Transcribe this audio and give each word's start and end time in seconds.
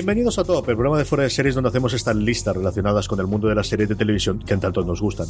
Bienvenidos 0.00 0.38
a 0.38 0.44
Top, 0.44 0.66
el 0.66 0.76
programa 0.76 0.96
de 0.96 1.04
fuera 1.04 1.24
de 1.24 1.28
series 1.28 1.54
donde 1.54 1.68
hacemos 1.68 1.92
estas 1.92 2.16
listas 2.16 2.56
relacionadas 2.56 3.06
con 3.06 3.20
el 3.20 3.26
mundo 3.26 3.48
de 3.48 3.54
las 3.54 3.66
series 3.66 3.86
de 3.86 3.94
televisión 3.94 4.38
que 4.38 4.54
en 4.54 4.60
tanto 4.60 4.82
nos 4.82 5.02
gustan. 5.02 5.26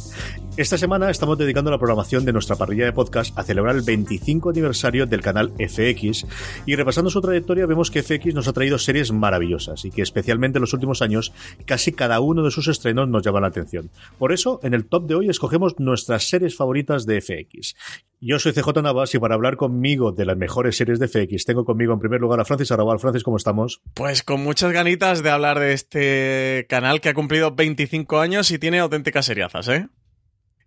Esta 0.55 0.77
semana 0.77 1.09
estamos 1.09 1.37
dedicando 1.37 1.69
la 1.69 1.77
programación 1.77 2.23
de 2.23 2.31
nuestra 2.31 2.55
parrilla 2.55 2.85
de 2.85 2.93
podcast 2.93 3.37
a 3.37 3.43
celebrar 3.43 3.75
el 3.75 3.81
25 3.81 4.49
aniversario 4.49 5.05
del 5.05 5.19
canal 5.19 5.51
FX 5.59 6.25
y 6.65 6.77
repasando 6.77 7.09
su 7.09 7.19
trayectoria 7.19 7.65
vemos 7.65 7.91
que 7.91 8.01
FX 8.01 8.33
nos 8.33 8.47
ha 8.47 8.53
traído 8.53 8.77
series 8.77 9.11
maravillosas 9.11 9.83
y 9.83 9.91
que 9.91 10.03
especialmente 10.03 10.59
en 10.59 10.61
los 10.61 10.71
últimos 10.71 11.01
años 11.01 11.33
casi 11.65 11.91
cada 11.91 12.21
uno 12.21 12.41
de 12.41 12.51
sus 12.51 12.69
estrenos 12.69 13.09
nos 13.09 13.23
llama 13.23 13.41
la 13.41 13.47
atención. 13.47 13.89
Por 14.17 14.31
eso, 14.31 14.61
en 14.63 14.73
el 14.73 14.85
top 14.85 15.05
de 15.05 15.15
hoy 15.15 15.29
escogemos 15.29 15.81
nuestras 15.81 16.29
series 16.29 16.55
favoritas 16.55 17.05
de 17.05 17.19
FX. 17.19 17.75
Yo 18.23 18.37
soy 18.37 18.53
CJ 18.53 18.83
Navas 18.83 19.15
y 19.15 19.17
para 19.17 19.33
hablar 19.33 19.57
conmigo 19.57 20.11
de 20.11 20.25
las 20.25 20.37
mejores 20.37 20.77
series 20.77 20.99
de 20.99 21.07
FX 21.07 21.43
tengo 21.43 21.65
conmigo 21.65 21.91
en 21.91 21.99
primer 21.99 22.21
lugar 22.21 22.39
a 22.39 22.45
Francis 22.45 22.71
Arrabal. 22.71 22.99
Francis, 22.99 23.23
¿cómo 23.23 23.37
estamos? 23.37 23.81
Pues 23.95 24.21
con 24.21 24.43
muchas 24.43 24.71
ganitas 24.71 25.23
de 25.23 25.31
hablar 25.31 25.59
de 25.59 25.73
este 25.73 26.67
canal 26.69 27.01
que 27.01 27.09
ha 27.09 27.15
cumplido 27.15 27.55
25 27.55 28.19
años 28.19 28.51
y 28.51 28.59
tiene 28.59 28.77
auténticas 28.77 29.25
seriazas, 29.25 29.67
¿eh? 29.69 29.87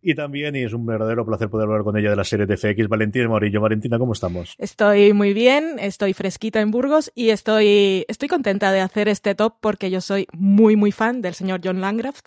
Y 0.03 0.17
también, 0.17 0.57
y 0.57 0.65
es 0.65 0.73
un 0.73 0.85
verdadero 0.85 1.25
placer 1.25 1.49
poder 1.49 1.69
hablar 1.69 1.85
con 1.85 1.97
ella 1.97 2.11
de 2.11 2.17
la 2.17 2.25
serie 2.25 2.45
de 2.47 2.57
FX, 2.57 2.89
Valentina 2.89 3.29
Morillo. 3.29 3.61
Valentina, 3.61 4.01
¿cómo 4.01 4.15
estamos? 4.15 4.57
Estoy 4.59 5.13
muy 5.13 5.33
bien, 5.33 5.77
estoy 5.79 6.13
fresquita 6.13 6.61
en 6.61 6.73
Burgos 6.73 7.13
y 7.15 7.31
estoy, 7.31 8.05
estoy 8.09 8.29
contenta 8.29 8.73
de 8.73 8.81
hacer 8.81 9.07
este 9.07 9.37
top 9.37 9.55
porque 9.61 9.93
yo 9.93 10.01
soy 10.01 10.27
muy, 10.33 10.75
muy 10.75 10.91
fan 10.91 11.23
del 11.23 11.35
señor 11.35 11.61
John 11.63 11.81
Landgraf. 11.81 12.21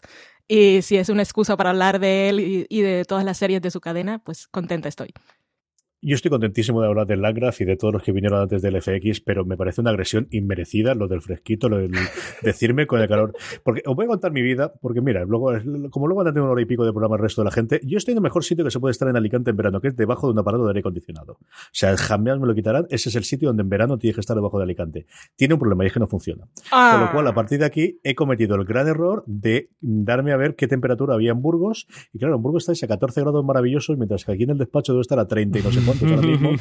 Y 0.48 0.82
si 0.82 0.98
es 0.98 1.10
una 1.10 1.24
excusa 1.24 1.58
para 1.58 1.72
hablar 1.72 2.00
de 2.00 2.30
él 2.30 2.40
y, 2.40 2.66
y 2.70 2.82
de 2.82 3.06
todas 3.06 3.26
las 3.26 3.38
series 3.38 3.62
de 3.62 3.72
su 3.72 3.82
cadena, 3.82 4.20
pues 4.20 4.48
contenta 4.48 4.88
estoy. 4.90 5.14
Yo 6.00 6.14
estoy 6.14 6.30
contentísimo 6.30 6.80
de 6.80 6.88
hablar 6.88 7.08
del 7.08 7.24
Landgraf 7.24 7.60
y 7.62 7.66
de 7.66 7.76
todos 7.76 7.92
los 7.92 8.04
que 8.04 8.12
vinieron 8.12 8.40
antes 8.40 8.62
del 8.62 8.80
FX, 8.80 9.20
pero 9.20 9.46
me 9.46 9.58
parece 9.58 9.82
una 9.82 9.90
agresión 9.90 10.28
inmerecida 10.30 10.94
lo 10.94 11.08
del 11.08 11.24
fresquito, 11.24 11.70
lo 11.70 11.80
del 11.80 11.90
decirme 12.44 12.86
con 12.86 13.02
el 13.02 13.08
calor. 13.08 13.34
Porque 13.64 13.82
os 13.84 13.96
voy 13.96 14.06
a 14.06 14.10
contar 14.10 14.32
mi 14.32 14.44
vida, 14.44 14.72
porque 14.80 15.02
mira, 15.02 15.26
luego, 15.26 15.54
como 15.90 16.06
luego 16.06 16.20
van 16.20 16.28
a 16.28 16.32
tener 16.34 16.44
una 16.44 16.52
hora 16.52 16.62
y 16.62 16.66
pico 16.66 16.86
de 16.86 16.92
programa 16.92 17.16
el 17.16 17.24
resto 17.24 17.42
de 17.42 17.46
la 17.46 17.52
gente, 17.52 17.82
yo 17.84 17.98
estoy 17.98 18.12
en 18.12 18.20
el 18.20 18.22
mejor 18.22 18.44
sitio 18.44 18.64
que 18.64 18.70
se 18.70 18.80
puede 18.80 18.92
estar 18.92 19.08
en 19.08 19.16
Alicante 19.16 19.50
en 19.50 19.58
verano, 19.58 19.82
que 19.82 19.88
es 19.88 19.96
debajo 19.96 20.28
de 20.28 20.34
un 20.34 20.40
aparato 20.40 20.66
de 20.66 20.70
aire 20.70 20.82
acondicionado. 20.82 21.34
O 21.34 21.40
sea, 21.72 21.98
jamás 21.98 22.40
me 22.40 22.46
lo 22.46 22.54
quitarán. 22.54 22.86
Ese 22.92 23.10
es 23.10 23.16
el 23.16 23.24
sitio 23.24 23.50
donde 23.50 23.64
en 23.64 23.70
verano 23.70 23.98
tienes 23.98 24.18
que 24.18 24.22
estar 24.22 24.36
debajo 24.36 24.60
de 24.60 24.66
Alicante. 24.66 25.08
Tiene 25.36 25.56
un 25.56 25.60
problema 25.60 25.84
y 25.84 25.88
es 25.88 25.94
que 25.94 26.00
no 26.00 26.08
funciona. 26.08 26.48
Ah. 26.72 26.92
Con 26.92 27.06
lo 27.08 27.12
cual, 27.12 27.28
a 27.28 27.34
partir 27.34 27.58
de 27.58 27.66
aquí, 27.66 28.00
he 28.04 28.14
cometido 28.14 28.56
el 28.56 28.66
gran 28.66 28.88
error 28.88 29.24
de 29.26 29.72
darme 29.82 30.32
a 30.32 30.38
ver 30.38 30.56
qué 30.56 30.68
temperatura 30.68 31.16
había 31.16 31.32
en 31.32 31.42
Burgos. 31.42 31.88
Y 32.14 32.20
claro, 32.20 32.36
en 32.36 32.44
Burgos 32.44 32.64
estáis 32.64 32.84
a 32.84 32.88
14 32.88 33.20
grados 33.22 33.44
maravillosos, 33.44 33.98
mientras 33.98 34.26
que 34.26 34.32
aquí 34.32 34.44
en 34.44 34.52
el 34.52 34.60
despacho 34.60 34.92
debe 34.94 35.02
estar 35.02 35.18
a 35.18 35.28
30 35.28 35.58
y 35.58 35.64
no 35.64 35.72
sé 35.72 35.87
cuántos 35.88 36.12
ahora 36.12 36.28
mismo. 36.28 36.52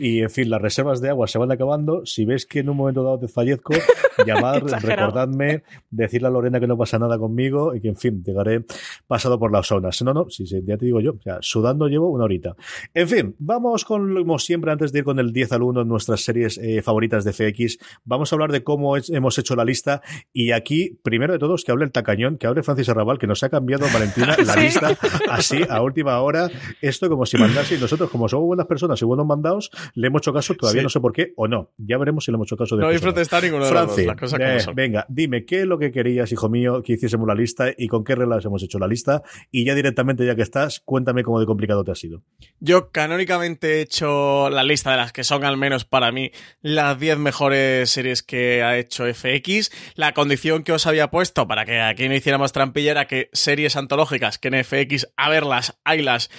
Y 0.00 0.20
en 0.20 0.30
fin, 0.30 0.50
las 0.50 0.60
reservas 0.60 1.00
de 1.00 1.10
agua 1.10 1.26
se 1.28 1.38
van 1.38 1.52
acabando. 1.52 2.04
Si 2.04 2.24
ves 2.24 2.46
que 2.46 2.60
en 2.60 2.70
un 2.70 2.76
momento 2.76 3.02
dado 3.04 3.18
te 3.20 3.28
fallezco, 3.28 3.72
llamad, 4.26 4.62
recordadme, 4.62 5.62
decirle 5.90 6.28
a 6.28 6.30
Lorena 6.30 6.60
que 6.60 6.66
no 6.66 6.76
pasa 6.76 6.98
nada 6.98 7.18
conmigo 7.18 7.74
y 7.74 7.80
que 7.80 7.88
en 7.88 7.96
fin, 7.96 8.22
llegaré 8.24 8.64
pasado 9.06 9.38
por 9.38 9.52
las 9.52 9.66
zonas. 9.66 10.00
No, 10.02 10.12
no, 10.14 10.28
si, 10.30 10.44
ya 10.46 10.76
te 10.76 10.84
digo 10.86 11.00
yo, 11.00 11.12
o 11.12 11.22
sea, 11.22 11.38
sudando 11.40 11.88
llevo 11.88 12.08
una 12.10 12.24
horita. 12.24 12.56
En 12.94 13.08
fin, 13.08 13.36
vamos 13.38 13.84
con, 13.84 14.14
como 14.14 14.38
siempre, 14.38 14.72
antes 14.72 14.92
de 14.92 15.00
ir 15.00 15.04
con 15.04 15.18
el 15.18 15.32
10 15.32 15.52
al 15.52 15.62
1 15.62 15.82
en 15.82 15.88
nuestras 15.88 16.22
series 16.22 16.58
eh, 16.58 16.82
favoritas 16.82 17.24
de 17.24 17.32
FX, 17.32 17.78
vamos 18.04 18.32
a 18.32 18.36
hablar 18.36 18.52
de 18.52 18.62
cómo 18.64 18.96
es, 18.96 19.10
hemos 19.10 19.38
hecho 19.38 19.54
la 19.56 19.64
lista. 19.64 20.02
Y 20.32 20.52
aquí, 20.52 20.98
primero 21.02 21.32
de 21.32 21.38
todos, 21.38 21.64
que 21.64 21.72
hable 21.72 21.84
el 21.84 21.92
tacañón, 21.92 22.38
que 22.38 22.46
hable 22.46 22.62
Francis 22.62 22.88
Arrabal, 22.88 23.18
que 23.18 23.26
nos 23.26 23.42
ha 23.42 23.48
cambiado 23.48 23.86
Valentina 23.92 24.36
la 24.44 24.54
Sí. 24.54 24.60
lista 24.60 24.96
así 25.28 25.60
a 25.68 25.82
última 25.82 26.20
hora. 26.20 26.50
Esto 26.80 27.08
como 27.08 27.26
si 27.26 27.36
mandase, 27.36 27.76
y 27.76 27.78
nosotros, 27.78 28.10
como 28.10 28.28
somos 28.28 28.46
buenas 28.46 28.66
personas 28.70 29.02
y 29.02 29.04
buenos 29.04 29.26
mandados, 29.26 29.70
le 29.94 30.06
hemos 30.06 30.22
hecho 30.22 30.32
caso, 30.32 30.54
todavía 30.54 30.80
Sí. 30.80 30.84
no 30.84 30.88
sé 30.88 31.00
por 31.00 31.12
qué 31.12 31.32
o 31.36 31.46
no. 31.48 31.72
Ya 31.76 31.98
veremos 31.98 32.24
si 32.24 32.30
le 32.30 32.36
hemos 32.36 32.46
hecho 32.46 32.56
caso 32.56 32.76
de 32.76 32.80
No 32.80 32.86
habéis 32.86 33.02
protestado 33.02 33.42
ninguno 33.42 33.64
de 33.66 33.70
Francis, 33.70 34.06
las 34.06 34.16
cosas 34.16 34.38
como 34.38 34.50
eh, 34.52 34.60
son. 34.60 34.74
venga, 34.74 35.04
dime 35.10 35.44
qué 35.44 35.60
es 35.60 35.66
lo 35.66 35.78
que 35.78 35.90
querías, 35.92 36.32
hijo 36.32 36.48
mío, 36.48 36.82
que 36.82 36.94
hiciésemos 36.94 37.26
la 37.28 37.34
lista 37.34 37.66
y 37.76 37.88
con 37.88 38.04
qué 38.04 38.14
reglas 38.14 38.44
hemos 38.46 38.62
hecho 38.62 38.78
la 38.78 38.86
lista. 38.86 39.22
Y 39.50 39.64
ya 39.66 39.74
directamente, 39.74 40.24
ya 40.24 40.34
que 40.36 40.42
estás, 40.42 40.80
cuéntame 40.80 41.22
cómo 41.24 41.40
de 41.40 41.46
complicado 41.46 41.84
te 41.84 41.90
ha 41.90 41.94
sido. 41.96 42.22
Yo 42.60 42.90
canónicamente 42.90 43.78
he 43.78 43.80
hecho 43.82 44.48
la 44.50 44.62
lista 44.62 44.92
de 44.92 44.96
las 44.98 45.12
que 45.12 45.24
son, 45.24 45.44
al 45.44 45.56
menos 45.56 45.84
para 45.84 46.12
mí, 46.12 46.30
las 46.62 46.98
10 46.98 47.18
mejores 47.18 47.90
series 47.90 48.22
que 48.22 48.62
ha 48.62 48.78
hecho 48.78 49.04
FX. 49.12 49.70
La 49.96 50.12
condición 50.14 50.62
que 50.62 50.72
os 50.72 50.86
había 50.86 51.10
puesto 51.10 51.48
para 51.48 51.64
que 51.64 51.80
aquí 51.80 52.08
no 52.08 52.14
hiciéramos 52.14 52.52
trampilla 52.52 52.92
era 52.92 53.06
que 53.06 53.28
series 53.32 53.76
antológicas 53.76 54.38
que 54.38 54.48
en 54.48 54.64
FX, 54.64 55.08
a 55.16 55.28
verlas, 55.28 55.78
haylas 55.84 56.30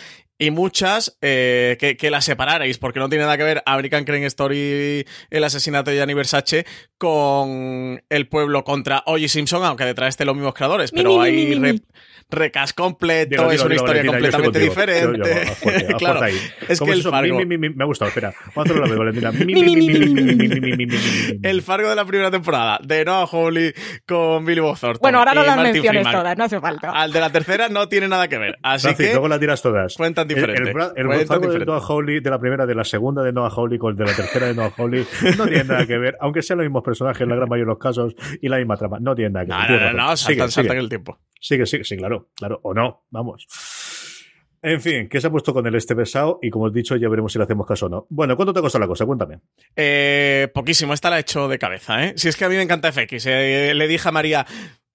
y 0.41 0.50
muchas 0.50 1.19
eh, 1.22 1.78
que, 1.79 1.96
que, 1.97 2.09
las 2.09 2.25
separarais, 2.25 2.79
porque 2.79 3.00
no 3.00 3.09
tiene 3.09 3.25
nada 3.25 3.38
que 3.38 3.44
ver 3.44 3.62
American 3.68 4.06
Crane 4.06 4.25
Story, 4.25 5.06
el 5.29 5.44
asesinato 5.44 5.91
de 5.91 5.97
Gianni 5.97 6.16
Versace, 6.16 6.66
con 6.97 8.02
El 8.09 8.28
Pueblo 8.28 8.63
contra 8.63 9.03
O.J. 9.06 9.28
Simpson, 9.28 9.63
aunque 9.63 9.85
detrás 9.85 10.09
estén 10.09 10.25
los 10.25 10.35
mismos 10.35 10.56
creadores, 10.56 10.91
pero 10.91 11.12
mi, 11.12 11.18
mi, 11.18 11.24
hay 11.24 11.59
mi, 11.59 11.72
re, 11.72 11.81
recas 12.31 12.74
completo, 12.74 13.29
digo, 13.29 13.52
es 13.52 13.62
una 13.62 13.75
digo, 13.75 13.84
historia 13.84 14.06
completamente 14.06 14.59
diferente. 14.59 15.46
Yo, 15.46 15.56
fuerte, 15.56 15.94
claro, 15.96 16.25
es 16.68 16.79
que 16.79 16.91
el 16.91 17.03
Fargo... 17.03 17.40
me 17.46 17.84
ha 17.84 17.85
gustado, 17.85 18.09
espera, 18.09 18.34
vamos 18.56 18.72
a 18.72 18.73
hacerlo 18.73 18.97
Valentina. 18.97 19.31
el 21.44 21.62
Fargo 21.62 21.90
de 21.90 21.96
la 21.96 22.06
primera 22.06 22.31
temporada, 22.31 22.79
de 22.84 23.06
Noah 23.06 23.28
Hawley 23.28 23.73
con 24.08 24.46
Billy 24.46 24.62
Bob 24.62 24.79
Thornton 24.79 25.02
Bueno, 25.02 25.19
ahora 25.19 25.34
no 25.34 25.44
las 25.44 25.58
menciones 25.58 26.09
todas, 26.09 26.38
no 26.38 26.46
hace 26.46 26.59
falta. 26.59 26.91
Al 26.91 27.12
de 27.12 27.19
la 27.19 27.29
tercera 27.31 27.69
no 27.69 27.88
tiene 27.90 28.08
nada 28.08 28.28
que 28.28 28.38
ver, 28.38 28.58
así 28.63 28.96
que... 28.96 29.12
luego 29.12 29.28
las 29.28 29.40
dirás 29.40 29.62
todas. 29.62 29.96
El, 30.38 30.50
el, 30.50 31.59
de. 31.59 31.66
Noah 31.66 31.81
Hawley, 31.88 32.19
de 32.19 32.30
la 32.30 32.40
primera, 32.40 32.66
de 32.66 32.75
la 32.75 32.84
segunda 32.84 33.24
de 33.24 33.31
Noah 33.34 33.50
Hawley 33.50 33.78
con 33.78 33.92
el 33.92 33.97
de 33.97 34.06
la 34.06 34.16
tercera 34.16 34.47
de 34.47 34.53
Noah 34.53 34.74
Hawley, 34.78 35.06
no 35.38 35.46
tiene 35.47 35.64
nada 35.64 35.86
que 35.86 35.97
ver, 35.97 36.18
aunque 36.19 36.42
sean 36.42 36.58
los 36.58 36.66
mismos 36.66 36.84
personajes 36.84 37.22
en 37.22 37.30
la 37.30 37.36
gran 37.36 37.50
mayoría 37.50 37.66
de 37.66 37.72
los 37.72 37.80
casos 37.80 38.16
y 38.41 38.47
la 38.50 38.58
misma 38.58 38.78
trama. 38.78 39.00
No 39.00 39.16
tiene 39.16 39.31
nada 39.31 39.46
que 39.46 39.74
ver. 39.74 39.81
No, 39.81 39.91
no, 40.03 40.09
no, 40.09 40.18
Sigue, 40.18 40.40
saltan, 40.40 40.64
sigue. 40.64 40.78
el 40.80 40.90
tiempo. 40.90 41.20
Sigue, 41.40 41.66
sigue, 41.66 41.84
sí, 41.84 41.97
claro, 41.97 42.30
claro. 42.36 42.59
O 42.64 42.74
no, 42.74 43.06
vamos. 43.09 43.47
En 44.64 44.80
fin, 44.80 45.09
¿qué 45.09 45.20
se 45.20 45.25
ha 45.25 45.31
puesto 45.31 45.53
con 45.56 45.66
el 45.66 45.74
este 45.74 45.96
pesado? 45.96 46.38
Y 46.40 46.52
como 46.52 46.66
os 46.66 46.72
he 46.72 46.75
dicho, 46.75 46.96
ya 46.96 47.09
veremos 47.09 47.34
si 47.34 47.40
le 47.40 47.46
hacemos 47.46 47.66
caso 47.66 47.88
o 47.88 47.90
no. 47.90 48.06
Bueno, 48.09 48.36
¿cuánto 48.36 48.53
te 48.53 48.59
ha 48.59 48.62
costado 48.62 48.81
la 48.84 48.88
cosa? 48.88 49.08
Cuéntame. 49.08 49.40
Eh, 49.75 50.50
poquísimo, 50.53 50.94
esta 50.94 51.09
la 51.09 51.18
he 51.18 51.22
hecho 51.22 51.47
de 51.47 51.58
cabeza, 51.58 52.06
¿eh? 52.06 52.14
Si 52.16 52.28
es 52.28 52.38
que 52.38 52.46
a 52.46 52.50
mí 52.50 52.56
me 52.56 52.62
encanta 52.62 52.91
FX. 52.91 53.25
eh, 53.25 53.73
le 53.73 53.88
dije 53.88 54.08
a 54.08 54.11
María, 54.11 54.46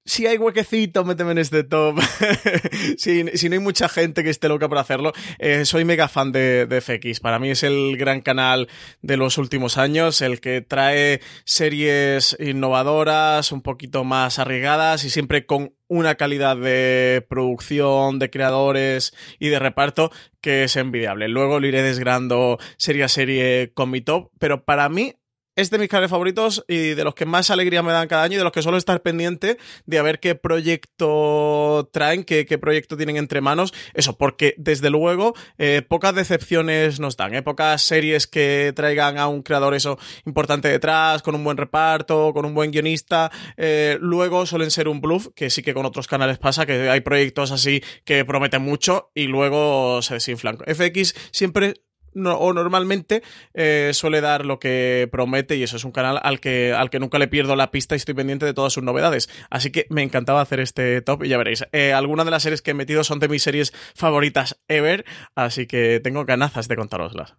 si 0.07 0.27
hay 0.27 0.39
huequecito, 0.39 1.05
méteme 1.05 1.33
en 1.33 1.39
este 1.39 1.65
top. 1.65 2.01
si, 2.97 3.25
si 3.37 3.49
no 3.49 3.55
hay 3.55 3.61
mucha 3.61 3.89
gente 3.89 4.23
que 4.23 4.31
esté 4.31 4.49
loca 4.49 4.69
por 4.69 4.79
hacerlo, 4.79 5.13
eh, 5.39 5.65
soy 5.65 5.85
mega 5.85 6.09
fan 6.09 6.33
de, 6.33 6.67
de 6.67 6.81
FX. 6.81 7.21
Para 7.21 7.39
mí 7.39 7.51
es 7.51 7.63
el 7.65 7.97
gran 7.97 8.21
canal 8.21 8.69
de 9.03 9.17
los 9.17 9.37
últimos 9.37 9.77
años, 9.77 10.23
el 10.23 10.41
que 10.41 10.63
trae 10.63 11.21
series 11.45 12.37
innovadoras, 12.41 13.53
un 13.53 13.63
poquito 13.63 14.05
más 14.05 14.39
arriesgadas 14.39 15.05
y 15.05 15.11
siempre 15.11 15.45
con 15.45 15.75
una 15.89 16.15
calidad 16.15 16.57
de 16.57 17.25
producción, 17.29 18.19
de 18.19 18.31
creadores 18.31 19.15
y 19.39 19.49
de 19.49 19.59
reparto 19.59 20.11
que 20.41 20.65
es 20.65 20.77
envidiable. 20.77 21.29
Luego 21.29 21.61
lo 21.61 21.67
iré 21.67 21.83
desgrando 21.83 22.59
serie 22.77 23.05
a 23.05 23.09
serie 23.09 23.73
con 23.75 23.91
mi 23.91 24.01
top, 24.01 24.31
pero 24.39 24.65
para 24.65 24.89
mí 24.89 25.15
es 25.57 25.71
de 25.71 25.79
mis 25.79 25.89
canales 25.89 26.11
favoritos 26.11 26.65
y 26.69 26.91
de 26.91 27.03
los 27.03 27.15
que 27.15 27.25
más 27.25 27.51
alegría 27.51 27.83
me 27.83 27.93
dan 27.93 28.09
cada 28.09 28.23
año 28.23 28.35
y 28.35 28.39
de 28.39 28.45
los 28.45 28.53
que 28.53 28.63
suelo 28.63 28.79
estar 28.79 29.03
pendiente 29.03 29.57
de 29.87 29.99
a 29.99 30.03
ver 30.03 30.21
qué 30.21 30.35
proyecto 30.35 31.89
traen, 31.93 32.25
qué, 32.25 32.45
qué 32.45 32.59
proyecto 32.59 32.97
tienen 32.97 33.17
entre 33.17 33.41
manos. 33.41 33.73
Eso, 33.95 34.17
porque 34.19 34.55
desde 34.59 34.91
luego 34.91 35.35
eh, 35.59 35.83
pocas 35.87 36.15
decepciones 36.15 37.01
nos 37.01 37.17
dan, 37.17 37.35
¿eh? 37.35 37.43
pocas 37.43 37.83
series 37.83 38.27
que 38.27 38.73
traigan 38.77 39.19
a 39.19 39.29
un 39.29 39.43
creador 39.43 39.75
eso 39.75 39.99
importante 40.27 40.69
detrás, 40.69 41.23
con 41.23 41.35
un 41.35 41.43
buen 41.43 41.57
reparto, 41.57 42.33
con 42.35 42.45
un 42.45 42.55
buen 42.55 42.71
guionista. 42.71 43.33
Eh, 43.57 43.97
luego 44.01 44.45
suelen 44.45 44.71
ser 44.71 44.89
un 44.89 45.01
bluff, 45.01 45.29
que 45.35 45.49
sí 45.49 45.63
que 45.63 45.73
con 45.73 45.87
otros 45.87 46.07
canales 46.07 46.39
pasa, 46.39 46.67
que 46.67 46.91
hay 46.91 47.01
proyectos 47.01 47.51
así 47.51 47.83
que 48.05 48.25
prometen 48.27 48.61
mucho 48.61 49.11
y 49.15 49.27
luego 49.27 50.03
se 50.03 50.15
desinflan. 50.15 50.59
FX 50.59 51.15
siempre 51.33 51.86
o 52.25 52.53
normalmente 52.53 53.23
eh, 53.55 53.91
suele 53.93 54.21
dar 54.21 54.45
lo 54.45 54.59
que 54.59 55.09
promete 55.11 55.57
y 55.57 55.63
eso 55.63 55.77
es 55.77 55.85
un 55.85 55.93
canal 55.93 56.19
al 56.23 56.41
que, 56.41 56.73
al 56.73 56.91
que 56.91 56.99
nunca 56.99 57.19
le 57.19 57.29
pierdo 57.29 57.57
la 57.57 57.71
pista 57.71 57.95
y 57.95 57.97
estoy 57.97 58.15
pendiente 58.15 58.47
de 58.47 58.55
todas 58.55 58.73
sus 58.73 58.83
novedades. 58.83 59.29
Así 59.51 59.71
que 59.71 59.87
me 59.91 60.03
encantaba 60.03 60.41
hacer 60.41 60.61
este 60.61 61.01
top 61.03 61.25
y 61.25 61.29
ya 61.29 61.39
veréis. 61.39 61.65
Eh, 61.73 61.93
algunas 61.93 62.25
de 62.25 62.31
las 62.31 62.43
series 62.43 62.63
que 62.63 62.73
he 62.73 62.75
metido 62.75 63.05
son 63.05 63.19
de 63.19 63.29
mis 63.29 63.43
series 63.43 63.73
favoritas 63.95 64.61
ever, 64.69 65.05
así 65.35 65.67
que 65.67 66.01
tengo 66.03 66.25
ganazas 66.25 66.69
de 66.69 66.77
contároslas. 66.77 67.35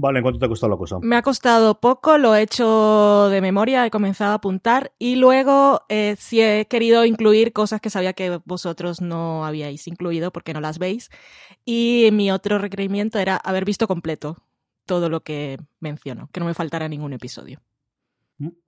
Vale, 0.00 0.20
¿en 0.20 0.22
cuánto 0.22 0.38
te 0.38 0.46
ha 0.46 0.48
costado 0.48 0.70
la 0.70 0.78
cosa? 0.78 0.98
Me 1.02 1.16
ha 1.16 1.20
costado 1.20 1.78
poco, 1.78 2.16
lo 2.16 2.34
he 2.34 2.40
hecho 2.40 3.28
de 3.28 3.42
memoria, 3.42 3.84
he 3.84 3.90
comenzado 3.90 4.32
a 4.32 4.36
apuntar 4.36 4.92
y 4.98 5.16
luego 5.16 5.82
eh, 5.90 6.16
sí 6.18 6.40
he 6.40 6.66
querido 6.68 7.04
incluir 7.04 7.52
cosas 7.52 7.82
que 7.82 7.90
sabía 7.90 8.14
que 8.14 8.40
vosotros 8.46 9.02
no 9.02 9.44
habíais 9.44 9.86
incluido 9.88 10.32
porque 10.32 10.54
no 10.54 10.62
las 10.62 10.78
veis. 10.78 11.10
Y 11.66 12.08
mi 12.12 12.30
otro 12.30 12.56
requerimiento 12.56 13.18
era 13.18 13.36
haber 13.36 13.66
visto 13.66 13.86
completo 13.86 14.38
todo 14.86 15.10
lo 15.10 15.20
que 15.20 15.58
menciono, 15.80 16.30
que 16.32 16.40
no 16.40 16.46
me 16.46 16.54
faltara 16.54 16.88
ningún 16.88 17.12
episodio. 17.12 17.60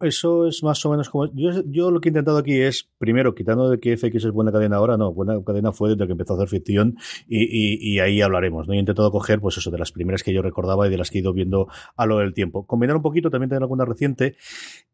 Eso 0.01 0.47
es 0.47 0.63
más 0.63 0.85
o 0.85 0.91
menos 0.91 1.09
como. 1.09 1.33
Yo, 1.35 1.91
lo 1.91 2.01
que 2.01 2.09
he 2.09 2.11
intentado 2.11 2.37
aquí 2.37 2.61
es, 2.61 2.91
primero, 2.99 3.35
quitando 3.35 3.71
de 3.71 3.81
que 3.81 3.97
FX 3.97 4.27
es 4.27 4.31
buena 4.31 4.53
cadena 4.53 4.77
ahora, 4.77 4.99
no, 4.99 5.15
buena 5.15 5.43
cadena 5.45 5.73
fue 5.73 5.91
desde 5.91 6.07
que 6.07 6.13
empezó 6.13 6.35
a 6.35 6.37
hacer 6.37 6.49
ficción 6.49 6.97
y, 7.27 7.99
ahí 8.01 8.21
hablaremos. 8.21 8.69
¿no? 8.69 8.75
He 8.75 8.79
intentado 8.79 9.11
coger, 9.11 9.41
pues 9.41 9.57
eso, 9.57 9.71
de 9.71 9.79
las 9.79 9.91
primeras 9.91 10.23
que 10.23 10.33
yo 10.35 10.43
recordaba 10.43 10.87
y 10.87 10.91
de 10.91 10.99
las 10.99 11.11
que 11.11 11.19
he 11.19 11.21
ido 11.23 11.33
viendo 11.33 11.69
a 11.97 12.05
lo 12.05 12.19
del 12.19 12.35
tiempo. 12.35 12.67
Combinar 12.67 12.97
un 12.97 13.03
poquito, 13.03 13.31
también 13.31 13.49
tener 13.49 13.63
alguna 13.63 13.85
reciente. 13.87 14.37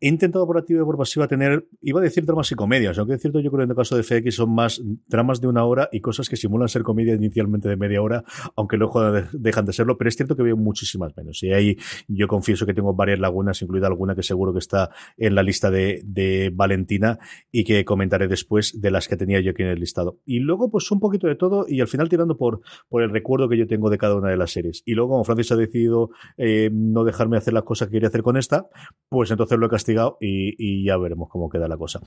He 0.01 0.09
intentado 0.09 0.47
por 0.47 0.59
activa 0.59 0.83
y 0.83 0.85
por 0.85 0.97
pasiva 0.97 1.27
tener, 1.27 1.67
iba 1.81 1.99
a 1.99 2.03
decir 2.03 2.25
dramas 2.25 2.53
y 2.53 2.55
comedias, 2.55 2.99
aunque 2.99 3.15
es 3.15 3.21
cierto, 3.21 3.41
yo 3.41 3.51
creo 3.51 3.61
que 3.61 3.65
en 3.65 3.71
el 3.71 3.77
caso 3.77 3.97
de 3.97 4.05
FX 4.05 4.37
son 4.37 4.55
más 4.55 4.81
dramas 5.09 5.41
de 5.41 5.49
una 5.49 5.65
hora 5.65 5.89
y 5.91 6.01
cosas 6.01 6.29
que 6.29 6.37
simulan 6.37 6.69
ser 6.69 6.83
comedia 6.83 7.15
inicialmente 7.15 7.69
de 7.69 7.77
media 7.77 8.01
hora, 8.01 8.23
aunque 8.55 8.77
luego 8.77 9.11
dejan 9.33 9.65
de 9.65 9.73
serlo, 9.73 9.99
pero 9.99 10.09
es 10.09 10.17
cierto 10.17 10.37
que 10.37 10.43
veo 10.45 10.57
muchísimas 10.57 11.17
menos. 11.17 11.43
Y 11.43 11.53
ahí 11.53 11.77
yo 12.07 12.29
confieso 12.29 12.65
que 12.65 12.75
tengo 12.75 12.95
varias 12.95 13.19
lagunas, 13.19 13.61
incluida 13.63 13.89
alguna 13.89 14.15
que 14.15 14.23
seguro 14.23 14.53
que 14.53 14.68
está 14.69 14.91
en 15.17 15.35
la 15.35 15.43
lista 15.43 15.71
de, 15.71 16.53
Valentina 16.55 17.19
y 17.51 17.65
que 17.65 17.85
comentaré 17.85 18.29
después 18.29 18.81
de 18.81 18.91
las 18.91 19.09
que 19.09 19.17
tenía 19.17 19.41
yo 19.41 19.53
aquí 19.53 19.63
en 19.63 19.69
el 19.69 19.81
listado. 19.81 20.19
Y 20.25 20.41
luego, 20.41 20.71
pues 20.71 20.91
un 20.91 21.01
poquito 21.01 21.27
de 21.27 21.37
todo 21.37 21.65
y 21.69 21.81
al 21.81 21.89
final 21.89 22.09
tirando 22.09 22.37
por, 22.37 22.61
por 22.89 23.03
el 23.03 23.11
recuerdo 23.11 23.49
que 23.49 23.57
yo 23.57 23.67
tengo 23.67 23.91
de 23.91 23.99
cada 23.99 24.17
una 24.17 24.31
de 24.31 24.37
las 24.37 24.53
series. 24.53 24.83
Y 24.85 24.95
luego, 24.95 25.11
como 25.11 25.25
Francis 25.25 25.53
ha 25.53 25.57
decidido 25.57 26.11
eh, 26.37 26.71
no 26.73 27.05
dejarme 27.05 27.37
hacer 27.37 27.55
las 27.55 27.65
cosas 27.65 27.89
que 27.89 27.95
quería 27.95 28.09
hacer 28.09 28.23
con 28.23 28.37
esta, 28.37 28.69
pues 29.09 29.31
entonces 29.31 29.59
lo 29.59 29.67
he 29.67 29.71
castigado 29.71 30.19
y, 30.21 30.85
ya 30.85 30.97
veremos 30.97 31.29
cómo 31.29 31.49
queda 31.49 31.67
la 31.69 31.77
cosa. 31.77 32.01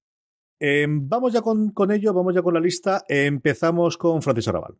Em, 0.59 1.07
vamos 1.09 1.33
ya 1.33 1.41
con, 1.41 1.71
con, 1.71 1.91
ello, 1.91 2.13
vamos 2.13 2.35
ya 2.35 2.41
con 2.41 2.53
la 2.53 2.59
lista. 2.59 3.03
Empezamos 3.07 3.97
con 3.97 4.21
Francis 4.21 4.47
Arrabal. 4.47 4.75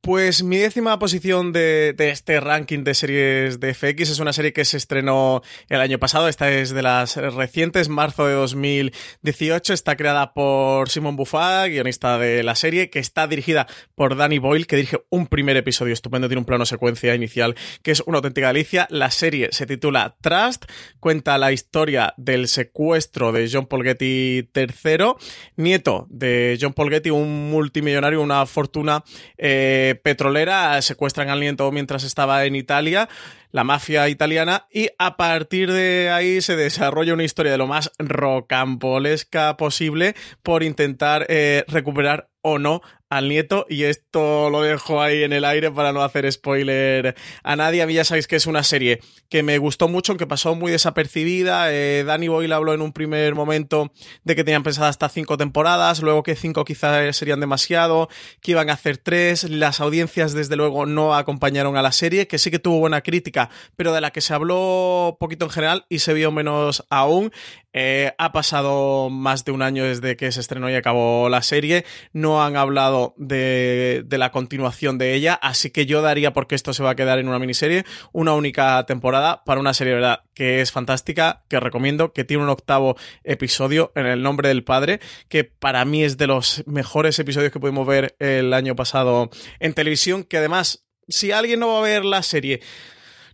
Pues 0.00 0.44
mi 0.44 0.56
décima 0.58 1.00
posición 1.00 1.52
de, 1.52 1.94
este 1.98 2.38
ranking 2.38 2.84
de 2.84 2.94
series 2.94 3.58
de 3.58 3.74
FX 3.74 4.10
es 4.10 4.20
una 4.20 4.32
serie 4.32 4.52
que 4.52 4.64
se 4.64 4.76
estrenó 4.76 5.42
el 5.68 5.80
año 5.80 5.98
pasado. 5.98 6.28
Esta 6.28 6.52
es 6.52 6.70
de 6.70 6.82
las 6.82 7.16
recientes, 7.16 7.88
marzo 7.88 8.26
de 8.26 8.34
2018. 8.34 9.74
Está 9.74 9.96
creada 9.96 10.32
por 10.32 10.90
Simon 10.90 11.16
Buffat, 11.16 11.70
guionista 11.70 12.18
de 12.18 12.44
la 12.44 12.54
serie, 12.54 12.88
que 12.88 13.00
está 13.00 13.26
dirigida 13.26 13.66
por 13.96 14.14
Danny 14.14 14.38
Boyle, 14.38 14.68
que 14.68 14.76
dirige 14.76 15.04
un 15.10 15.26
primer 15.26 15.56
episodio 15.56 15.92
estupendo. 15.92 16.28
Tiene 16.28 16.38
un 16.38 16.46
plano 16.46 16.66
secuencia 16.66 17.12
inicial 17.14 17.56
que 17.82 17.90
es 17.90 18.00
una 18.06 18.18
auténtica 18.18 18.48
delicia. 18.48 18.86
La 18.90 19.10
serie 19.10 19.48
se 19.50 19.66
titula 19.66 20.16
Trust, 20.20 20.66
cuenta 21.00 21.36
la 21.36 21.50
historia 21.50 22.14
del 22.16 22.46
secuestro 22.46 23.32
de 23.32 23.50
John 23.52 23.66
Paul 23.66 23.82
Getty 23.82 24.50
III, 24.54 25.14
nieto 25.56 26.06
de 26.10 26.56
John 26.60 26.74
Paul 26.74 26.90
Getty, 26.90 27.10
un 27.10 27.50
multimillonario, 27.50 28.22
una 28.22 28.46
fortuna. 28.46 29.02
Eh, 29.36 29.85
petrolera, 29.94 30.80
secuestran 30.82 31.30
al 31.30 31.40
nieto 31.40 31.70
mientras 31.70 32.04
estaba 32.04 32.44
en 32.44 32.56
Italia, 32.56 33.08
la 33.52 33.64
mafia 33.64 34.08
italiana, 34.08 34.66
y 34.70 34.90
a 34.98 35.16
partir 35.16 35.72
de 35.72 36.10
ahí 36.10 36.40
se 36.40 36.56
desarrolla 36.56 37.14
una 37.14 37.24
historia 37.24 37.52
de 37.52 37.58
lo 37.58 37.66
más 37.66 37.92
rocambolesca 37.98 39.56
posible 39.56 40.14
por 40.42 40.62
intentar 40.62 41.26
eh, 41.28 41.64
recuperar 41.68 42.28
o 42.42 42.58
no 42.58 42.80
al 43.08 43.28
nieto 43.28 43.66
y 43.68 43.84
esto 43.84 44.50
lo 44.50 44.62
dejo 44.62 45.00
ahí 45.00 45.22
en 45.22 45.32
el 45.32 45.44
aire 45.44 45.70
para 45.70 45.92
no 45.92 46.02
hacer 46.02 46.30
spoiler 46.30 47.14
a 47.42 47.56
nadie. 47.56 47.82
A 47.82 47.86
mí 47.86 47.94
ya 47.94 48.04
sabéis 48.04 48.26
que 48.26 48.36
es 48.36 48.46
una 48.46 48.62
serie 48.62 49.00
que 49.28 49.42
me 49.42 49.58
gustó 49.58 49.88
mucho, 49.88 50.12
aunque 50.12 50.26
pasó 50.26 50.54
muy 50.54 50.72
desapercibida. 50.72 51.72
Eh, 51.72 52.04
Danny 52.04 52.28
Boyle 52.28 52.52
habló 52.52 52.74
en 52.74 52.82
un 52.82 52.92
primer 52.92 53.34
momento 53.34 53.92
de 54.24 54.36
que 54.36 54.44
tenían 54.44 54.62
pensado 54.62 54.88
hasta 54.88 55.08
cinco 55.08 55.36
temporadas, 55.36 56.02
luego 56.02 56.22
que 56.22 56.36
cinco 56.36 56.64
quizás 56.64 57.16
serían 57.16 57.40
demasiado, 57.40 58.08
que 58.40 58.52
iban 58.52 58.70
a 58.70 58.74
hacer 58.74 58.98
tres. 58.98 59.44
Las 59.44 59.80
audiencias 59.80 60.32
desde 60.32 60.56
luego 60.56 60.86
no 60.86 61.14
acompañaron 61.14 61.76
a 61.76 61.82
la 61.82 61.92
serie, 61.92 62.26
que 62.26 62.38
sí 62.38 62.50
que 62.50 62.58
tuvo 62.58 62.80
buena 62.80 63.02
crítica, 63.02 63.50
pero 63.76 63.92
de 63.92 64.00
la 64.00 64.10
que 64.10 64.20
se 64.20 64.34
habló 64.34 65.16
poquito 65.20 65.44
en 65.46 65.50
general 65.50 65.86
y 65.88 66.00
se 66.00 66.14
vio 66.14 66.32
menos 66.32 66.84
aún. 66.90 67.32
Eh, 67.78 68.14
ha 68.16 68.32
pasado 68.32 69.10
más 69.10 69.44
de 69.44 69.52
un 69.52 69.60
año 69.60 69.84
desde 69.84 70.16
que 70.16 70.32
se 70.32 70.40
estrenó 70.40 70.70
y 70.70 70.74
acabó 70.74 71.28
la 71.28 71.42
serie. 71.42 71.84
No 72.14 72.42
han 72.42 72.56
hablado 72.56 72.95
de, 73.16 74.04
la 74.10 74.30
continuación 74.30 74.98
de 74.98 75.14
ella, 75.14 75.34
así 75.34 75.70
que 75.70 75.86
yo 75.86 76.02
daría 76.02 76.32
porque 76.32 76.54
esto 76.54 76.72
se 76.72 76.82
va 76.82 76.90
a 76.90 76.94
quedar 76.94 77.18
en 77.18 77.28
una 77.28 77.38
miniserie, 77.38 77.84
una 78.12 78.34
única 78.34 78.84
temporada 78.86 79.44
para 79.44 79.60
una 79.60 79.74
serie, 79.74 79.94
¿verdad? 79.94 80.24
Que 80.34 80.60
es 80.60 80.72
fantástica, 80.72 81.44
que 81.48 81.60
recomiendo, 81.60 82.12
que 82.12 82.24
tiene 82.24 82.42
un 82.42 82.48
octavo 82.48 82.96
episodio 83.24 83.92
en 83.94 84.06
el 84.06 84.22
nombre 84.22 84.48
del 84.48 84.64
padre, 84.64 85.00
que 85.28 85.44
para 85.44 85.84
mí 85.84 86.04
es 86.04 86.16
de 86.16 86.26
los 86.26 86.62
mejores 86.66 87.18
episodios 87.18 87.52
que 87.52 87.60
pudimos 87.60 87.86
ver 87.86 88.16
el 88.18 88.52
año 88.52 88.76
pasado 88.76 89.30
en 89.60 89.74
televisión, 89.74 90.24
que 90.24 90.38
además, 90.38 90.86
si 91.08 91.32
alguien 91.32 91.60
no 91.60 91.68
va 91.68 91.78
a 91.78 91.82
ver 91.82 92.04
la 92.04 92.22
serie, 92.22 92.60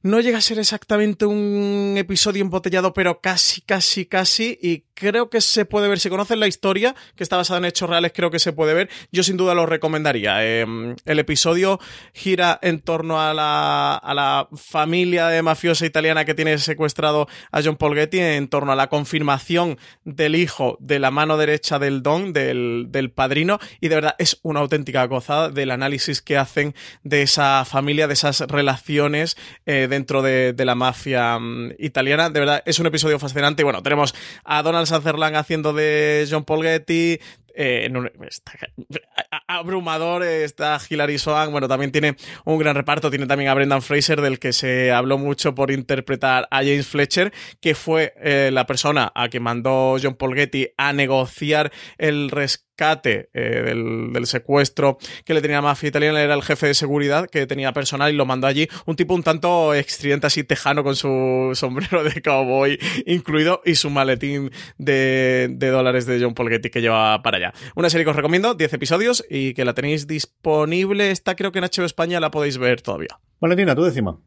no 0.02 0.20
llega 0.20 0.38
a 0.38 0.40
ser 0.40 0.58
exactamente 0.58 1.26
un 1.26 1.94
episodio 1.96 2.42
embotellado, 2.42 2.92
pero 2.92 3.20
casi, 3.20 3.60
casi, 3.60 4.06
casi. 4.06 4.58
Y 4.60 4.84
creo 4.94 5.30
que 5.30 5.40
se 5.40 5.64
puede 5.64 5.88
ver. 5.88 6.00
Si 6.00 6.10
conocen 6.10 6.40
la 6.40 6.48
historia, 6.48 6.94
que 7.16 7.22
está 7.22 7.36
basada 7.36 7.58
en 7.58 7.66
hechos 7.66 7.88
reales, 7.88 8.12
creo 8.14 8.30
que 8.30 8.38
se 8.38 8.52
puede 8.52 8.74
ver. 8.74 8.90
Yo 9.12 9.22
sin 9.22 9.36
duda 9.36 9.54
lo 9.54 9.66
recomendaría. 9.66 10.44
Em, 10.44 10.96
el 11.04 11.18
episodio 11.18 11.78
gira 12.12 12.58
en 12.62 12.80
torno 12.80 13.20
a 13.20 13.32
la, 13.32 13.94
a 13.94 14.14
la 14.14 14.48
familia 14.56 15.28
de 15.28 15.42
mafiosa 15.42 15.86
italiana 15.86 16.24
que 16.24 16.34
tiene 16.34 16.58
secuestrado 16.58 17.28
a 17.52 17.62
John 17.62 17.76
Paul 17.76 17.94
Getty, 17.94 18.18
en 18.18 18.48
torno 18.48 18.72
a 18.72 18.76
la 18.76 18.88
confirmación 18.88 19.78
del 20.04 20.34
hijo 20.34 20.76
de 20.80 20.98
la 20.98 21.10
mano 21.10 21.36
derecha 21.36 21.78
del 21.78 22.02
Don, 22.02 22.32
del, 22.32 22.86
del 22.88 23.10
padrino. 23.10 23.60
Y 23.80 23.88
de 23.88 23.94
verdad 23.94 24.16
es 24.18 24.40
una 24.42 24.60
auténtica 24.60 25.04
gozada 25.06 25.48
del 25.48 25.70
análisis 25.70 26.22
que 26.22 26.36
hacen 26.36 26.74
de 27.04 27.22
esa 27.22 27.64
familia, 27.64 28.08
de 28.08 28.14
esas 28.14 28.40
relaciones 28.40 29.36
eh, 29.64 29.88
dentro 29.92 30.22
de, 30.22 30.54
la 30.58 30.74
mafia 30.74 31.38
mm, 31.38 31.74
italiana. 31.78 32.30
De 32.30 32.40
verdad 32.40 32.62
es 32.64 32.78
un 32.78 32.86
episodio 32.86 33.18
fascinante. 33.18 33.62
Y 33.62 33.64
bueno, 33.64 33.82
tenemos 33.82 34.14
a 34.44 34.62
Donald 34.62 34.86
Sutherland 34.86 35.36
haciendo 35.36 35.72
de 35.72 36.26
John 36.30 36.44
Paul 36.44 36.62
Getty, 36.62 37.18
eh, 37.54 37.90
está, 38.26 38.52
abrumador 39.46 40.22
está 40.24 40.80
Hilary 40.88 41.18
Swank, 41.18 41.50
bueno, 41.50 41.68
también 41.68 41.92
tiene 41.92 42.16
un 42.44 42.58
gran 42.58 42.74
reparto, 42.74 43.10
tiene 43.10 43.26
también 43.26 43.50
a 43.50 43.54
Brendan 43.54 43.82
Fraser, 43.82 44.22
del 44.22 44.38
que 44.38 44.54
se 44.54 44.90
habló 44.90 45.18
mucho 45.18 45.54
por 45.54 45.70
interpretar 45.70 46.48
a 46.50 46.58
James 46.58 46.86
Fletcher, 46.86 47.32
que 47.60 47.74
fue 47.74 48.14
eh, 48.16 48.50
la 48.52 48.66
persona 48.66 49.12
a 49.14 49.28
que 49.28 49.40
mandó 49.40 49.96
John 50.02 50.14
Paul 50.14 50.34
Getty 50.34 50.68
a 50.78 50.94
negociar 50.94 51.72
el 51.98 52.30
rescate 52.30 52.71
eh, 52.82 53.28
del, 53.32 54.26
secuestro 54.26 54.98
que 55.24 55.34
le 55.34 55.40
tenía 55.40 55.58
la 55.58 55.62
mafia 55.62 55.88
italiana, 55.88 56.22
era 56.22 56.34
el 56.34 56.42
jefe 56.42 56.66
de 56.66 56.74
seguridad 56.74 57.28
que 57.28 57.46
tenía 57.46 57.72
personal 57.72 58.12
y 58.12 58.16
lo 58.16 58.26
mandó 58.26 58.46
allí, 58.46 58.68
un 58.86 58.96
tipo 58.96 59.14
un 59.14 59.22
tanto 59.22 59.74
extridente 59.74 60.26
así 60.26 60.44
tejano 60.44 60.82
con 60.84 60.96
su 60.96 61.50
sombrero 61.54 62.04
de 62.04 62.22
cowboy 62.22 62.78
incluido 63.06 63.62
y 63.64 63.74
su 63.74 63.90
maletín 63.90 64.50
de, 64.78 65.48
de 65.50 65.68
dólares 65.68 66.06
de 66.06 66.20
John 66.20 66.34
Paul 66.34 66.50
Getty 66.50 66.70
que 66.70 66.80
lleva 66.80 67.22
para 67.22 67.36
allá. 67.36 67.52
Una 67.74 67.90
serie 67.90 68.04
que 68.04 68.10
os 68.10 68.16
recomiendo, 68.16 68.54
10 68.54 68.72
episodios 68.72 69.24
y 69.28 69.54
que 69.54 69.64
la 69.64 69.74
tenéis 69.74 70.06
disponible. 70.06 71.10
Esta 71.10 71.34
creo 71.36 71.52
que 71.52 71.58
en 71.58 71.64
HBO 71.64 71.84
España 71.84 72.20
la 72.20 72.30
podéis 72.30 72.58
ver 72.58 72.82
todavía. 72.82 73.18
Valentina, 73.40 73.74
tu 73.74 73.82
décima. 73.82 74.20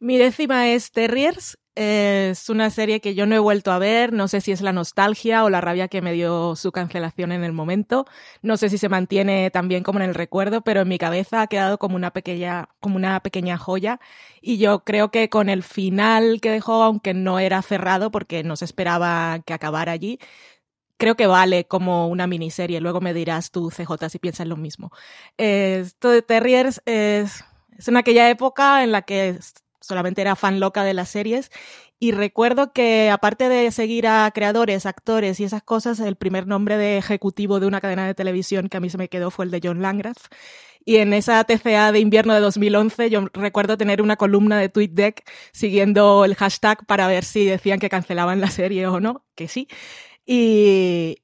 Mi 0.00 0.16
décima 0.16 0.68
es 0.70 0.92
Terriers. 0.92 1.58
Es 1.78 2.48
una 2.48 2.70
serie 2.70 3.00
que 3.00 3.14
yo 3.14 3.24
no 3.24 3.36
he 3.36 3.38
vuelto 3.38 3.70
a 3.70 3.78
ver, 3.78 4.12
no 4.12 4.26
sé 4.26 4.40
si 4.40 4.50
es 4.50 4.62
la 4.62 4.72
nostalgia 4.72 5.44
o 5.44 5.50
la 5.50 5.60
rabia 5.60 5.86
que 5.86 6.02
me 6.02 6.12
dio 6.12 6.56
su 6.56 6.72
cancelación 6.72 7.30
en 7.30 7.44
el 7.44 7.52
momento, 7.52 8.04
no 8.42 8.56
sé 8.56 8.68
si 8.68 8.78
se 8.78 8.88
mantiene 8.88 9.48
tan 9.52 9.68
bien 9.68 9.84
como 9.84 10.00
en 10.00 10.08
el 10.08 10.16
recuerdo, 10.16 10.62
pero 10.62 10.80
en 10.80 10.88
mi 10.88 10.98
cabeza 10.98 11.40
ha 11.40 11.46
quedado 11.46 11.78
como 11.78 11.94
una 11.94 12.10
pequeña, 12.10 12.68
como 12.80 12.96
una 12.96 13.20
pequeña 13.20 13.58
joya 13.58 14.00
y 14.40 14.58
yo 14.58 14.80
creo 14.80 15.12
que 15.12 15.28
con 15.28 15.48
el 15.48 15.62
final 15.62 16.40
que 16.40 16.50
dejó, 16.50 16.82
aunque 16.82 17.14
no 17.14 17.38
era 17.38 17.62
cerrado 17.62 18.10
porque 18.10 18.42
no 18.42 18.56
se 18.56 18.64
esperaba 18.64 19.38
que 19.46 19.54
acabara 19.54 19.92
allí, 19.92 20.18
creo 20.96 21.16
que 21.16 21.28
vale 21.28 21.66
como 21.66 22.08
una 22.08 22.26
miniserie. 22.26 22.80
Luego 22.80 23.00
me 23.00 23.14
dirás 23.14 23.50
tú, 23.52 23.70
CJ, 23.70 24.10
si 24.10 24.18
piensas 24.18 24.48
lo 24.48 24.56
mismo. 24.56 24.90
esto 25.36 26.10
de 26.10 26.22
Terriers 26.22 26.82
es, 26.86 27.44
es 27.78 27.88
en 27.88 27.96
aquella 27.96 28.30
época 28.30 28.82
en 28.82 28.92
la 28.92 29.02
que 29.02 29.38
solamente 29.88 30.20
era 30.20 30.36
fan 30.36 30.60
loca 30.60 30.84
de 30.84 30.94
las 30.94 31.08
series 31.08 31.50
y 32.00 32.12
recuerdo 32.12 32.72
que 32.72 33.10
aparte 33.10 33.48
de 33.48 33.72
seguir 33.72 34.06
a 34.06 34.30
creadores, 34.32 34.86
actores 34.86 35.40
y 35.40 35.44
esas 35.44 35.62
cosas, 35.62 35.98
el 35.98 36.16
primer 36.16 36.46
nombre 36.46 36.76
de 36.76 36.96
ejecutivo 36.96 37.58
de 37.58 37.66
una 37.66 37.80
cadena 37.80 38.06
de 38.06 38.14
televisión 38.14 38.68
que 38.68 38.76
a 38.76 38.80
mí 38.80 38.88
se 38.88 38.98
me 38.98 39.08
quedó 39.08 39.30
fue 39.32 39.46
el 39.46 39.50
de 39.50 39.60
John 39.62 39.82
Langrath. 39.82 40.28
Y 40.84 40.96
en 40.98 41.12
esa 41.12 41.42
TCA 41.44 41.92
de 41.92 41.98
invierno 41.98 42.34
de 42.34 42.40
2011 42.40 43.10
yo 43.10 43.26
recuerdo 43.32 43.76
tener 43.76 44.00
una 44.00 44.16
columna 44.16 44.58
de 44.58 44.68
TweetDeck 44.68 45.28
siguiendo 45.52 46.24
el 46.24 46.36
hashtag 46.36 46.86
para 46.86 47.08
ver 47.08 47.24
si 47.24 47.44
decían 47.46 47.80
que 47.80 47.90
cancelaban 47.90 48.40
la 48.40 48.50
serie 48.50 48.86
o 48.86 49.00
no, 49.00 49.24
que 49.34 49.48
sí. 49.48 49.68
Y 50.24 51.16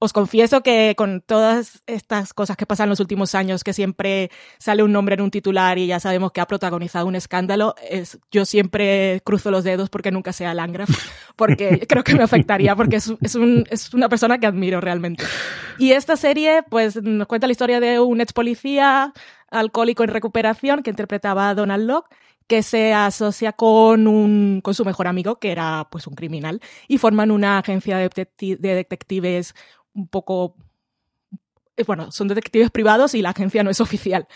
os 0.00 0.12
confieso 0.12 0.62
que 0.62 0.94
con 0.96 1.20
todas 1.20 1.82
estas 1.86 2.32
cosas 2.32 2.56
que 2.56 2.66
pasan 2.66 2.84
en 2.84 2.90
los 2.90 3.00
últimos 3.00 3.34
años, 3.34 3.64
que 3.64 3.72
siempre 3.72 4.30
sale 4.58 4.82
un 4.82 4.92
nombre 4.92 5.14
en 5.14 5.22
un 5.22 5.30
titular 5.30 5.76
y 5.78 5.86
ya 5.86 5.98
sabemos 5.98 6.30
que 6.30 6.40
ha 6.40 6.46
protagonizado 6.46 7.06
un 7.06 7.16
escándalo, 7.16 7.74
es, 7.90 8.18
yo 8.30 8.44
siempre 8.44 9.20
cruzo 9.24 9.50
los 9.50 9.64
dedos 9.64 9.90
porque 9.90 10.12
nunca 10.12 10.32
sea 10.32 10.54
Langraf, 10.54 10.88
porque 11.36 11.86
creo 11.88 12.04
que 12.04 12.14
me 12.14 12.22
afectaría, 12.22 12.76
porque 12.76 12.96
es, 12.96 13.12
es, 13.20 13.34
un, 13.34 13.64
es, 13.70 13.92
una 13.92 14.08
persona 14.08 14.38
que 14.38 14.46
admiro 14.46 14.80
realmente. 14.80 15.24
Y 15.78 15.92
esta 15.92 16.16
serie, 16.16 16.62
pues, 16.68 17.02
nos 17.02 17.26
cuenta 17.26 17.48
la 17.48 17.52
historia 17.52 17.80
de 17.80 17.98
un 17.98 18.20
ex 18.20 18.32
policía 18.32 19.12
alcohólico 19.50 20.04
en 20.04 20.10
recuperación 20.10 20.82
que 20.82 20.90
interpretaba 20.90 21.48
a 21.48 21.54
Donald 21.54 21.86
Locke 21.86 22.14
que 22.48 22.62
se 22.62 22.94
asocia 22.94 23.52
con, 23.52 24.06
un, 24.06 24.60
con 24.62 24.74
su 24.74 24.84
mejor 24.84 25.06
amigo, 25.06 25.36
que 25.36 25.52
era 25.52 25.86
pues 25.90 26.06
un 26.06 26.14
criminal, 26.14 26.60
y 26.88 26.96
forman 26.96 27.30
una 27.30 27.58
agencia 27.58 27.98
de, 27.98 28.08
de 28.38 28.74
detectives 28.74 29.54
un 29.98 30.08
poco 30.08 30.54
eh, 31.78 31.84
bueno, 31.86 32.10
son 32.10 32.26
detectives 32.26 32.70
privados 32.70 33.14
y 33.14 33.22
la 33.22 33.30
agencia 33.30 33.62
no 33.62 33.70
es 33.70 33.80
oficial. 33.80 34.26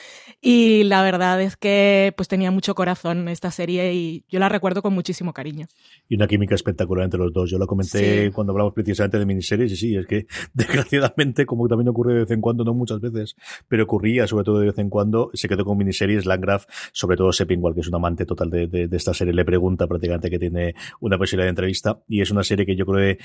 Y 0.40 0.84
la 0.84 1.02
verdad 1.02 1.42
es 1.42 1.56
que 1.56 2.14
pues 2.16 2.28
tenía 2.28 2.52
mucho 2.52 2.74
corazón 2.76 3.28
esta 3.28 3.50
serie 3.50 3.92
y 3.94 4.24
yo 4.28 4.38
la 4.38 4.48
recuerdo 4.48 4.80
con 4.80 4.94
muchísimo 4.94 5.32
cariño. 5.32 5.66
Y 6.08 6.14
una 6.14 6.28
química 6.28 6.54
espectacular 6.54 7.04
entre 7.04 7.18
los 7.18 7.32
dos. 7.32 7.50
Yo 7.50 7.58
lo 7.58 7.66
comenté 7.66 8.30
cuando 8.32 8.52
hablamos 8.52 8.74
precisamente 8.74 9.18
de 9.18 9.26
miniseries 9.26 9.72
y 9.72 9.76
sí, 9.76 9.96
es 9.96 10.06
que 10.06 10.26
desgraciadamente, 10.54 11.44
como 11.44 11.66
también 11.66 11.88
ocurre 11.88 12.14
de 12.14 12.20
vez 12.20 12.30
en 12.30 12.40
cuando, 12.40 12.62
no 12.62 12.74
muchas 12.74 13.00
veces, 13.00 13.34
pero 13.66 13.82
ocurría 13.84 14.28
sobre 14.28 14.44
todo 14.44 14.60
de 14.60 14.66
vez 14.66 14.78
en 14.78 14.88
cuando, 14.88 15.30
se 15.34 15.48
quedó 15.48 15.64
con 15.64 15.76
miniseries. 15.76 16.26
Landgraf, 16.26 16.66
sobre 16.92 17.16
todo 17.16 17.32
Seppingwall, 17.32 17.74
que 17.74 17.80
es 17.80 17.88
un 17.88 17.96
amante 17.96 18.24
total 18.24 18.50
de, 18.50 18.68
de, 18.68 18.96
esta 18.96 19.12
serie, 19.12 19.34
le 19.34 19.44
pregunta 19.44 19.88
prácticamente 19.88 20.30
que 20.30 20.38
tiene 20.38 20.74
una 21.00 21.18
posibilidad 21.18 21.46
de 21.46 21.50
entrevista 21.50 21.98
y 22.08 22.20
es 22.20 22.30
una 22.30 22.44
serie 22.44 22.64
que 22.64 22.76
yo 22.76 22.86
creo 22.86 23.16
que 23.16 23.24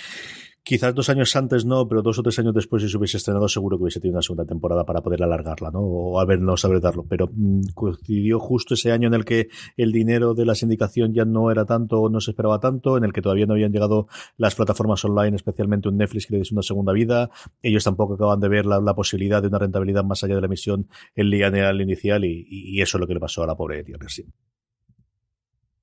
Quizás 0.68 0.94
dos 0.94 1.08
años 1.08 1.34
antes 1.38 1.64
no, 1.64 1.88
pero 1.88 2.02
dos 2.02 2.20
o 2.20 2.24
tres 2.24 2.38
años 2.40 2.54
después, 2.54 2.84
si 2.84 2.90
se 2.90 2.98
hubiese 2.98 3.16
estrenado, 3.16 3.48
seguro 3.48 3.78
que 3.78 3.84
hubiese 3.84 4.02
tenido 4.02 4.18
una 4.18 4.22
segunda 4.22 4.44
temporada 4.44 4.84
para 4.84 5.02
poder 5.02 5.24
alargarla, 5.24 5.72
¿no? 5.72 5.80
O 5.80 6.26
no 6.26 6.58
saber 6.58 6.82
darlo. 6.82 7.06
Pero 7.08 7.30
mm, 7.32 7.68
coincidió 7.74 8.38
justo 8.38 8.74
ese 8.74 8.92
año 8.92 9.08
en 9.08 9.14
el 9.14 9.24
que 9.24 9.48
el 9.78 9.94
dinero 9.94 10.34
de 10.34 10.46
la 10.46 10.56
sindicación 10.56 11.14
ya 11.14 11.24
no 11.24 11.52
era 11.52 11.64
tanto 11.64 12.02
o 12.02 12.10
no 12.10 12.20
se 12.20 12.32
esperaba 12.32 12.60
tanto, 12.60 12.98
en 12.98 13.06
el 13.06 13.14
que 13.14 13.22
todavía 13.22 13.46
no 13.46 13.54
habían 13.54 13.72
llegado 13.72 14.10
las 14.36 14.56
plataformas 14.56 15.06
online, 15.06 15.38
especialmente 15.38 15.88
un 15.88 15.96
Netflix 15.96 16.26
que 16.26 16.34
le 16.34 16.40
diese 16.40 16.54
una 16.54 16.64
segunda 16.64 16.92
vida. 16.92 17.30
Ellos 17.62 17.86
tampoco 17.86 18.16
acaban 18.16 18.42
de 18.42 18.50
ver 18.50 18.66
la, 18.66 18.94
posibilidad 18.94 19.42
de 19.42 19.48
una 19.48 19.60
rentabilidad 19.60 20.04
más 20.04 20.26
allá 20.26 20.36
de 20.36 20.42
la 20.42 20.48
emisión 20.48 20.90
en 21.16 21.30
lineal 21.30 21.80
inicial 21.80 22.26
y, 22.26 22.82
eso 22.82 22.98
es 22.98 23.00
lo 23.00 23.08
que 23.08 23.14
le 23.14 23.22
pasó 23.22 23.42
a 23.42 23.48
la 23.48 23.56
pobre 23.56 23.86
Tía 23.86 23.98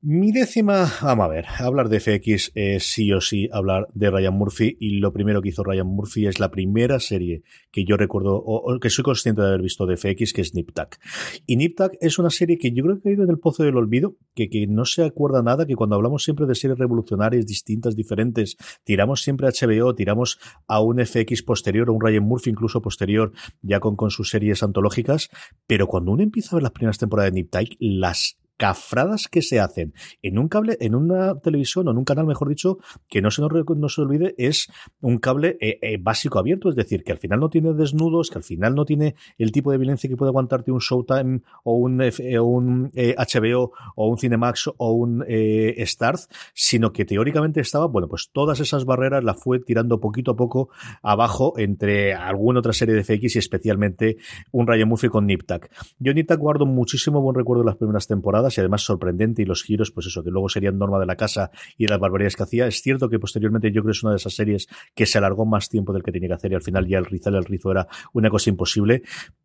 mi 0.07 0.33
décima, 0.33 0.87
vamos 1.01 1.25
a 1.25 1.29
ver, 1.29 1.47
hablar 1.61 1.89
de 1.89 1.99
FX 1.99 2.53
es 2.55 2.93
sí 2.93 3.11
o 3.15 3.23
sí 3.23 3.49
hablar 3.51 3.89
de 3.95 4.11
Ryan 4.11 4.35
Murphy 4.35 4.77
y 4.79 4.99
lo 4.99 5.15
primero 5.15 5.41
que 5.41 5.49
hizo 5.49 5.65
Ryan 5.65 5.87
Murphy 5.87 6.27
es 6.27 6.39
la 6.39 6.51
primera 6.51 7.01
serie 7.01 7.43
que 7.71 7.87
yo 7.87 7.97
recuerdo 7.97 8.37
o, 8.37 8.79
que 8.81 8.91
soy 8.91 9.03
consciente 9.03 9.41
de 9.41 9.49
haber 9.49 9.63
visto 9.63 9.87
de 9.87 9.97
FX 9.97 10.35
que 10.35 10.43
es 10.43 10.55
Nip 10.55 10.73
Y 11.47 11.57
Nip 11.57 11.81
es 12.03 12.19
una 12.19 12.29
serie 12.29 12.59
que 12.59 12.73
yo 12.73 12.85
creo 12.85 13.01
que 13.01 13.09
ha 13.09 13.13
ido 13.13 13.25
en 13.25 13.31
el 13.31 13.39
pozo 13.39 13.63
del 13.63 13.79
olvido, 13.79 14.19
que, 14.35 14.51
que 14.51 14.67
no 14.67 14.85
se 14.85 15.05
acuerda 15.05 15.43
nada, 15.43 15.65
que 15.65 15.75
cuando 15.75 15.97
hablamos 15.97 16.23
siempre 16.23 16.45
de 16.45 16.55
series 16.55 16.79
revolucionarias 16.79 17.47
distintas, 17.47 17.97
diferentes, 17.97 18.59
tiramos 18.85 19.23
siempre 19.23 19.47
a 19.47 19.53
HBO, 19.53 19.95
tiramos 19.95 20.39
a 20.69 20.83
un 20.83 21.03
FX 21.03 21.43
posterior, 21.43 21.89
a 21.89 21.93
un 21.93 22.03
Ryan 22.03 22.25
Murphy 22.25 22.51
incluso 22.51 22.83
posterior, 22.83 23.33
ya 23.63 23.81
con, 23.81 23.97
con 23.97 24.11
sus 24.11 24.29
series 24.29 24.63
antológicas, 24.63 25.31
pero 25.67 25.87
cuando 25.87 26.13
uno 26.13 26.23
empieza 26.23 26.51
a 26.51 26.57
ver 26.57 26.65
las 26.65 26.73
primeras 26.73 26.99
temporadas 26.99 27.33
de 27.33 27.41
Nip 27.41 27.55
las 27.81 28.37
cafradas 28.57 29.29
que 29.29 29.43
se 29.43 29.61
hacen 29.61 29.95
en 30.23 30.39
un 30.39 30.49
cable, 30.49 30.77
en 30.81 30.95
una 30.95 31.39
televisión 31.41 31.89
o 31.89 31.91
en 31.91 31.99
un 31.99 32.05
canal, 32.05 32.27
mejor 32.27 32.49
dicho, 32.49 32.79
que 33.09 33.21
no 33.21 33.31
se 33.31 33.43
nos 33.43 33.53
no 33.77 33.89
se 33.89 34.01
olvide, 34.01 34.35
es 34.39 34.69
un 35.01 35.19
cable 35.19 35.57
eh, 35.61 35.79
eh, 35.83 35.99
básico 36.01 36.39
abierto, 36.39 36.69
es 36.69 36.77
decir, 36.77 37.03
que 37.05 37.13
al 37.13 37.19
final 37.19 37.41
no 37.41 37.49
tiene 37.51 37.73
desnudos, 37.73 38.31
que 38.31 38.39
al 38.39 38.45
final 38.45 38.75
no 38.75 38.85
tiene 38.85 39.15
el 39.39 39.53
tipo 39.53 39.71
de 39.73 39.79
violencia 39.79 40.09
que 40.09 40.17
puede 40.17 40.31
aguantarte 40.31 40.73
un 40.73 40.79
Showtime 40.79 41.41
o 41.65 41.77
un, 41.77 42.01
eh, 42.03 42.39
un 42.39 42.91
HBO 42.93 43.73
o 43.97 44.09
un 44.09 44.19
Cinemax 44.19 44.71
o 44.77 44.93
un 44.93 45.25
Starz, 45.79 46.29
sino 46.53 46.93
que 46.93 47.05
teóricamente 47.05 47.61
estaba, 47.61 47.87
bueno, 47.87 48.09
pues 48.09 48.31
todas 48.33 48.61
esas 48.61 48.85
barreras 48.85 49.25
la 49.25 49.35
fue 49.35 49.61
tirando 49.61 50.01
poquito 50.01 50.33
a 50.33 50.37
poco 50.37 50.71
abajo 51.03 51.55
entre 51.57 52.15
alguna 52.15 52.61
otra 52.61 52.73
serie 52.73 52.95
de 52.95 53.05
FX 53.05 53.37
y 53.37 53.39
especialmente 53.39 54.17
un 54.53 54.67
Ryan 54.67 54.89
Murphy 54.89 55.09
con 55.09 55.27
Niptak. 55.27 55.71
Yo 55.99 56.13
Niptak 56.15 56.39
guardo 56.39 56.67
muchísimo 56.67 57.21
buen 57.21 57.35
recuerdo 57.35 57.63
de 57.63 57.67
las 57.67 57.77
primeras 57.77 58.07
temporadas 58.07 58.44
y 58.57 58.61
además 58.61 58.83
sorprendente 58.83 59.43
y 59.43 59.45
los 59.45 59.63
giros, 59.63 59.91
pues 59.91 60.07
eso, 60.07 60.23
que 60.23 60.31
luego 60.31 60.49
serían 60.49 60.79
norma 60.79 60.99
de 60.99 61.07
la 61.07 61.17
casa 61.17 61.51
y 61.77 61.87
las 61.87 61.99
barbaridades 61.99 62.37
que 62.37 62.43
hacía. 62.43 62.67
Es 62.67 62.83
cierto 62.83 63.09
que 63.09 63.19
posteriormente 63.19 63.69
yo 63.69 63.83
creo 63.83 63.93
que 63.93 63.97
es 63.97 64.03
una 64.03 64.13
de 64.13 64.17
esas 64.17 64.35
series 64.35 64.69
que 64.95 65.07
se 65.07 65.19
alargó 65.19 65.47
más 65.47 65.69
tiempo 65.69 65.93
del 65.93 66.03
que 66.03 66.13
tenía 66.13 66.29
que 66.29 66.35
hacer 66.35 66.53
y 66.53 66.55
al 66.55 66.63
final 66.63 66.87
ya 66.87 66.99
el 66.99 67.07
rizal 67.07 67.35
el 67.35 67.45
rizo 67.45 67.71
era 67.71 67.87
una 68.13 68.31
cosa 68.31 68.51
imposible. 68.51 69.03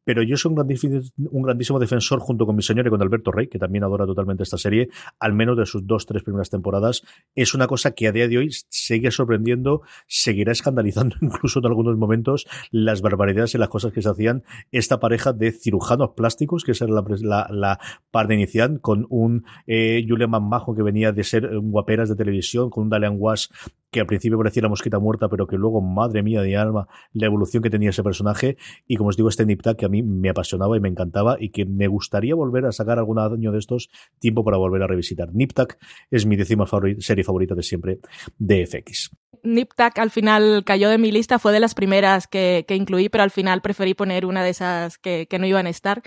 Pero 0.09 0.23
yo 0.23 0.37
soy 0.37 0.49
un 0.49 1.43
grandísimo, 1.43 1.77
defensor 1.77 2.19
junto 2.19 2.47
con 2.47 2.55
mi 2.55 2.63
señor 2.63 2.87
y 2.87 2.89
con 2.89 2.99
Alberto 2.99 3.31
Rey, 3.31 3.45
que 3.45 3.59
también 3.59 3.83
adora 3.83 4.07
totalmente 4.07 4.41
esta 4.41 4.57
serie, 4.57 4.89
al 5.19 5.33
menos 5.33 5.55
de 5.55 5.67
sus 5.67 5.85
dos, 5.85 6.07
tres 6.07 6.23
primeras 6.23 6.49
temporadas. 6.49 7.03
Es 7.35 7.53
una 7.53 7.67
cosa 7.67 7.91
que 7.91 8.07
a 8.07 8.11
día 8.11 8.27
de 8.27 8.39
hoy 8.39 8.49
sigue 8.69 9.11
sorprendiendo, 9.11 9.83
seguirá 10.07 10.51
escandalizando 10.51 11.15
incluso 11.21 11.59
en 11.59 11.67
algunos 11.67 11.95
momentos 11.95 12.47
las 12.71 13.03
barbaridades 13.03 13.53
y 13.53 13.59
las 13.59 13.69
cosas 13.69 13.93
que 13.93 14.01
se 14.01 14.09
hacían 14.09 14.41
esta 14.71 14.99
pareja 14.99 15.31
de 15.31 15.51
cirujanos 15.51 16.13
plásticos, 16.15 16.63
que 16.63 16.71
esa 16.71 16.85
era 16.85 16.95
la, 16.95 17.03
la, 17.19 17.47
la 17.51 17.79
parte 18.09 18.33
inicial, 18.33 18.81
con 18.81 19.05
un 19.11 19.45
eh, 19.67 20.03
Julian 20.09 20.31
Majo 20.31 20.73
que 20.73 20.81
venía 20.81 21.11
de 21.11 21.23
ser 21.23 21.55
un 21.55 21.69
guaperas 21.69 22.09
de 22.09 22.15
televisión, 22.15 22.71
con 22.71 22.85
un 22.85 22.89
Dalian 22.89 23.17
Wash 23.19 23.45
que 23.91 24.00
al 24.00 24.05
principio 24.05 24.38
parecía 24.38 24.63
la 24.63 24.69
mosquita 24.69 25.00
muerta, 25.00 25.29
pero 25.29 25.48
que 25.48 25.58
luego, 25.58 25.81
madre 25.81 26.24
mía 26.24 26.41
de 26.41 26.58
alma, 26.58 26.88
la 27.13 27.25
evolución 27.25 27.63
que 27.63 27.69
tenía 27.69 27.89
ese 27.89 28.03
personaje. 28.03 28.58
Y 28.88 28.96
como 28.96 29.10
os 29.10 29.17
digo, 29.17 29.29
este 29.29 29.46
Niptak 29.46 29.77
que 29.77 29.86
a 29.86 29.89
mí 29.89 30.03
me 30.03 30.29
apasionaba 30.29 30.77
y 30.77 30.79
me 30.79 30.89
encantaba 30.89 31.38
y 31.39 31.50
que 31.50 31.65
me 31.65 31.88
gustaría 31.88 32.36
volver 32.36 32.65
a 32.65 32.72
sacar 32.72 33.00
algún 33.00 33.19
año 33.19 33.51
de 33.51 33.60
estos 33.60 33.89
tiempo 34.19 34.43
para 34.43 34.58
volver 34.58 34.84
a 34.84 34.88
revisitar. 34.88 35.34
Niptak 35.34 35.77
es 36.12 36.25
mi 36.25 36.36
décima 36.36 36.65
serie 37.00 37.24
favorita 37.24 37.55
de 37.55 37.63
siempre 37.63 38.00
de 38.38 38.65
FX. 38.65 39.12
Niptak 39.43 39.98
al 40.00 40.12
final 40.12 40.63
cayó 40.65 40.89
de 40.89 40.98
mi 40.98 41.12
lista, 41.12 41.39
fue 41.39 41.53
de 41.53 41.60
las 41.60 41.74
primeras 41.74 42.27
que, 42.27 42.65
incluí, 42.69 43.10
pero 43.10 43.24
al 43.24 43.31
final 43.31 43.62
preferí 43.62 43.93
poner 43.93 44.25
una 44.25 44.43
de 44.43 44.50
esas 44.50 44.98
que, 44.98 45.27
que 45.29 45.39
no 45.39 45.48
iban 45.48 45.65
a 45.65 45.69
estar. 45.69 46.03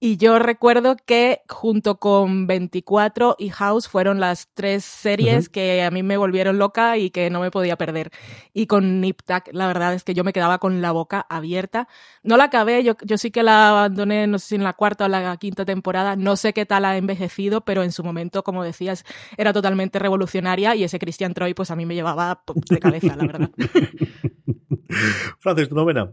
Y 0.00 0.16
yo 0.16 0.38
recuerdo 0.38 0.94
que 0.94 1.40
junto 1.48 1.98
con 1.98 2.46
24 2.46 3.34
y 3.36 3.48
House 3.48 3.88
fueron 3.88 4.20
las 4.20 4.48
tres 4.54 4.84
series 4.84 5.48
que 5.48 5.82
a 5.82 5.90
mí 5.90 6.04
me 6.04 6.16
volvieron 6.16 6.56
loca 6.58 6.96
y 6.98 7.10
que 7.10 7.30
no 7.30 7.40
me 7.40 7.50
podía 7.50 7.76
perder. 7.76 8.12
Y 8.52 8.68
con 8.68 9.00
Nip 9.00 9.22
la 9.50 9.66
verdad 9.66 9.94
es 9.94 10.04
que 10.04 10.14
yo 10.14 10.22
me 10.22 10.32
quedaba 10.32 10.58
con 10.58 10.80
la 10.82 10.92
boca 10.92 11.26
abierta. 11.28 11.88
No 12.22 12.36
la 12.36 12.44
acabé, 12.44 12.84
yo, 12.84 12.94
yo 13.02 13.18
sí 13.18 13.32
que 13.32 13.42
la 13.42 13.70
abandoné, 13.70 14.28
no 14.28 14.38
sé 14.38 14.48
si 14.48 14.54
en 14.54 14.62
la 14.62 14.74
cuarta 14.74 15.06
o 15.06 15.08
la 15.08 15.36
quinta 15.36 15.64
temporada. 15.64 16.14
No 16.14 16.36
sé 16.36 16.52
qué 16.52 16.64
tal 16.64 16.84
ha 16.84 16.96
envejecido, 16.96 17.62
pero 17.62 17.82
en 17.82 17.90
su 17.90 18.04
momento, 18.04 18.44
como 18.44 18.62
decías, 18.62 19.04
era 19.36 19.52
totalmente 19.52 19.98
revolucionaria 19.98 20.76
y 20.76 20.84
ese 20.84 21.00
Christian 21.00 21.34
Troy, 21.34 21.54
pues 21.54 21.72
a 21.72 21.76
mí 21.76 21.86
me 21.86 21.96
llevaba 21.96 22.44
de 22.70 22.78
cabeza, 22.78 23.16
la 23.16 23.26
verdad. 23.26 23.50
Francis, 25.40 25.68
tu 25.68 25.74
novena. 25.74 26.12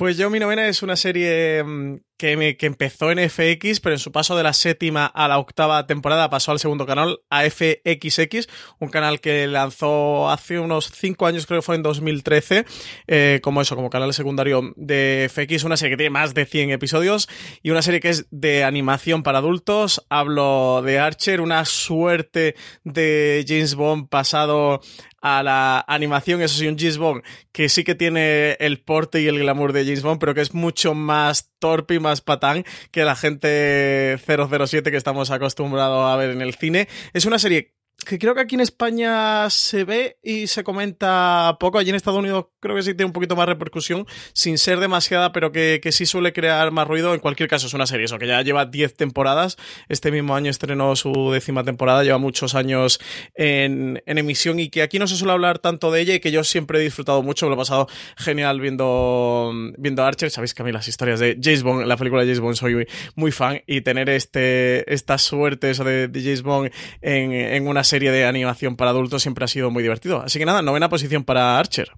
Pues 0.00 0.16
yo, 0.16 0.30
mi 0.30 0.40
novena 0.40 0.66
es 0.66 0.82
una 0.82 0.96
serie 0.96 1.62
mm, 1.62 1.96
que, 2.16 2.56
que, 2.58 2.64
empezó 2.64 3.10
en 3.10 3.18
FX, 3.28 3.80
pero 3.80 3.94
en 3.94 3.98
su 3.98 4.12
paso 4.12 4.34
de 4.34 4.42
la 4.42 4.54
séptima 4.54 5.04
a 5.04 5.28
la 5.28 5.38
octava 5.38 5.86
temporada 5.86 6.30
pasó 6.30 6.52
al 6.52 6.58
segundo 6.58 6.86
canal, 6.86 7.18
a 7.28 7.42
FXX, 7.42 8.48
un 8.78 8.88
canal 8.88 9.20
que 9.20 9.46
lanzó 9.46 10.30
hace 10.30 10.58
unos 10.58 10.90
cinco 10.94 11.26
años, 11.26 11.44
creo 11.44 11.60
que 11.60 11.66
fue 11.66 11.76
en 11.76 11.82
2013, 11.82 12.64
eh, 13.08 13.40
como 13.42 13.60
eso, 13.60 13.76
como 13.76 13.90
canal 13.90 14.14
secundario 14.14 14.72
de 14.76 15.30
FX, 15.30 15.64
una 15.64 15.76
serie 15.76 15.92
que 15.92 15.98
tiene 15.98 16.10
más 16.10 16.32
de 16.32 16.46
100 16.46 16.70
episodios 16.70 17.28
y 17.62 17.68
una 17.68 17.82
serie 17.82 18.00
que 18.00 18.08
es 18.08 18.26
de 18.30 18.64
animación 18.64 19.22
para 19.22 19.38
adultos. 19.38 20.06
Hablo 20.08 20.80
de 20.82 20.98
Archer, 20.98 21.42
una 21.42 21.66
suerte 21.66 22.54
de 22.84 23.44
James 23.46 23.74
Bond 23.74 24.08
pasado 24.08 24.80
a 25.20 25.42
la 25.42 25.84
animación, 25.86 26.42
eso 26.42 26.58
sí, 26.58 26.66
un 26.66 26.78
James 26.78 26.98
Bond 26.98 27.22
que 27.52 27.68
sí 27.68 27.84
que 27.84 27.94
tiene 27.94 28.52
el 28.60 28.80
porte 28.80 29.20
y 29.20 29.26
el 29.26 29.38
glamour 29.38 29.72
de 29.72 29.84
James 29.84 30.02
Bond, 30.02 30.20
pero 30.20 30.34
que 30.34 30.40
es 30.40 30.54
mucho 30.54 30.94
más 30.94 31.50
torpe 31.58 31.94
y 31.94 32.00
más 32.00 32.20
patán 32.20 32.64
que 32.90 33.04
la 33.04 33.16
gente 33.16 34.18
007 34.26 34.90
que 34.90 34.96
estamos 34.96 35.30
acostumbrados 35.30 36.10
a 36.10 36.16
ver 36.16 36.30
en 36.30 36.40
el 36.40 36.54
cine. 36.54 36.88
Es 37.12 37.26
una 37.26 37.38
serie 37.38 37.74
que 38.04 38.18
creo 38.18 38.34
que 38.34 38.40
aquí 38.40 38.54
en 38.54 38.60
España 38.60 39.48
se 39.50 39.84
ve 39.84 40.18
y 40.22 40.46
se 40.46 40.64
comenta 40.64 41.56
poco. 41.60 41.78
Allí 41.78 41.90
en 41.90 41.96
Estados 41.96 42.18
Unidos 42.18 42.46
creo 42.60 42.76
que 42.76 42.82
sí 42.82 42.94
tiene 42.94 43.06
un 43.06 43.12
poquito 43.12 43.36
más 43.36 43.46
repercusión, 43.46 44.06
sin 44.32 44.58
ser 44.58 44.80
demasiada, 44.80 45.32
pero 45.32 45.52
que, 45.52 45.80
que 45.82 45.92
sí 45.92 46.06
suele 46.06 46.32
crear 46.32 46.70
más 46.70 46.88
ruido. 46.88 47.14
En 47.14 47.20
cualquier 47.20 47.48
caso, 47.48 47.66
es 47.66 47.74
una 47.74 47.86
serie 47.86 48.06
eso, 48.06 48.18
que 48.18 48.26
ya 48.26 48.42
lleva 48.42 48.66
10 48.66 48.94
temporadas. 48.94 49.56
Este 49.88 50.10
mismo 50.10 50.34
año 50.34 50.50
estrenó 50.50 50.96
su 50.96 51.30
décima 51.32 51.64
temporada, 51.64 52.02
lleva 52.02 52.18
muchos 52.18 52.54
años 52.54 53.00
en, 53.34 54.02
en, 54.06 54.18
emisión 54.18 54.58
y 54.58 54.68
que 54.68 54.82
aquí 54.82 54.98
no 54.98 55.06
se 55.06 55.16
suele 55.16 55.32
hablar 55.32 55.58
tanto 55.58 55.90
de 55.90 56.00
ella 56.00 56.14
y 56.14 56.20
que 56.20 56.30
yo 56.30 56.44
siempre 56.44 56.78
he 56.78 56.82
disfrutado 56.82 57.22
mucho. 57.22 57.46
Me 57.46 57.50
lo 57.50 57.54
he 57.56 57.58
pasado 57.58 57.88
genial 58.16 58.60
viendo, 58.60 59.52
viendo 59.78 60.04
Archer. 60.04 60.30
Sabéis 60.30 60.54
que 60.54 60.62
a 60.62 60.64
mí 60.64 60.72
las 60.72 60.88
historias 60.88 61.20
de 61.20 61.38
James 61.40 61.62
Bond, 61.62 61.86
la 61.86 61.96
película 61.96 62.22
de 62.22 62.28
James 62.28 62.40
Bond, 62.40 62.56
soy 62.56 62.86
muy, 63.14 63.30
fan 63.30 63.62
y 63.66 63.82
tener 63.82 64.08
este, 64.10 64.92
esta 64.92 65.16
suerte 65.16 65.72
de, 65.72 66.08
de 66.08 66.22
James 66.22 66.42
Bond 66.42 66.72
en, 67.00 67.32
en 67.32 67.68
una 67.68 67.84
serie 67.90 68.12
de 68.12 68.24
animación 68.24 68.76
para 68.76 68.92
adultos 68.92 69.22
siempre 69.22 69.44
ha 69.44 69.48
sido 69.48 69.70
muy 69.70 69.82
divertido. 69.82 70.22
Así 70.22 70.38
que 70.38 70.46
nada, 70.46 70.62
novena 70.62 70.88
posición 70.88 71.24
para 71.24 71.58
Archer. 71.58 71.90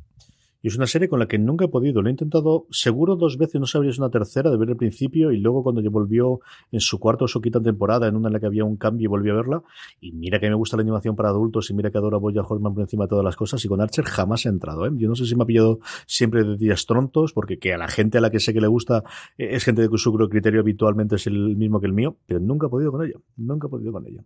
Y 0.62 0.68
es 0.68 0.76
una 0.76 0.86
serie 0.86 1.08
con 1.08 1.18
la 1.18 1.26
que 1.26 1.38
nunca 1.38 1.64
he 1.64 1.68
podido. 1.68 2.00
Lo 2.00 2.08
he 2.08 2.12
intentado 2.12 2.66
seguro 2.70 3.16
dos 3.16 3.36
veces, 3.36 3.60
no 3.60 3.66
sabría 3.66 3.92
una 3.98 4.10
tercera, 4.10 4.48
de 4.48 4.56
ver 4.56 4.70
el 4.70 4.76
principio, 4.76 5.32
y 5.32 5.38
luego 5.38 5.64
cuando 5.64 5.82
volvió 5.90 6.40
en 6.70 6.80
su 6.80 7.00
cuarto 7.00 7.24
o 7.24 7.28
su 7.28 7.40
quinta 7.40 7.60
temporada, 7.60 8.06
en 8.06 8.14
una 8.14 8.28
en 8.28 8.34
la 8.34 8.40
que 8.40 8.46
había 8.46 8.64
un 8.64 8.76
cambio 8.76 9.06
y 9.06 9.08
volví 9.08 9.28
a 9.28 9.34
verla. 9.34 9.62
Y 10.00 10.12
mira 10.12 10.38
que 10.38 10.48
me 10.48 10.54
gusta 10.54 10.76
la 10.76 10.82
animación 10.82 11.16
para 11.16 11.30
adultos 11.30 11.68
y 11.68 11.74
mira 11.74 11.90
que 11.90 11.98
adoro 11.98 12.16
a 12.16 12.20
Boya 12.20 12.42
Horseman 12.42 12.74
por 12.74 12.82
encima 12.84 13.04
de 13.04 13.08
todas 13.08 13.24
las 13.24 13.34
cosas. 13.34 13.62
Y 13.64 13.68
con 13.68 13.80
Archer 13.80 14.04
jamás 14.04 14.46
he 14.46 14.50
entrado. 14.50 14.86
¿eh? 14.86 14.90
Yo 14.94 15.08
no 15.08 15.16
sé 15.16 15.26
si 15.26 15.34
me 15.34 15.42
ha 15.42 15.46
pillado 15.46 15.80
siempre 16.06 16.44
de 16.44 16.56
días 16.56 16.86
trontos, 16.86 17.32
porque 17.32 17.58
que 17.58 17.74
a 17.74 17.78
la 17.78 17.88
gente 17.88 18.18
a 18.18 18.20
la 18.20 18.30
que 18.30 18.38
sé 18.38 18.54
que 18.54 18.60
le 18.60 18.68
gusta 18.68 19.02
eh, 19.36 19.48
es 19.50 19.64
gente 19.64 19.82
de 19.82 19.98
su 19.98 20.12
criterio 20.12 20.60
habitualmente 20.60 21.16
es 21.16 21.26
el 21.26 21.56
mismo 21.56 21.80
que 21.80 21.86
el 21.86 21.92
mío, 21.92 22.16
pero 22.24 22.38
nunca 22.38 22.68
he 22.68 22.70
podido 22.70 22.92
con 22.92 23.04
ella. 23.04 23.18
Nunca 23.36 23.66
he 23.66 23.70
podido 23.70 23.92
con 23.92 24.06
ella. 24.06 24.22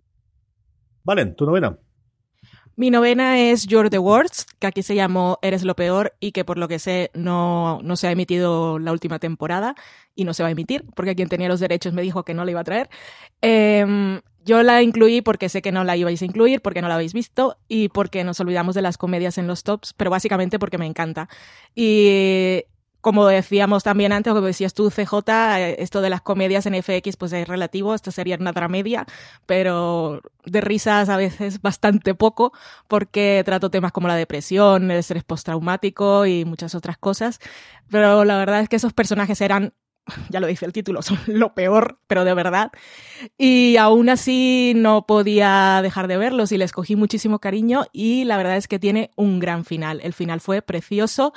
Valen, 1.07 1.37
tu 1.37 1.47
novena. 1.47 1.79
Mi 2.75 2.91
novena 2.91 3.39
es 3.39 3.67
You're 3.69 3.89
the 3.89 4.01
Worst, 4.01 4.51
que 4.59 4.67
aquí 4.67 4.83
se 4.83 4.97
llamó 4.97 5.39
Eres 5.41 5.63
lo 5.63 5.77
peor 5.77 6.15
y 6.19 6.33
que 6.33 6.45
por 6.45 6.59
lo 6.59 6.67
que 6.67 6.81
sé 6.81 7.13
no, 7.15 7.81
no 7.83 7.95
se 7.95 8.09
ha 8.09 8.11
emitido 8.11 8.81
la 8.81 8.91
última 8.91 9.21
temporada 9.21 9.77
y 10.17 10.25
no 10.25 10.35
se 10.35 10.43
va 10.43 10.49
a 10.49 10.53
emitir, 10.53 10.85
porque 10.97 11.15
quien 11.15 11.29
tenía 11.29 11.49
los 11.49 11.61
derechos 11.61 11.93
me 11.93 12.03
dijo 12.03 12.25
que 12.25 12.35
no 12.35 12.45
la 12.45 12.51
iba 12.51 12.61
a 12.61 12.65
traer. 12.65 12.91
Eh, 13.41 14.21
yo 14.45 14.63
la 14.65 14.83
incluí 14.83 15.23
porque 15.23 15.49
sé 15.49 15.63
que 15.63 15.71
no 15.71 15.85
la 15.85 15.97
ibais 15.97 16.21
a 16.23 16.25
incluir, 16.25 16.61
porque 16.61 16.83
no 16.83 16.89
la 16.89 16.97
habéis 16.97 17.15
visto 17.15 17.57
y 17.69 17.89
porque 17.89 18.25
nos 18.25 18.41
olvidamos 18.41 18.75
de 18.75 18.83
las 18.83 18.99
comedias 18.99 19.39
en 19.39 19.47
los 19.47 19.63
tops, 19.63 19.93
pero 19.93 20.11
básicamente 20.11 20.59
porque 20.59 20.77
me 20.77 20.87
encanta. 20.87 21.29
Y 21.75 22.65
como 23.07 23.25
decíamos 23.29 23.85
también 23.85 24.11
antes, 24.11 24.33
como 24.33 24.49
decías 24.49 24.75
tú, 24.75 24.91
CJ, 24.91 25.15
esto 25.79 26.01
de 26.01 26.11
las 26.11 26.23
comedias 26.23 26.67
en 26.67 26.75
FX 26.75 27.17
pues 27.17 27.33
es 27.33 27.47
relativo, 27.47 27.95
esto 27.95 28.11
sería 28.11 28.35
una 28.35 28.51
dramedia, 28.51 29.07
pero 29.47 30.23
de 30.45 30.61
risas 30.61 31.09
a 31.09 31.17
veces 31.17 31.63
bastante 31.63 32.17
poco, 32.17 32.53
porque 32.89 33.45
trato 33.45 33.71
temas 33.71 33.93
como 33.93 34.09
la 34.09 34.17
depresión, 34.17 34.91
el 34.91 34.99
estrés 34.99 35.23
postraumático 35.23 36.27
y 36.27 36.45
muchas 36.45 36.75
otras 36.75 36.99
cosas, 36.99 37.39
pero 37.93 38.25
la 38.25 38.39
verdad 38.39 38.63
es 38.63 38.69
que 38.69 38.75
esos 38.75 38.93
personajes 38.93 39.41
eran 39.41 39.73
ya 40.29 40.41
lo 40.41 40.49
dice 40.49 40.67
el 40.67 40.73
título, 40.73 41.01
son 41.03 41.19
lo 41.29 41.55
peor, 41.55 42.01
pero 42.09 42.25
de 42.25 42.35
verdad. 42.35 42.73
Y 43.39 43.77
aún 43.77 44.09
así 44.09 44.73
no 44.75 45.07
podía 45.07 45.81
dejar 45.81 46.09
de 46.09 46.17
verlos 46.17 46.53
y 46.53 46.59
les 46.59 46.73
cogí 46.73 46.97
muchísimo 46.97 47.39
cariño 47.39 47.85
y 47.93 48.25
la 48.25 48.37
verdad 48.37 48.57
es 48.57 48.67
que 48.67 48.81
tiene 48.81 49.11
un 49.17 49.39
gran 49.39 49.65
final. 49.65 50.01
El 50.03 50.13
final 50.13 50.41
fue 50.41 50.63
precioso 50.63 51.33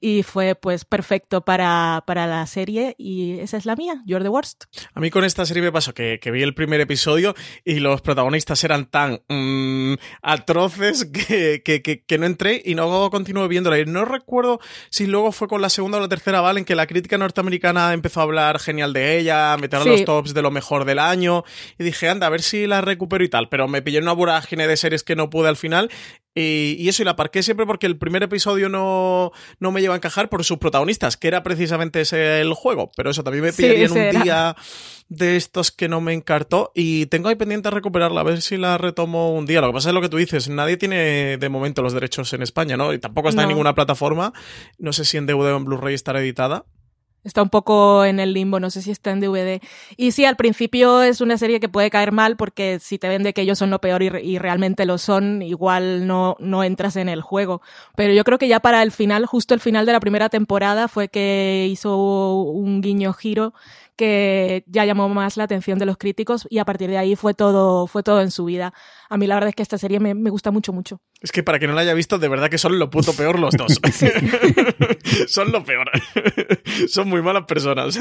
y 0.00 0.22
fue 0.22 0.54
pues 0.54 0.84
perfecto 0.84 1.44
para, 1.44 2.02
para 2.06 2.26
la 2.26 2.46
serie 2.46 2.94
y 2.98 3.38
esa 3.40 3.58
es 3.58 3.66
la 3.66 3.76
mía, 3.76 4.02
You're 4.06 4.24
the 4.24 4.30
Worst. 4.30 4.64
A 4.94 5.00
mí 5.00 5.10
con 5.10 5.24
esta 5.24 5.44
serie 5.44 5.62
me 5.62 5.70
pasó 5.70 5.92
que, 5.92 6.18
que 6.20 6.30
vi 6.30 6.42
el 6.42 6.54
primer 6.54 6.80
episodio 6.80 7.34
y 7.64 7.80
los 7.80 8.00
protagonistas 8.00 8.64
eran 8.64 8.86
tan 8.86 9.22
mmm, 9.28 9.94
atroces 10.22 11.04
que, 11.04 11.62
que, 11.62 11.82
que, 11.82 12.18
no 12.18 12.26
entré 12.26 12.62
y 12.64 12.74
no 12.74 13.10
continué 13.10 13.46
viéndola. 13.48 13.78
Y 13.78 13.84
no 13.84 14.04
recuerdo 14.04 14.60
si 14.88 15.06
luego 15.06 15.32
fue 15.32 15.48
con 15.48 15.60
la 15.60 15.68
segunda 15.68 15.98
o 15.98 16.00
la 16.00 16.08
tercera, 16.08 16.40
¿vale? 16.40 16.60
En 16.60 16.64
que 16.64 16.74
la 16.74 16.86
crítica 16.86 17.18
norteamericana 17.18 17.92
empezó 17.92 18.20
a 18.20 18.24
hablar 18.24 18.58
genial 18.58 18.92
de 18.92 19.18
ella, 19.18 19.56
meter 19.58 19.80
a 19.80 19.82
sí. 19.82 19.88
los 19.90 20.04
tops 20.04 20.34
de 20.34 20.42
lo 20.42 20.50
mejor 20.50 20.84
del 20.84 20.98
año 20.98 21.44
y 21.78 21.84
dije, 21.84 22.08
anda, 22.08 22.26
a 22.26 22.30
ver 22.30 22.42
si 22.42 22.66
la 22.66 22.80
recupero 22.80 23.22
y 23.22 23.28
tal. 23.28 23.48
Pero 23.48 23.68
me 23.68 23.82
pillé 23.82 23.98
en 23.98 24.04
una 24.04 24.12
vorágine 24.12 24.66
de 24.66 24.76
series 24.76 25.04
que 25.04 25.16
no 25.16 25.28
pude 25.30 25.48
al 25.48 25.56
final 25.56 25.90
y, 26.34 26.76
y, 26.78 26.88
eso, 26.88 27.02
y 27.02 27.04
la 27.04 27.16
parqué 27.16 27.42
siempre 27.42 27.66
porque 27.66 27.86
el 27.86 27.98
primer 27.98 28.22
episodio 28.22 28.68
no, 28.68 29.32
no 29.58 29.72
me 29.72 29.80
lleva 29.80 29.94
a 29.94 29.96
encajar 29.96 30.28
por 30.28 30.44
sus 30.44 30.58
protagonistas, 30.58 31.16
que 31.16 31.28
era 31.28 31.42
precisamente 31.42 32.00
ese 32.00 32.40
el 32.40 32.54
juego. 32.54 32.90
Pero 32.96 33.10
eso 33.10 33.24
también 33.24 33.44
me 33.44 33.52
pillaría 33.52 33.88
sí, 33.88 33.92
en 33.94 33.98
un 33.98 33.98
era. 33.98 34.22
día 34.22 34.56
de 35.08 35.36
estos 35.36 35.72
que 35.72 35.88
no 35.88 36.00
me 36.00 36.12
encartó. 36.12 36.70
Y 36.74 37.06
tengo 37.06 37.28
ahí 37.28 37.34
pendiente 37.34 37.68
a 37.68 37.72
recuperarla, 37.72 38.20
a 38.20 38.24
ver 38.24 38.42
si 38.42 38.56
la 38.56 38.78
retomo 38.78 39.34
un 39.34 39.44
día. 39.44 39.60
Lo 39.60 39.66
que 39.68 39.74
pasa 39.74 39.90
es 39.90 39.94
lo 39.94 40.00
que 40.00 40.08
tú 40.08 40.16
dices, 40.18 40.48
nadie 40.48 40.76
tiene 40.76 41.36
de 41.36 41.48
momento 41.48 41.82
los 41.82 41.92
derechos 41.92 42.32
en 42.32 42.42
España, 42.42 42.76
¿no? 42.76 42.92
Y 42.92 42.98
tampoco 42.98 43.28
está 43.28 43.42
no. 43.42 43.48
en 43.48 43.48
ninguna 43.48 43.74
plataforma. 43.74 44.32
No 44.78 44.92
sé 44.92 45.04
si 45.04 45.16
en 45.16 45.26
DVD 45.26 45.52
o 45.52 45.56
en 45.56 45.64
Blu-ray 45.64 45.94
estará 45.94 46.20
editada. 46.20 46.64
Está 47.22 47.42
un 47.42 47.50
poco 47.50 48.04
en 48.04 48.18
el 48.18 48.32
limbo, 48.32 48.60
no 48.60 48.70
sé 48.70 48.80
si 48.80 48.90
está 48.90 49.10
en 49.10 49.20
DVD. 49.20 49.60
Y 49.96 50.12
sí, 50.12 50.24
al 50.24 50.36
principio 50.36 51.02
es 51.02 51.20
una 51.20 51.36
serie 51.36 51.60
que 51.60 51.68
puede 51.68 51.90
caer 51.90 52.12
mal 52.12 52.36
porque 52.36 52.78
si 52.80 52.98
te 52.98 53.08
vende 53.08 53.34
que 53.34 53.42
ellos 53.42 53.58
son 53.58 53.70
lo 53.70 53.80
peor 53.80 54.02
y, 54.02 54.06
y, 54.06 54.38
realmente 54.38 54.86
lo 54.86 54.96
son, 54.96 55.42
igual 55.42 56.06
no, 56.06 56.36
no 56.40 56.64
entras 56.64 56.96
en 56.96 57.08
el 57.08 57.20
juego. 57.20 57.60
Pero 57.94 58.14
yo 58.14 58.24
creo 58.24 58.38
que 58.38 58.48
ya 58.48 58.60
para 58.60 58.82
el 58.82 58.90
final, 58.90 59.26
justo 59.26 59.52
el 59.52 59.60
final 59.60 59.84
de 59.84 59.92
la 59.92 60.00
primera 60.00 60.30
temporada, 60.30 60.88
fue 60.88 61.08
que 61.08 61.68
hizo 61.70 62.42
un 62.42 62.80
guiño 62.80 63.12
giro 63.12 63.52
que 64.00 64.64
ya 64.66 64.86
llamó 64.86 65.10
más 65.10 65.36
la 65.36 65.44
atención 65.44 65.78
de 65.78 65.84
los 65.84 65.98
críticos 65.98 66.46
y 66.48 66.56
a 66.56 66.64
partir 66.64 66.88
de 66.88 66.96
ahí 66.96 67.16
fue 67.16 67.34
todo, 67.34 67.86
fue 67.86 68.02
todo 68.02 68.22
en 68.22 68.30
su 68.30 68.46
vida. 68.46 68.72
A 69.10 69.18
mí 69.18 69.26
la 69.26 69.34
verdad 69.34 69.50
es 69.50 69.54
que 69.54 69.62
esta 69.62 69.76
serie 69.76 70.00
me, 70.00 70.14
me 70.14 70.30
gusta 70.30 70.50
mucho, 70.50 70.72
mucho. 70.72 71.02
Es 71.20 71.32
que 71.32 71.42
para 71.42 71.58
quien 71.58 71.70
no 71.70 71.74
la 71.74 71.82
haya 71.82 71.92
visto, 71.92 72.18
de 72.18 72.26
verdad 72.28 72.48
que 72.48 72.56
son 72.56 72.78
lo 72.78 72.88
puto 72.88 73.12
peor 73.12 73.38
los 73.38 73.54
dos. 73.54 73.78
son 75.28 75.52
lo 75.52 75.62
peor. 75.64 75.90
son 76.88 77.10
muy 77.10 77.20
malas 77.20 77.44
personas. 77.44 78.00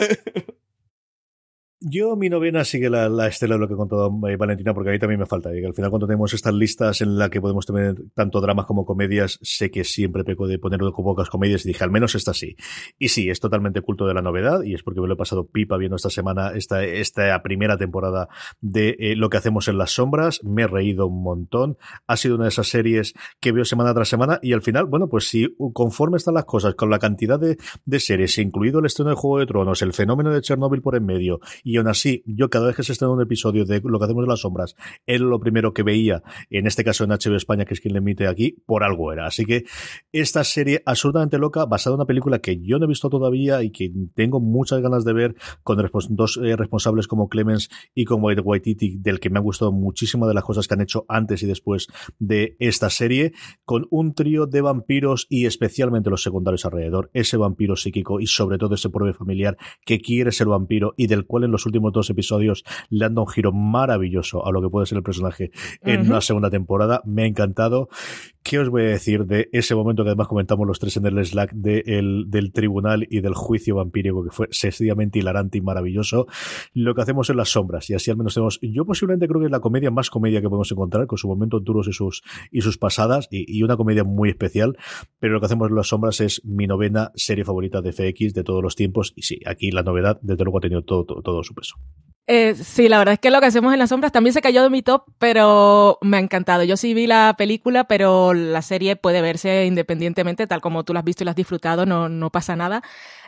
Yo, 1.82 2.18
mi 2.18 2.28
novena 2.28 2.66
sigue 2.66 2.90
la, 2.90 3.08
la, 3.08 3.28
estela 3.28 3.56
de 3.56 3.62
lo 3.62 3.70
que 3.70 3.76
contó 3.76 4.12
eh, 4.28 4.36
Valentina, 4.36 4.74
porque 4.74 4.90
a 4.90 4.92
mí 4.92 5.00
también 5.00 5.18
me 5.18 5.26
falta. 5.26 5.58
Y 5.58 5.64
al 5.64 5.74
final, 5.74 5.90
cuando 5.90 6.08
tenemos 6.08 6.34
estas 6.34 6.54
listas 6.54 7.00
en 7.00 7.18
las 7.18 7.30
que 7.30 7.40
podemos 7.40 7.66
tener 7.66 7.96
tanto 8.14 8.42
dramas 8.42 8.66
como 8.66 8.86
comedias, 8.86 9.40
sé 9.42 9.72
que 9.72 9.86
siempre 9.86 10.26
peco 10.26 10.46
de 10.46 10.60
poner 10.60 10.82
pocas 10.82 11.30
comedias 11.30 11.64
y 11.64 11.70
dije, 11.70 11.82
al 11.86 11.90
menos 11.90 12.16
esta 12.16 12.34
sí. 12.34 12.58
Y 12.98 13.08
sí, 13.08 13.30
es 13.30 13.40
totalmente 13.40 13.80
culto 13.80 14.06
de 14.08 14.14
la 14.14 14.22
novedad 14.22 14.64
y 14.64 14.74
es 14.74 14.84
porque 14.84 15.00
me 15.00 15.08
lo 15.08 15.14
he 15.14 15.18
pasado 15.18 15.48
pipa 15.48 15.78
viendo 15.78 15.96
esta 15.96 16.10
semana, 16.10 16.52
esta, 16.54 16.84
esta 16.84 17.42
primera 17.42 17.78
temporada 17.78 18.28
de 18.60 18.98
eh, 19.00 19.16
Lo 19.16 19.30
que 19.30 19.38
hacemos 19.38 19.70
en 19.70 19.78
las 19.78 19.92
sombras. 19.92 20.44
Me 20.44 20.64
he 20.64 20.68
reído 20.68 21.08
un 21.08 21.24
montón. 21.24 21.78
Ha 22.08 22.18
sido 22.18 22.36
una 22.36 22.44
de 22.44 22.50
esas 22.50 22.68
series 22.68 23.14
que 23.40 23.54
veo 23.54 23.64
semana 23.64 23.94
tras 23.94 24.10
semana 24.10 24.38
y 24.42 24.52
al 24.52 24.62
final, 24.62 24.84
bueno, 24.88 25.08
pues 25.08 25.30
si 25.30 25.56
conforme 25.72 26.18
están 26.18 26.34
las 26.34 26.44
cosas, 26.44 26.76
con 26.76 26.90
la 26.90 27.00
cantidad 27.00 27.40
de, 27.40 27.56
de 27.86 28.00
series, 28.02 28.38
incluido 28.38 28.80
el 28.80 28.86
estreno 28.86 29.12
de 29.12 29.16
Juego 29.16 29.40
de 29.40 29.46
Tronos, 29.46 29.82
el 29.82 29.94
fenómeno 29.94 30.34
de 30.34 30.42
Chernobyl 30.42 30.82
por 30.82 30.98
en 30.98 31.06
medio, 31.06 31.40
y 31.70 31.78
aún 31.78 31.88
así, 31.88 32.24
yo 32.26 32.50
cada 32.50 32.66
vez 32.66 32.76
que 32.76 32.82
se 32.82 32.94
estrena 32.94 33.14
un 33.14 33.22
episodio 33.22 33.64
de 33.64 33.80
Lo 33.84 34.00
que 34.00 34.06
hacemos 34.06 34.24
en 34.24 34.30
las 34.30 34.40
sombras, 34.40 34.76
era 35.06 35.24
lo 35.24 35.40
primero 35.40 35.72
que 35.72 35.84
veía, 35.84 36.24
en 36.50 36.66
este 36.66 36.84
caso 36.84 37.04
en 37.04 37.12
HBO 37.12 37.36
España, 37.36 37.64
que 37.64 37.76
es 37.76 37.80
quien 37.80 37.94
le 37.94 38.00
emite 38.00 38.26
aquí, 38.26 38.58
por 38.66 38.84
algo 38.84 39.14
era. 39.14 39.28
Así 39.28 39.46
que 39.46 39.66
esta 40.12 40.44
serie 40.44 40.82
absolutamente 40.88 41.38
loca, 41.38 41.66
basada 41.66 41.94
en 41.94 42.00
una 42.00 42.08
película 42.08 42.40
que 42.40 42.60
yo 42.60 42.80
no 42.80 42.86
he 42.86 42.88
visto 42.88 43.08
todavía 43.08 43.62
y 43.62 43.70
que 43.70 43.92
tengo 44.16 44.40
muchas 44.40 44.82
ganas 44.82 45.06
de 45.06 45.14
ver, 45.14 45.36
con 45.62 45.78
dos 46.10 46.40
eh, 46.44 46.56
responsables 46.56 47.08
como 47.08 47.30
Clemens 47.30 47.70
y 47.94 48.06
como 48.06 48.30
Waititi, 48.30 48.98
del 48.98 49.20
que 49.20 49.30
me 49.30 49.38
han 49.38 49.44
gustado 49.44 49.72
muchísimo 49.72 50.28
de 50.28 50.34
las 50.34 50.44
cosas 50.44 50.68
que 50.68 50.74
han 50.74 50.82
hecho 50.82 51.06
antes 51.08 51.44
y 51.44 51.46
después 51.46 51.86
de 52.18 52.56
esta 52.58 52.90
serie, 52.90 53.34
con 53.64 53.86
un 53.92 54.16
trío 54.16 54.48
de 54.48 54.62
vampiros 54.62 55.28
y 55.30 55.46
especialmente 55.46 56.10
los 56.10 56.24
secundarios 56.24 56.66
alrededor, 56.66 57.12
ese 57.14 57.38
vampiro 57.38 57.76
psíquico 57.76 58.20
y 58.20 58.26
sobre 58.26 58.58
todo 58.58 58.74
ese 58.74 58.90
pobre 58.90 59.14
familiar 59.14 59.56
que 59.86 60.00
quiere 60.00 60.32
ser 60.32 60.48
vampiro 60.48 60.96
y 60.98 61.06
del 61.06 61.28
cual 61.28 61.44
en 61.44 61.52
los 61.52 61.59
últimos 61.66 61.92
dos 61.92 62.10
episodios 62.10 62.64
le 62.90 63.06
han 63.06 63.16
dado 63.16 63.26
un 63.26 63.32
giro 63.32 63.52
maravilloso 63.52 64.46
a 64.46 64.52
lo 64.52 64.62
que 64.62 64.70
puede 64.70 64.86
ser 64.86 64.98
el 64.98 65.04
personaje 65.04 65.52
en 65.82 66.02
uh 66.02 66.04
-huh. 66.04 66.10
una 66.10 66.22
segunda 66.22 66.50
temporada. 66.50 67.02
Me 67.06 67.24
ha 67.24 67.26
encantado. 67.26 67.90
¿Qué 68.50 68.58
os 68.58 68.70
voy 68.70 68.82
a 68.82 68.86
decir 68.86 69.28
de 69.28 69.48
ese 69.52 69.76
momento 69.76 70.04
que 70.04 70.10
además 70.10 70.28
comentamos 70.28 70.66
los 70.66 70.80
tres 70.80 70.98
en 70.98 71.06
el 71.06 71.24
Slack 71.24 71.52
del 71.54 72.52
tribunal 72.52 73.06
y 73.08 73.22
del 73.22 73.36
juicio 73.36 73.76
vampírico 73.76 74.24
que 74.24 74.32
fue 74.32 74.48
sencillamente 74.50 75.20
hilarante 75.20 75.60
y 75.60 75.62
maravilloso? 75.62 76.26
Lo 76.74 76.96
que 76.96 77.02
hacemos 77.04 77.30
en 77.30 77.38
las 77.38 77.50
sombras 77.50 77.92
y 77.92 77.94
así 77.94 78.10
al 78.10 78.18
menos 78.18 78.34
tenemos, 78.34 78.60
yo 78.64 78.86
posiblemente 78.86 79.28
creo 79.28 79.40
que 79.40 79.46
es 79.46 79.52
la 79.52 79.60
comedia 79.60 79.92
más 79.92 80.10
comedia 80.10 80.42
que 80.42 80.50
podemos 80.50 80.72
encontrar 80.72 81.06
con 81.06 81.20
su 81.20 81.28
momento 81.28 81.60
duros 81.60 81.88
y 81.90 81.94
sus, 81.94 82.24
y 82.50 82.62
sus 82.62 82.80
pasadas 82.80 83.28
y, 83.30 83.62
una 83.62 83.78
comedia 83.78 84.04
muy 84.04 84.30
especial, 84.30 84.80
pero 85.20 85.34
lo 85.34 85.40
que 85.42 85.46
hacemos 85.46 85.70
en 85.70 85.76
las 85.76 85.90
sombras 85.90 86.20
es 86.20 86.44
mi 86.44 86.66
novena 86.66 87.12
serie 87.14 87.46
favorita 87.46 87.82
de 87.82 87.92
FX 87.92 88.34
de 88.34 88.44
todos 88.44 88.64
los 88.64 88.76
tiempos 88.76 89.14
y 89.16 89.22
sí, 89.22 89.42
aquí 89.46 89.70
la 89.70 89.84
novedad 89.84 90.18
desde 90.24 90.44
luego 90.44 90.58
ha 90.58 90.62
tenido 90.62 90.82
todo, 90.82 91.06
todo 91.22 91.44
su 91.44 91.54
peso. 91.54 91.76
Eh, 92.32 92.54
sí, 92.54 92.90
la 92.90 93.00
verdad 93.00 93.14
es 93.14 93.20
que 93.20 93.32
lo 93.32 93.40
que 93.40 93.48
hacemos 93.48 93.74
en 93.74 93.80
las 93.80 93.90
sombras 93.90 94.12
también 94.12 94.36
se 94.36 94.42
cayó 94.42 94.62
de 94.62 94.70
mi 94.70 94.84
top, 94.84 95.04
pero 95.18 95.98
me 96.02 96.18
ha 96.18 96.20
encantado. 96.20 96.64
Yo 96.64 96.78
sí 96.78 96.94
vi 96.94 97.08
la 97.08 97.34
película, 97.36 97.86
pero 97.86 98.36
la 98.36 98.62
serie 98.62 98.96
puede 98.96 99.20
verse 99.24 99.66
independientemente, 99.66 100.46
tal 100.46 100.62
como 100.62 100.84
tú 100.84 100.94
la 100.94 101.00
has 101.00 101.06
visto 101.08 101.24
y 101.24 101.26
la 101.26 101.32
has 101.32 101.36
disfrutado, 101.36 101.88
no, 101.88 102.08
no 102.08 102.30
pasa 102.30 102.56
nada. 102.56 102.84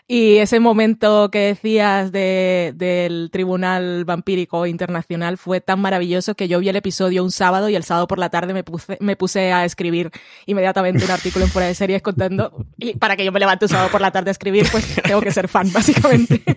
Y 0.08 0.38
ese 0.38 0.60
momento 0.60 1.32
que 1.32 1.40
decías 1.40 2.12
de, 2.12 2.74
del 2.76 3.30
Tribunal 3.32 4.06
Vampírico 4.06 4.68
Internacional 4.68 5.40
fue 5.40 5.62
tan 5.62 5.80
maravilloso 5.80 6.36
que 6.36 6.48
yo 6.48 6.60
vi 6.60 6.70
el 6.70 6.76
episodio 6.76 7.24
un 7.24 7.32
sábado 7.32 7.70
y 7.70 7.76
el 7.76 7.84
sábado 7.84 8.06
por 8.08 8.20
la 8.20 8.30
tarde 8.30 8.54
me 8.54 8.64
puse, 8.64 9.00
me 9.00 9.16
puse 9.16 9.52
a 9.52 9.66
escribir 9.66 10.12
inmediatamente 10.46 11.06
un 11.06 11.12
artículo 11.12 11.46
en 11.46 11.52
fuera 11.52 11.68
de 11.68 11.74
series 11.74 12.04
contando. 12.04 12.68
Y 12.78 12.94
para 12.98 13.16
que 13.16 13.26
yo 13.26 13.32
me 13.32 13.40
levante 13.40 13.66
un 13.66 13.70
sábado 13.70 13.90
por 13.90 14.02
la 14.02 14.12
tarde 14.12 14.30
a 14.30 14.34
escribir, 14.34 14.68
pues 14.72 14.86
tengo 15.02 15.22
que 15.22 15.32
ser 15.32 15.48
fan, 15.48 15.74
básicamente. 15.74 16.44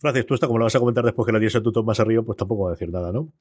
Francis, 0.00 0.26
tú 0.26 0.34
esta 0.34 0.46
como 0.46 0.58
lo 0.58 0.64
vas 0.64 0.76
a 0.76 0.78
comentar 0.78 1.04
después 1.04 1.26
que 1.26 1.32
la 1.32 1.38
diese 1.38 1.60
tu 1.60 1.72
top 1.72 1.86
más 1.86 2.00
arriba, 2.00 2.22
pues 2.22 2.36
tampoco 2.36 2.64
va 2.64 2.70
a 2.70 2.72
decir 2.72 2.90
nada, 2.90 3.12
¿no? 3.12 3.32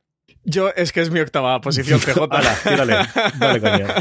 Yo 0.43 0.69
es 0.75 0.91
que 0.91 1.01
es 1.01 1.11
mi 1.11 1.19
octava 1.19 1.59
posición, 1.61 1.99
CJ. 1.99 2.27
dale, 2.29 3.59
dale, 3.59 3.85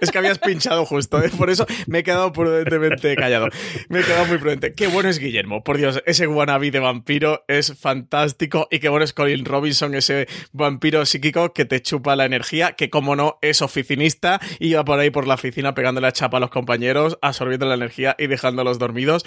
Es 0.00 0.10
que 0.10 0.18
habías 0.18 0.38
pinchado 0.38 0.84
justo, 0.84 1.22
¿eh? 1.22 1.30
por 1.36 1.50
eso 1.50 1.66
me 1.86 2.00
he 2.00 2.02
quedado 2.02 2.32
prudentemente 2.32 3.14
callado. 3.16 3.48
Me 3.88 4.00
he 4.00 4.04
quedado 4.04 4.26
muy 4.26 4.38
prudente. 4.38 4.72
Qué 4.72 4.86
bueno 4.86 5.08
es 5.08 5.18
Guillermo, 5.18 5.62
por 5.62 5.76
Dios, 5.76 6.02
ese 6.06 6.26
wannabe 6.26 6.70
de 6.70 6.80
vampiro 6.80 7.44
es 7.48 7.76
fantástico 7.78 8.66
y 8.70 8.78
qué 8.80 8.88
bueno 8.88 9.04
es 9.04 9.12
Colin 9.12 9.44
Robinson, 9.44 9.94
ese 9.94 10.26
vampiro 10.52 11.04
psíquico 11.06 11.52
que 11.52 11.64
te 11.64 11.80
chupa 11.80 12.16
la 12.16 12.24
energía, 12.24 12.72
que 12.72 12.90
como 12.90 13.14
no 13.14 13.38
es 13.40 13.62
oficinista 13.62 14.40
y 14.58 14.72
va 14.72 14.84
por 14.84 14.98
ahí 14.98 15.10
por 15.10 15.26
la 15.26 15.34
oficina 15.34 15.74
pegando 15.74 16.00
la 16.00 16.12
chapa 16.12 16.38
a 16.38 16.40
los 16.40 16.50
compañeros, 16.50 17.18
absorbiendo 17.22 17.66
la 17.66 17.74
energía 17.74 18.16
y 18.18 18.26
dejándolos 18.26 18.78
dormidos 18.78 19.24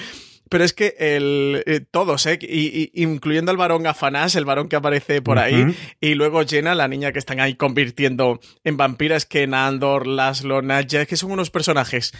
pero 0.51 0.65
es 0.65 0.73
que 0.73 0.95
el, 0.99 1.63
eh, 1.65 1.79
todos, 1.79 2.25
¿eh? 2.25 2.37
Y, 2.41 2.91
incluyendo 3.01 3.51
al 3.51 3.57
varón 3.57 3.87
Afanás, 3.87 4.35
el 4.35 4.43
varón 4.43 4.67
que 4.67 4.75
aparece 4.75 5.21
por 5.21 5.39
ahí, 5.39 5.73
y 6.01 6.13
luego 6.15 6.45
Jenna, 6.45 6.75
la 6.75 6.89
niña 6.89 7.13
que 7.13 7.19
están 7.19 7.39
ahí 7.39 7.55
convirtiendo 7.55 8.41
en 8.65 8.75
vampiras, 8.75 9.25
que 9.25 9.47
Nandor, 9.47 10.07
Laszlo, 10.07 10.61
Nadja, 10.61 11.05
que 11.05 11.15
son 11.15 11.31
unos 11.31 11.51
personajes 11.51 12.11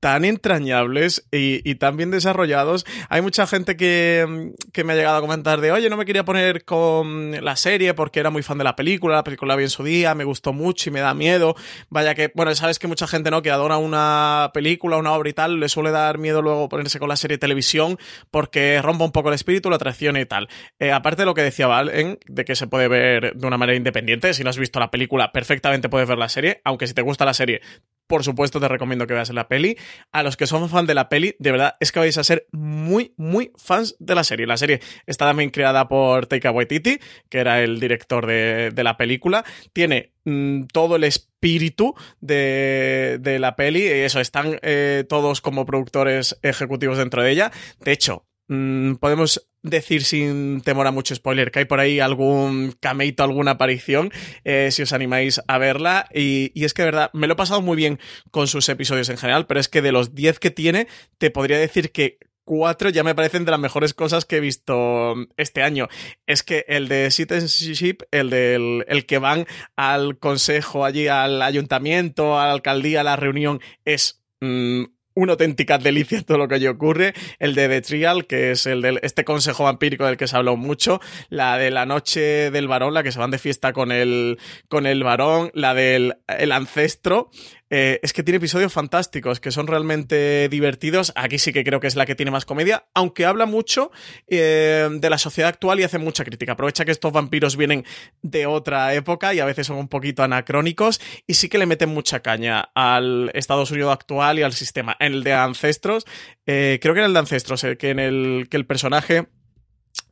tan 0.00 0.24
entrañables 0.24 1.26
y, 1.30 1.74
tan 1.76 1.96
bien 1.96 2.10
desarrollados. 2.10 2.86
Hay 3.08 3.22
mucha 3.22 3.46
gente 3.46 3.76
que, 3.76 4.52
que, 4.72 4.84
me 4.84 4.92
ha 4.92 4.96
llegado 4.96 5.18
a 5.18 5.20
comentar 5.20 5.60
de, 5.60 5.72
oye, 5.72 5.90
no 5.90 5.96
me 5.96 6.04
quería 6.04 6.24
poner 6.24 6.64
con 6.64 7.32
la 7.44 7.56
serie 7.56 7.94
porque 7.94 8.20
era 8.20 8.30
muy 8.30 8.42
fan 8.42 8.58
de 8.58 8.64
la 8.64 8.76
película, 8.76 9.16
la 9.16 9.24
película 9.24 9.56
vi 9.56 9.64
en 9.64 9.70
su 9.70 9.84
día, 9.84 10.14
me 10.14 10.24
gustó 10.24 10.52
mucho 10.52 10.90
y 10.90 10.92
me 10.92 11.00
da 11.00 11.14
miedo. 11.14 11.54
Vaya 11.88 12.14
que, 12.14 12.32
bueno, 12.34 12.54
sabes 12.54 12.78
que 12.78 12.88
mucha 12.88 13.06
gente, 13.06 13.30
¿no? 13.30 13.42
Que 13.42 13.50
adora 13.50 13.78
una 13.78 14.50
película, 14.54 14.96
una 14.96 15.12
obra 15.12 15.28
y 15.28 15.32
tal, 15.32 15.60
le 15.60 15.68
suele 15.68 15.90
dar 15.90 16.18
miedo 16.18 16.42
luego 16.42 16.68
ponerse 16.68 16.98
con 16.98 17.08
la 17.08 17.16
serie 17.16 17.36
de 17.36 17.40
televisión 17.40 17.98
porque 18.30 18.80
rompa 18.82 19.04
un 19.04 19.12
poco 19.12 19.28
el 19.28 19.34
espíritu, 19.34 19.70
la 19.70 19.76
atracción 19.76 20.16
y 20.16 20.26
tal. 20.26 20.48
Eh, 20.78 20.92
aparte 20.92 21.22
de 21.22 21.26
lo 21.26 21.34
que 21.34 21.42
decía 21.42 21.66
Valen, 21.66 22.18
de 22.26 22.44
que 22.44 22.54
se 22.54 22.66
puede 22.66 22.88
ver 22.88 23.34
de 23.34 23.46
una 23.46 23.58
manera 23.58 23.76
independiente, 23.76 24.34
si 24.34 24.44
no 24.44 24.50
has 24.50 24.58
visto 24.58 24.80
la 24.80 24.90
película, 24.90 25.32
perfectamente 25.32 25.88
puedes 25.88 26.08
ver 26.08 26.18
la 26.18 26.28
serie, 26.28 26.60
aunque 26.64 26.86
si 26.86 26.94
te 26.94 27.02
gusta 27.02 27.24
la 27.24 27.34
serie, 27.34 27.60
por 28.08 28.24
supuesto 28.24 28.58
te 28.58 28.66
recomiendo 28.66 29.06
que 29.06 29.14
veas 29.14 29.30
la 29.30 29.46
peli. 29.46 29.76
A 30.10 30.22
los 30.24 30.36
que 30.36 30.46
son 30.48 30.68
fan 30.68 30.86
de 30.86 30.94
la 30.94 31.08
peli, 31.08 31.36
de 31.38 31.52
verdad 31.52 31.76
es 31.78 31.92
que 31.92 32.00
vais 32.00 32.18
a 32.18 32.24
ser 32.24 32.48
muy, 32.50 33.14
muy 33.16 33.52
fans 33.56 33.94
de 34.00 34.14
la 34.14 34.24
serie. 34.24 34.46
La 34.46 34.56
serie 34.56 34.80
está 35.06 35.26
también 35.26 35.50
creada 35.50 35.88
por 35.88 36.26
Taika 36.26 36.50
Waititi, 36.50 36.98
que 37.28 37.38
era 37.38 37.62
el 37.62 37.78
director 37.78 38.26
de, 38.26 38.72
la 38.82 38.96
película. 38.96 39.44
Tiene 39.72 40.12
mm, 40.24 40.64
todo 40.72 40.96
el 40.96 41.04
espíritu 41.04 41.94
de, 42.20 43.36
la 43.40 43.54
peli. 43.54 43.86
Eso, 43.86 44.20
están 44.20 44.58
eh, 44.62 45.04
todos 45.08 45.40
como 45.40 45.66
productores 45.66 46.38
ejecutivos 46.42 46.98
dentro 46.98 47.22
de 47.22 47.30
ella. 47.30 47.52
De 47.80 47.92
hecho, 47.92 48.24
mm, 48.48 48.94
podemos 48.94 49.48
decir 49.62 50.04
sin 50.04 50.60
temor 50.60 50.86
a 50.86 50.92
mucho 50.92 51.14
spoiler 51.14 51.50
que 51.50 51.60
hay 51.60 51.64
por 51.64 51.80
ahí 51.80 52.00
algún 52.00 52.72
cameito, 52.80 53.22
alguna 53.22 53.52
aparición, 53.52 54.12
eh, 54.44 54.70
si 54.70 54.82
os 54.82 54.92
animáis 54.92 55.40
a 55.46 55.58
verla. 55.58 56.08
Y, 56.14 56.52
es 56.54 56.74
que 56.74 56.84
verdad, 56.84 57.10
me 57.12 57.26
lo 57.26 57.34
he 57.34 57.36
pasado 57.36 57.62
muy 57.62 57.76
bien 57.76 57.98
con 58.30 58.46
sus 58.46 58.68
episodios 58.68 59.08
en 59.08 59.18
general, 59.18 59.46
pero 59.46 59.60
es 59.60 59.68
que 59.68 59.82
de 59.82 59.92
los 59.92 60.14
10 60.14 60.38
que 60.38 60.50
tiene, 60.50 60.88
te 61.18 61.30
podría 61.30 61.58
decir 61.58 61.92
que 61.92 62.18
cuatro 62.44 62.88
ya 62.88 63.04
me 63.04 63.14
parecen 63.14 63.44
de 63.44 63.50
las 63.50 63.60
mejores 63.60 63.92
cosas 63.92 64.24
que 64.24 64.36
he 64.36 64.40
visto 64.40 65.14
este 65.36 65.62
año. 65.62 65.88
Es 66.26 66.42
que 66.42 66.64
el 66.68 66.88
de 66.88 67.10
Citizenship, 67.10 67.98
el 68.10 68.30
del 68.30 68.84
el 68.88 69.04
que 69.04 69.18
van 69.18 69.46
al 69.76 70.18
consejo 70.18 70.86
allí, 70.86 71.08
al 71.08 71.42
ayuntamiento, 71.42 72.38
a 72.38 72.46
la 72.46 72.52
alcaldía, 72.52 73.02
a 73.02 73.04
la 73.04 73.16
reunión, 73.16 73.60
es 73.84 74.22
mm, 74.40 74.84
una 75.18 75.32
auténtica 75.32 75.78
delicia 75.78 76.22
todo 76.22 76.38
lo 76.38 76.46
que 76.46 76.54
allí 76.54 76.68
ocurre. 76.68 77.12
El 77.40 77.56
de 77.56 77.68
The 77.68 77.80
Trial, 77.82 78.26
que 78.26 78.52
es 78.52 78.66
el 78.66 78.82
de 78.82 79.00
este 79.02 79.24
consejo 79.24 79.64
vampírico 79.64 80.06
del 80.06 80.16
que 80.16 80.28
se 80.28 80.36
habló 80.36 80.56
mucho. 80.56 81.00
La 81.28 81.58
de 81.58 81.72
la 81.72 81.86
noche 81.86 82.52
del 82.52 82.68
varón, 82.68 82.94
la 82.94 83.02
que 83.02 83.10
se 83.10 83.18
van 83.18 83.32
de 83.32 83.38
fiesta 83.38 83.72
con 83.72 83.90
el, 83.90 84.38
con 84.68 84.86
el 84.86 85.02
varón. 85.02 85.50
La 85.54 85.74
del 85.74 86.18
el 86.28 86.52
ancestro. 86.52 87.30
Eh, 87.70 88.00
es 88.02 88.12
que 88.12 88.22
tiene 88.22 88.38
episodios 88.38 88.72
fantásticos 88.72 89.40
que 89.40 89.50
son 89.50 89.66
realmente 89.66 90.48
divertidos. 90.48 91.12
Aquí 91.14 91.38
sí 91.38 91.52
que 91.52 91.64
creo 91.64 91.80
que 91.80 91.86
es 91.86 91.96
la 91.96 92.06
que 92.06 92.14
tiene 92.14 92.30
más 92.30 92.44
comedia, 92.44 92.86
aunque 92.94 93.26
habla 93.26 93.46
mucho 93.46 93.90
eh, 94.26 94.88
de 94.90 95.10
la 95.10 95.18
sociedad 95.18 95.48
actual 95.48 95.80
y 95.80 95.82
hace 95.82 95.98
mucha 95.98 96.24
crítica. 96.24 96.52
Aprovecha 96.52 96.84
que 96.84 96.90
estos 96.90 97.12
vampiros 97.12 97.56
vienen 97.56 97.84
de 98.22 98.46
otra 98.46 98.94
época 98.94 99.34
y 99.34 99.40
a 99.40 99.44
veces 99.44 99.66
son 99.66 99.76
un 99.76 99.88
poquito 99.88 100.22
anacrónicos 100.22 101.00
y 101.26 101.34
sí 101.34 101.48
que 101.48 101.58
le 101.58 101.66
meten 101.66 101.90
mucha 101.90 102.20
caña 102.20 102.70
al 102.74 103.30
Estados 103.34 103.70
Unidos 103.70 103.92
actual 103.92 104.38
y 104.38 104.42
al 104.42 104.52
sistema. 104.52 104.96
En 105.00 105.12
el 105.12 105.24
de 105.24 105.34
Ancestros, 105.34 106.04
eh, 106.46 106.78
creo 106.80 106.94
que 106.94 107.00
era 107.00 107.06
el 107.06 107.12
de 107.12 107.18
Ancestros, 107.18 107.66
que 107.78 107.90
en 107.90 107.98
el 107.98 108.48
que 108.50 108.56
el 108.56 108.66
personaje 108.66 109.28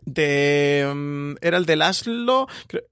de. 0.07 0.91
Mm, 0.95 1.35
¿Era 1.43 1.59
el 1.59 1.67
de 1.67 1.77
Laszlo? 1.77 2.47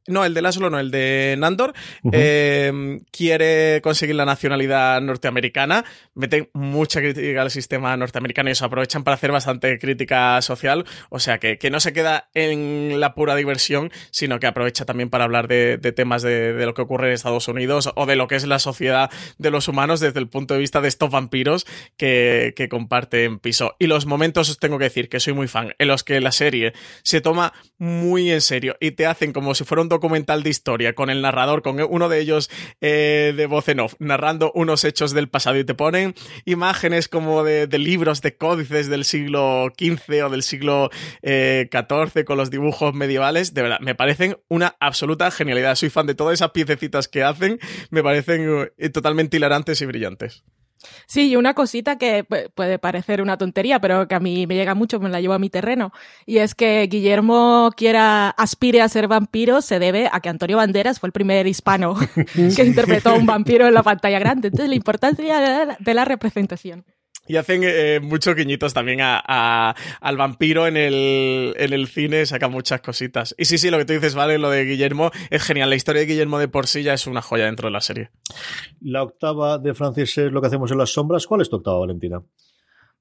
No, 0.06 0.24
el 0.24 0.34
de 0.34 0.42
Laszlo 0.42 0.68
no, 0.68 0.78
el 0.78 0.90
de 0.90 1.36
Nandor. 1.38 1.72
Em, 2.12 3.00
quiere 3.10 3.80
conseguir 3.82 4.16
la 4.16 4.26
nacionalidad 4.26 5.00
norteamericana. 5.00 5.84
Meten 6.14 6.50
mucha 6.52 7.00
crítica 7.00 7.42
al 7.42 7.50
sistema 7.50 7.96
norteamericano 7.96 8.50
y 8.50 8.52
eso 8.52 8.66
aprovechan 8.66 9.04
para 9.04 9.14
hacer 9.14 9.32
bastante 9.32 9.78
crítica 9.78 10.42
social. 10.42 10.84
O 11.08 11.18
sea 11.18 11.38
que, 11.38 11.56
que 11.56 11.70
no 11.70 11.80
se 11.80 11.92
queda 11.92 12.28
en 12.34 13.00
la 13.00 13.14
pura 13.14 13.36
diversión, 13.36 13.90
sino 14.10 14.38
que 14.40 14.46
aprovecha 14.46 14.84
también 14.84 15.08
para 15.08 15.24
hablar 15.24 15.48
de, 15.48 15.78
temas 15.94 16.22
de, 16.22 16.52
lo 16.64 16.74
que 16.74 16.82
ocurre 16.82 17.08
en 17.08 17.14
Estados 17.14 17.46
Unidos 17.48 17.90
o 17.94 18.06
de 18.06 18.16
lo 18.16 18.26
que 18.26 18.34
es 18.34 18.46
la 18.46 18.58
sociedad 18.58 19.10
de 19.38 19.50
los 19.50 19.68
humanos 19.68 20.00
desde 20.00 20.18
el 20.18 20.28
punto 20.28 20.54
de 20.54 20.60
vista 20.60 20.80
de 20.80 20.88
estos 20.88 21.10
vampiros 21.10 21.66
que, 21.96 22.52
que 22.56 22.68
comparten 22.68 23.38
piso. 23.38 23.76
Y 23.78 23.86
los 23.86 24.06
momentos 24.06 24.50
os 24.50 24.58
tengo 24.58 24.78
que 24.78 24.84
decir 24.84 25.08
que 25.08 25.20
soy 25.20 25.32
muy 25.32 25.46
fan 25.46 25.74
en 25.78 25.88
los 25.88 26.02
que 26.02 26.20
la 26.20 26.32
serie 26.32 26.72
se 27.04 27.20
toma 27.20 27.52
muy 27.78 28.30
en 28.30 28.40
serio 28.40 28.76
y 28.80 28.92
te 28.92 29.06
hacen 29.06 29.32
como 29.32 29.54
si 29.54 29.64
fuera 29.64 29.82
un 29.82 29.88
documental 29.88 30.42
de 30.42 30.50
historia 30.50 30.94
con 30.94 31.10
el 31.10 31.22
narrador, 31.22 31.62
con 31.62 31.80
uno 31.80 32.08
de 32.08 32.18
ellos 32.18 32.50
eh, 32.80 33.34
de 33.36 33.46
voz 33.46 33.68
en 33.68 33.80
off, 33.80 33.94
narrando 33.98 34.50
unos 34.54 34.84
hechos 34.84 35.12
del 35.12 35.28
pasado 35.28 35.58
y 35.58 35.64
te 35.64 35.74
ponen 35.74 36.14
imágenes 36.46 37.08
como 37.08 37.44
de, 37.44 37.68
libros, 37.78 38.22
de 38.22 38.36
códices 38.36 38.88
del 38.88 39.04
siglo 39.04 39.70
XV 39.78 40.24
o 40.24 40.30
del 40.30 40.42
siglo 40.42 40.90
XIV 41.22 41.22
eh, 41.22 42.24
con 42.24 42.38
los 42.38 42.50
dibujos 42.50 42.94
medievales. 42.94 43.52
De 43.52 43.62
verdad, 43.62 43.80
me 43.80 43.94
parecen 43.94 44.38
una 44.48 44.74
absoluta 44.80 45.30
genialidad. 45.30 45.74
Soy 45.74 45.90
fan 45.90 46.06
de 46.06 46.14
todas 46.14 46.34
esas 46.34 46.52
piececitas 46.52 47.08
que 47.08 47.22
hacen, 47.22 47.58
me 47.90 48.02
parecen 48.02 48.70
eh, 48.78 48.88
totalmente 48.88 49.36
hilarantes 49.36 49.80
y 49.82 49.86
brillantes. 49.86 50.44
Sí, 51.06 51.30
y 51.30 51.36
una 51.36 51.54
cosita 51.54 51.96
que 51.96 52.24
puede 52.24 52.78
parecer 52.78 53.22
una 53.22 53.38
tontería, 53.38 53.80
pero 53.80 54.08
que 54.08 54.14
a 54.14 54.20
mí 54.20 54.46
me 54.46 54.54
llega 54.54 54.74
mucho, 54.74 55.00
me 55.00 55.08
la 55.08 55.20
llevo 55.20 55.34
a 55.34 55.38
mi 55.38 55.50
terreno, 55.50 55.92
y 56.26 56.38
es 56.38 56.54
que 56.54 56.86
Guillermo 56.90 57.70
quiera, 57.76 58.30
aspire 58.30 58.82
a 58.82 58.88
ser 58.88 59.08
vampiro, 59.08 59.60
se 59.60 59.78
debe 59.78 60.08
a 60.12 60.20
que 60.20 60.28
Antonio 60.28 60.56
Banderas 60.56 61.00
fue 61.00 61.08
el 61.08 61.12
primer 61.12 61.46
hispano 61.46 61.96
que 62.34 62.64
interpretó 62.64 63.10
a 63.10 63.14
un 63.14 63.26
vampiro 63.26 63.66
en 63.66 63.74
la 63.74 63.82
pantalla 63.82 64.18
grande. 64.18 64.48
Entonces, 64.48 64.68
la 64.68 64.76
importancia 64.76 65.76
de 65.78 65.94
la 65.94 66.04
representación. 66.04 66.84
Y 67.26 67.36
hacen 67.36 67.62
eh, 67.64 68.00
muchos 68.02 68.34
guiñitos 68.34 68.74
también 68.74 69.00
a, 69.02 69.74
al 70.00 70.16
vampiro 70.16 70.66
en 70.66 70.76
el, 70.76 71.54
en 71.56 71.72
el 71.72 71.88
cine, 71.88 72.26
saca 72.26 72.48
muchas 72.48 72.80
cositas. 72.80 73.34
Y 73.38 73.46
sí, 73.46 73.58
sí, 73.58 73.70
lo 73.70 73.78
que 73.78 73.84
tú 73.84 73.92
dices, 73.94 74.14
vale, 74.14 74.38
lo 74.38 74.50
de 74.50 74.64
Guillermo 74.64 75.10
es 75.30 75.42
genial. 75.42 75.70
La 75.70 75.76
historia 75.76 76.00
de 76.00 76.06
Guillermo 76.06 76.38
de 76.38 76.48
por 76.48 76.66
sí 76.66 76.82
ya 76.82 76.94
es 76.94 77.06
una 77.06 77.22
joya 77.22 77.46
dentro 77.46 77.68
de 77.68 77.72
la 77.72 77.80
serie. 77.80 78.10
La 78.80 79.02
octava 79.02 79.58
de 79.58 79.74
Francis 79.74 80.18
es 80.18 80.32
lo 80.32 80.40
que 80.40 80.48
hacemos 80.48 80.70
en 80.70 80.78
las 80.78 80.90
sombras. 80.90 81.26
¿Cuál 81.26 81.40
es 81.40 81.48
tu 81.48 81.56
octava, 81.56 81.78
Valentina? 81.78 82.22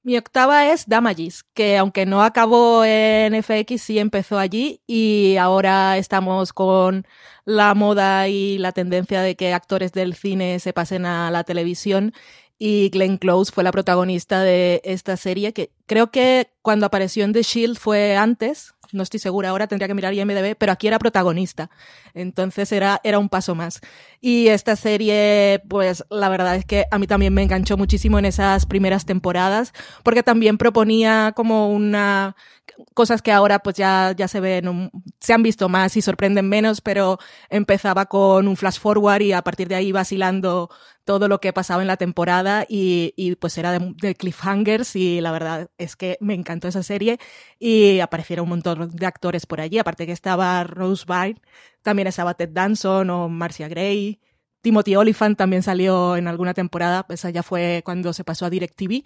Mi 0.06 0.18
octava 0.18 0.70
es 0.70 0.86
Damages, 0.86 1.44
que 1.54 1.78
aunque 1.78 2.04
no 2.04 2.22
acabó 2.22 2.84
en 2.84 3.42
FX, 3.42 3.80
sí 3.80 3.98
empezó 3.98 4.38
allí 4.38 4.82
y 4.86 5.38
ahora 5.38 5.96
estamos 5.96 6.52
con 6.52 7.06
la 7.46 7.72
moda 7.74 8.28
y 8.28 8.58
la 8.58 8.72
tendencia 8.72 9.22
de 9.22 9.34
que 9.34 9.54
actores 9.54 9.92
del 9.92 10.12
cine 10.12 10.58
se 10.58 10.74
pasen 10.74 11.06
a 11.06 11.30
la 11.30 11.44
televisión 11.44 12.12
y 12.58 12.90
Glenn 12.90 13.18
Close 13.18 13.52
fue 13.52 13.64
la 13.64 13.72
protagonista 13.72 14.42
de 14.42 14.80
esta 14.84 15.16
serie 15.16 15.52
que 15.52 15.70
creo 15.86 16.10
que 16.10 16.52
cuando 16.62 16.86
apareció 16.86 17.24
en 17.24 17.32
The 17.32 17.42
Shield 17.42 17.76
fue 17.78 18.16
antes, 18.16 18.74
no 18.92 19.02
estoy 19.02 19.20
segura 19.20 19.50
ahora, 19.50 19.66
tendría 19.66 19.88
que 19.88 19.94
mirar 19.94 20.14
IMDB, 20.14 20.56
pero 20.56 20.72
aquí 20.72 20.86
era 20.86 20.98
protagonista. 20.98 21.68
Entonces 22.14 22.70
era, 22.72 23.00
era 23.02 23.18
un 23.18 23.28
paso 23.28 23.54
más. 23.54 23.80
Y 24.20 24.48
esta 24.48 24.76
serie, 24.76 25.62
pues 25.68 26.04
la 26.10 26.28
verdad 26.28 26.56
es 26.56 26.64
que 26.64 26.86
a 26.90 26.98
mí 26.98 27.06
también 27.06 27.34
me 27.34 27.42
enganchó 27.42 27.76
muchísimo 27.76 28.18
en 28.18 28.24
esas 28.24 28.66
primeras 28.66 29.04
temporadas, 29.04 29.72
porque 30.02 30.22
también 30.22 30.58
proponía 30.58 31.32
como 31.34 31.70
una 31.70 32.36
cosas 32.94 33.22
que 33.22 33.32
ahora 33.32 33.58
pues 33.60 33.76
ya, 33.76 34.14
ya 34.16 34.28
se 34.28 34.40
ven, 34.40 34.90
se 35.20 35.32
han 35.32 35.42
visto 35.42 35.68
más 35.68 35.96
y 35.96 36.02
sorprenden 36.02 36.48
menos, 36.48 36.80
pero 36.80 37.18
empezaba 37.50 38.06
con 38.06 38.48
un 38.48 38.56
flash 38.56 38.78
forward 38.78 39.22
y 39.22 39.32
a 39.32 39.42
partir 39.42 39.68
de 39.68 39.74
ahí 39.74 39.92
vacilando 39.92 40.70
todo 41.04 41.28
lo 41.28 41.40
que 41.40 41.52
pasaba 41.52 41.82
en 41.82 41.88
la 41.88 41.96
temporada 41.96 42.64
y, 42.68 43.12
y 43.16 43.36
pues 43.36 43.58
era 43.58 43.72
de, 43.72 43.94
de, 44.00 44.14
cliffhangers 44.14 44.96
y 44.96 45.20
la 45.20 45.32
verdad 45.32 45.70
es 45.78 45.96
que 45.96 46.16
me 46.20 46.34
encantó 46.34 46.68
esa 46.68 46.82
serie 46.82 47.18
y 47.58 48.00
aparecieron 48.00 48.44
un 48.44 48.50
montón 48.50 48.90
de 48.90 49.06
actores 49.06 49.46
por 49.46 49.60
allí, 49.60 49.78
aparte 49.78 50.06
que 50.06 50.12
estaba 50.12 50.64
Rose 50.64 51.04
Byrne, 51.06 51.40
también 51.82 52.08
estaba 52.08 52.34
Ted 52.34 52.50
Danson 52.52 53.10
o 53.10 53.28
Marcia 53.28 53.68
Gray, 53.68 54.20
Timothy 54.64 54.96
Oliphant 54.96 55.36
también 55.36 55.62
salió 55.62 56.16
en 56.16 56.26
alguna 56.26 56.54
temporada, 56.54 57.04
esa 57.10 57.28
ya 57.28 57.42
fue 57.42 57.82
cuando 57.84 58.14
se 58.14 58.24
pasó 58.24 58.46
a 58.46 58.50
DirecTV, 58.50 59.04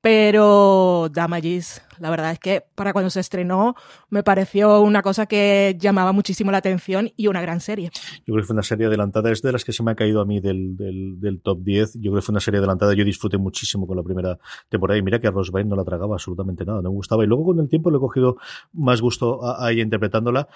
pero 0.00 1.08
Damages, 1.12 1.82
la 2.00 2.10
verdad 2.10 2.32
es 2.32 2.38
que 2.38 2.64
para 2.74 2.92
cuando 2.92 3.10
se 3.10 3.20
estrenó 3.20 3.74
me 4.08 4.22
pareció 4.22 4.80
una 4.80 5.02
cosa 5.02 5.26
que 5.26 5.76
llamaba 5.78 6.12
muchísimo 6.12 6.50
la 6.50 6.58
atención 6.58 7.12
y 7.16 7.28
una 7.28 7.42
gran 7.42 7.60
serie. 7.60 7.90
Yo 8.26 8.34
creo 8.34 8.38
que 8.38 8.46
fue 8.46 8.54
una 8.54 8.62
serie 8.62 8.86
adelantada, 8.86 9.30
es 9.30 9.42
de 9.42 9.52
las 9.52 9.64
que 9.64 9.72
se 9.72 9.82
me 9.82 9.92
ha 9.92 9.94
caído 9.94 10.20
a 10.20 10.24
mí 10.24 10.40
del, 10.40 10.76
del, 10.76 11.20
del 11.20 11.40
top 11.40 11.60
10. 11.62 11.94
Yo 11.94 12.10
creo 12.10 12.14
que 12.16 12.22
fue 12.22 12.32
una 12.32 12.40
serie 12.40 12.58
adelantada, 12.58 12.94
yo 12.94 13.04
disfruté 13.04 13.38
muchísimo 13.38 13.86
con 13.86 13.96
la 13.96 14.02
primera 14.02 14.38
temporada 14.68 14.98
y 14.98 15.02
mira 15.02 15.20
que 15.20 15.26
a 15.26 15.30
Rose 15.30 15.50
no 15.64 15.76
la 15.76 15.84
tragaba 15.84 16.14
absolutamente 16.14 16.64
nada, 16.64 16.82
no 16.82 16.90
me 16.90 16.96
gustaba. 16.96 17.24
Y 17.24 17.26
luego 17.26 17.44
con 17.44 17.60
el 17.60 17.68
tiempo 17.68 17.90
le 17.90 17.98
he 17.98 18.00
cogido 18.00 18.36
más 18.72 19.00
gusto 19.00 19.44
a, 19.44 19.66
a 19.66 19.72
ella 19.72 19.82
interpretándola. 19.82 20.48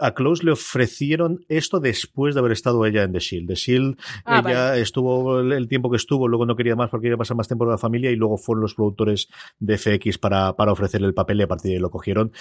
A 0.00 0.14
Close 0.14 0.44
le 0.44 0.52
ofrecieron 0.52 1.44
esto 1.48 1.80
después 1.80 2.34
de 2.34 2.40
haber 2.40 2.52
estado 2.52 2.84
ella 2.86 3.02
en 3.02 3.12
The 3.12 3.18
Shield. 3.18 3.48
The 3.48 3.54
Shield, 3.54 3.98
ah, 4.24 4.42
ella 4.44 4.64
vale. 4.70 4.80
estuvo 4.80 5.40
el, 5.40 5.68
tiempo 5.68 5.90
que 5.90 5.96
estuvo, 5.96 6.28
luego 6.28 6.46
no 6.46 6.54
quería 6.54 6.76
más 6.76 6.88
porque 6.88 7.06
quería 7.06 7.16
pasar 7.16 7.36
más 7.36 7.48
tiempo 7.48 7.64
con 7.64 7.72
la 7.72 7.78
familia 7.78 8.10
y 8.10 8.16
luego 8.16 8.36
fueron 8.36 8.62
los 8.62 8.74
productores 8.74 9.28
de 9.58 9.76
FX 9.76 10.18
para, 10.18 10.52
para 10.54 10.72
ofrecerle 10.88 11.06
el 11.06 11.14
papel 11.14 11.40
y 11.40 11.42
a 11.42 11.48
partir 11.48 11.70
de 11.70 11.76
ahí 11.76 11.80
lo 11.80 11.90
cogieron. 11.90 12.32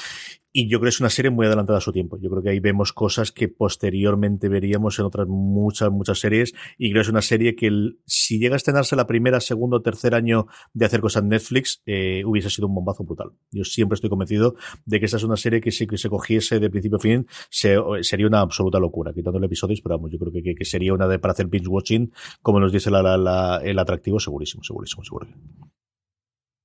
Y 0.51 0.69
yo 0.69 0.79
creo 0.79 0.87
que 0.87 0.95
es 0.95 0.99
una 0.99 1.09
serie 1.11 1.29
muy 1.29 1.45
adelantada 1.45 1.77
a 1.77 1.81
su 1.81 1.91
tiempo. 1.91 2.17
Yo 2.19 2.29
creo 2.29 2.41
que 2.41 2.49
ahí 2.49 2.59
vemos 2.59 2.91
cosas 2.91 3.31
que 3.31 3.47
posteriormente 3.47 4.49
veríamos 4.49 4.97
en 4.97 5.05
otras 5.05 5.27
muchas, 5.27 5.91
muchas 5.91 6.19
series. 6.19 6.53
Y 6.79 6.89
creo 6.89 7.01
que 7.01 7.05
es 7.05 7.09
una 7.09 7.21
serie 7.21 7.55
que 7.55 7.69
si 8.05 8.39
llega 8.39 8.55
a 8.55 8.57
estrenarse 8.57 8.95
la 8.95 9.05
primera, 9.05 9.39
segundo 9.39 9.77
o 9.77 9.81
tercer 9.81 10.15
año 10.15 10.47
de 10.73 10.85
hacer 10.85 11.01
cosas 11.01 11.23
en 11.23 11.29
Netflix, 11.29 11.83
eh, 11.85 12.23
hubiese 12.25 12.49
sido 12.49 12.67
un 12.67 12.75
bombazo 12.75 13.03
brutal. 13.03 13.33
Yo 13.51 13.63
siempre 13.65 13.95
estoy 13.95 14.09
convencido 14.09 14.55
de 14.85 14.99
que 14.99 15.05
esa 15.05 15.17
es 15.17 15.23
una 15.23 15.37
serie 15.37 15.61
que 15.61 15.71
si 15.71 15.85
que 15.85 15.97
se 15.97 16.09
cogiese 16.09 16.59
de 16.59 16.69
principio 16.69 16.97
a 16.97 17.01
fin, 17.01 17.27
se, 17.49 17.77
sería 18.01 18.27
una 18.27 18.41
absoluta 18.41 18.79
locura, 18.79 19.13
quitando 19.13 19.37
el 19.37 19.43
episodio, 19.43 19.75
pero 19.83 19.97
vamos, 19.97 20.11
yo 20.11 20.17
creo 20.17 20.31
que, 20.31 20.55
que, 20.55 20.65
sería 20.65 20.93
una 20.93 21.07
de 21.07 21.19
para 21.19 21.33
hacer 21.33 21.47
binge 21.47 21.67
watching, 21.67 22.11
como 22.41 22.59
nos 22.59 22.71
dice 22.71 22.89
la, 22.89 23.61
el 23.63 23.79
atractivo, 23.79 24.19
segurísimo, 24.19 24.63
segurísimo, 24.63 25.03
seguro. 25.03 25.27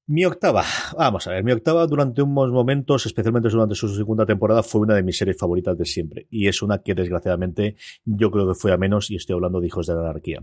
Mi 0.08 0.24
octava, 0.24 0.64
vamos 0.98 1.28
a 1.28 1.30
ver, 1.30 1.44
mi 1.44 1.52
octava 1.52 1.86
durante 1.86 2.22
unos 2.22 2.50
momentos, 2.50 3.06
especialmente 3.06 3.48
durante 3.48 3.76
su 3.76 3.88
segunda 3.88 4.26
temporada, 4.26 4.64
fue 4.64 4.80
una 4.80 4.96
de 4.96 5.04
mis 5.04 5.16
series 5.16 5.38
favoritas 5.38 5.78
de 5.78 5.84
siempre. 5.84 6.26
Y 6.28 6.48
es 6.48 6.60
una 6.60 6.78
que 6.78 6.96
desgraciadamente 6.96 7.76
yo 8.04 8.32
creo 8.32 8.48
que 8.48 8.54
fue 8.54 8.72
a 8.72 8.76
menos 8.76 9.12
y 9.12 9.14
estoy 9.14 9.34
hablando 9.34 9.60
de 9.60 9.68
Hijos 9.68 9.86
de 9.86 9.94
la 9.94 10.00
Anarquía. 10.00 10.42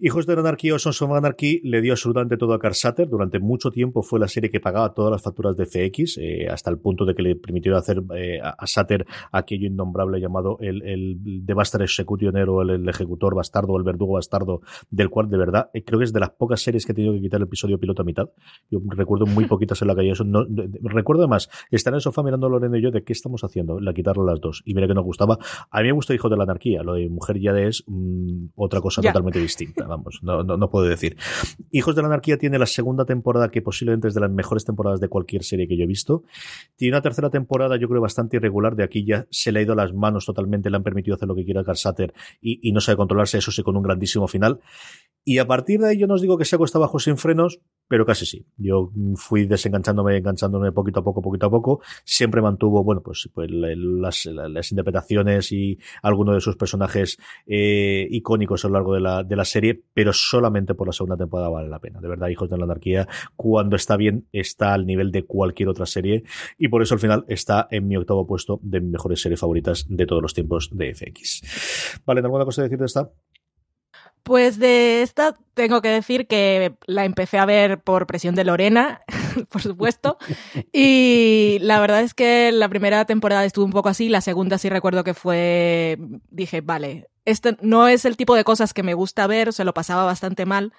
Hijos 0.00 0.26
de 0.26 0.34
la 0.34 0.40
Anarquía 0.40 0.74
o 0.74 0.78
Sons 0.78 1.02
of 1.02 1.10
Anarchy 1.12 1.60
le 1.62 1.82
dio 1.82 1.92
absolutamente 1.92 2.38
todo 2.38 2.54
a 2.54 2.58
Carl 2.58 2.74
Sutter. 2.74 3.06
Durante 3.06 3.38
mucho 3.38 3.70
tiempo 3.70 4.02
fue 4.02 4.18
la 4.18 4.28
serie 4.28 4.48
que 4.48 4.60
pagaba 4.60 4.94
todas 4.94 5.12
las 5.12 5.20
facturas 5.20 5.58
de 5.58 5.66
FX, 5.66 6.16
eh, 6.16 6.48
hasta 6.48 6.70
el 6.70 6.78
punto 6.78 7.04
de 7.04 7.14
que 7.14 7.22
le 7.22 7.36
permitió 7.36 7.76
hacer 7.76 8.02
eh, 8.16 8.40
a 8.42 8.66
Sutter 8.66 9.04
aquello 9.30 9.66
innombrable 9.66 10.20
llamado 10.20 10.56
el, 10.60 10.80
el 10.82 11.42
Bastard 11.54 11.82
Executioner 11.82 12.48
el, 12.48 12.70
el, 12.70 12.88
ejecutor 12.88 13.34
bastardo 13.34 13.74
o 13.74 13.78
el 13.78 13.84
verdugo 13.84 14.14
bastardo, 14.14 14.62
del 14.90 15.10
cual 15.10 15.28
de 15.28 15.36
verdad 15.36 15.70
eh, 15.74 15.84
creo 15.84 15.98
que 15.98 16.06
es 16.06 16.14
de 16.14 16.20
las 16.20 16.30
pocas 16.30 16.62
series 16.62 16.86
que 16.86 16.92
he 16.92 16.94
tenido 16.94 17.12
que 17.12 17.20
quitar 17.20 17.38
el 17.38 17.44
episodio 17.44 17.78
piloto 17.78 18.00
a 18.00 18.04
mitad. 18.06 18.30
Yo 18.70 18.80
recuerdo 18.86 19.26
muy 19.26 19.46
poquitas 19.46 19.82
en 19.82 19.88
la 19.88 19.96
calle. 19.96 20.10
Eso 20.12 20.24
no, 20.24 20.46
recuerdo 20.82 21.22
además 21.22 21.50
estar 21.70 21.92
en 21.92 21.96
el 21.96 22.00
sofá 22.00 22.22
mirando 22.22 22.46
a 22.46 22.50
Lorena 22.50 22.78
y 22.78 22.82
yo 22.82 22.90
de 22.90 23.02
qué 23.02 23.12
estamos 23.12 23.42
haciendo, 23.42 23.80
la 23.80 23.92
quitarle 23.92 24.24
las 24.24 24.40
dos. 24.40 24.62
Y 24.64 24.74
mira 24.74 24.86
que 24.86 24.94
nos 24.94 25.04
gustaba. 25.04 25.38
A 25.70 25.80
mí 25.80 25.86
me 25.88 25.92
gusta 25.92 26.14
Hijo 26.14 26.28
de 26.28 26.36
la 26.36 26.44
Anarquía. 26.44 26.82
Lo 26.82 26.94
de 26.94 27.08
Mujer 27.08 27.40
ya 27.40 27.52
es 27.58 27.84
mmm, 27.86 28.46
otra 28.54 28.80
cosa 28.80 29.02
totalmente 29.02 29.40
distinta. 29.40 29.86
Vamos, 29.86 30.20
no, 30.22 30.42
no, 30.44 30.56
no, 30.56 30.70
puedo 30.70 30.86
decir. 30.86 31.16
Hijos 31.70 31.96
de 31.96 32.02
la 32.02 32.08
Anarquía 32.08 32.38
tiene 32.38 32.58
la 32.58 32.66
segunda 32.66 33.04
temporada 33.04 33.50
que 33.50 33.62
posiblemente 33.62 34.08
es 34.08 34.14
de 34.14 34.20
las 34.20 34.30
mejores 34.30 34.64
temporadas 34.64 35.00
de 35.00 35.08
cualquier 35.08 35.42
serie 35.42 35.66
que 35.66 35.76
yo 35.76 35.84
he 35.84 35.88
visto. 35.88 36.22
Tiene 36.76 36.96
una 36.96 37.02
tercera 37.02 37.30
temporada, 37.30 37.76
yo 37.76 37.88
creo, 37.88 38.00
bastante 38.00 38.36
irregular. 38.36 38.76
De 38.76 38.84
aquí 38.84 39.04
ya 39.04 39.26
se 39.30 39.52
le 39.52 39.60
ha 39.60 39.62
ido 39.62 39.74
las 39.74 39.92
manos 39.92 40.26
totalmente, 40.26 40.70
le 40.70 40.76
han 40.76 40.82
permitido 40.82 41.16
hacer 41.16 41.28
lo 41.28 41.34
que 41.34 41.44
quiera 41.44 41.64
Carl 41.64 41.76
Sutter 41.76 42.14
y, 42.40 42.60
y 42.68 42.72
no 42.72 42.80
sabe 42.80 42.96
controlarse. 42.96 43.38
Eso 43.38 43.50
sí, 43.50 43.62
con 43.62 43.76
un 43.76 43.82
grandísimo 43.82 44.28
final. 44.28 44.60
Y 45.24 45.38
a 45.38 45.46
partir 45.46 45.80
de 45.80 45.88
ahí 45.88 45.98
yo 45.98 46.06
no 46.06 46.14
os 46.14 46.22
digo 46.22 46.38
que 46.38 46.44
se 46.44 46.56
ha 46.56 46.58
cuesta 46.58 46.78
bajo 46.78 46.98
sin 46.98 47.16
frenos, 47.16 47.60
pero 47.88 48.06
casi 48.06 48.24
sí. 48.24 48.46
Yo 48.56 48.92
fui 49.16 49.46
desenganchándome, 49.46 50.16
enganchándome 50.16 50.72
poquito 50.72 51.00
a 51.00 51.04
poco, 51.04 51.20
poquito 51.20 51.46
a 51.46 51.50
poco. 51.50 51.80
Siempre 52.04 52.40
mantuvo, 52.40 52.84
bueno, 52.84 53.02
pues, 53.02 53.28
pues 53.34 53.50
las, 53.50 54.26
las, 54.26 54.70
interpretaciones 54.70 55.50
y 55.50 55.78
algunos 56.02 56.36
de 56.36 56.40
sus 56.40 56.56
personajes 56.56 57.18
eh, 57.46 58.06
icónicos 58.10 58.64
a 58.64 58.68
lo 58.68 58.74
largo 58.74 58.94
de 58.94 59.00
la, 59.00 59.24
de 59.24 59.36
la 59.36 59.44
serie, 59.44 59.82
pero 59.92 60.12
solamente 60.12 60.74
por 60.74 60.86
la 60.86 60.92
segunda 60.92 61.16
temporada 61.16 61.48
vale 61.48 61.68
la 61.68 61.80
pena. 61.80 62.00
De 62.00 62.08
verdad, 62.08 62.28
Hijos 62.28 62.48
de 62.48 62.56
la 62.56 62.64
Anarquía, 62.64 63.08
cuando 63.34 63.76
está 63.76 63.96
bien, 63.96 64.28
está 64.32 64.72
al 64.72 64.86
nivel 64.86 65.10
de 65.10 65.24
cualquier 65.24 65.68
otra 65.68 65.86
serie 65.86 66.22
y 66.58 66.68
por 66.68 66.82
eso 66.82 66.94
al 66.94 67.00
final 67.00 67.24
está 67.26 67.66
en 67.70 67.88
mi 67.88 67.96
octavo 67.96 68.26
puesto 68.26 68.60
de 68.62 68.80
mejores 68.80 69.20
series 69.20 69.40
favoritas 69.40 69.84
de 69.88 70.06
todos 70.06 70.22
los 70.22 70.32
tiempos 70.32 70.70
de 70.72 70.94
FX. 70.94 72.00
Vale, 72.06 72.20
¿alguna 72.20 72.44
cosa 72.44 72.62
que 72.62 72.68
decir 72.68 72.78
de 72.78 72.86
esta? 72.86 73.10
Pues 74.22 74.58
de 74.58 75.02
esta 75.02 75.34
tengo 75.54 75.82
que 75.82 75.88
decir 75.88 76.26
que 76.26 76.74
la 76.86 77.04
empecé 77.04 77.38
a 77.38 77.46
ver 77.46 77.80
por 77.80 78.06
presión 78.06 78.34
de 78.34 78.44
Lorena, 78.44 79.00
por 79.50 79.62
supuesto, 79.62 80.18
y 80.72 81.58
la 81.62 81.80
verdad 81.80 82.02
es 82.02 82.14
que 82.14 82.52
la 82.52 82.68
primera 82.68 83.04
temporada 83.04 83.44
estuvo 83.44 83.64
un 83.64 83.72
poco 83.72 83.88
así, 83.88 84.08
la 84.08 84.20
segunda 84.20 84.58
sí 84.58 84.68
recuerdo 84.68 85.04
que 85.04 85.14
fue, 85.14 85.98
dije, 86.30 86.60
vale, 86.60 87.08
este 87.24 87.56
no 87.60 87.88
es 87.88 88.04
el 88.04 88.16
tipo 88.16 88.34
de 88.34 88.44
cosas 88.44 88.72
que 88.74 88.82
me 88.82 88.94
gusta 88.94 89.26
ver, 89.26 89.52
se 89.52 89.64
lo 89.64 89.74
pasaba 89.74 90.04
bastante 90.04 90.46
mal 90.46 90.72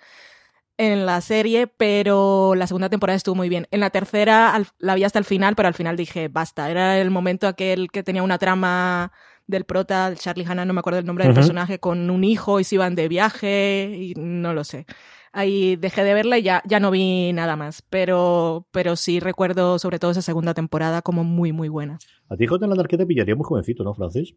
en 0.77 1.06
la 1.06 1.21
serie, 1.21 1.67
pero 1.67 2.56
la 2.56 2.65
segunda 2.65 2.89
temporada 2.89 3.15
estuvo 3.15 3.36
muy 3.36 3.49
bien. 3.49 3.67
En 3.69 3.82
la 3.82 3.91
tercera 3.91 4.60
la 4.80 4.95
vi 4.95 5.04
hasta 5.04 5.19
el 5.19 5.25
final, 5.25 5.56
pero 5.56 5.67
al 5.67 5.75
final 5.75 5.95
dije, 5.95 6.27
basta, 6.27 6.71
era 6.71 6.99
el 6.99 7.12
momento 7.12 7.47
aquel 7.47 7.91
que 7.91 8.01
tenía 8.04 8.23
una 8.23 8.39
trama 8.39 9.12
del 9.51 9.65
prota, 9.65 10.13
Charlie 10.15 10.45
Hanna, 10.45 10.65
no 10.65 10.73
me 10.73 10.79
acuerdo 10.79 10.99
el 10.99 11.05
nombre 11.05 11.25
del 11.25 11.31
uh 11.31 11.33
-huh. 11.33 11.35
personaje, 11.35 11.79
con 11.79 12.09
un 12.09 12.23
hijo 12.23 12.59
y 12.59 12.63
se 12.63 12.75
iban 12.75 12.95
de 12.95 13.07
viaje 13.07 13.95
y 13.95 14.13
no 14.15 14.53
lo 14.53 14.63
sé. 14.63 14.85
Ahí 15.33 15.75
dejé 15.77 16.03
de 16.03 16.13
verla 16.13 16.39
y 16.39 16.43
ya, 16.43 16.61
ya 16.65 16.79
no 16.79 16.91
vi 16.91 17.31
nada 17.31 17.55
más, 17.55 17.83
pero, 17.89 18.65
pero 18.71 18.95
sí 18.95 19.19
recuerdo 19.19 19.79
sobre 19.79 19.99
todo 19.99 20.11
esa 20.11 20.21
segunda 20.21 20.53
temporada 20.53 21.01
como 21.01 21.23
muy, 21.23 21.53
muy 21.53 21.69
buena. 21.69 21.99
A 22.27 22.35
ti, 22.35 22.47
J. 22.47 22.67
la 22.67 22.83
te 22.83 23.05
pillaría 23.05 23.35
muy 23.35 23.45
jovencito, 23.45 23.83
¿no, 23.83 23.93
Francis? 23.93 24.33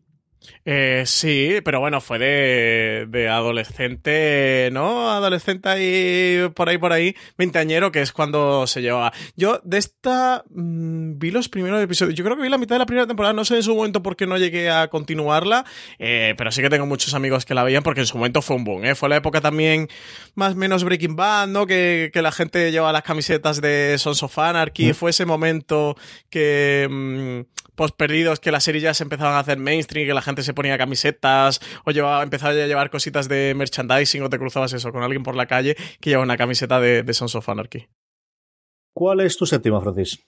Eh, 0.65 1.03
sí, 1.07 1.57
pero 1.65 1.81
bueno, 1.81 2.01
fue 2.01 2.19
de, 2.19 3.07
de, 3.09 3.29
adolescente, 3.29 4.71
¿no? 4.73 5.11
Adolescente 5.11 5.69
ahí, 5.69 6.49
por 6.55 6.69
ahí, 6.69 6.79
por 6.79 6.93
ahí, 6.93 7.15
veinteañero, 7.37 7.93
que 7.93 8.01
es 8.01 8.13
cuando 8.13 8.67
se 8.67 8.81
llevaba. 8.81 9.13
Yo 9.37 9.61
de 9.65 9.79
esta 9.79 10.45
mmm, 10.51 11.19
vi 11.19 11.31
los 11.31 11.49
primeros 11.49 11.83
episodios, 11.83 12.15
yo 12.15 12.25
creo 12.25 12.37
que 12.37 12.43
vi 12.43 12.49
la 12.49 12.59
mitad 12.59 12.77
de 12.77 12.81
la 12.81 12.87
primera 12.87 13.07
temporada, 13.07 13.35
no 13.35 13.45
sé 13.45 13.57
en 13.57 13.63
su 13.63 13.75
momento 13.75 14.03
por 14.03 14.17
qué 14.17 14.27
no 14.27 14.39
llegué 14.39 14.71
a 14.71 14.89
continuarla, 14.89 15.65
eh, 15.99 16.35
pero 16.39 16.51
sí 16.51 16.63
que 16.63 16.71
tengo 16.71 16.87
muchos 16.87 17.13
amigos 17.15 17.45
que 17.45 17.55
la 17.55 17.63
veían 17.63 17.83
porque 17.83 18.01
en 18.01 18.07
su 18.07 18.17
momento 18.17 18.41
fue 18.41 18.57
un 18.57 18.65
boom, 18.65 18.85
¿eh? 18.87 18.95
Fue 18.95 19.09
la 19.09 19.17
época 19.17 19.41
también 19.41 19.89
más 20.35 20.55
o 20.55 20.57
menos 20.57 20.83
Breaking 20.85 21.17
Bad, 21.17 21.49
¿no? 21.49 21.67
Que, 21.67 22.11
que 22.13 22.23
la 22.23 22.33
gente 22.33 22.71
llevaba 22.73 22.93
las 22.93 23.03
camisetas 23.03 23.61
de 23.61 23.97
Sons 23.99 24.23
of 24.23 24.39
Anarchy, 24.39 24.91
¿Mm? 24.91 24.95
fue 24.95 25.11
ese 25.11 25.27
momento 25.27 25.97
que... 26.31 26.89
Mmm, 26.91 27.55
post 27.75 27.97
perdidos 27.97 28.41
que 28.41 28.53
las 28.53 28.65
series 28.65 28.83
ya 28.83 28.95
se 28.95 29.03
empezaban 29.03 29.35
a 29.35 29.41
hacer 29.41 29.59
mainstream, 29.59 30.07
que 30.07 30.15
la 30.15 30.23
gente 30.23 30.34
se 30.42 30.55
ponía 30.55 30.79
camisetas 30.79 31.61
o 31.85 31.90
llevaba, 31.90 32.23
empezaba 32.23 32.53
a 32.53 32.66
llevar 32.66 32.90
cositas 32.90 33.29
de 33.29 33.55
merchandising 33.55 34.23
o 34.23 34.31
te 34.31 34.38
cruzabas 34.38 34.73
eso 34.73 34.92
con 34.92 35.03
alguien 35.03 35.23
por 35.23 35.37
la 35.37 35.47
calle 35.47 35.77
que 36.01 36.11
llevaba 36.11 36.25
una 36.25 36.37
camiseta 36.37 36.81
de, 36.81 37.03
de 37.03 37.14
Sons 37.14 37.35
of 37.35 37.49
Anarchy. 37.49 37.88
¿Cuál 38.94 39.20
es 39.20 39.37
tu 39.37 39.44
séptima, 39.44 39.81
Francis? 39.81 40.25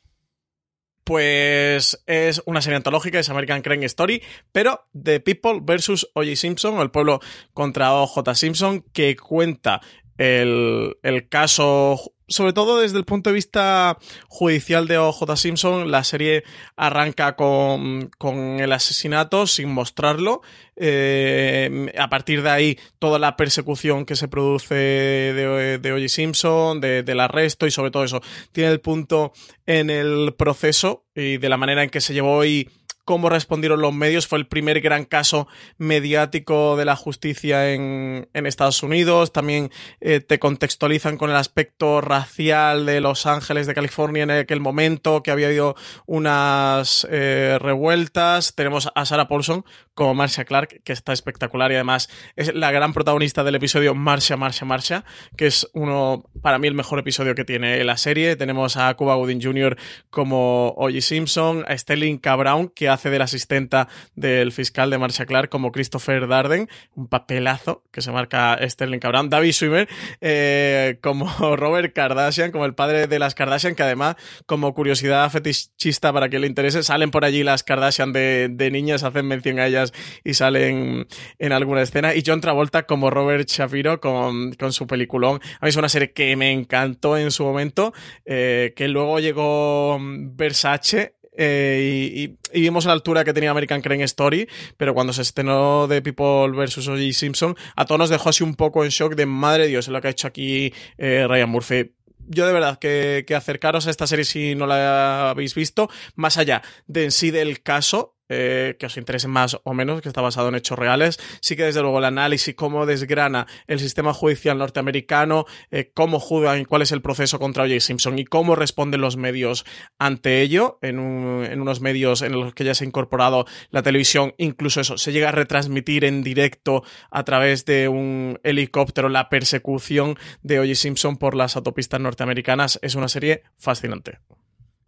Pues 1.05 2.03
es 2.07 2.43
una 2.47 2.61
serie 2.61 2.79
antológica, 2.79 3.21
es 3.21 3.31
American 3.31 3.63
Crime 3.63 3.87
Story, 3.87 4.23
pero 4.51 4.89
The 5.01 5.21
People 5.21 5.61
versus 5.63 6.11
O.J. 6.15 6.35
Simpson, 6.35 6.77
o 6.77 6.83
el 6.83 6.91
pueblo 6.91 7.21
contra 7.55 7.93
O.J. 7.95 8.35
Simpson, 8.35 8.83
que 8.93 9.15
cuenta 9.15 9.81
el, 10.19 10.97
el 11.05 11.29
caso 11.29 12.16
sobre 12.29 12.53
todo 12.53 12.81
desde 12.81 12.99
el 12.99 13.05
punto 13.05 13.31
de 13.31 13.35
vista 13.35 13.99
judicial 14.29 14.89
de 14.89 14.99
OJ 14.99 15.37
Simpson, 15.37 15.91
la 15.91 16.03
serie 16.05 16.45
arranca 16.77 17.37
con, 17.37 18.11
con 18.19 18.61
el 18.61 18.73
asesinato 18.73 19.47
sin 19.47 19.73
mostrarlo. 19.73 20.43
Eh, 20.77 21.93
a 21.99 22.09
partir 22.09 22.43
de 22.43 22.51
ahí, 22.51 22.79
toda 22.99 23.19
la 23.19 23.37
persecución 23.37 24.05
que 24.05 24.17
se 24.17 24.29
produce 24.29 24.75
de, 24.75 25.79
de 25.79 25.93
O.J. 25.93 26.09
Simpson, 26.09 26.81
del 26.81 27.21
arresto 27.21 27.67
y 27.67 27.71
sobre 27.71 27.91
todo 27.91 28.05
eso, 28.05 28.21
tiene 28.53 28.71
el 28.71 28.81
punto 28.81 29.33
en 29.65 29.91
el 29.91 30.35
proceso 30.37 31.05
y 31.15 31.39
de 31.39 31.49
la 31.49 31.57
manera 31.57 31.83
en 31.83 31.91
que 31.91 32.01
se 32.01 32.13
llevó 32.13 32.45
y 32.45 32.69
cómo 33.07 33.31
respondieron 33.31 33.81
los 33.81 33.95
medios. 33.95 34.27
Fue 34.27 34.39
el 34.39 34.47
primer 34.47 34.83
gran 34.83 35.05
caso 35.05 35.49
mediático 35.79 36.77
de 36.77 36.85
la 36.85 36.97
justicia 36.97 37.73
en, 37.73 38.27
Estados 38.35 38.83
Unidos. 38.83 39.33
También 39.33 39.71
eh, 40.01 40.21
te 40.21 40.39
contextualizan 40.39 41.17
con 41.17 41.31
el 41.31 41.37
aspecto 41.37 42.01
racial 42.01 42.85
de 42.85 43.01
Los 43.01 43.27
Ángeles, 43.27 43.67
de 43.67 43.75
California 43.75 44.25
en 44.25 44.31
aquel 44.31 44.61
momento, 44.61 45.23
que 45.23 45.31
había 45.31 45.47
habido 45.47 45.77
unas 46.07 47.07
eh, 47.11 47.59
revueltas. 47.61 48.55
Tenemos 48.55 48.91
a 48.95 49.05
Sarah 49.07 49.29
Paulson 49.29 49.65
como 49.95 50.15
Marcia 50.15 50.45
Clark, 50.45 50.83
que 50.85 50.93
está 50.93 51.13
espectacular 51.13 51.73
y 51.73 51.77
además 51.77 52.11
es 52.35 52.55
la 52.55 52.71
gran 52.71 52.93
protagonista 52.93 53.45
del 53.45 53.55
episodio 53.55 53.95
Marcia, 53.95 54.37
Marcia, 54.37 54.67
Marcia, 54.67 55.05
que 55.37 55.47
es 55.47 55.69
uno, 55.73 56.25
para 56.43 56.59
mí, 56.59 56.69
el 56.69 56.75
mejor 56.75 56.99
episodio 56.99 57.35
que 57.35 57.45
tiene 57.45 57.83
la 57.85 57.97
serie. 57.97 58.37
Tenemos 58.37 58.77
a 58.77 58.93
Cuba 58.95 59.15
Gooding 59.15 59.41
Jr. 59.41 59.77
como 60.11 60.75
O.J. 60.77 61.01
Simpson, 61.01 61.65
a 61.67 61.79
Sterling 61.79 62.19
K. 62.19 62.37
Brown, 62.37 62.69
que 62.69 62.89
hace 62.89 62.96
de 63.05 63.19
la 63.19 63.25
asistenta 63.25 63.89
del 64.15 64.53
fiscal 64.53 64.91
de 64.91 64.99
Marcia 64.99 65.27
Clark 65.27 65.49
como 65.49 65.73
Christopher 65.73 66.27
Darden, 66.27 66.69
un 66.95 67.09
papelazo 67.09 67.85
que 67.93 68.01
se 68.01 68.11
marca 68.11 68.59
Sterling 68.63 68.99
Cabran, 68.99 69.31
David 69.31 69.53
Swimmer 69.53 69.89
eh, 70.21 70.99
como 71.03 71.27
Robert 71.57 71.95
Kardashian, 71.95 72.51
como 72.51 72.65
el 72.65 72.75
padre 72.75 73.07
de 73.07 73.19
las 73.19 73.35
Kardashian, 73.35 73.75
que 73.75 73.83
además, 73.83 74.17
como 74.47 74.75
curiosidad 74.75 75.31
fetichista 75.31 76.13
para 76.13 76.29
quien 76.29 76.43
le 76.43 76.49
interese, 76.49 76.83
salen 76.83 77.11
por 77.11 77.25
allí 77.25 77.43
las 77.43 77.63
Kardashian 77.63 78.13
de, 78.13 78.69
niñas, 78.73 79.03
hacen 79.03 79.27
mención 79.27 79.59
a 79.59 79.67
ellas 79.67 79.93
y 80.25 80.35
salen 80.35 81.07
en 81.39 81.53
alguna 81.53 81.83
escena. 81.83 82.15
Y 82.15 82.23
John 82.27 82.41
Travolta 82.41 82.85
como 82.85 83.11
Robert 83.11 83.49
Shapiro 83.49 84.01
con, 84.01 84.53
con 84.55 84.73
su 84.73 84.87
peliculón. 84.87 85.41
A 85.61 85.67
mí 85.67 85.69
es 85.69 85.77
una 85.77 85.89
serie 85.89 86.13
que 86.13 86.35
me 86.37 86.51
encantó 86.53 87.17
en 87.17 87.31
su 87.31 87.45
momento, 87.45 87.93
eh, 88.25 88.73
que 88.77 88.89
luego 88.89 89.21
llegó 89.21 89.99
Versace 90.01 91.16
eh, 91.37 92.37
y, 92.53 92.61
vimos 92.61 92.85
la 92.87 92.93
altura 92.93 93.25
que 93.25 93.33
tenía 93.33 93.51
American 93.51 93.83
Crane 93.83 94.05
Story, 94.05 94.49
pero 94.77 94.95
cuando 94.95 95.13
se 95.13 95.23
estrenó 95.23 95.87
de 95.87 96.03
People 96.03 96.51
vs. 96.53 96.89
O.J. 96.89 97.13
Simpson, 97.13 97.57
a 97.75 97.85
todos 97.85 97.99
nos 97.99 98.11
dejó 98.11 98.31
así 98.31 98.43
un 98.43 98.55
poco 98.55 98.85
en 98.85 98.91
shock 98.91 99.15
de 99.15 99.27
madre 99.27 99.67
Dios, 99.67 99.89
lo 99.89 100.01
que 100.01 100.09
ha 100.09 100.11
hecho 100.11 100.29
aquí 100.29 100.73
eh, 100.99 101.27
Ryan 101.29 101.51
Murphy 101.51 101.93
yo 102.29 102.45
de 102.45 102.53
verdad 102.53 102.81
que, 102.81 103.25
que, 103.25 103.37
acercaros 103.37 103.87
a 103.87 103.91
esta 103.91 104.09
serie 104.09 104.25
si 104.25 104.57
no 104.57 104.67
la 104.67 105.31
habéis 105.31 105.55
visto, 105.55 105.89
más 106.17 106.39
allá 106.39 106.61
de 106.89 107.05
en 107.05 107.13
sí 107.13 107.31
del 107.31 107.63
caso, 107.63 108.16
eh, 108.29 108.77
que 108.79 108.87
os 108.87 108.97
interese 108.97 109.29
más 109.29 109.59
o 109.63 109.75
menos, 109.75 110.01
que 110.03 110.09
está 110.09 110.21
basado 110.21 110.49
en 110.49 110.55
hechos 110.55 110.79
reales. 110.79 111.19
Sí 111.41 111.57
que 111.57 111.65
desde 111.65 111.83
luego 111.83 111.99
el 111.99 112.05
análisis, 112.05 112.55
cómo 112.55 112.87
desgrana 112.87 113.47
el 113.67 113.79
sistema 113.79 114.13
judicial 114.13 114.59
norteamericano, 114.59 115.47
eh, 115.71 115.91
cómo 115.95 116.21
juzgan 116.21 116.61
y 116.61 116.65
cuál 116.65 116.83
es 116.83 116.93
el 116.93 117.03
proceso 117.03 117.39
contra 117.39 117.65
O.J. 117.65 117.81
Simpson 117.81 118.19
y 118.19 118.25
cómo 118.25 118.57
responden 118.57 119.01
los 119.01 119.17
medios 119.17 119.65
ante 119.99 120.43
ello, 120.43 120.79
en, 120.83 120.99
en, 120.99 121.61
unos 121.61 121.81
medios 121.81 122.23
en 122.23 122.33
los 122.33 122.55
que 122.55 122.65
ya 122.65 122.75
se 122.75 122.85
ha 122.85 122.87
incorporado 122.87 123.47
la 123.71 123.83
televisión, 123.83 124.35
incluso 124.39 124.81
eso, 124.81 124.99
se 124.99 125.13
llega 125.13 125.29
a 125.29 125.33
retransmitir 125.33 126.05
en 126.05 126.23
directo 126.23 126.83
a 127.11 127.25
través 127.25 127.65
de 127.65 127.89
un 127.89 128.41
helicóptero 128.43 129.09
la 129.09 129.29
persecución 129.29 130.19
de 130.43 130.61
O.J. 130.61 130.75
Simpson 130.75 131.17
por 131.17 131.35
las 131.35 131.57
autopistas 131.57 132.01
norteamericanas. 132.01 132.79
Es 132.83 132.95
una 132.95 133.09
serie 133.09 133.43
fascinante. 133.59 134.19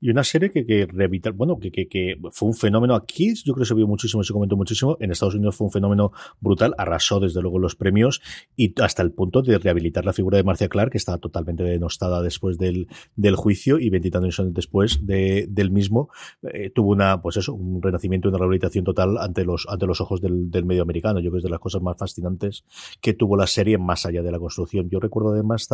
Y 0.01 0.11
una 0.11 0.23
serie 0.23 0.51
que, 0.51 0.65
que 0.65 0.87
bueno, 1.35 1.59
que, 1.59 1.71
que, 1.73 1.89
que, 1.89 2.17
fue 2.31 2.49
un 2.49 2.55
fenómeno 2.55 2.95
aquí, 2.95 3.35
yo 3.35 3.55
creo 3.55 3.65
que 3.65 3.69
se 3.69 3.75
vio 3.75 3.87
muchísimo, 3.87 4.23
se 4.23 4.33
comentó 4.33 4.57
muchísimo. 4.57 4.97
En 5.01 5.11
Estados 5.11 5.35
Unidos 5.35 5.57
fue 5.57 5.67
un 5.67 5.73
fenómeno 5.73 6.13
brutal, 6.41 6.75
arrasó 6.79 7.21
desde 7.21 7.43
luego 7.43 7.59
los 7.59 7.75
premios 7.75 8.21
y 8.57 8.75
hasta 8.81 9.03
el 9.03 9.13
punto 9.13 9.43
de 9.43 9.59
rehabilitar 9.59 10.05
la 10.05 10.13
figura 10.13 10.37
de 10.37 10.45
Marcia 10.45 10.69
Clark, 10.69 10.93
que 10.93 10.99
estaba 10.99 11.19
totalmente 11.19 11.65
denostada 11.65 12.23
después 12.23 12.59
del, 12.59 12.89
del 13.17 13.37
juicio 13.37 13.79
y 13.79 13.91
veintitantos 13.91 14.39
años 14.39 14.55
después 14.55 15.05
de, 15.07 15.47
del 15.49 15.71
mismo, 15.71 16.11
eh, 16.43 16.71
tuvo 16.71 16.93
una, 16.93 17.21
pues 17.21 17.37
eso, 17.37 17.55
un 17.55 17.83
renacimiento, 17.83 18.29
una 18.29 18.39
rehabilitación 18.39 18.85
total 18.85 19.19
ante 19.19 19.45
los, 19.45 19.67
ante 19.69 19.87
los 19.87 20.01
ojos 20.01 20.21
del, 20.21 20.51
del 20.51 20.65
medio 20.65 20.83
americano. 20.83 21.21
Yo 21.21 21.31
creo 21.31 21.33
que 21.33 21.39
es 21.39 21.45
de 21.45 21.51
las 21.51 21.61
cosas 21.61 21.83
más 21.83 21.97
fascinantes 21.97 22.65
que 23.01 23.15
tuvo 23.15 23.37
la 23.37 23.47
serie 23.47 23.79
más 23.79 24.07
allá 24.07 24.23
de 24.23 24.31
la 24.31 24.39
construcción. 24.39 24.89
Yo 24.91 25.01
recuerdo 25.01 25.33
además, 25.33 25.69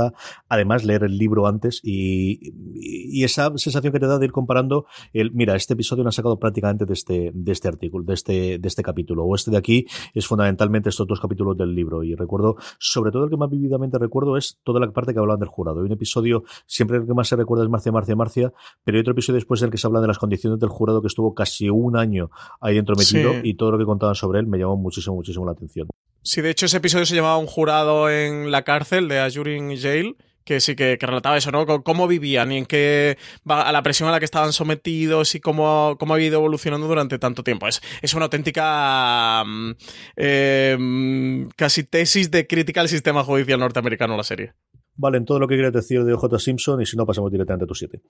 además 0.49 0.85
leer 0.85 1.05
el 1.05 1.19
libro 1.19 1.47
antes 1.47 1.81
y, 1.83 2.53
y 2.75 3.25
esa 3.25 3.53
sensación 3.57 3.93
que 3.93 4.01
te 4.01 4.07
da 4.07 4.14
de 4.19 4.27
ir 4.27 4.33
comparando 4.33 4.87
el, 5.13 5.33
mira, 5.33 5.55
este 5.57 5.75
episodio 5.75 6.03
lo 6.03 6.09
han 6.09 6.13
sacado 6.13 6.39
prácticamente 6.39 6.85
de 6.85 6.93
este, 6.93 7.31
de 7.35 7.53
este 7.53 7.69
artículo, 7.69 8.05
de 8.05 8.15
este, 8.15 8.59
de 8.59 8.69
este 8.69 8.83
capítulo, 8.83 9.25
o 9.25 9.35
este 9.35 9.51
de 9.51 9.57
aquí 9.57 9.87
es 10.15 10.27
fundamentalmente 10.27 10.89
estos 10.89 11.07
dos 11.07 11.21
capítulos 11.21 11.57
del 11.57 11.75
libro. 11.75 12.03
Y 12.03 12.15
recuerdo, 12.15 12.57
sobre 12.79 13.11
todo 13.11 13.25
el 13.25 13.31
que 13.31 13.37
más 13.37 13.51
vividamente 13.51 13.99
recuerdo 13.99 14.37
es 14.37 14.59
toda 14.65 14.81
la 14.81 14.91
parte 14.91 15.13
que 15.13 15.21
hablan 15.21 15.39
del 15.39 15.49
jurado. 15.49 15.81
Hay 15.81 15.87
un 15.87 15.93
episodio, 15.93 16.45
siempre 16.67 16.99
el 16.99 17.07
que 17.07 17.15
más 17.15 17.29
se 17.29 17.37
recuerda 17.37 17.65
es 17.65 17.71
Marcia, 17.71 17.93
Marcia, 17.93 18.17
Marcia, 18.17 18.53
pero 18.85 18.97
hay 18.97 19.01
otro 19.01 19.13
episodio 19.13 19.37
después 19.37 19.61
en 19.63 19.67
el 19.67 19.71
que 19.73 19.79
se 19.79 19.87
habla 19.87 20.01
de 20.01 20.07
las 20.07 20.19
condiciones 20.19 20.59
del 20.59 20.71
jurado 20.71 21.01
que 21.01 21.09
estuvo 21.09 21.35
casi 21.35 21.71
un 21.71 21.97
año 21.97 22.31
ahí 22.61 22.75
dentro 22.75 22.97
metido 22.97 23.33
y 23.43 23.55
todo 23.55 23.73
lo 23.73 23.79
que 23.79 23.85
contaban 23.85 24.15
sobre 24.15 24.41
él 24.41 24.47
me 24.47 24.59
llamó 24.59 24.77
muchísimo, 24.77 25.17
muchísimo 25.17 25.47
la 25.47 25.53
atención. 25.53 25.89
Sí, 26.23 26.41
de 26.41 26.51
hecho 26.51 26.67
ese 26.67 26.79
episodio 26.79 27.05
se 27.05 27.15
llamaba 27.15 27.37
Un 27.37 27.47
jurado 27.47 28.09
en 28.09 28.51
la 28.51 28.63
cárcel 28.63 29.09
de 29.09 29.21
Ajurin 29.21 29.77
Jail 29.77 30.17
que 30.45 30.61
sí 30.61 30.77
que, 30.77 30.97
relataba 31.01 31.37
eso, 31.37 31.51
¿no? 31.51 31.67
Cómo 31.83 32.07
vivían 32.07 32.53
y 32.53 32.59
en 32.59 32.67
qué 32.67 33.17
a 33.47 33.73
la 33.73 33.83
presión 33.83 34.09
a 34.09 34.13
la 34.13 34.19
que 34.19 34.25
estaban 34.25 34.53
sometidos 34.53 35.35
y 35.35 35.41
cómo, 35.41 35.97
cómo 35.99 36.15
había 36.15 36.29
ido 36.29 36.39
evolucionando 36.39 36.87
durante 36.87 37.19
tanto 37.19 37.43
tiempo. 37.43 37.67
Es, 37.67 37.83
es 38.03 38.15
una 38.15 38.27
auténtica 38.27 39.43
mm, 39.45 39.71
eh, 40.17 41.47
casi 41.57 41.85
tesis 41.85 42.31
de 42.31 42.47
crítica 42.47 42.81
al 42.81 42.89
sistema 42.89 43.25
judicial 43.25 43.61
norteamericano 43.61 44.17
la 44.17 44.25
serie. 44.25 44.55
Vale, 44.97 45.19
en 45.19 45.25
todo 45.25 45.41
lo 45.41 45.49
que 45.49 45.57
quieres 45.57 45.73
decir 45.73 46.05
de 46.05 46.15
J. 46.15 46.39
Simpson 46.39 46.81
y 46.81 46.87
si 46.87 46.97
no 46.97 47.07
pasamos 47.07 47.31
directamente 47.31 47.65
a 47.65 47.67
tu 47.67 47.75
7. 47.75 48.01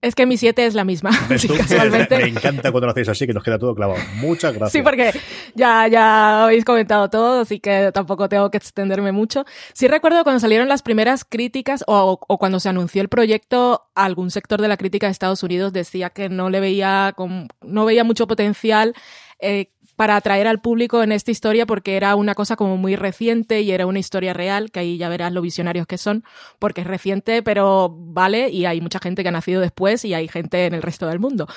Es 0.00 0.14
que 0.14 0.26
mi 0.26 0.36
7 0.36 0.64
es 0.64 0.74
la 0.74 0.84
misma. 0.84 1.10
casualmente. 1.28 2.18
Me 2.18 2.28
encanta 2.28 2.70
cuando 2.70 2.86
lo 2.86 2.92
hacéis 2.92 3.08
así, 3.08 3.26
que 3.26 3.34
nos 3.34 3.42
queda 3.42 3.58
todo 3.58 3.74
clavado. 3.74 4.00
Muchas 4.14 4.54
gracias. 4.54 4.72
Sí, 4.72 4.82
porque 4.82 5.10
ya, 5.54 5.86
ya 5.88 6.44
habéis 6.44 6.64
comentado 6.64 7.08
todo, 7.10 7.40
así 7.40 7.60
que 7.60 7.90
tampoco 7.92 8.28
tengo 8.28 8.50
que 8.50 8.58
extenderme 8.58 9.12
mucho. 9.12 9.44
Sí 9.72 9.88
recuerdo 9.88 10.24
cuando 10.24 10.40
salieron 10.40 10.68
las 10.68 10.82
primeras 10.82 11.24
críticas 11.24 11.84
o, 11.86 12.18
o 12.26 12.38
cuando 12.38 12.60
se 12.60 12.68
anunció 12.68 13.02
el 13.02 13.08
proyecto, 13.08 13.88
algún 13.94 14.30
sector 14.30 14.60
de 14.60 14.68
la 14.68 14.76
crítica 14.76 15.06
de 15.06 15.12
Estados 15.12 15.42
Unidos 15.42 15.72
decía 15.72 16.10
que 16.10 16.28
no 16.28 16.50
le 16.50 16.60
veía, 16.60 17.14
no 17.62 17.84
veía 17.84 18.04
mucho 18.04 18.26
potencial 18.26 18.94
eh, 19.40 19.72
para 19.98 20.14
atraer 20.14 20.46
al 20.46 20.60
público 20.60 21.02
en 21.02 21.10
esta 21.10 21.32
historia 21.32 21.66
porque 21.66 21.96
era 21.96 22.14
una 22.14 22.36
cosa 22.36 22.54
como 22.54 22.76
muy 22.76 22.94
reciente 22.94 23.62
y 23.62 23.72
era 23.72 23.84
una 23.84 23.98
historia 23.98 24.32
real, 24.32 24.70
que 24.70 24.78
ahí 24.78 24.96
ya 24.96 25.08
verás 25.08 25.32
lo 25.32 25.42
visionarios 25.42 25.88
que 25.88 25.98
son, 25.98 26.22
porque 26.60 26.82
es 26.82 26.86
reciente, 26.86 27.42
pero 27.42 27.88
vale, 27.90 28.48
y 28.48 28.64
hay 28.64 28.80
mucha 28.80 29.00
gente 29.00 29.24
que 29.24 29.30
ha 29.30 29.32
nacido 29.32 29.60
después 29.60 30.04
y 30.04 30.14
hay 30.14 30.28
gente 30.28 30.66
en 30.66 30.74
el 30.74 30.82
resto 30.82 31.08
del 31.08 31.18
mundo. 31.18 31.48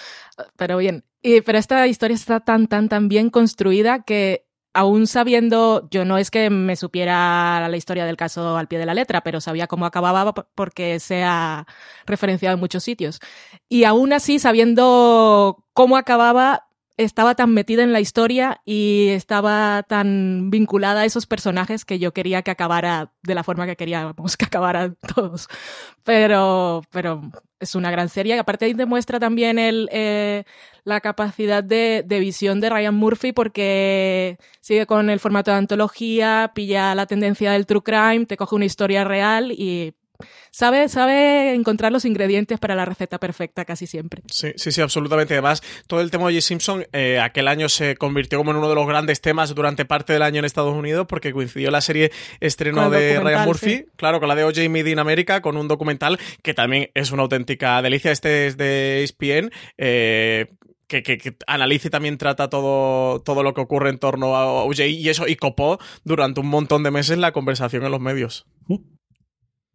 Pero 0.57 0.77
bien, 0.77 1.03
y, 1.21 1.41
pero 1.41 1.57
esta 1.57 1.87
historia 1.87 2.15
está 2.15 2.39
tan, 2.39 2.67
tan, 2.67 2.89
tan 2.89 3.07
bien 3.07 3.29
construida 3.29 4.03
que 4.03 4.45
aún 4.73 5.07
sabiendo, 5.07 5.87
yo 5.91 6.05
no 6.05 6.17
es 6.17 6.31
que 6.31 6.49
me 6.49 6.75
supiera 6.75 7.67
la 7.67 7.77
historia 7.77 8.05
del 8.05 8.17
caso 8.17 8.57
al 8.57 8.67
pie 8.67 8.79
de 8.79 8.85
la 8.85 8.93
letra, 8.93 9.21
pero 9.21 9.41
sabía 9.41 9.67
cómo 9.67 9.85
acababa 9.85 10.33
porque 10.33 10.99
se 10.99 11.23
ha 11.23 11.65
referenciado 12.05 12.53
en 12.53 12.59
muchos 12.59 12.83
sitios. 12.83 13.19
Y 13.67 13.83
aún 13.83 14.13
así, 14.13 14.39
sabiendo 14.39 15.65
cómo 15.73 15.97
acababa, 15.97 16.67
estaba 17.03 17.35
tan 17.35 17.53
metida 17.53 17.83
en 17.83 17.93
la 17.93 17.99
historia 17.99 18.61
y 18.65 19.09
estaba 19.09 19.83
tan 19.83 20.49
vinculada 20.49 21.01
a 21.01 21.05
esos 21.05 21.25
personajes 21.25 21.85
que 21.85 21.99
yo 21.99 22.13
quería 22.13 22.41
que 22.41 22.51
acabara 22.51 23.11
de 23.23 23.35
la 23.35 23.43
forma 23.43 23.65
que 23.65 23.75
queríamos 23.75 24.37
que 24.37 24.45
acabaran 24.45 24.97
todos. 25.15 25.47
Pero, 26.03 26.83
pero 26.91 27.21
es 27.59 27.75
una 27.75 27.91
gran 27.91 28.09
serie. 28.09 28.37
Aparte 28.39 28.65
ahí 28.65 28.73
demuestra 28.73 29.19
también 29.19 29.59
el, 29.59 29.89
eh, 29.91 30.43
la 30.83 30.99
capacidad 31.01 31.63
de, 31.63 32.03
de, 32.05 32.19
visión 32.19 32.59
de 32.59 32.69
Ryan 32.69 32.95
Murphy 32.95 33.33
porque 33.33 34.37
sigue 34.61 34.85
con 34.85 35.09
el 35.09 35.19
formato 35.19 35.51
de 35.51 35.57
antología, 35.57 36.51
pilla 36.55 36.95
la 36.95 37.05
tendencia 37.05 37.51
del 37.51 37.65
true 37.65 37.83
crime, 37.83 38.25
te 38.25 38.37
coge 38.37 38.55
una 38.55 38.65
historia 38.65 39.03
real 39.03 39.51
y 39.51 39.93
sabe, 40.51 40.89
sabe 40.89 41.53
encontrar 41.53 41.91
los 41.91 42.05
ingredientes 42.05 42.59
para 42.59 42.75
la 42.75 42.85
receta 42.85 43.19
perfecta 43.19 43.65
casi 43.65 43.87
siempre. 43.87 44.21
Sí, 44.31 44.53
sí, 44.55 44.71
sí, 44.71 44.81
absolutamente. 44.81 45.33
Además, 45.33 45.61
todo 45.87 46.01
el 46.01 46.11
tema 46.11 46.27
de 46.27 46.33
J. 46.33 46.41
Simpson 46.41 46.85
eh, 46.93 47.19
aquel 47.19 47.47
año 47.47 47.69
se 47.69 47.95
convirtió 47.95 48.37
como 48.37 48.51
en 48.51 48.57
uno 48.57 48.69
de 48.69 48.75
los 48.75 48.87
grandes 48.87 49.21
temas 49.21 49.53
durante 49.55 49.85
parte 49.85 50.13
del 50.13 50.21
año 50.21 50.39
en 50.39 50.45
Estados 50.45 50.75
Unidos 50.75 51.07
porque 51.07 51.31
coincidió 51.31 51.71
la 51.71 51.81
serie 51.81 52.11
estreno 52.39 52.89
de 52.89 53.19
Ryan 53.19 53.45
Murphy, 53.45 53.85
claro, 53.95 54.19
con 54.19 54.29
la 54.29 54.35
de 54.35 54.43
O.J. 54.43 54.69
Made 54.69 54.89
in 54.89 54.99
America, 54.99 55.41
con 55.41 55.57
un 55.57 55.67
documental 55.67 56.19
que 56.41 56.53
también 56.53 56.89
es 56.93 57.11
una 57.11 57.23
auténtica 57.23 57.81
delicia. 57.81 58.11
Este 58.11 58.47
es 58.47 58.57
de 58.57 59.03
ESPN. 59.03 59.51
Eh, 59.77 60.47
que, 60.87 61.17
que, 61.17 61.37
analice 61.47 61.87
y 61.87 61.91
también 61.91 62.17
trata 62.17 62.49
todo, 62.49 63.21
todo 63.21 63.43
lo 63.43 63.53
que 63.53 63.61
ocurre 63.61 63.89
en 63.89 63.97
torno 63.97 64.35
a 64.35 64.63
OJ 64.65 64.81
y 64.87 65.07
eso, 65.07 65.27
y 65.27 65.37
copó 65.37 65.79
durante 66.03 66.41
un 66.41 66.47
montón 66.47 66.83
de 66.83 66.91
meses 66.91 67.17
la 67.17 67.31
conversación 67.31 67.85
en 67.85 67.91
los 67.91 68.01
medios. 68.01 68.45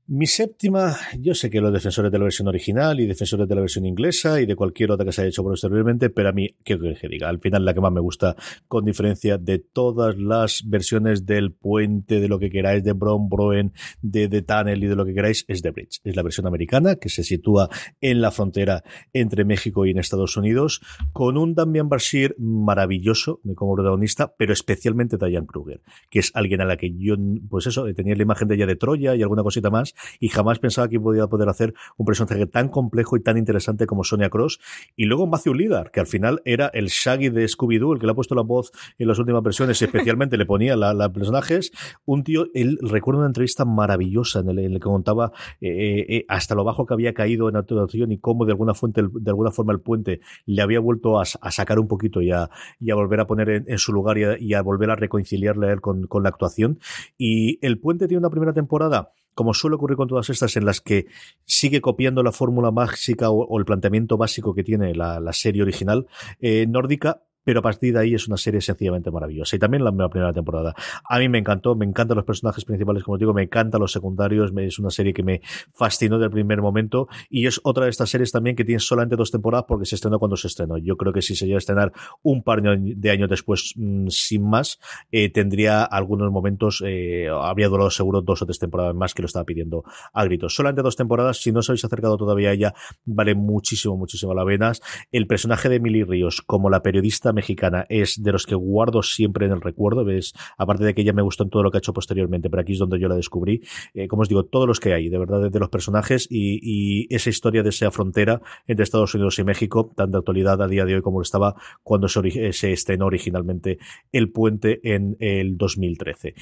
Mi 0.08 0.26
séptima, 0.28 0.96
yo 1.18 1.34
sé 1.34 1.50
que 1.50 1.60
los 1.60 1.72
defensores 1.72 2.12
de 2.12 2.18
la 2.18 2.22
versión 2.22 2.46
original 2.46 3.00
y 3.00 3.06
defensores 3.06 3.48
de 3.48 3.54
la 3.56 3.60
versión 3.60 3.86
inglesa 3.86 4.40
y 4.40 4.46
de 4.46 4.54
cualquier 4.54 4.92
otra 4.92 5.04
que 5.04 5.10
se 5.10 5.22
haya 5.22 5.30
hecho 5.30 5.42
posteriormente, 5.42 6.10
pero 6.10 6.28
a 6.28 6.32
mí, 6.32 6.54
¿qué 6.62 6.78
que 6.78 7.08
diga? 7.08 7.28
Al 7.28 7.40
final 7.40 7.64
la 7.64 7.74
que 7.74 7.80
más 7.80 7.90
me 7.90 8.00
gusta, 8.00 8.36
con 8.68 8.84
diferencia 8.84 9.36
de 9.36 9.58
todas 9.58 10.16
las 10.16 10.62
versiones 10.64 11.26
del 11.26 11.50
puente, 11.50 12.20
de 12.20 12.28
lo 12.28 12.38
que 12.38 12.50
queráis, 12.50 12.84
de 12.84 12.92
Bron 12.92 13.28
Broen, 13.28 13.72
de 14.00 14.28
The 14.28 14.42
Tunnel 14.42 14.84
y 14.84 14.86
de 14.86 14.94
lo 14.94 15.04
que 15.04 15.12
queráis, 15.12 15.44
es 15.48 15.60
The 15.62 15.72
Bridge. 15.72 16.00
Es 16.04 16.14
la 16.14 16.22
versión 16.22 16.46
americana 16.46 16.94
que 16.94 17.08
se 17.08 17.24
sitúa 17.24 17.68
en 18.00 18.20
la 18.20 18.30
frontera 18.30 18.84
entre 19.12 19.44
México 19.44 19.86
y 19.86 19.90
en 19.90 19.98
Estados 19.98 20.36
Unidos, 20.36 20.82
con 21.12 21.36
un 21.36 21.56
Damian 21.56 21.88
Bashir 21.88 22.36
maravilloso 22.38 23.40
como 23.56 23.74
protagonista, 23.74 24.32
pero 24.38 24.52
especialmente 24.52 25.16
Diane 25.16 25.48
Kruger, 25.48 25.82
que 26.10 26.20
es 26.20 26.30
alguien 26.34 26.60
a 26.60 26.64
la 26.64 26.76
que 26.76 26.94
yo, 26.96 27.16
pues 27.50 27.66
eso, 27.66 27.92
tenía 27.92 28.14
la 28.14 28.22
imagen 28.22 28.46
de 28.46 28.54
ella 28.54 28.66
de 28.66 28.76
Troya 28.76 29.16
y 29.16 29.22
alguna 29.22 29.42
cosita 29.42 29.68
más, 29.68 29.95
y 30.20 30.28
jamás 30.28 30.58
pensaba 30.58 30.88
que 30.88 31.00
podía 31.00 31.26
poder 31.26 31.48
hacer 31.48 31.74
un 31.96 32.06
personaje 32.06 32.46
tan 32.46 32.68
complejo 32.68 33.16
y 33.16 33.22
tan 33.22 33.36
interesante 33.36 33.86
como 33.86 34.04
Sonia 34.04 34.30
Cross. 34.30 34.60
Y 34.96 35.04
luego 35.06 35.26
Matthew 35.26 35.54
Lidar, 35.54 35.90
que 35.90 36.00
al 36.00 36.06
final 36.06 36.42
era 36.44 36.68
el 36.68 36.88
Shaggy 36.88 37.30
de 37.30 37.46
Scooby-Doo, 37.46 37.94
el 37.94 38.00
que 38.00 38.06
le 38.06 38.12
ha 38.12 38.14
puesto 38.14 38.34
la 38.34 38.42
voz 38.42 38.72
en 38.98 39.08
las 39.08 39.18
últimas 39.18 39.42
versiones, 39.42 39.80
especialmente 39.82 40.36
le 40.36 40.46
ponía 40.46 40.76
la, 40.76 41.12
personajes. 41.12 41.72
Un 42.04 42.24
tío, 42.24 42.46
él 42.54 42.78
recuerda 42.82 43.20
una 43.20 43.28
entrevista 43.28 43.64
maravillosa 43.64 44.40
en 44.40 44.50
el, 44.50 44.74
que 44.74 44.80
contaba 44.80 45.32
eh, 45.60 46.04
eh, 46.08 46.24
hasta 46.28 46.54
lo 46.54 46.64
bajo 46.64 46.86
que 46.86 46.94
había 46.94 47.14
caído 47.14 47.48
en 47.48 47.54
la 47.54 47.60
actuación 47.60 48.12
y 48.12 48.18
cómo 48.18 48.44
de 48.44 48.52
alguna 48.52 48.74
fuente, 48.74 49.02
de 49.02 49.30
alguna 49.30 49.50
forma 49.50 49.72
el 49.72 49.80
puente 49.80 50.20
le 50.44 50.62
había 50.62 50.80
vuelto 50.80 51.20
a, 51.20 51.24
sacar 51.24 51.78
un 51.78 51.88
poquito 51.88 52.20
y 52.20 52.30
a, 52.32 52.50
y 52.80 52.90
a 52.90 52.94
volver 52.94 53.20
a 53.20 53.26
poner 53.26 53.64
en, 53.66 53.78
su 53.78 53.92
lugar 53.92 54.18
y 54.18 54.54
a, 54.54 54.62
volver 54.62 54.90
a 54.90 54.96
reconciliarle 54.96 55.68
a 55.68 55.72
él 55.72 55.80
con, 55.80 56.06
con 56.06 56.22
la 56.22 56.28
actuación. 56.28 56.78
Y 57.16 57.64
el 57.64 57.78
puente 57.78 58.08
tiene 58.08 58.18
una 58.18 58.30
primera 58.30 58.52
temporada 58.52 59.12
como 59.36 59.52
suele 59.52 59.76
ocurrir 59.76 59.98
con 59.98 60.08
todas 60.08 60.30
estas, 60.30 60.56
en 60.56 60.64
las 60.64 60.80
que 60.80 61.06
sigue 61.44 61.82
copiando 61.82 62.22
la 62.22 62.32
fórmula 62.32 62.70
mágica 62.70 63.28
o, 63.30 63.58
el 63.58 63.66
planteamiento 63.66 64.16
básico 64.16 64.54
que 64.54 64.64
tiene 64.64 64.94
la, 64.94 65.32
serie 65.34 65.60
original 65.60 66.06
eh, 66.40 66.66
nórdica, 66.66 67.22
pero 67.46 67.60
a 67.60 67.62
partir 67.62 67.94
de 67.94 68.00
ahí 68.00 68.12
es 68.12 68.26
una 68.26 68.36
serie 68.36 68.60
sencillamente 68.60 69.08
maravillosa. 69.12 69.54
Y 69.54 69.60
también 69.60 69.84
la, 69.84 69.92
primera 70.08 70.32
temporada. 70.32 70.74
A 71.08 71.20
mí 71.20 71.28
me 71.28 71.38
encantó, 71.38 71.76
me 71.76 71.84
encantan 71.84 72.16
los 72.16 72.24
personajes 72.24 72.64
principales, 72.64 73.04
como 73.04 73.18
digo, 73.18 73.32
me 73.32 73.44
encantan 73.44 73.80
los 73.80 73.92
secundarios, 73.92 74.52
es 74.56 74.80
una 74.80 74.90
serie 74.90 75.14
que 75.14 75.22
me 75.22 75.40
fascinó 75.72 76.18
del 76.18 76.30
primer 76.30 76.60
momento 76.60 77.06
y 77.30 77.46
es 77.46 77.60
otra 77.62 77.84
de 77.84 77.90
estas 77.90 78.10
series 78.10 78.32
también 78.32 78.56
que 78.56 78.64
tiene 78.64 78.80
solamente 78.80 79.14
dos 79.14 79.30
temporadas 79.30 79.66
porque 79.68 79.86
se 79.86 79.94
estrenó 79.94 80.18
cuando 80.18 80.36
se 80.36 80.48
estrenó. 80.48 80.76
Yo 80.76 80.96
creo 80.96 81.12
que 81.12 81.22
si 81.22 81.36
se 81.36 81.46
llega 81.46 81.58
a 81.58 81.58
estrenar 81.58 81.92
un 82.24 82.42
par 82.42 82.62
de 82.62 83.10
años 83.10 83.30
después, 83.30 83.74
mm, 83.76 84.08
sin 84.08 84.42
más, 84.42 84.80
eh, 85.12 85.30
tendría 85.30 85.84
algunos 85.84 86.32
momentos, 86.32 86.82
eh, 86.84 87.28
habría 87.30 87.68
durado 87.68 87.90
seguro 87.90 88.22
dos 88.22 88.42
o 88.42 88.46
tres 88.46 88.58
temporadas 88.58 88.96
más 88.96 89.14
que 89.14 89.22
lo 89.22 89.26
estaba 89.26 89.44
pidiendo 89.44 89.84
a 90.12 90.24
gritos. 90.24 90.52
Solamente 90.52 90.82
dos 90.82 90.96
temporadas, 90.96 91.36
si 91.36 91.52
no 91.52 91.60
os 91.60 91.70
habéis 91.70 91.84
acercado 91.84 92.16
todavía 92.16 92.48
a 92.48 92.52
ella, 92.54 92.74
vale 93.04 93.36
muchísimo, 93.36 93.96
muchísimo 93.96 94.34
la 94.34 94.42
venas. 94.42 94.82
El 95.12 95.28
personaje 95.28 95.68
de 95.68 95.76
Emily 95.76 96.02
Ríos 96.02 96.42
como 96.42 96.70
la 96.70 96.82
periodista 96.82 97.32
mexicana 97.36 97.86
es 97.88 98.20
de 98.20 98.32
los 98.32 98.46
que 98.46 98.56
guardo 98.56 99.02
siempre 99.02 99.46
en 99.46 99.52
el 99.52 99.60
recuerdo. 99.60 100.04
¿ves? 100.04 100.32
Aparte 100.58 100.84
de 100.84 100.94
que 100.94 101.02
ella 101.02 101.12
me 101.12 101.22
gustó 101.22 101.44
en 101.44 101.50
todo 101.50 101.62
lo 101.62 101.70
que 101.70 101.76
ha 101.76 101.78
hecho 101.78 101.92
posteriormente, 101.92 102.50
pero 102.50 102.62
aquí 102.62 102.72
es 102.72 102.80
donde 102.80 102.98
yo 102.98 103.06
la 103.06 103.14
descubrí. 103.14 103.62
Eh, 103.94 104.08
como 104.08 104.22
os 104.22 104.28
digo, 104.28 104.44
todos 104.44 104.66
los 104.66 104.80
que 104.80 104.92
hay, 104.92 105.08
de 105.08 105.18
verdad, 105.18 105.48
de 105.50 105.58
los 105.60 105.68
personajes 105.68 106.26
y, 106.28 107.06
esa 107.14 107.30
historia 107.30 107.62
de 107.62 107.68
esa 107.68 107.90
frontera 107.90 108.40
entre 108.66 108.82
Estados 108.82 109.14
Unidos 109.14 109.38
y 109.38 109.44
México, 109.44 109.92
tan 109.94 110.10
de 110.10 110.18
actualidad 110.18 110.60
a 110.60 110.66
día 110.66 110.84
de 110.84 110.96
hoy 110.96 111.02
como 111.02 111.22
estaba 111.22 111.54
cuando 111.82 112.08
se, 112.08 112.20
eh, 112.26 112.52
se 112.52 112.72
estrenó 112.72 113.06
originalmente 113.06 113.78
el 114.10 114.30
puente 114.30 114.80
en 114.82 115.16
el 115.20 115.56
2013. 115.56 116.34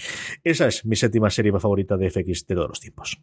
Esa 0.43 0.69
es 0.69 0.87
mi 0.87 0.97
séptima 0.97 1.29
serie 1.31 1.53
favorita 1.53 1.97
de 1.97 2.11
FX 2.11 2.47
de 2.47 2.55
todos 2.55 2.69
los 2.69 2.81
tiempos. 2.81 3.21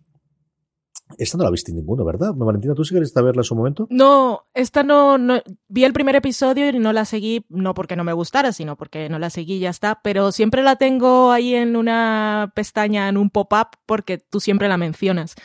Esta 1.17 1.37
no 1.37 1.43
la 1.43 1.49
viste 1.49 1.71
ninguno, 1.71 2.03
¿verdad? 2.03 2.33
Valentina, 2.35 2.73
¿tú 2.73 2.83
sí 2.83 2.93
querés 2.93 3.13
verla 3.13 3.41
en 3.41 3.43
su 3.43 3.55
momento? 3.55 3.87
No, 3.89 4.45
esta 4.53 4.83
no, 4.83 5.17
no, 5.17 5.41
Vi 5.67 5.83
el 5.83 5.93
primer 5.93 6.15
episodio 6.15 6.69
y 6.69 6.79
no 6.79 6.93
la 6.93 7.05
seguí, 7.05 7.45
no 7.49 7.73
porque 7.73 7.95
no 7.95 8.03
me 8.03 8.13
gustara, 8.13 8.51
sino 8.51 8.75
porque 8.75 9.09
no 9.09 9.19
la 9.19 9.29
seguí 9.29 9.55
y 9.55 9.59
ya 9.59 9.69
está. 9.69 10.01
Pero 10.03 10.31
siempre 10.31 10.63
la 10.63 10.75
tengo 10.75 11.31
ahí 11.31 11.55
en 11.55 11.75
una 11.75 12.51
pestaña, 12.55 13.09
en 13.09 13.17
un 13.17 13.29
pop-up, 13.29 13.77
porque 13.85 14.17
tú 14.17 14.39
siempre 14.39 14.67
la 14.67 14.77
mencionas. 14.77 15.35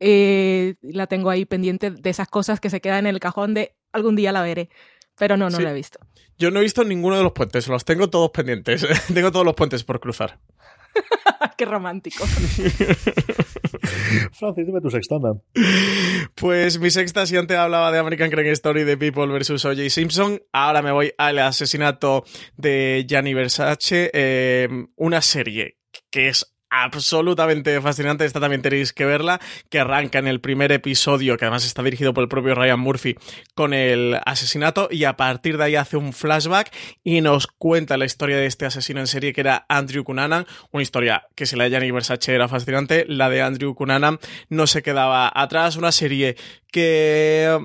Eh, 0.00 0.74
la 0.82 1.06
tengo 1.06 1.30
ahí 1.30 1.44
pendiente 1.44 1.90
de 1.90 2.10
esas 2.10 2.28
cosas 2.28 2.60
que 2.60 2.70
se 2.70 2.80
quedan 2.80 3.06
en 3.06 3.14
el 3.14 3.20
cajón 3.20 3.54
de 3.54 3.76
algún 3.92 4.16
día 4.16 4.32
la 4.32 4.42
veré. 4.42 4.68
Pero 5.16 5.36
no, 5.36 5.48
no 5.48 5.60
la 5.60 5.70
he 5.70 5.74
visto. 5.74 6.00
Yo 6.38 6.50
no 6.50 6.58
he 6.58 6.62
visto 6.62 6.84
ninguno 6.84 7.16
de 7.16 7.22
los 7.22 7.32
puentes, 7.32 7.68
los 7.68 7.84
tengo 7.84 8.10
todos 8.10 8.30
pendientes. 8.30 8.84
tengo 9.14 9.30
todos 9.30 9.46
los 9.46 9.54
puentes 9.54 9.84
por 9.84 10.00
cruzar. 10.00 10.40
Qué 11.56 11.64
romántico. 11.64 12.24
Francis, 14.32 14.66
dime 14.66 14.80
tu 14.80 14.90
sextona. 14.90 15.34
Pues 16.34 16.78
mi 16.78 16.90
sexta, 16.90 17.26
si 17.26 17.36
antes 17.36 17.56
hablaba 17.56 17.92
de 17.92 17.98
American 17.98 18.30
Crime 18.30 18.50
Story 18.50 18.84
de 18.84 18.96
People 18.96 19.26
vs. 19.26 19.64
O.J. 19.64 19.90
Simpson, 19.90 20.40
ahora 20.52 20.82
me 20.82 20.92
voy 20.92 21.12
al 21.18 21.38
asesinato 21.38 22.24
de 22.56 23.04
Gianni 23.08 23.34
Versace, 23.34 24.10
eh, 24.12 24.68
una 24.96 25.22
serie 25.22 25.78
que 26.10 26.28
es 26.28 26.53
absolutamente 26.82 27.80
fascinante. 27.80 28.24
Esta 28.24 28.40
también 28.40 28.62
tenéis 28.62 28.92
que 28.92 29.04
verla, 29.04 29.40
que 29.70 29.80
arranca 29.80 30.18
en 30.18 30.26
el 30.26 30.40
primer 30.40 30.72
episodio, 30.72 31.36
que 31.36 31.44
además 31.44 31.64
está 31.64 31.82
dirigido 31.82 32.14
por 32.14 32.22
el 32.22 32.28
propio 32.28 32.54
Ryan 32.54 32.80
Murphy, 32.80 33.16
con 33.54 33.72
el 33.72 34.18
asesinato, 34.26 34.88
y 34.90 35.04
a 35.04 35.16
partir 35.16 35.56
de 35.56 35.64
ahí 35.64 35.76
hace 35.76 35.96
un 35.96 36.12
flashback 36.12 36.70
y 37.02 37.20
nos 37.20 37.46
cuenta 37.46 37.96
la 37.96 38.04
historia 38.04 38.36
de 38.36 38.46
este 38.46 38.66
asesino 38.66 39.00
en 39.00 39.06
serie 39.06 39.32
que 39.32 39.40
era 39.40 39.66
Andrew 39.68 40.04
Cunanan, 40.04 40.46
una 40.72 40.82
historia 40.82 41.26
que 41.34 41.46
si 41.46 41.56
la 41.56 41.64
de 41.64 41.70
Gianni 41.70 41.90
Versace 41.90 42.34
era 42.34 42.48
fascinante, 42.48 43.04
la 43.08 43.30
de 43.30 43.42
Andrew 43.42 43.74
Cunanan 43.74 44.18
no 44.48 44.66
se 44.66 44.82
quedaba 44.82 45.30
atrás, 45.34 45.76
una 45.76 45.92
serie 45.92 46.36
que 46.70 47.58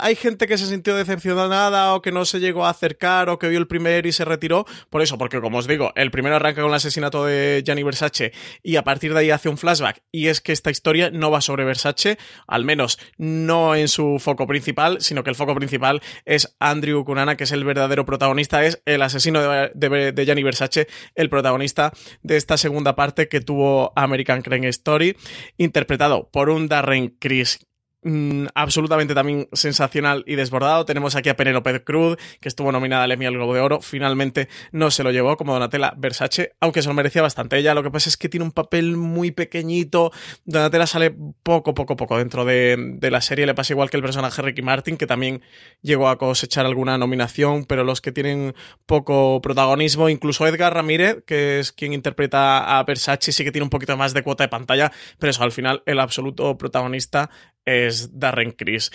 hay 0.00 0.16
gente 0.16 0.46
que 0.46 0.58
se 0.58 0.66
sintió 0.66 0.96
decepcionada 0.96 1.94
o 1.94 2.02
que 2.02 2.12
no 2.12 2.24
se 2.24 2.40
llegó 2.40 2.66
a 2.66 2.70
acercar 2.70 3.28
o 3.28 3.38
que 3.38 3.48
vio 3.48 3.58
el 3.58 3.66
primer 3.66 4.06
y 4.06 4.12
se 4.12 4.24
retiró. 4.24 4.66
Por 4.90 5.02
eso, 5.02 5.18
porque 5.18 5.40
como 5.40 5.58
os 5.58 5.66
digo, 5.66 5.92
el 5.94 6.10
primero 6.10 6.36
arranca 6.36 6.62
con 6.62 6.70
el 6.70 6.76
asesinato 6.76 7.24
de 7.24 7.62
Gianni 7.64 7.82
Versace 7.82 8.32
y 8.62 8.76
a 8.76 8.82
partir 8.82 9.12
de 9.12 9.20
ahí 9.20 9.30
hace 9.30 9.48
un 9.48 9.58
flashback. 9.58 10.02
Y 10.10 10.28
es 10.28 10.40
que 10.40 10.52
esta 10.52 10.70
historia 10.70 11.10
no 11.10 11.30
va 11.30 11.40
sobre 11.40 11.64
Versace, 11.64 12.18
al 12.46 12.64
menos 12.64 12.98
no 13.18 13.74
en 13.74 13.88
su 13.88 14.18
foco 14.18 14.46
principal, 14.46 15.00
sino 15.00 15.22
que 15.22 15.30
el 15.30 15.36
foco 15.36 15.54
principal 15.54 16.02
es 16.24 16.56
Andrew 16.58 17.04
Cunana, 17.04 17.36
que 17.36 17.44
es 17.44 17.52
el 17.52 17.64
verdadero 17.64 18.04
protagonista, 18.04 18.64
es 18.64 18.82
el 18.84 19.02
asesino 19.02 19.40
de, 19.74 20.24
Gianni 20.24 20.42
Versace, 20.42 20.88
el 21.14 21.28
protagonista 21.28 21.92
de 22.22 22.36
esta 22.36 22.56
segunda 22.56 22.96
parte 22.96 23.28
que 23.28 23.40
tuvo 23.40 23.92
American 23.96 24.42
Crime 24.42 24.68
Story, 24.68 25.16
interpretado 25.56 26.30
por 26.30 26.50
un 26.50 26.68
Darren 26.68 27.08
Criss 27.18 27.60
Mm, 28.04 28.46
absolutamente 28.56 29.14
también 29.14 29.48
sensacional 29.52 30.24
y 30.26 30.34
desbordado. 30.34 30.84
Tenemos 30.84 31.14
aquí 31.14 31.28
a 31.28 31.36
Penelope 31.36 31.84
Cruz, 31.84 32.16
que 32.40 32.48
estuvo 32.48 32.72
nominada 32.72 33.04
al 33.04 33.12
Emmy 33.12 33.26
al 33.26 33.34
Globo 33.34 33.54
de 33.54 33.60
Oro. 33.60 33.80
Finalmente 33.80 34.48
no 34.72 34.90
se 34.90 35.04
lo 35.04 35.12
llevó 35.12 35.36
como 35.36 35.52
Donatella 35.52 35.94
Versace, 35.96 36.52
aunque 36.58 36.82
se 36.82 36.88
lo 36.88 36.94
merecía 36.94 37.22
bastante. 37.22 37.58
Ella 37.58 37.74
lo 37.74 37.84
que 37.84 37.92
pasa 37.92 38.08
es 38.08 38.16
que 38.16 38.28
tiene 38.28 38.44
un 38.44 38.50
papel 38.50 38.96
muy 38.96 39.30
pequeñito. 39.30 40.10
Donatella 40.44 40.86
sale 40.88 41.14
poco, 41.44 41.74
poco, 41.74 41.94
poco 41.94 42.18
dentro 42.18 42.44
de, 42.44 42.98
la 43.00 43.20
serie. 43.20 43.46
Le 43.46 43.54
pasa 43.54 43.72
igual 43.72 43.88
que 43.88 43.98
el 43.98 44.02
personaje 44.02 44.42
Ricky 44.42 44.62
Martin, 44.62 44.96
que 44.96 45.06
también 45.06 45.42
llegó 45.80 46.08
a 46.08 46.18
cosechar 46.18 46.66
alguna 46.66 46.98
nominación, 46.98 47.64
pero 47.66 47.84
los 47.84 48.00
que 48.00 48.10
tienen 48.10 48.54
poco 48.84 49.40
protagonismo, 49.42 50.08
incluso 50.08 50.46
Edgar 50.46 50.74
Ramírez, 50.74 51.22
que 51.24 51.60
es 51.60 51.70
quien 51.70 51.92
interpreta 51.92 52.78
a 52.78 52.82
Versace, 52.82 53.30
sí 53.30 53.44
que 53.44 53.52
tiene 53.52 53.64
un 53.64 53.70
poquito 53.70 53.96
más 53.96 54.12
de 54.12 54.22
cuota 54.22 54.42
de 54.42 54.48
pantalla, 54.48 54.90
pero 55.20 55.30
eso 55.30 55.44
al 55.44 55.52
final 55.52 55.84
el 55.86 56.00
absoluto 56.00 56.58
protagonista 56.58 57.30
es 57.64 58.18
Darren 58.18 58.52
Criss. 58.52 58.90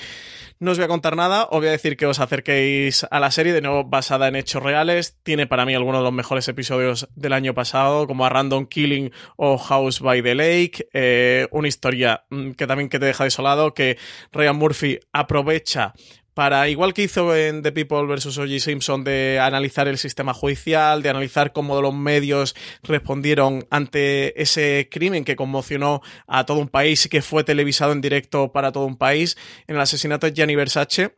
No 0.60 0.72
os 0.72 0.78
voy 0.78 0.86
a 0.86 0.88
contar 0.88 1.16
nada, 1.16 1.44
os 1.52 1.60
voy 1.60 1.68
a 1.68 1.72
decir 1.72 1.98
que 1.98 2.08
os 2.08 2.20
acerquéis 2.20 3.06
a 3.12 3.20
la 3.20 3.30
serie, 3.30 3.54
de 3.54 3.62
nuevo 3.62 3.84
basada 3.84 4.28
en 4.28 4.36
hechos 4.36 4.64
reales. 4.64 5.18
Tiene 5.22 5.46
para 5.46 5.66
mí 5.66 5.76
algunos 5.76 6.02
de 6.02 6.06
los 6.06 6.14
mejores 6.14 6.48
episodios 6.48 7.08
del 7.16 7.34
año 7.34 7.54
pasado, 7.54 8.08
como 8.08 8.26
a 8.26 8.30
Random 8.30 8.66
Killing 8.66 9.12
o 9.36 9.58
House 9.58 10.00
by 10.00 10.24
the 10.24 10.34
Lake. 10.34 10.90
Eh, 10.94 11.48
una 11.52 11.68
historia 11.68 12.26
mm, 12.30 12.52
que 12.52 12.66
también 12.66 12.90
que 12.90 12.98
te 12.98 13.06
deja 13.06 13.24
desolado, 13.24 13.74
que 13.74 13.98
Ryan 14.32 14.58
Murphy 14.58 15.00
aprovecha 15.14 15.94
para, 16.38 16.70
igual 16.70 16.94
que 16.94 17.02
hizo 17.02 17.36
en 17.36 17.64
The 17.64 17.72
People 17.72 18.04
vs. 18.04 18.38
O.J. 18.38 18.60
Simpson, 18.60 19.04
de 19.04 19.40
analizar 19.42 19.88
el 19.88 19.98
sistema 19.98 20.36
judicial, 20.36 21.02
de 21.02 21.10
analizar 21.10 21.52
cómo 21.52 21.82
los 21.82 21.96
medios 21.96 22.56
respondieron 22.84 23.66
ante 23.72 24.40
ese 24.40 24.88
crimen 24.92 25.26
que 25.26 25.36
conmocionó 25.36 26.04
a 26.28 26.46
todo 26.46 26.60
un 26.60 26.68
país 26.68 27.04
y 27.04 27.10
que 27.10 27.24
fue 27.24 27.44
televisado 27.44 27.92
en 27.92 28.02
directo 28.02 28.52
para 28.52 28.72
todo 28.72 28.86
un 28.86 28.98
país, 28.98 29.36
en 29.66 29.78
el 29.78 29.82
asesinato 29.82 30.28
de 30.28 30.34
Gianni 30.34 30.56
Versace, 30.56 31.16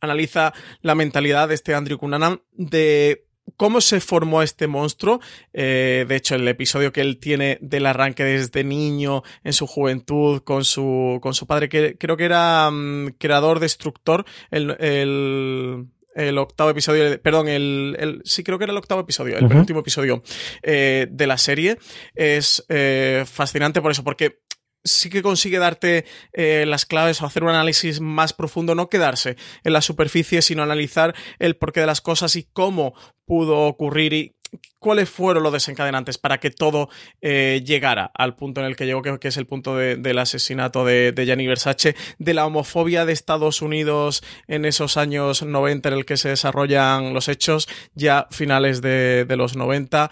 analiza 0.00 0.54
la 0.82 0.94
mentalidad 0.94 1.48
de 1.48 1.56
este 1.56 1.74
Andrew 1.74 1.98
Cunanan 1.98 2.40
de 2.52 3.26
cómo 3.56 3.80
se 3.80 4.00
formó 4.00 4.42
este 4.42 4.66
monstruo. 4.66 5.20
Eh, 5.52 6.04
de 6.08 6.16
hecho, 6.16 6.34
el 6.34 6.46
episodio 6.48 6.92
que 6.92 7.00
él 7.00 7.18
tiene 7.18 7.58
del 7.60 7.86
arranque 7.86 8.24
desde 8.24 8.64
niño, 8.64 9.22
en 9.44 9.52
su 9.52 9.66
juventud, 9.66 10.42
con 10.42 10.64
su, 10.64 11.18
con 11.22 11.34
su 11.34 11.46
padre, 11.46 11.68
que 11.68 11.96
creo 11.96 12.16
que 12.16 12.24
era 12.24 12.70
mm, 12.70 13.14
creador, 13.18 13.60
destructor, 13.60 14.24
el, 14.50 15.86
el 16.18 16.38
octavo 16.38 16.70
episodio, 16.70 17.20
perdón, 17.22 17.48
el, 17.48 18.20
sí 18.24 18.42
creo 18.42 18.58
que 18.58 18.64
era 18.64 18.72
el 18.72 18.78
octavo 18.78 19.02
episodio, 19.02 19.38
el 19.38 19.46
penúltimo 19.46 19.80
episodio 19.80 20.22
eh, 20.62 21.06
de 21.10 21.26
la 21.26 21.38
serie, 21.38 21.78
es 22.14 22.64
eh, 22.68 23.24
fascinante 23.26 23.80
por 23.80 23.92
eso, 23.92 24.02
porque 24.02 24.40
sí 24.84 25.10
que 25.10 25.22
consigue 25.22 25.58
darte 25.58 26.04
eh, 26.32 26.64
las 26.66 26.86
claves 26.86 27.20
o 27.20 27.26
hacer 27.26 27.44
un 27.44 27.50
análisis 27.50 28.00
más 28.00 28.32
profundo, 28.32 28.74
no 28.74 28.88
quedarse 28.88 29.36
en 29.64 29.72
la 29.72 29.82
superficie, 29.82 30.42
sino 30.42 30.62
analizar 30.62 31.14
el 31.38 31.56
porqué 31.56 31.80
de 31.80 31.86
las 31.86 32.00
cosas 32.00 32.36
y 32.36 32.48
cómo 32.52 32.94
pudo 33.24 33.66
ocurrir 33.66 34.12
y 34.12 34.34
cuáles 34.78 35.10
fueron 35.10 35.42
los 35.42 35.52
desencadenantes 35.52 36.18
para 36.18 36.38
que 36.38 36.50
todo 36.50 36.88
eh, 37.20 37.62
llegara 37.64 38.10
al 38.14 38.36
punto 38.36 38.60
en 38.60 38.66
el 38.66 38.76
que 38.76 38.86
llegó, 38.86 39.02
que, 39.02 39.28
es 39.28 39.36
el 39.36 39.46
punto 39.46 39.76
del 39.76 40.18
asesinato 40.18 40.84
de, 40.84 41.12
de, 41.12 41.46
Versace, 41.46 41.96
de 42.18 42.34
la 42.34 42.46
homofobia 42.46 43.04
de 43.04 43.12
Estados 43.12 43.62
Unidos 43.62 44.22
en 44.46 44.64
esos 44.64 44.96
años 44.96 45.42
90 45.42 45.88
en 45.88 45.94
el 45.94 46.04
que 46.04 46.16
se 46.16 46.30
desarrollan 46.30 47.12
los 47.12 47.28
hechos, 47.28 47.68
ya 47.94 48.26
finales 48.30 48.80
de, 48.80 49.24
de 49.24 49.36
los 49.36 49.56
90. 49.56 50.10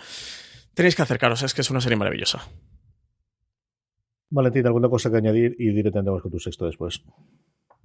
Tenéis 0.75 0.95
que 0.95 1.03
acercaros, 1.03 1.43
es 1.43 1.55
que 1.55 1.63
es 1.63 1.71
una 1.71 1.81
serie 1.81 1.97
maravillosa. 1.97 2.47
Valentín, 4.31 4.67
¿alguna 4.67 4.89
cosa 4.89 5.11
que 5.11 5.17
añadir? 5.17 5.55
Y 5.59 5.73
directamente 5.73 6.11
vamos 6.11 6.23
con 6.23 6.33
tu 6.33 6.41
sexto 6.41 6.67
después. 6.67 7.03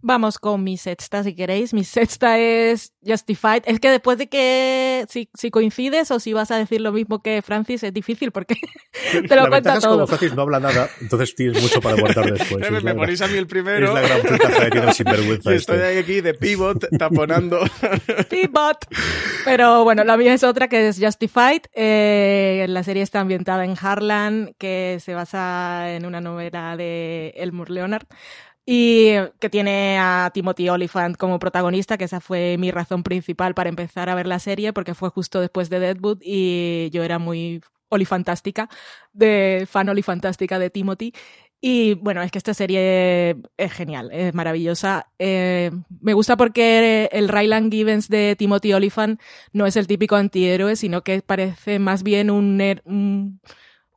Vamos 0.03 0.39
con 0.39 0.63
mi 0.63 0.77
sexta, 0.77 1.23
si 1.23 1.35
queréis. 1.35 1.73
Mi 1.73 1.83
sexta 1.83 2.39
es 2.39 2.93
Justified. 3.05 3.63
Es 3.65 3.79
que 3.79 3.89
después 3.89 4.17
de 4.17 4.29
que 4.29 5.05
si, 5.09 5.29
si, 5.33 5.51
coincides 5.51 6.09
o 6.09 6.19
si 6.19 6.33
vas 6.33 6.49
a 6.49 6.57
decir 6.57 6.81
lo 6.81 6.91
mismo 6.91 7.21
que 7.21 7.41
Francis, 7.41 7.83
es 7.83 7.93
difícil 7.93 8.31
porque 8.31 8.55
te 9.27 9.35
lo 9.35 9.47
cuenta 9.47 9.79
todo. 9.79 9.91
como 9.91 10.07
Francis 10.07 10.33
no 10.33 10.41
habla 10.41 10.59
nada, 10.59 10.89
entonces 11.01 11.35
tienes 11.35 11.61
mucho 11.61 11.81
para 11.81 11.99
guardar 11.99 12.33
después. 12.37 12.71
me, 12.71 12.81
me 12.81 12.95
ponéis 12.95 13.21
a 13.21 13.27
mí 13.27 13.37
el 13.37 13.47
primero. 13.47 13.89
Es 13.89 13.93
la 13.93 14.01
gran 14.01 14.23
ventaja 14.23 14.65
que 14.65 14.71
tiene 14.71 14.93
sinvergüenza. 14.93 15.53
Estoy 15.53 15.75
este. 15.77 15.99
aquí 15.99 16.21
de 16.21 16.33
pivot, 16.33 16.87
taponando. 16.97 17.59
pivot. 18.29 18.87
Pero 19.45 19.83
bueno, 19.83 20.03
la 20.03 20.17
mía 20.17 20.33
es 20.33 20.43
otra 20.43 20.67
que 20.67 20.87
es 20.87 20.99
Justified. 20.99 21.61
Eh, 21.73 22.65
la 22.69 22.83
serie 22.83 23.03
está 23.03 23.19
ambientada 23.19 23.65
en 23.65 23.75
Harlan, 23.79 24.55
que 24.57 24.97
se 24.99 25.13
basa 25.13 25.93
en 25.93 26.05
una 26.05 26.21
novela 26.21 26.75
de 26.75 27.33
Elmore 27.35 27.71
Leonard 27.71 28.07
y 28.73 29.11
que 29.41 29.49
tiene 29.49 29.97
a 29.99 30.31
Timothy 30.33 30.69
Oliphant 30.69 31.17
como 31.17 31.39
protagonista, 31.39 31.97
que 31.97 32.05
esa 32.05 32.21
fue 32.21 32.55
mi 32.57 32.71
razón 32.71 33.03
principal 33.03 33.53
para 33.53 33.67
empezar 33.67 34.09
a 34.09 34.15
ver 34.15 34.27
la 34.27 34.39
serie, 34.39 34.71
porque 34.71 34.93
fue 34.93 35.09
justo 35.09 35.41
después 35.41 35.69
de 35.69 35.81
Deadwood 35.81 36.19
y 36.21 36.89
yo 36.93 37.03
era 37.03 37.19
muy 37.19 37.59
olifantástica, 37.89 38.69
de 39.11 39.67
fan 39.69 39.89
olifantástica 39.89 40.57
de 40.57 40.69
Timothy. 40.69 41.11
Y 41.59 41.95
bueno, 41.95 42.21
es 42.21 42.31
que 42.31 42.37
esta 42.37 42.53
serie 42.53 43.35
es 43.57 43.73
genial, 43.73 44.09
es 44.13 44.33
maravillosa. 44.33 45.11
Eh, 45.19 45.71
me 45.99 46.13
gusta 46.13 46.37
porque 46.37 47.09
el 47.11 47.27
Ryland 47.27 47.73
Givens 47.73 48.07
de 48.07 48.37
Timothy 48.37 48.71
Oliphant 48.71 49.19
no 49.51 49.65
es 49.65 49.75
el 49.75 49.85
típico 49.85 50.15
antihéroe, 50.15 50.77
sino 50.77 51.01
que 51.01 51.21
parece 51.21 51.77
más 51.77 52.03
bien 52.03 52.31
un, 52.31 52.61
un, 52.85 53.41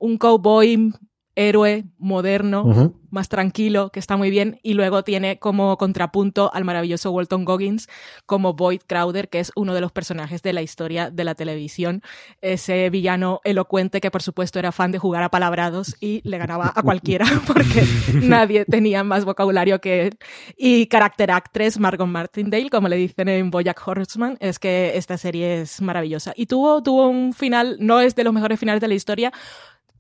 un 0.01 0.19
cowboy 0.19 0.93
héroe 1.37 1.85
moderno, 1.99 2.93
más 3.11 3.29
tranquilo, 3.29 3.91
que 3.91 4.01
está 4.01 4.17
muy 4.17 4.31
bien, 4.31 4.59
y 4.63 4.75
luego 4.75 5.05
tiene 5.05 5.39
como 5.39 5.77
contrapunto 5.79 6.51
al 6.53 6.65
maravilloso 6.65 7.11
Walton 7.13 7.45
Goggins 7.45 7.89
como 8.27 8.55
Boyd 8.55 8.83
Crowder, 8.87 9.29
que 9.29 9.41
es 9.41 9.53
uno 9.55 9.75
de 9.75 9.81
los 9.81 9.93
personajes 9.93 10.43
de 10.43 10.53
la 10.53 10.63
historia 10.63 11.11
de 11.11 11.25
la 11.25 11.35
televisión, 11.35 12.03
ese 12.41 12.91
villano 12.91 13.41
elocuente 13.45 14.01
que 14.01 14.11
por 14.11 14.23
supuesto 14.23 14.59
era 14.59 14.73
fan 14.73 14.91
de 14.93 14.99
jugar 14.99 15.23
a 15.23 15.31
palabrados 15.31 15.97
y 16.01 16.21
le 16.29 16.39
ganaba 16.39 16.73
a 16.75 16.83
cualquiera 16.83 17.27
porque 17.47 17.85
nadie 18.15 18.65
tenía 18.65 19.05
más 19.05 19.25
vocabulario 19.25 19.81
que 19.81 20.09
él. 20.09 20.19
Y 20.57 20.87
Character 20.87 21.31
Actress 21.31 21.79
Margot 21.79 22.07
Martindale, 22.07 22.71
como 22.71 22.89
le 22.89 22.97
dicen 22.97 23.29
en 23.29 23.51
Bojack 23.51 23.81
Horseman, 23.87 24.37
es 24.41 24.59
que 24.59 24.97
esta 24.97 25.19
serie 25.19 25.61
es 25.61 25.81
maravillosa. 25.81 26.33
Y 26.37 26.47
tuvo, 26.47 26.83
tuvo 26.83 27.09
un 27.09 27.33
final, 27.33 27.77
no 27.81 28.01
es 28.01 28.15
de 28.15 28.25
los 28.25 28.33
mejores 28.33 28.59
finales 28.59 28.81
de 28.81 28.89
la 28.89 28.95
historia, 28.95 29.33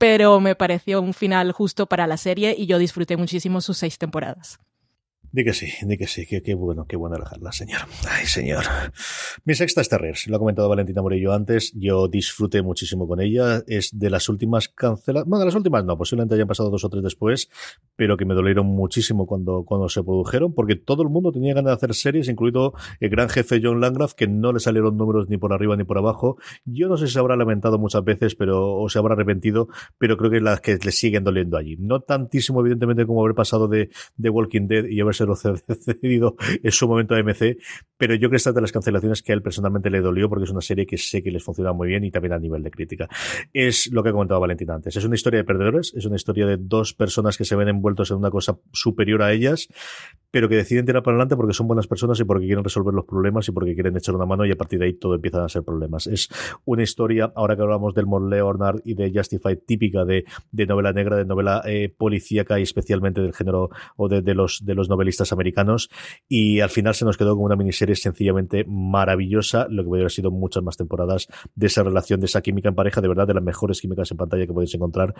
pero 0.05 0.39
me 0.39 0.55
pareció 0.55 1.01
un 1.01 1.15
final 1.15 1.51
justo 1.53 1.87
para 1.87 2.07
la 2.07 2.19
serie 2.19 2.55
y 2.59 2.67
yo 2.67 2.77
disfruté 2.77 3.17
muchísimo 3.17 3.63
sus 3.63 3.79
seis 3.79 3.97
temporadas. 3.97 4.59
Di 5.35 5.43
que 5.43 5.53
sí, 5.53 5.66
di 5.82 5.97
que 5.97 6.07
sí, 6.07 6.26
qué, 6.26 6.55
bueno, 6.55 6.87
qué 6.87 6.95
bueno 6.95 7.16
dejarla, 7.18 7.51
señor. 7.51 7.80
Ay, 8.09 8.24
señor. 8.24 8.62
Mi 9.45 9.57
sexta 9.57 9.80
es 9.80 9.89
Terriers, 9.89 10.28
lo 10.28 10.37
ha 10.37 10.39
comentado 10.39 10.68
Valentina 10.68 11.03
Morillo 11.03 11.32
antes, 11.32 11.72
yo 11.74 12.07
disfruté 12.07 12.62
muchísimo 12.62 13.09
con 13.09 13.20
ella, 13.20 13.64
es 13.66 13.99
de 13.99 14.11
las 14.11 14.28
últimas 14.28 14.68
canceladas, 14.68 15.28
bueno, 15.28 15.41
de 15.41 15.47
las 15.47 15.57
últimas 15.57 15.85
no, 15.85 15.99
posiblemente 15.99 16.37
hayan 16.37 16.47
pasado 16.47 16.70
dos 16.70 16.85
o 16.85 16.89
tres 16.89 17.03
después, 17.03 17.51
pero 17.97 18.16
que 18.16 18.24
me 18.24 18.35
dolieron 18.35 18.66
muchísimo 18.66 19.26
cuando, 19.26 19.64
cuando 19.64 19.89
se 19.89 20.05
produjeron, 20.05 20.55
porque 20.55 20.76
todo 20.76 21.03
el 21.03 21.09
mundo 21.09 21.32
tenía 21.32 21.53
ganas 21.53 21.72
de 21.72 21.74
hacer 21.74 21.95
series, 21.95 22.28
incluido 22.28 22.74
el 23.01 23.11
gran 23.11 23.28
jefe 23.28 23.61
John 23.61 23.80
Landgraf, 23.80 24.14
que 24.14 24.28
no 24.28 24.53
le 24.53 24.61
salieron 24.61 24.97
números 24.97 25.28
ni 25.28 25.37
por 25.37 25.53
arriba 25.53 25.76
ni 25.76 25.82
por 25.82 25.99
abajo. 25.99 26.39
Yo 26.64 26.87
no 26.87 26.97
sé 26.97 27.09
si 27.09 27.14
se 27.14 27.18
habrá 27.18 27.35
lamentado 27.35 27.76
muchas 27.80 28.05
veces, 28.05 28.37
pero, 28.37 28.76
o 28.76 28.89
se 28.89 29.01
habrá 29.01 29.14
arrepentido, 29.14 29.66
pero 29.99 30.16
creo 30.16 30.30
que 30.30 30.41
las 30.41 30.61
que 30.61 30.78
le 30.80 30.93
siguen 30.93 31.24
doliendo 31.24 31.57
allí. 31.57 31.76
No 31.76 31.99
tantísimo, 31.99 32.61
evidentemente, 32.61 33.05
como 33.05 33.24
haber 33.24 33.35
pasado 33.35 33.66
de, 33.66 33.91
de 34.16 34.30
Walking 34.30 34.68
Dead 34.68 34.85
y 34.85 35.01
haberse 35.01 35.24
lo 35.27 35.37
cedido 35.37 36.37
en 36.62 36.72
su 36.72 36.89
momento 36.89 37.14
a 37.14 37.22
MC, 37.22 37.59
pero 37.97 38.14
yo 38.14 38.29
creo 38.29 38.31
que 38.31 38.37
esta 38.37 38.53
de 38.53 38.61
las 38.61 38.72
cancelaciones 38.72 39.22
que 39.22 39.33
a 39.33 39.35
él 39.35 39.43
personalmente 39.43 39.91
le 39.91 40.01
dolió 40.01 40.29
porque 40.29 40.45
es 40.45 40.51
una 40.51 40.61
serie 40.61 40.87
que 40.87 40.99
sé 40.99 41.22
que 41.22 41.31
les 41.31 41.43
funciona 41.43 41.72
muy 41.72 41.89
bien 41.89 42.05
y 42.05 42.11
también 42.11 42.33
a 42.33 42.39
nivel 42.39 42.62
de 42.62 42.70
crítica. 42.70 43.09
Es 43.53 43.91
lo 43.93 44.03
que 44.03 44.11
ha 44.11 44.12
comentado 44.12 44.41
Valentina 44.41 44.75
antes. 44.75 44.97
Es 44.97 45.05
una 45.05 45.14
historia 45.14 45.39
de 45.39 45.45
perdedores, 45.45 45.93
es 45.95 46.05
una 46.05 46.16
historia 46.16 46.47
de 46.47 46.57
dos 46.59 46.95
personas 46.95 47.37
que 47.37 47.45
se 47.45 47.57
ven 47.57 47.68
envueltos 47.68 48.11
en 48.11 48.16
una 48.16 48.31
cosa 48.31 48.59
superior 48.72 49.22
a 49.22 49.33
ellas, 49.33 49.68
pero 50.31 50.49
que 50.49 50.57
deciden 50.57 50.85
tirar 50.85 51.03
para 51.03 51.14
adelante 51.14 51.37
porque 51.37 51.53
son 51.53 51.68
buenas 51.68 51.87
personas 51.87 52.18
y 52.18 52.25
porque 52.25 52.47
quieren 52.47 52.64
resolver 52.64 52.93
los 52.93 53.05
problemas 53.05 53.49
y 53.49 53.53
porque 53.53 53.75
quieren 53.75 53.97
echar 53.97 54.14
una 54.16 54.27
mano 54.27 54.45
y 54.45 54.51
a 54.51 54.57
partir 54.57 54.81
de 54.81 54.87
ahí 54.87 54.95
todo 54.95 55.14
empiezan 55.14 55.43
a 55.43 55.49
ser 55.49 55.62
problemas. 55.62 56.07
Es 56.09 56.29
una 56.64 56.83
historia, 56.83 57.33
ahora 57.37 57.55
que 57.55 57.62
hablamos 57.62 57.95
del 57.95 58.07
Mon 58.07 58.29
Leonard 58.29 58.81
y 58.85 58.95
de 58.95 59.12
Justified, 59.14 59.59
típica 59.66 60.05
de, 60.05 60.25
de 60.51 60.66
novela 60.66 60.93
negra, 60.93 61.16
de 61.16 61.25
novela 61.25 61.62
eh, 61.64 61.89
policíaca 61.97 62.59
y 62.59 62.62
especialmente 62.62 63.20
del 63.20 63.33
género 63.33 63.70
o 63.97 64.09
de, 64.09 64.35
los, 64.35 64.64
de 64.64 64.75
los 64.75 64.89
novelistas 64.89 65.14
americanos. 65.33 65.91
Y 66.29 66.61
al 66.61 66.71
final 66.71 66.95
se 66.95 67.05
nos 67.05 67.17
quedó 67.17 67.35
como 67.35 67.47
una 67.47 67.57
miniserie 67.57 67.97
sencillamente 67.97 68.65
maravillosa, 68.67 69.67
lo 69.69 69.83
que 69.83 69.89
podría 69.89 70.03
haber 70.03 70.12
sido 70.12 70.31
muchas 70.31 70.62
más 70.62 70.77
temporadas 70.77 71.29
de 71.55 71.67
esa 71.67 71.83
relación, 71.83 72.21
de 72.21 72.27
esa 72.27 72.41
química 72.41 72.69
en 72.69 72.75
pareja, 72.75 73.01
de 73.01 73.09
verdad, 73.09 73.27
de 73.27 73.35
las 73.35 73.43
mejores 73.43 73.81
químicas 73.81 74.11
en 74.11 74.17
pantalla 74.17 74.47
que 74.47 74.53
podéis 74.53 74.75
encontrar. 74.75 75.15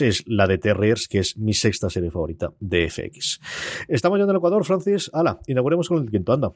Es 0.00 0.24
la 0.26 0.46
de 0.46 0.58
Terriers, 0.58 1.08
que 1.08 1.18
es 1.18 1.36
mi 1.36 1.54
sexta 1.54 1.90
serie 1.90 2.10
favorita 2.10 2.52
de 2.60 2.88
FX. 2.88 3.40
Estamos 3.88 4.18
ya 4.18 4.24
en 4.24 4.30
el 4.30 4.36
Ecuador, 4.36 4.64
Francis. 4.64 5.10
Hala, 5.12 5.40
inauguremos 5.46 5.88
con 5.88 6.02
el 6.02 6.10
quinto, 6.10 6.32
anda. 6.32 6.52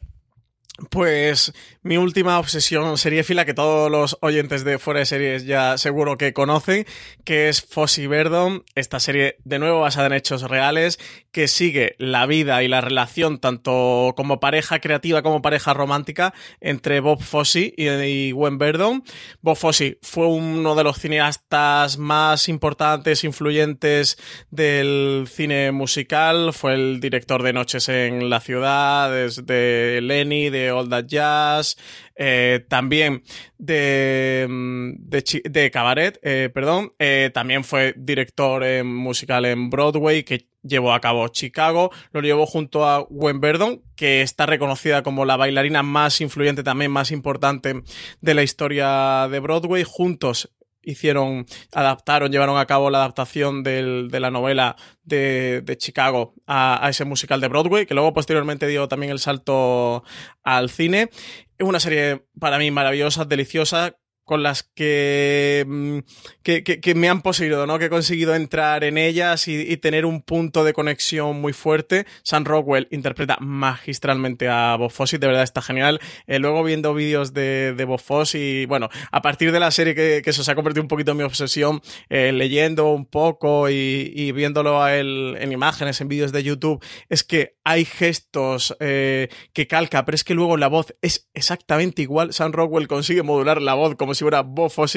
Pues 0.89 1.53
mi 1.83 1.99
última 1.99 2.39
obsesión 2.39 2.97
sería 2.97 3.23
fila 3.23 3.45
que 3.45 3.53
todos 3.53 3.91
los 3.91 4.17
oyentes 4.23 4.65
de 4.65 4.79
Fuera 4.79 5.01
de 5.01 5.07
Series 5.07 5.45
ya 5.45 5.77
seguro 5.77 6.17
que 6.17 6.33
conocen, 6.33 6.87
que 7.25 7.49
es 7.49 7.61
Fossi 7.61 8.07
Verdon, 8.07 8.65
esta 8.75 8.99
serie 8.99 9.37
de 9.45 9.59
nuevo 9.59 9.81
basada 9.81 10.07
en 10.07 10.15
hechos 10.15 10.43
reales, 10.43 10.99
que 11.33 11.49
sigue 11.49 11.97
la 11.99 12.27
vida 12.27 12.63
y 12.63 12.69
la 12.69 12.81
relación 12.81 13.39
tanto 13.39 14.15
como 14.17 14.41
pareja 14.41 14.81
creativa 14.81 15.23
como 15.23 15.43
pareja 15.43 15.75
romántica 15.75 16.33
entre 16.61 17.01
Bob 17.01 17.23
Fosse 17.23 17.75
y, 17.77 18.33
Gwen 18.33 18.59
Verdon. 18.59 19.05
Bob 19.43 19.57
Fosse 19.57 19.99
fue 20.03 20.27
uno 20.29 20.75
de 20.75 20.85
los 20.85 20.99
cineastas 20.99 21.99
más 21.99 22.49
importantes, 22.49 23.25
influyentes 23.25 24.19
del 24.51 25.27
cine 25.31 25.73
musical, 25.73 26.53
fue 26.53 26.75
el 26.75 27.01
director 27.01 27.43
de 27.43 27.53
Noches 27.53 27.89
en 27.89 28.31
la 28.31 28.41
Ciudad, 28.41 29.11
de 29.11 30.01
Lenny, 30.03 30.49
de 30.51 30.70
All 30.71 30.89
That 30.89 31.07
Jazz, 31.07 31.77
eh, 32.17 32.65
también 32.69 33.23
de, 33.59 34.47
mm, 34.49 34.93
de, 35.09 35.71
Cabaret, 35.73 36.19
eh, 36.23 36.51
perdón, 36.53 36.93
eh, 36.99 37.31
también 37.33 37.65
fue 37.65 37.95
director 37.97 38.63
musical 38.85 39.45
en 39.47 39.71
Broadway 39.71 40.23
que 40.23 40.47
llevó 40.63 40.93
a 40.93 41.01
cabo 41.01 41.29
Chicago, 41.29 41.91
lo 42.13 42.21
llevó 42.21 42.47
junto 42.47 42.87
a 42.87 43.07
Gwen 43.09 43.41
Verdon, 43.41 43.83
que 43.97 44.23
está 44.23 44.47
reconocida 44.47 45.03
como 45.03 45.25
la 45.25 45.37
bailarina 45.37 45.83
más 45.83 46.21
influyente, 46.21 46.63
también 46.63 46.91
más 46.91 47.11
importante 47.11 47.83
de 48.21 48.35
la 48.35 48.43
historia 48.43 49.29
de 49.31 49.41
Broadway, 49.41 49.85
juntos 49.85 50.51
hicieron, 50.83 51.47
adaptaron, 51.73 52.31
llevaron 52.31 52.59
a 52.59 52.67
cabo 52.67 52.91
la 52.91 52.99
adaptación 52.99 53.63
del, 53.63 54.09
de 54.11 54.21
la 54.21 54.31
novela 54.31 54.77
de, 55.03 55.63
de 55.63 55.77
Chicago 55.77 56.35
a, 56.47 56.85
a, 56.85 56.91
ese 56.91 57.05
musical 57.05 57.41
de 57.41 57.49
Broadway, 57.49 57.87
que 57.87 57.95
luego 57.95 58.13
posteriormente 58.13 58.67
dio 58.67 58.89
también 58.89 59.13
el 59.13 59.19
salto 59.19 60.05
al 60.43 60.71
cine. 60.71 61.11
Es 61.59 61.67
una 61.67 61.81
serie 61.81 62.25
para 62.39 62.59
mí 62.59 62.71
maravillosa, 62.71 63.25
deliciosa, 63.25 63.97
con 64.25 64.43
las 64.43 64.63
que, 64.63 65.65
mm, 65.67 65.99
que, 66.43 66.63
que, 66.63 66.95
me 66.95 67.09
han 67.09 67.23
poseído, 67.23 67.67
¿no? 67.67 67.79
Que 67.79 67.87
he 67.87 67.91
conseguido 67.91 68.35
entrar 68.35 68.85
en 68.85 68.99
ellas 68.99 69.49
y, 69.49 69.77
tener 69.79 70.05
un 70.05 70.21
punto 70.21 70.63
de 70.63 70.73
conexión 70.73 71.41
muy 71.41 71.53
fuerte. 71.53 72.07
Sam 72.23 72.45
Rockwell 72.45 72.89
interpreta 72.91 73.39
magistralmente 73.41 74.49
a 74.49 74.77
Bob 74.77 74.93
de 74.93 75.27
verdad 75.27 75.43
está 75.43 75.63
genial. 75.63 76.01
Eh, 76.27 76.39
luego 76.39 76.63
viendo 76.63 76.93
vídeos 76.95 77.33
de, 77.33 77.75
de 77.75 77.85
Bob 77.85 78.01
y 78.35 78.67
bueno, 78.67 78.89
a 79.11 79.23
partir 79.23 79.53
de 79.53 79.61
la 79.61 79.71
serie 79.71 79.95
que, 79.95 80.21
que 80.23 80.31
eso 80.31 80.45
se 80.45 80.51
ha 80.51 80.55
convertido 80.55 80.83
un 80.83 80.89
poquito 80.89 81.13
en 81.13 81.19
mi 81.19 81.23
obsesión, 81.23 81.81
eh, 82.09 82.33
leyendo 82.33 82.93
un 82.93 83.07
poco 83.07 83.69
y, 83.71 84.33
viéndolo 84.33 84.83
a 84.83 84.97
él 84.97 85.37
en 85.41 85.53
imágenes, 85.53 86.01
en 86.01 86.09
vídeos 86.09 86.33
de 86.33 86.43
YouTube, 86.43 86.85
es 87.09 87.25
que 87.25 87.57
hay 87.65 87.85
gestos 87.85 88.77
eh, 88.81 89.29
que 89.53 89.67
calca, 89.67 90.05
pero 90.05 90.15
es 90.15 90.25
que 90.25 90.35
luego 90.35 90.57
la 90.57 90.69
voz 90.69 90.95
es 91.03 91.29
exactamente 91.35 92.03
igual. 92.03 92.33
Sam 92.33 92.53
Rockwell 92.53 92.89
consigue 92.89 93.23
modular 93.23 93.63
la 93.63 93.75
voz 93.75 93.97
como 93.97 94.15
si 94.21 94.25
fuera 94.25 94.43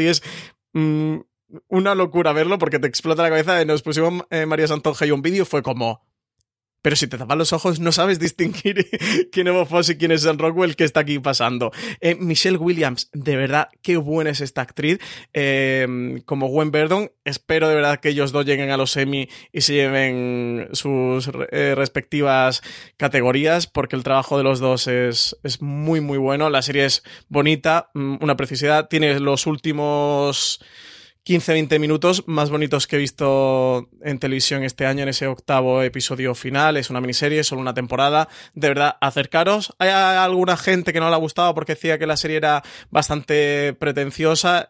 es 0.08 0.22
mm, 0.74 1.18
una 1.70 1.96
locura 1.96 2.34
verlo 2.34 2.58
porque 2.58 2.80
te 2.80 2.88
explota 2.88 3.24
la 3.24 3.30
cabeza. 3.30 3.64
Nos 3.66 3.82
pusimos 3.82 4.24
eh, 4.30 4.46
María 4.46 4.68
Santonja 4.68 5.06
y 5.06 5.12
un 5.12 5.22
vídeo 5.22 5.46
fue 5.46 5.64
como, 5.64 6.06
pero 6.84 6.96
si 6.98 7.08
te 7.08 7.18
tapas 7.18 7.38
los 7.38 7.54
ojos 7.54 7.80
no 7.80 7.92
sabes 7.92 8.20
distinguir 8.20 8.88
quién 9.32 9.48
es 9.48 9.54
Bob 9.54 9.68
y 9.90 9.96
quién 9.96 10.12
es 10.12 10.22
Sam 10.22 10.38
Rockwell 10.38 10.76
que 10.76 10.84
está 10.84 11.00
aquí 11.00 11.18
pasando. 11.18 11.72
Eh, 12.02 12.16
Michelle 12.16 12.58
Williams, 12.58 13.10
de 13.14 13.36
verdad, 13.38 13.70
qué 13.82 13.98
buena 13.98 14.30
es 14.30 14.42
esta 14.42 14.62
actriz. 14.62 15.00
Eh, 15.34 16.22
como 16.26 16.48
Gwen 16.48 16.72
Verdon, 16.72 17.12
espero 17.24 17.70
de 17.70 17.76
verdad 17.76 18.00
que 18.00 18.10
ellos 18.10 18.32
dos 18.32 18.46
lleguen 18.46 18.70
a 18.70 18.78
los 18.78 18.96
Emmy 18.98 19.30
y 19.52 19.62
se 19.62 19.74
lleven 19.74 20.68
sus 20.74 21.32
eh, 21.52 21.74
respectivas 21.76 22.62
categorías, 22.98 23.66
porque 23.66 23.96
el 23.96 24.04
trabajo 24.04 24.38
de 24.38 24.44
los 24.44 24.60
dos 24.60 24.88
es, 24.88 25.38
es 25.44 25.62
muy, 25.62 26.02
muy 26.02 26.18
bueno. 26.18 26.50
La 26.50 26.62
serie 26.62 26.86
es 26.86 27.04
bonita, 27.30 27.90
mm, 27.94 28.18
una 28.22 28.36
precisidad, 28.36 28.90
tiene 28.90 29.20
los 29.22 29.48
últimos 29.48 30.60
15-20 31.26 31.80
minutos 31.80 32.24
más 32.28 32.50
bonitos 32.50 32.86
que 32.86 32.98
he 32.98 33.00
visto 33.00 33.90
en 34.02 34.20
televisión 34.20 34.64
este 34.64 34.86
año 34.86 35.04
en 35.04 35.10
ese 35.10 35.28
octavo 35.28 35.82
episodio 35.82 36.36
final. 36.36 36.76
Es 36.76 36.90
una 36.90 37.00
miniserie, 37.00 37.46
solo 37.46 37.62
una 37.62 37.74
temporada. 37.74 38.28
De 38.56 38.68
verdad, 38.68 38.98
acercaros. 39.00 39.74
Hay 39.80 39.90
alguna 39.90 40.58
gente 40.58 40.92
que 40.92 41.00
no 41.00 41.10
le 41.10 41.16
ha 41.16 41.20
gustado 41.20 41.54
porque 41.56 41.76
decía 41.76 41.98
que 41.98 42.08
la 42.08 42.18
serie 42.18 42.38
era 42.38 42.62
bastante 42.92 43.74
pretenciosa. 43.74 44.70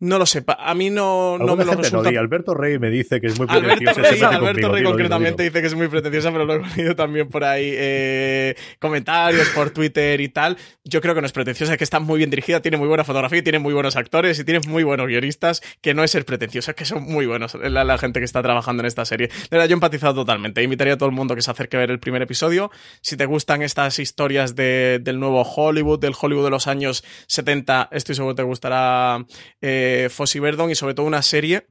No 0.00 0.18
lo 0.18 0.26
sé, 0.26 0.44
a 0.46 0.74
mí 0.74 0.90
no, 0.90 1.38
no 1.38 1.56
me 1.56 1.64
lo 1.64 1.74
resulta... 1.74 2.10
No, 2.12 2.20
Alberto 2.20 2.54
Rey 2.54 2.78
me 2.78 2.88
dice 2.88 3.20
que 3.20 3.26
es 3.26 3.36
muy 3.36 3.48
pretenciosa. 3.48 3.90
Alberto 3.90 4.02
Rey, 4.02 4.22
Alberto 4.22 4.68
Rey 4.72 4.84
concretamente 4.84 5.42
dice 5.42 5.60
que 5.60 5.66
es 5.66 5.74
muy 5.74 5.88
pretenciosa, 5.88 6.30
pero 6.30 6.44
lo 6.44 6.54
he 6.54 6.76
leído 6.76 6.94
también 6.94 7.28
por 7.28 7.42
ahí 7.42 7.72
eh, 7.74 8.54
comentarios 8.78 9.48
por 9.48 9.70
Twitter 9.70 10.20
y 10.20 10.28
tal. 10.28 10.56
Yo 10.84 11.00
creo 11.00 11.16
que 11.16 11.20
no 11.20 11.26
es 11.26 11.32
pretenciosa, 11.32 11.72
es 11.72 11.78
que 11.78 11.84
está 11.84 11.98
muy 11.98 12.18
bien 12.18 12.30
dirigida, 12.30 12.62
tiene 12.62 12.76
muy 12.76 12.86
buena 12.86 13.02
fotografía, 13.02 13.42
tiene 13.42 13.58
muy 13.58 13.74
buenos 13.74 13.96
actores 13.96 14.38
y 14.38 14.44
tiene 14.44 14.60
muy 14.68 14.84
buenos 14.84 15.08
guionistas, 15.08 15.62
que 15.80 15.94
no 15.94 16.04
es 16.04 16.12
ser 16.12 16.24
pretenciosa, 16.24 16.74
que 16.74 16.84
son 16.84 17.02
muy 17.02 17.26
buenos 17.26 17.54
la, 17.54 17.82
la, 17.82 17.98
gente 17.98 18.20
que 18.20 18.24
está 18.24 18.40
trabajando 18.40 18.82
en 18.82 18.86
esta 18.86 19.04
serie. 19.04 19.26
De 19.26 19.48
verdad, 19.50 19.66
yo 19.66 19.72
he 19.72 19.74
empatizado 19.74 20.14
totalmente. 20.14 20.62
Invitaría 20.62 20.94
a 20.94 20.96
todo 20.96 21.08
el 21.08 21.14
mundo 21.14 21.34
que 21.34 21.42
se 21.42 21.50
acerque 21.50 21.76
a 21.76 21.80
ver 21.80 21.90
el 21.90 21.98
primer 21.98 22.22
episodio. 22.22 22.70
Si 23.00 23.16
te 23.16 23.26
gustan 23.26 23.62
estas 23.62 23.98
historias 23.98 24.54
de, 24.54 25.00
del 25.02 25.18
nuevo 25.18 25.42
Hollywood, 25.42 25.98
del 25.98 26.14
Hollywood 26.18 26.44
de 26.44 26.50
los 26.50 26.68
años 26.68 27.02
70, 27.26 27.88
estoy 27.90 28.14
seguro 28.14 28.36
que 28.36 28.42
te 28.42 28.46
gustará 28.46 29.26
eh, 29.60 29.87
Fossi 30.10 30.38
Verdon 30.38 30.70
y 30.70 30.74
sobre 30.74 30.94
todo 30.94 31.06
una 31.06 31.22
serie 31.22 31.66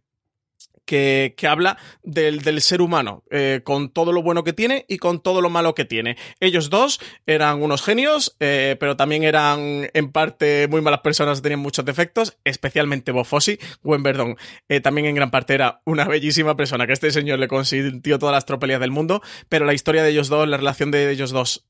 que, 0.88 1.36
que, 1.38 1.47
habla 1.47 1.78
del, 2.01 2.39
del 2.41 2.61
ser 2.61 2.82
humano, 2.82 3.24
eh, 3.30 3.59
con 3.63 3.89
todo 3.89 4.13
lo 4.13 4.24
bueno 4.24 4.45
que 4.45 4.53
tiene 4.53 4.86
y 4.88 4.97
con 4.97 5.22
todo 5.22 5.41
lo 5.41 5.49
malo 5.49 5.76
que 5.76 5.84
tiene. 5.84 6.15
Ellos 6.39 6.70
dos 6.70 6.99
eran 7.26 7.61
unos 7.61 7.84
genios, 7.84 8.38
eh, 8.39 8.78
pero 8.80 8.95
también 8.95 9.24
eran 9.24 9.89
en 9.93 10.11
parte 10.11 10.68
muy 10.70 10.82
malas 10.82 11.01
personas, 11.01 11.41
tenían 11.41 11.59
muchos 11.59 11.84
defectos, 11.84 12.38
especialmente 12.45 13.11
Bob 13.11 13.26
Fosse. 13.26 13.59
Gwen 13.84 14.01
Verdon 14.01 14.38
eh, 14.70 14.80
también 14.80 15.07
en 15.07 15.15
gran 15.15 15.30
parte 15.30 15.53
era 15.53 15.82
una 15.84 16.05
bellísima 16.05 16.55
persona, 16.55 16.88
que 16.88 16.93
este 16.93 17.11
señor 17.11 17.38
le 17.38 17.49
consintió 17.49 18.18
todas 18.18 18.34
las 18.34 18.45
tropelías 18.45 18.80
del 18.80 18.91
mundo, 18.91 19.22
pero 19.49 19.65
la 19.65 19.74
historia 19.74 20.03
de 20.03 20.11
ellos 20.11 20.30
dos, 20.30 20.47
la 20.47 20.55
relación 20.55 20.89
de 20.89 21.11
ellos 21.11 21.32
dos, 21.32 21.68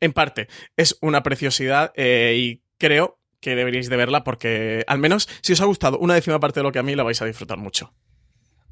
en 0.00 0.12
parte, 0.12 0.48
es 0.76 0.98
una 1.00 1.22
preciosidad 1.22 1.92
y 1.96 2.62
creo 2.78 3.20
que 3.40 3.54
deberíais 3.54 3.88
de 3.88 3.96
verla 3.96 4.24
porque 4.24 4.84
al 4.86 4.98
menos 4.98 5.28
si 5.42 5.52
os 5.52 5.60
ha 5.60 5.66
gustado 5.66 5.98
una 5.98 6.14
décima 6.14 6.40
parte 6.40 6.60
de 6.60 6.64
lo 6.64 6.72
que 6.72 6.78
a 6.78 6.82
mí 6.82 6.94
la 6.94 7.02
vais 7.02 7.20
a 7.22 7.26
disfrutar 7.26 7.58
mucho. 7.58 7.92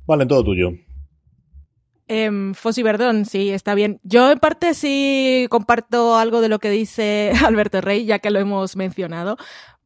Vale, 0.06 0.26
todo 0.26 0.44
tuyo. 0.44 0.70
Eh, 2.06 2.52
Fossi 2.54 2.82
Verdón, 2.82 3.24
sí, 3.24 3.50
está 3.50 3.74
bien. 3.74 4.00
Yo 4.02 4.30
en 4.30 4.38
parte 4.38 4.74
sí 4.74 5.46
comparto 5.48 6.16
algo 6.16 6.40
de 6.40 6.48
lo 6.48 6.58
que 6.58 6.70
dice 6.70 7.32
Alberto 7.44 7.80
Rey, 7.80 8.04
ya 8.04 8.18
que 8.18 8.30
lo 8.30 8.38
hemos 8.38 8.76
mencionado. 8.76 9.36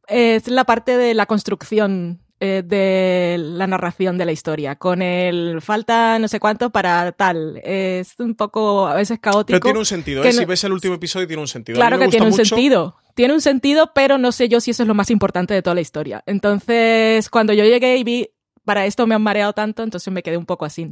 Es 0.07 0.47
la 0.47 0.65
parte 0.65 0.97
de 0.97 1.13
la 1.13 1.27
construcción 1.27 2.21
eh, 2.41 2.63
de 2.65 3.35
la 3.37 3.67
narración 3.67 4.17
de 4.17 4.25
la 4.25 4.31
historia, 4.31 4.77
con 4.77 5.01
el 5.01 5.61
falta 5.61 6.17
no 6.19 6.27
sé 6.27 6.39
cuánto 6.39 6.69
para 6.69 7.11
tal. 7.11 7.61
Es 7.63 8.15
un 8.17 8.33
poco 8.33 8.87
a 8.87 8.95
veces 8.95 9.19
caótico. 9.19 9.47
Pero 9.47 9.59
tiene 9.59 9.79
un 9.79 9.85
sentido, 9.85 10.23
¿eh? 10.23 10.31
si 10.31 10.45
ves 10.45 10.63
el 10.63 10.71
último 10.71 10.95
episodio 10.95 11.27
tiene 11.27 11.41
un 11.41 11.47
sentido. 11.47 11.75
Claro 11.75 11.99
que 11.99 12.07
tiene 12.07 12.25
un 12.25 12.33
sentido. 12.33 12.95
Tiene 13.19 13.33
un 13.33 13.41
sentido, 13.41 13.91
pero 13.93 14.17
no 14.17 14.31
sé 14.31 14.47
yo 14.47 14.61
si 14.61 14.71
eso 14.71 14.83
es 14.83 14.87
lo 14.87 14.93
más 14.93 15.11
importante 15.11 15.53
de 15.53 15.61
toda 15.61 15.73
la 15.73 15.81
historia. 15.81 16.23
Entonces, 16.25 17.29
cuando 17.29 17.51
yo 17.51 17.65
llegué 17.65 17.97
y 17.97 18.05
vi, 18.05 18.29
para 18.63 18.85
esto 18.85 19.07
me 19.07 19.13
han 19.13 19.21
mareado 19.21 19.51
tanto, 19.51 19.83
entonces 19.83 20.13
me 20.13 20.23
quedé 20.23 20.37
un 20.37 20.45
poco 20.45 20.63
así. 20.63 20.87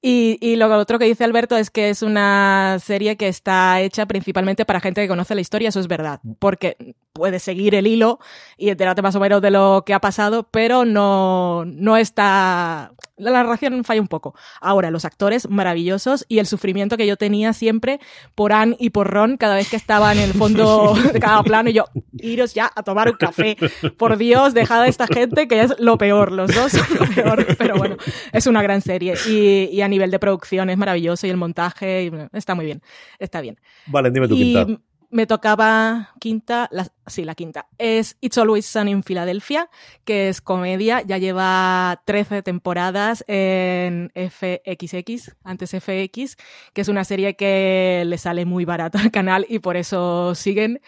Y, 0.00 0.38
y 0.40 0.56
lo 0.56 0.74
otro 0.74 0.98
que 0.98 1.04
dice 1.04 1.22
Alberto 1.22 1.58
es 1.58 1.68
que 1.68 1.90
es 1.90 2.00
una 2.00 2.78
serie 2.82 3.18
que 3.18 3.28
está 3.28 3.78
hecha 3.82 4.06
principalmente 4.06 4.64
para 4.64 4.80
gente 4.80 5.02
que 5.02 5.08
conoce 5.08 5.34
la 5.34 5.42
historia, 5.42 5.68
eso 5.68 5.80
es 5.80 5.86
verdad, 5.86 6.22
porque 6.38 6.96
puedes 7.12 7.42
seguir 7.42 7.74
el 7.74 7.86
hilo 7.86 8.18
y 8.56 8.70
enterarte 8.70 9.02
más 9.02 9.16
o 9.16 9.20
menos 9.20 9.42
de 9.42 9.50
lo 9.50 9.82
que 9.84 9.94
ha 9.94 10.00
pasado, 10.00 10.48
pero 10.50 10.84
no, 10.84 11.64
no 11.64 11.96
está... 11.96 12.92
La 13.16 13.32
narración 13.32 13.84
falla 13.84 14.00
un 14.00 14.08
poco. 14.08 14.34
Ahora, 14.62 14.90
los 14.90 15.04
actores 15.04 15.50
maravillosos 15.50 16.24
y 16.28 16.38
el 16.38 16.46
sufrimiento 16.46 16.96
que 16.96 17.06
yo 17.06 17.16
tenía 17.16 17.52
siempre 17.52 18.00
por 18.34 18.54
Anne 18.54 18.76
y 18.78 18.90
por 18.90 19.10
Ron 19.10 19.36
cada 19.36 19.56
vez 19.56 19.68
que 19.68 19.76
estaba 19.76 20.12
en 20.12 20.20
el 20.20 20.32
fondo 20.32 20.94
de 21.12 21.20
cada 21.20 21.42
plano 21.42 21.68
y 21.68 21.74
yo, 21.74 21.84
iros 22.18 22.54
ya 22.54 22.70
a 22.74 22.82
tomar 22.82 23.10
un 23.10 23.16
café. 23.16 23.56
Por 23.98 24.16
Dios, 24.16 24.54
dejad 24.54 24.82
a 24.82 24.88
esta 24.88 25.06
gente 25.06 25.48
que 25.48 25.60
es 25.60 25.78
lo 25.78 25.98
peor, 25.98 26.32
los 26.32 26.54
dos 26.54 26.72
son 26.72 26.86
lo 26.98 27.14
peor, 27.14 27.46
pero 27.58 27.76
bueno, 27.76 27.96
es 28.32 28.46
una 28.46 28.62
gran 28.62 28.80
serie 28.80 29.14
y, 29.28 29.68
y 29.70 29.82
a 29.82 29.88
nivel 29.88 30.10
de 30.10 30.18
producción 30.18 30.70
es 30.70 30.78
maravilloso 30.78 31.26
y 31.26 31.30
el 31.30 31.36
montaje 31.36 32.04
y, 32.04 32.12
está 32.32 32.54
muy 32.54 32.64
bien, 32.64 32.80
está 33.18 33.42
bien. 33.42 33.58
Vale, 33.86 34.10
dime 34.10 34.28
tu 34.28 34.34
y 34.34 34.54
quinta. 34.54 34.80
Me 35.12 35.26
tocaba 35.26 36.10
quinta, 36.20 36.68
la, 36.70 36.86
sí, 37.08 37.24
la 37.24 37.34
quinta. 37.34 37.66
Es 37.78 38.16
It's 38.20 38.38
Always 38.38 38.64
Sunny 38.64 38.92
in 38.92 39.02
Philadelphia, 39.02 39.68
que 40.04 40.28
es 40.28 40.40
comedia, 40.40 41.02
ya 41.02 41.18
lleva 41.18 42.00
13 42.04 42.42
temporadas 42.42 43.24
en 43.26 44.12
FXX, 44.14 45.36
antes 45.42 45.70
FX, 45.70 46.36
que 46.72 46.80
es 46.82 46.88
una 46.88 47.02
serie 47.02 47.34
que 47.34 48.04
le 48.06 48.18
sale 48.18 48.44
muy 48.44 48.64
barata 48.64 49.00
al 49.00 49.10
canal 49.10 49.46
y 49.48 49.58
por 49.58 49.76
eso 49.76 50.36
siguen. 50.36 50.80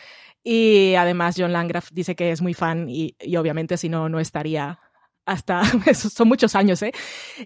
Y 0.45 0.95
además 0.95 1.35
John 1.37 1.53
Landgraf 1.53 1.91
dice 1.93 2.15
que 2.15 2.31
es 2.31 2.43
muy 2.43 2.55
fan 2.55 2.89
y, 2.89 3.17
y 3.21 3.37
obviamente 3.37 3.77
si 3.77 3.89
no, 3.89 4.09
no 4.09 4.21
estaría 4.21 4.79
hasta, 5.25 5.63
son 5.95 6.29
muchos 6.29 6.55
años, 6.55 6.83
¿eh? 6.83 6.93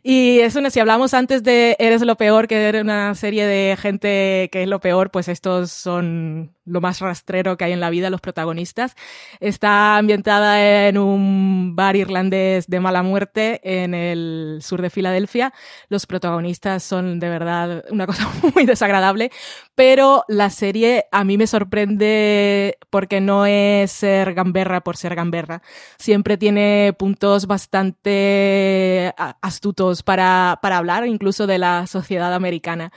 Y 0.03 0.41
es 0.41 0.57
una, 0.57 0.71
si 0.71 0.81
hablamos 0.81 1.15
antes 1.15 1.43
de 1.43 1.77
Eres 1.79 2.03
lo 2.03 2.17
peor, 2.17 2.49
que 2.49 2.69
era 2.69 2.81
una 2.83 3.15
serie 3.15 3.47
de 3.47 3.77
gente 3.77 4.49
que 4.53 4.63
es 4.63 4.69
lo 4.69 4.81
peor, 4.81 5.11
pues 5.11 5.29
estos 5.29 5.71
son 5.73 6.56
lo 6.67 6.81
más 6.81 7.01
rastrero 7.01 7.57
que 7.57 7.65
hay 7.65 7.73
en 7.73 7.81
la 7.81 7.91
vida, 7.91 8.11
los 8.11 8.21
protagonistas. 8.21 8.95
Está 9.41 9.97
ambientada 9.97 10.89
en 10.89 10.99
un 10.99 11.75
bar 11.77 11.97
irlandés 11.97 12.67
de 12.67 12.81
mala 12.81 13.03
muerte 13.03 13.61
en 13.63 13.95
el 13.95 14.59
sur 14.61 14.83
de 14.83 14.91
Filadelfia. 14.91 15.53
Los 15.89 16.07
protagonistas 16.07 16.83
son 16.83 17.19
de 17.21 17.29
verdad 17.29 17.85
una 17.91 18.07
cosa 18.07 18.29
muy 18.55 18.67
desagradable, 18.67 19.31
pero 19.75 20.25
la 20.29 20.51
serie 20.51 21.07
a 21.13 21.25
mí 21.25 21.39
me 21.39 21.47
sorprende 21.47 22.77
porque 22.91 23.21
no 23.21 23.47
es 23.47 23.93
ser 23.93 24.35
gamberra 24.35 24.83
por 24.83 24.97
ser 24.97 25.15
gamberra. 25.15 25.63
Siempre 25.99 26.37
tiene 26.37 26.95
puntos 26.99 27.47
bastante 27.47 29.15
astutos 29.41 30.03
para, 30.03 30.59
para 30.61 30.79
hablar 30.79 31.07
incluso 31.07 31.47
de 31.47 31.59
la 31.59 31.87
sociedad 31.87 32.35
americana. 32.35 32.93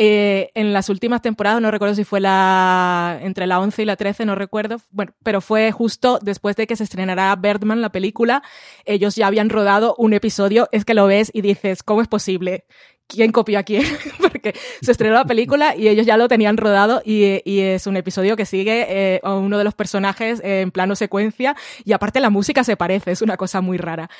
Eh, 0.00 0.52
en 0.54 0.72
las 0.72 0.90
últimas 0.90 1.22
temporadas, 1.22 1.60
no 1.60 1.72
recuerdo 1.72 1.96
si 1.96 2.04
fue 2.04 2.20
la 2.20 3.18
entre 3.20 3.48
la 3.48 3.58
11 3.58 3.82
y 3.82 3.84
la 3.84 3.96
13, 3.96 4.26
no 4.26 4.36
recuerdo, 4.36 4.80
bueno, 4.92 5.12
pero 5.24 5.40
fue 5.40 5.72
justo 5.72 6.20
después 6.22 6.54
de 6.54 6.68
que 6.68 6.76
se 6.76 6.84
estrenara 6.84 7.34
Birdman, 7.34 7.80
la 7.80 7.90
película, 7.90 8.44
ellos 8.84 9.16
ya 9.16 9.26
habían 9.26 9.50
rodado 9.50 9.96
un 9.98 10.12
episodio, 10.12 10.68
es 10.70 10.84
que 10.84 10.94
lo 10.94 11.08
ves 11.08 11.32
y 11.34 11.40
dices, 11.40 11.82
¿cómo 11.82 12.00
es 12.00 12.06
posible 12.06 12.64
quién 13.08 13.32
copió 13.32 13.58
a 13.58 13.62
quién, 13.62 13.82
porque 14.20 14.54
se 14.82 14.92
estrenó 14.92 15.14
la 15.14 15.24
película 15.24 15.74
y 15.74 15.88
ellos 15.88 16.06
ya 16.06 16.16
lo 16.16 16.28
tenían 16.28 16.56
rodado 16.56 17.02
y, 17.04 17.40
y 17.44 17.60
es 17.60 17.86
un 17.86 17.96
episodio 17.96 18.36
que 18.36 18.44
sigue 18.44 18.86
eh, 18.88 19.20
a 19.24 19.34
uno 19.34 19.58
de 19.58 19.64
los 19.64 19.74
personajes 19.74 20.40
en 20.44 20.70
plano 20.70 20.94
secuencia 20.94 21.56
y 21.84 21.92
aparte 21.92 22.20
la 22.20 22.30
música 22.30 22.62
se 22.62 22.76
parece, 22.76 23.10
es 23.10 23.22
una 23.22 23.36
cosa 23.36 23.60
muy 23.60 23.78
rara. 23.78 24.10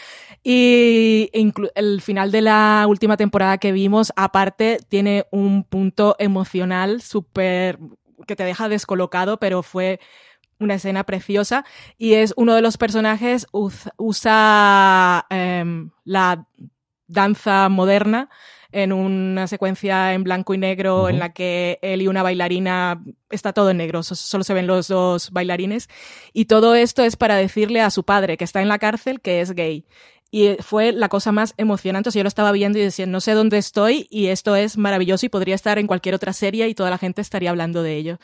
Y 0.42 1.30
el 1.74 2.00
final 2.00 2.32
de 2.32 2.40
la 2.42 2.86
última 2.88 3.16
temporada 3.16 3.58
que 3.58 3.72
vimos, 3.72 4.12
aparte, 4.16 4.78
tiene 4.88 5.26
un 5.30 5.64
punto 5.64 6.16
emocional 6.18 7.02
súper 7.02 7.78
que 8.26 8.36
te 8.36 8.44
deja 8.44 8.68
descolocado, 8.68 9.38
pero 9.38 9.62
fue 9.62 10.00
una 10.58 10.74
escena 10.74 11.04
preciosa 11.04 11.64
y 11.98 12.14
es 12.14 12.34
uno 12.36 12.54
de 12.54 12.62
los 12.62 12.78
personajes 12.78 13.46
usa 13.52 15.26
eh, 15.30 15.86
la 16.04 16.46
danza 17.06 17.68
moderna 17.68 18.28
en 18.72 18.92
una 18.92 19.46
secuencia 19.46 20.12
en 20.12 20.24
blanco 20.24 20.54
y 20.54 20.58
negro 20.58 21.02
uh 21.02 21.06
-huh. 21.06 21.10
en 21.10 21.18
la 21.18 21.32
que 21.32 21.78
él 21.82 22.02
y 22.02 22.08
una 22.08 22.22
bailarina 22.22 23.02
está 23.30 23.52
todo 23.52 23.70
en 23.70 23.78
negro, 23.78 24.02
solo 24.02 24.44
se 24.44 24.54
ven 24.54 24.66
los 24.66 24.88
dos 24.88 25.30
bailarines 25.30 25.88
y 26.32 26.46
todo 26.46 26.74
esto 26.74 27.02
es 27.02 27.16
para 27.16 27.36
decirle 27.36 27.80
a 27.80 27.90
su 27.90 28.04
padre 28.04 28.36
que 28.36 28.44
está 28.44 28.60
en 28.60 28.68
la 28.68 28.78
cárcel 28.78 29.20
que 29.20 29.40
es 29.40 29.52
gay. 29.52 29.86
Y 30.30 30.56
fue 30.60 30.92
la 30.92 31.08
cosa 31.08 31.32
más 31.32 31.54
emocionante. 31.56 32.10
O 32.10 32.12
sea, 32.12 32.20
yo 32.20 32.24
lo 32.24 32.28
estaba 32.28 32.52
viendo 32.52 32.78
y 32.78 32.82
decía, 32.82 33.06
no 33.06 33.20
sé 33.20 33.32
dónde 33.32 33.56
estoy 33.56 34.06
y 34.10 34.26
esto 34.26 34.56
es 34.56 34.76
maravilloso 34.76 35.24
y 35.24 35.30
podría 35.30 35.54
estar 35.54 35.78
en 35.78 35.86
cualquier 35.86 36.14
otra 36.14 36.34
serie 36.34 36.68
y 36.68 36.74
toda 36.74 36.90
la 36.90 36.98
gente 36.98 37.22
estaría 37.22 37.48
hablando 37.48 37.82
de 37.82 37.96
ello. 37.96 38.18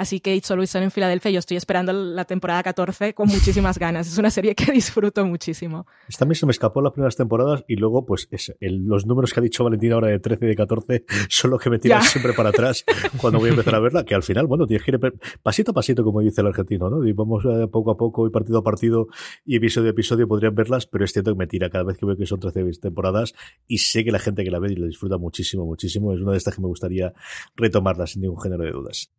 Así 0.00 0.20
que 0.20 0.34
It's 0.34 0.50
Always 0.50 0.70
Sunny 0.70 0.84
en 0.84 0.90
Filadelfia, 0.90 1.30
yo 1.30 1.40
estoy 1.40 1.58
esperando 1.58 1.92
la 1.92 2.24
temporada 2.24 2.62
14 2.62 3.12
con 3.12 3.28
muchísimas 3.28 3.78
ganas. 3.78 4.08
Es 4.08 4.16
una 4.16 4.30
serie 4.30 4.54
que 4.54 4.72
disfruto 4.72 5.26
muchísimo. 5.26 5.86
Esta 6.08 6.24
mí 6.24 6.34
se 6.34 6.46
me 6.46 6.52
escapó 6.52 6.80
las 6.80 6.94
primeras 6.94 7.16
temporadas 7.16 7.64
y 7.68 7.76
luego, 7.76 8.06
pues, 8.06 8.26
es 8.30 8.54
los 8.60 9.04
números 9.04 9.34
que 9.34 9.40
ha 9.40 9.42
dicho 9.42 9.62
Valentina 9.62 9.96
ahora 9.96 10.08
de 10.08 10.18
13 10.18 10.46
y 10.46 10.48
de 10.48 10.56
14 10.56 11.04
son 11.28 11.50
los 11.50 11.60
que 11.60 11.68
me 11.68 11.78
tiran 11.78 12.02
siempre 12.02 12.32
para 12.32 12.48
atrás 12.48 12.82
cuando 13.18 13.40
voy 13.40 13.48
a 13.48 13.50
empezar 13.50 13.74
a 13.74 13.80
verla, 13.80 14.02
que 14.06 14.14
al 14.14 14.22
final, 14.22 14.46
bueno, 14.46 14.66
tienes 14.66 14.86
que 14.86 14.92
ir 14.92 15.00
pasito 15.42 15.72
a 15.72 15.74
pasito, 15.74 16.02
como 16.02 16.22
dice 16.22 16.40
el 16.40 16.46
argentino, 16.46 16.88
¿no? 16.88 17.06
Y 17.06 17.12
vamos 17.12 17.44
eh, 17.44 17.68
poco 17.70 17.90
a 17.90 17.98
poco 17.98 18.26
y 18.26 18.30
partido 18.30 18.60
a 18.60 18.62
partido 18.62 19.08
y 19.44 19.56
episodio 19.56 19.88
a 19.88 19.90
episodio 19.90 20.26
podrían 20.26 20.54
verlas, 20.54 20.86
pero 20.86 21.04
es 21.04 21.12
cierto 21.12 21.32
que 21.32 21.38
me 21.38 21.46
tira 21.46 21.68
cada 21.68 21.84
vez 21.84 21.98
que 21.98 22.06
veo 22.06 22.16
que 22.16 22.24
son 22.24 22.40
13 22.40 22.64
temporadas 22.80 23.34
y 23.66 23.76
sé 23.76 24.02
que 24.02 24.12
la 24.12 24.18
gente 24.18 24.44
que 24.44 24.50
la 24.50 24.60
ve 24.60 24.72
y 24.72 24.76
la 24.76 24.86
disfruta 24.86 25.18
muchísimo, 25.18 25.66
muchísimo. 25.66 26.14
Es 26.14 26.22
una 26.22 26.32
de 26.32 26.38
estas 26.38 26.54
que 26.54 26.62
me 26.62 26.68
gustaría 26.68 27.12
retomarla 27.54 28.06
sin 28.06 28.22
ningún 28.22 28.40
género 28.40 28.64
de 28.64 28.70
dudas. 28.70 29.10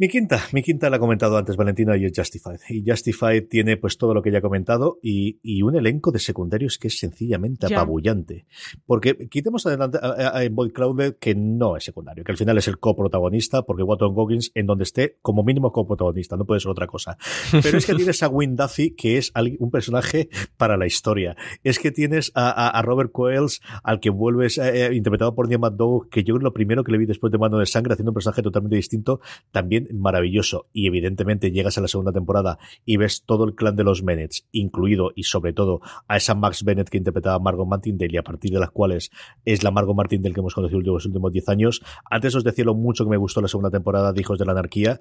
Mi 0.00 0.08
quinta, 0.08 0.40
mi 0.52 0.62
quinta 0.62 0.88
la 0.90 0.96
ha 0.96 1.00
comentado 1.00 1.36
antes 1.36 1.56
Valentina 1.56 1.96
y 1.96 2.04
es 2.04 2.12
Justified. 2.14 2.60
Y 2.68 2.88
Justified 2.88 3.48
tiene 3.48 3.76
pues 3.76 3.98
todo 3.98 4.14
lo 4.14 4.22
que 4.22 4.30
ya 4.30 4.38
ha 4.38 4.40
comentado 4.40 5.00
y, 5.02 5.40
y 5.42 5.62
un 5.62 5.74
elenco 5.74 6.12
de 6.12 6.20
secundarios 6.20 6.78
que 6.78 6.86
es 6.86 7.00
sencillamente 7.00 7.66
apabullante. 7.66 8.46
Porque 8.86 9.26
quitemos 9.28 9.66
adelante 9.66 9.98
a, 10.00 10.38
a, 10.38 10.48
Boyd 10.50 10.70
Crowder 10.70 11.16
que 11.16 11.34
no 11.34 11.76
es 11.76 11.82
secundario, 11.82 12.22
que 12.22 12.30
al 12.30 12.38
final 12.38 12.56
es 12.58 12.68
el 12.68 12.78
coprotagonista, 12.78 13.62
porque 13.62 13.82
Watson 13.82 14.14
Goggins 14.14 14.52
en 14.54 14.66
donde 14.66 14.84
esté, 14.84 15.16
como 15.20 15.42
mínimo 15.42 15.72
coprotagonista, 15.72 16.36
no 16.36 16.46
puede 16.46 16.60
ser 16.60 16.70
otra 16.70 16.86
cosa. 16.86 17.18
Pero 17.50 17.76
es 17.76 17.84
que 17.84 17.94
tienes 17.96 18.22
a 18.22 18.28
Win 18.28 18.54
Duffy, 18.54 18.94
que 18.94 19.18
es 19.18 19.32
un 19.58 19.72
personaje 19.72 20.28
para 20.56 20.76
la 20.76 20.86
historia. 20.86 21.36
Es 21.64 21.80
que 21.80 21.90
tienes 21.90 22.30
a, 22.36 22.68
a 22.68 22.82
Robert 22.82 23.10
Coels, 23.10 23.60
al 23.82 23.98
que 23.98 24.10
vuelves, 24.10 24.58
eh, 24.58 24.86
eh, 24.86 24.94
interpretado 24.94 25.34
por 25.34 25.48
Neil 25.48 25.58
McDowell, 25.58 26.08
que 26.08 26.22
yo 26.22 26.36
lo 26.36 26.52
primero 26.52 26.84
que 26.84 26.92
le 26.92 26.98
vi 26.98 27.06
después 27.06 27.32
de 27.32 27.38
Mano 27.38 27.58
de 27.58 27.66
Sangre, 27.66 27.94
haciendo 27.94 28.12
un 28.12 28.14
personaje 28.14 28.42
totalmente 28.42 28.76
distinto, 28.76 29.20
también 29.50 29.87
maravilloso 29.92 30.66
y 30.72 30.86
evidentemente 30.86 31.50
llegas 31.50 31.78
a 31.78 31.80
la 31.80 31.88
segunda 31.88 32.12
temporada 32.12 32.58
y 32.84 32.96
ves 32.96 33.22
todo 33.24 33.44
el 33.44 33.54
clan 33.54 33.76
de 33.76 33.84
los 33.84 34.04
Bennett, 34.04 34.32
incluido 34.52 35.12
y 35.14 35.24
sobre 35.24 35.52
todo 35.52 35.80
a 36.06 36.16
esa 36.16 36.34
Max 36.34 36.64
Bennett 36.64 36.88
que 36.88 36.98
interpretaba 36.98 37.38
Margot 37.38 37.66
Martindale 37.66 38.12
y 38.12 38.16
a 38.16 38.22
partir 38.22 38.50
de 38.50 38.60
las 38.60 38.70
cuales 38.70 39.10
es 39.44 39.62
la 39.62 39.70
Margot 39.70 39.96
Martindale 39.96 40.34
que 40.34 40.40
hemos 40.40 40.54
conocido 40.54 40.80
los 40.80 41.06
últimos 41.06 41.32
10 41.32 41.48
años. 41.48 41.82
Antes 42.10 42.34
os 42.34 42.44
decía 42.44 42.64
lo 42.64 42.74
mucho 42.74 43.04
que 43.04 43.10
me 43.10 43.16
gustó 43.16 43.40
la 43.40 43.48
segunda 43.48 43.70
temporada 43.70 44.12
de 44.12 44.20
Hijos 44.20 44.38
de 44.38 44.44
la 44.44 44.52
Anarquía. 44.52 45.00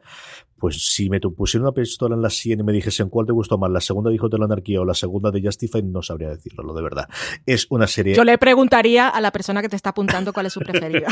Pues 0.57 0.87
si 0.93 1.09
me 1.09 1.19
pusieron 1.19 1.67
una 1.67 1.73
pistola 1.73 2.15
en 2.15 2.21
la 2.21 2.29
sien 2.29 2.59
y 2.59 2.63
me 2.63 2.73
dijesen 2.73 3.09
cuál 3.09 3.25
te 3.25 3.33
gustó 3.33 3.57
más, 3.57 3.71
la 3.71 3.81
segunda 3.81 4.09
de 4.09 4.15
Hijos 4.15 4.29
de 4.29 4.37
la 4.37 4.45
Anarquía 4.45 4.81
o 4.81 4.85
la 4.85 4.93
segunda 4.93 5.31
de 5.31 5.41
Justify, 5.41 5.83
no 5.83 6.01
sabría 6.01 6.29
decirlo, 6.29 6.63
lo 6.63 6.73
de 6.73 6.81
verdad. 6.81 7.07
Es 7.45 7.67
una 7.69 7.87
serie. 7.87 8.15
Yo 8.15 8.23
le 8.23 8.37
preguntaría 8.37 9.07
a 9.07 9.21
la 9.21 9.31
persona 9.31 9.61
que 9.61 9.69
te 9.69 9.75
está 9.75 9.89
apuntando 9.91 10.33
cuál 10.33 10.47
es 10.47 10.53
su 10.53 10.59
preferida. 10.59 11.07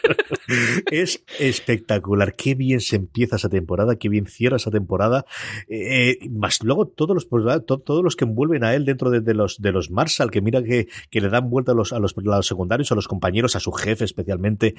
es 0.90 1.22
espectacular. 1.38 2.34
Qué 2.34 2.54
bien 2.54 2.80
se 2.90 2.96
empieza 2.96 3.36
esa 3.36 3.48
temporada, 3.48 3.96
qué 3.96 4.08
bien 4.08 4.26
cierra 4.26 4.56
esa 4.56 4.70
temporada. 4.70 5.24
Eh, 5.68 6.18
más 6.30 6.62
luego 6.62 6.88
todos 6.88 7.14
los, 7.14 7.24
pues, 7.24 7.44
todos 7.64 8.02
los 8.02 8.16
que 8.16 8.24
envuelven 8.24 8.64
a 8.64 8.74
él 8.74 8.84
dentro 8.84 9.10
de, 9.10 9.34
los, 9.34 9.60
de 9.60 9.72
los 9.72 9.90
Marshall, 9.90 10.30
que 10.30 10.40
mira 10.40 10.62
que, 10.62 10.88
que 11.10 11.20
le 11.20 11.28
dan 11.28 11.50
vuelta 11.50 11.72
a 11.72 11.74
los, 11.74 11.92
a 11.92 11.98
los, 11.98 12.14
secundarios, 12.42 12.90
a 12.90 12.94
los 12.94 13.08
compañeros, 13.08 13.54
a 13.56 13.60
su 13.60 13.72
jefe 13.72 14.04
especialmente. 14.04 14.74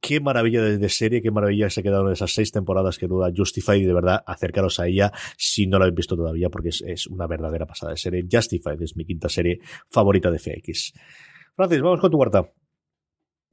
Qué 0.00 0.20
maravilla 0.20 0.62
de, 0.62 0.88
serie, 0.88 1.22
qué 1.22 1.30
maravilla 1.30 1.68
se 1.70 1.82
quedaron 1.82 2.10
esas 2.12 2.32
seis 2.32 2.50
temporadas 2.50 2.98
que 2.98 3.06
duda 3.06 3.30
Justified, 3.36 3.86
de 3.86 3.94
verdad, 3.94 4.22
acercaros 4.26 4.80
a 4.80 4.86
ella 4.86 5.12
si 5.36 5.66
no 5.66 5.78
la 5.78 5.84
habéis 5.84 5.96
visto 5.96 6.16
todavía, 6.16 6.48
porque 6.48 6.70
es, 6.70 6.82
es 6.86 7.06
una 7.06 7.26
verdadera 7.26 7.66
pasada 7.66 7.92
de 7.92 7.98
serie. 7.98 8.26
Justified 8.30 8.80
es 8.80 8.96
mi 8.96 9.04
quinta 9.04 9.28
serie 9.28 9.60
favorita 9.88 10.30
de 10.30 10.38
FX. 10.38 10.94
Francis, 11.54 11.82
vamos 11.82 12.00
con 12.00 12.10
tu 12.10 12.16
cuarta. 12.16 12.50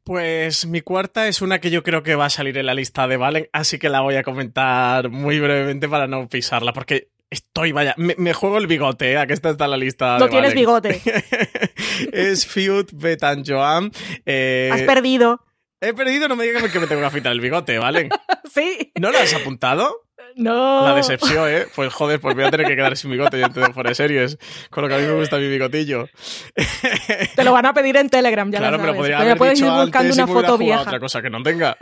Pues 0.07 0.65
mi 0.65 0.79
cuarta 0.79 1.27
es 1.27 1.41
una 1.41 1.59
que 1.59 1.69
yo 1.69 1.83
creo 1.83 2.01
que 2.01 2.15
va 2.15 2.27
a 2.27 2.29
salir 2.29 2.57
en 2.57 2.65
la 2.65 2.73
lista 2.73 3.09
de 3.09 3.17
Valen, 3.17 3.49
así 3.51 3.77
que 3.77 3.89
la 3.89 3.99
voy 3.99 4.15
a 4.15 4.23
comentar 4.23 5.09
muy 5.09 5.37
brevemente 5.37 5.89
para 5.89 6.07
no 6.07 6.29
pisarla, 6.29 6.71
porque 6.71 7.09
estoy, 7.29 7.73
vaya, 7.73 7.93
me, 7.97 8.31
juego 8.31 8.57
el 8.57 8.67
bigote, 8.67 9.11
¿eh? 9.11 9.17
a 9.17 9.27
que 9.27 9.33
esta 9.33 9.49
está 9.49 9.65
en 9.65 9.71
la 9.71 9.77
lista. 9.77 10.17
No 10.17 10.29
tienes 10.29 10.53
bigote. 10.53 11.01
es 12.13 12.47
Feud 12.47 12.85
Betan 12.93 13.43
Joan. 13.45 13.91
Eh, 14.25 14.69
Has 14.71 14.83
perdido. 14.83 15.41
He 15.79 15.93
perdido, 15.93 16.27
no 16.27 16.35
me 16.35 16.45
digas 16.45 16.71
que 16.71 16.79
me 16.79 16.87
tengo 16.87 17.01
que 17.01 17.07
afitar 17.07 17.31
el 17.31 17.39
bigote, 17.39 17.77
¿vale? 17.77 18.09
sí. 18.53 18.91
¿No 18.99 19.11
lo 19.11 19.19
has 19.19 19.33
apuntado? 19.33 20.07
No. 20.35 20.85
La 20.85 20.95
decepción, 20.95 21.49
¿eh? 21.49 21.65
Pues 21.75 21.93
joder, 21.93 22.19
pues 22.19 22.35
voy 22.35 22.43
a 22.43 22.51
tener 22.51 22.67
que 22.67 22.75
quedar 22.75 22.95
sin 22.95 23.11
bigote 23.11 23.39
yo 23.39 23.47
de 23.47 23.73
fuera 23.73 23.89
de 23.89 23.95
series. 23.95 24.37
Con 24.69 24.83
lo 24.83 24.89
que 24.89 24.95
a 24.95 24.97
mí 24.99 25.05
me 25.05 25.13
gusta 25.13 25.37
mi 25.37 25.47
bigotillo. 25.47 26.07
Te 27.35 27.43
lo 27.43 27.53
van 27.53 27.65
a 27.65 27.73
pedir 27.73 27.97
en 27.97 28.09
Telegram, 28.09 28.51
ya 28.51 28.59
claro, 28.59 28.77
lo 28.77 28.83
sabes. 28.83 28.91
me 28.91 28.97
lo 28.97 29.01
podría 29.01 29.19
haber 29.19 29.37
puedes 29.37 29.59
ir 29.59 29.69
buscando 29.69 30.13
una 30.13 30.27
foto 30.27 30.57
vieja. 30.57 30.81
otra 30.81 30.99
cosa 30.99 31.21
que 31.21 31.29
no 31.29 31.41
tenga. 31.41 31.77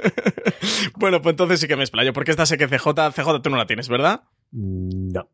bueno, 0.96 1.20
pues 1.20 1.32
entonces 1.34 1.60
sí 1.60 1.68
que 1.68 1.76
me 1.76 1.82
explayo. 1.82 2.12
Porque 2.12 2.30
esta 2.30 2.46
sé 2.46 2.56
que 2.56 2.66
CJ, 2.66 3.12
CJ 3.14 3.42
tú 3.42 3.50
no 3.50 3.56
la 3.56 3.66
tienes, 3.66 3.88
¿verdad? 3.88 4.22
No. 4.52 5.28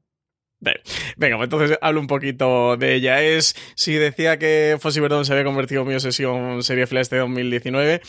Venga, 1.17 1.37
pues 1.37 1.47
entonces 1.47 1.79
hablo 1.81 2.01
un 2.01 2.07
poquito 2.07 2.77
de 2.77 2.95
ella. 2.95 3.23
Es, 3.23 3.57
si 3.75 3.95
decía 3.95 4.39
que 4.39 4.77
Fossi 4.81 5.01
Verdón 5.01 5.25
se 5.25 5.33
había 5.33 5.45
convertido 5.45 5.83
en 5.83 5.89
mi 5.89 5.95
obsesión 5.95 6.63
serie 6.63 6.87
Flash 6.87 7.09
de 7.09 7.19
2019, 7.19 8.01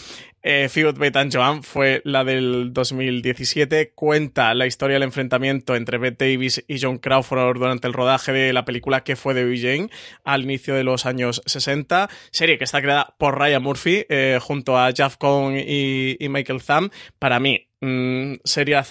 eh, 0.46 0.68
Fiat 0.70 0.98
Beth 0.98 1.34
Joan 1.34 1.64
fue 1.64 2.02
la 2.04 2.24
del 2.24 2.74
2017. 2.74 3.94
Cuenta 3.96 4.54
la 4.54 4.68
historia 4.68 4.96
del 4.96 5.04
enfrentamiento 5.04 5.76
entre 5.76 5.98
Bette 5.98 6.26
Davis 6.26 6.64
y 6.68 6.80
John 6.80 6.98
Crawford 6.98 7.58
durante 7.58 7.88
el 7.88 7.94
rodaje 7.94 8.34
de 8.34 8.54
la 8.54 8.66
película 8.66 9.04
que 9.04 9.16
fue 9.16 9.34
de 9.34 9.44
Jane 9.58 9.90
al 10.24 10.44
inicio 10.44 10.76
de 10.76 10.84
los 10.84 11.06
años 11.06 11.42
60. 11.46 12.10
Serie 12.32 12.58
que 12.58 12.66
está 12.66 12.82
creada 12.82 13.16
por 13.18 13.40
Ryan 13.40 13.64
Murphy 13.64 14.06
eh, 14.10 14.38
junto 14.42 14.78
a 14.78 14.92
Jeff 14.92 15.16
Cohn 15.18 15.56
y, 15.58 16.18
y 16.20 16.30
Michael 16.30 16.62
Thumb. 16.62 16.92
Para 17.20 17.40
mí, 17.40 17.70
mmm, 17.84 18.36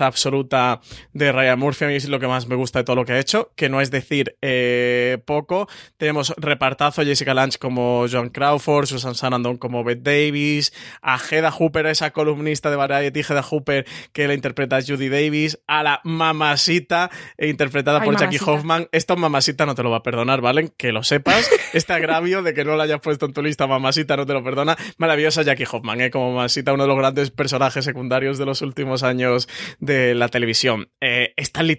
absoluta 0.01 0.81
de 1.13 1.33
Ryan 1.33 1.59
Murphy. 1.59 1.85
A 1.85 1.89
mí 1.89 1.95
es 1.95 2.09
lo 2.09 2.21
que 2.21 2.27
más 2.27 2.47
me 2.47 2.55
gusta 2.55 2.81
de 2.81 2.85
todo 2.85 2.97
lo 2.97 3.05
que 3.05 3.13
ha 3.13 3.19
hecho, 3.19 3.53
que 3.57 3.69
no 3.69 3.81
es 3.81 3.91
decir 3.91 4.37
eh, 4.43 5.19
poco. 5.25 5.69
Tenemos 5.97 6.35
repartazo 6.37 7.03
Jessica 7.03 7.35
Lange 7.35 7.59
como 7.59 8.07
John 8.11 8.31
Crawford, 8.31 8.87
Susan 8.87 9.15
Sarandon 9.15 9.57
como 9.57 9.85
Bette 9.85 10.03
Davis, 10.03 10.73
a 11.01 11.19
Hedda 11.19 11.51
Hooper, 11.51 11.87
esa 11.87 12.11
columnista 12.11 12.71
de 12.71 12.77
Variety, 12.77 13.21
Hedda 13.21 13.43
Hooper, 13.43 13.87
que 14.13 14.29
la 14.29 14.35
interpreta 14.35 14.81
Judy 14.87 15.09
Davis, 15.09 15.59
a 15.67 15.83
la 15.83 16.01
mamasita, 16.05 17.11
eh, 17.39 17.49
interpretada 17.49 18.03
por 18.03 18.17
Jackie 18.19 18.39
Hoffman. 18.45 18.89
Esto 18.93 19.17
mamasita 19.17 19.67
no 19.67 19.75
te 19.75 19.83
lo 19.83 19.91
va 19.91 19.99
a 19.99 20.03
perdonar, 20.03 20.41
¿vale? 20.41 20.73
Que 20.77 20.93
lo 20.93 21.03
sepas. 21.03 21.49
Este 21.73 21.95
agravio 21.95 22.43
de 22.43 22.53
que 22.53 22.65
no 22.65 22.77
la 22.77 22.85
hayas 22.85 23.01
puesto 23.01 23.25
en 23.25 23.33
tu 23.33 23.43
lista, 23.43 23.67
mamasita 23.67 24.17
no 24.17 24.27
te 24.27 24.35
lo 24.35 24.45
perdona. 24.45 24.77
Maravillosa 24.99 25.43
Jackie 25.43 25.65
Hoffman, 25.71 26.03
¿eh? 26.03 26.11
Como 26.11 26.35
mamasita, 26.35 26.73
uno 26.75 26.83
de 26.83 26.89
los 26.89 26.99
grandes 26.99 27.31
personajes 27.31 27.85
secundarios 27.85 28.37
de 28.37 28.45
los 28.45 28.61
últimos 28.61 28.82
años 29.03 29.49
de 29.79 30.15
la 30.15 30.29
televisión. 30.29 30.91
Eh, 31.01 31.35
Stanley 31.37 31.77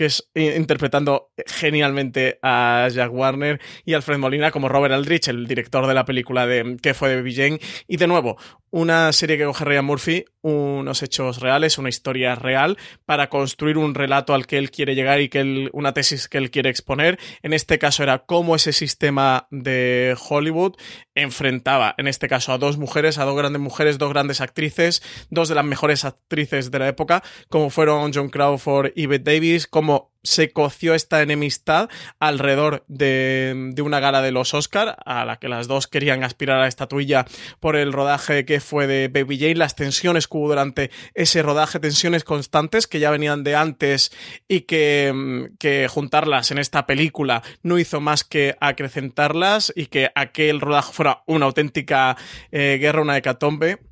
que 0.00 0.06
es 0.06 0.30
interpretando 0.34 1.30
genialmente 1.46 2.38
a 2.42 2.88
Jack 2.90 3.12
Warner 3.12 3.60
y 3.84 3.92
Alfred 3.92 4.16
Molina 4.16 4.50
como 4.50 4.70
Robert 4.70 4.94
Aldrich, 4.94 5.28
el 5.28 5.46
director 5.46 5.86
de 5.86 5.92
la 5.92 6.06
película 6.06 6.46
de 6.46 6.78
que 6.80 6.94
fue 6.94 7.14
de 7.14 7.34
Jane. 7.34 7.60
Y 7.86 7.98
de 7.98 8.06
nuevo, 8.06 8.38
una 8.70 9.12
serie 9.12 9.36
que 9.36 9.44
coge 9.44 9.62
Ryan 9.62 9.84
Murphy, 9.84 10.24
unos 10.42 11.02
hechos 11.02 11.40
reales, 11.40 11.78
una 11.78 11.88
historia 11.88 12.34
real, 12.34 12.78
para 13.04 13.28
construir 13.28 13.78
un 13.78 13.94
relato 13.94 14.34
al 14.34 14.46
que 14.46 14.58
él 14.58 14.70
quiere 14.70 14.94
llegar 14.94 15.20
y 15.20 15.28
que 15.28 15.68
una 15.72 15.92
tesis 15.92 16.28
que 16.28 16.38
él 16.38 16.50
quiere 16.50 16.70
exponer. 16.70 17.18
En 17.42 17.52
este 17.52 17.78
caso 17.78 18.02
era 18.02 18.20
cómo 18.20 18.56
ese 18.56 18.72
sistema 18.72 19.46
de 19.50 20.16
Hollywood 20.28 20.76
enfrentaba, 21.14 21.94
en 21.98 22.08
este 22.08 22.28
caso, 22.28 22.52
a 22.52 22.58
dos 22.58 22.78
mujeres, 22.78 23.18
a 23.18 23.24
dos 23.24 23.36
grandes 23.36 23.60
mujeres, 23.60 23.98
dos 23.98 24.10
grandes 24.10 24.40
actrices, 24.40 25.02
dos 25.30 25.48
de 25.48 25.54
las 25.54 25.64
mejores 25.64 26.04
actrices 26.04 26.70
de 26.70 26.78
la 26.78 26.88
época, 26.88 27.22
como 27.48 27.70
fueron 27.70 28.12
John 28.14 28.30
Crawford 28.30 28.92
y 28.94 29.06
Bette 29.06 29.24
Davis, 29.24 29.66
como 29.66 30.09
se 30.22 30.52
coció 30.52 30.94
esta 30.94 31.22
enemistad 31.22 31.88
alrededor 32.18 32.84
de, 32.88 33.74
una 33.82 34.00
gala 34.00 34.22
de 34.22 34.32
los 34.32 34.54
Oscar, 34.54 34.96
a 35.04 35.24
la 35.24 35.38
que 35.38 35.48
las 35.48 35.66
dos 35.66 35.86
querían 35.86 36.24
aspirar 36.24 36.58
a 36.58 36.62
la 36.62 36.68
estatuilla 36.68 37.26
por 37.60 37.76
el 37.76 37.92
rodaje 37.92 38.44
que 38.44 38.60
fue 38.60 38.86
de 38.86 39.08
Baby 39.08 39.38
Jane, 39.38 39.54
las 39.54 39.74
tensiones 39.74 40.28
que 40.28 40.36
hubo 40.36 40.48
durante 40.48 40.90
ese 41.14 41.42
rodaje, 41.42 41.80
tensiones 41.80 42.24
constantes 42.24 42.86
que 42.86 43.00
ya 43.00 43.10
venían 43.10 43.44
de 43.44 43.56
antes 43.56 44.12
y 44.48 44.62
que, 44.62 45.48
que 45.58 45.88
juntarlas 45.88 46.50
en 46.50 46.58
esta 46.58 46.86
película 46.86 47.42
no 47.62 47.78
hizo 47.78 48.00
más 48.00 48.24
que 48.24 48.56
acrecentarlas 48.60 49.72
y 49.74 49.86
que 49.86 50.10
aquel 50.14 50.60
rodaje 50.60 50.92
fuera 50.92 51.22
una 51.26 51.46
auténtica 51.46 52.16
eh, 52.50 52.78
guerra, 52.80 53.02
una 53.02 53.16
hecatombe 53.16 53.89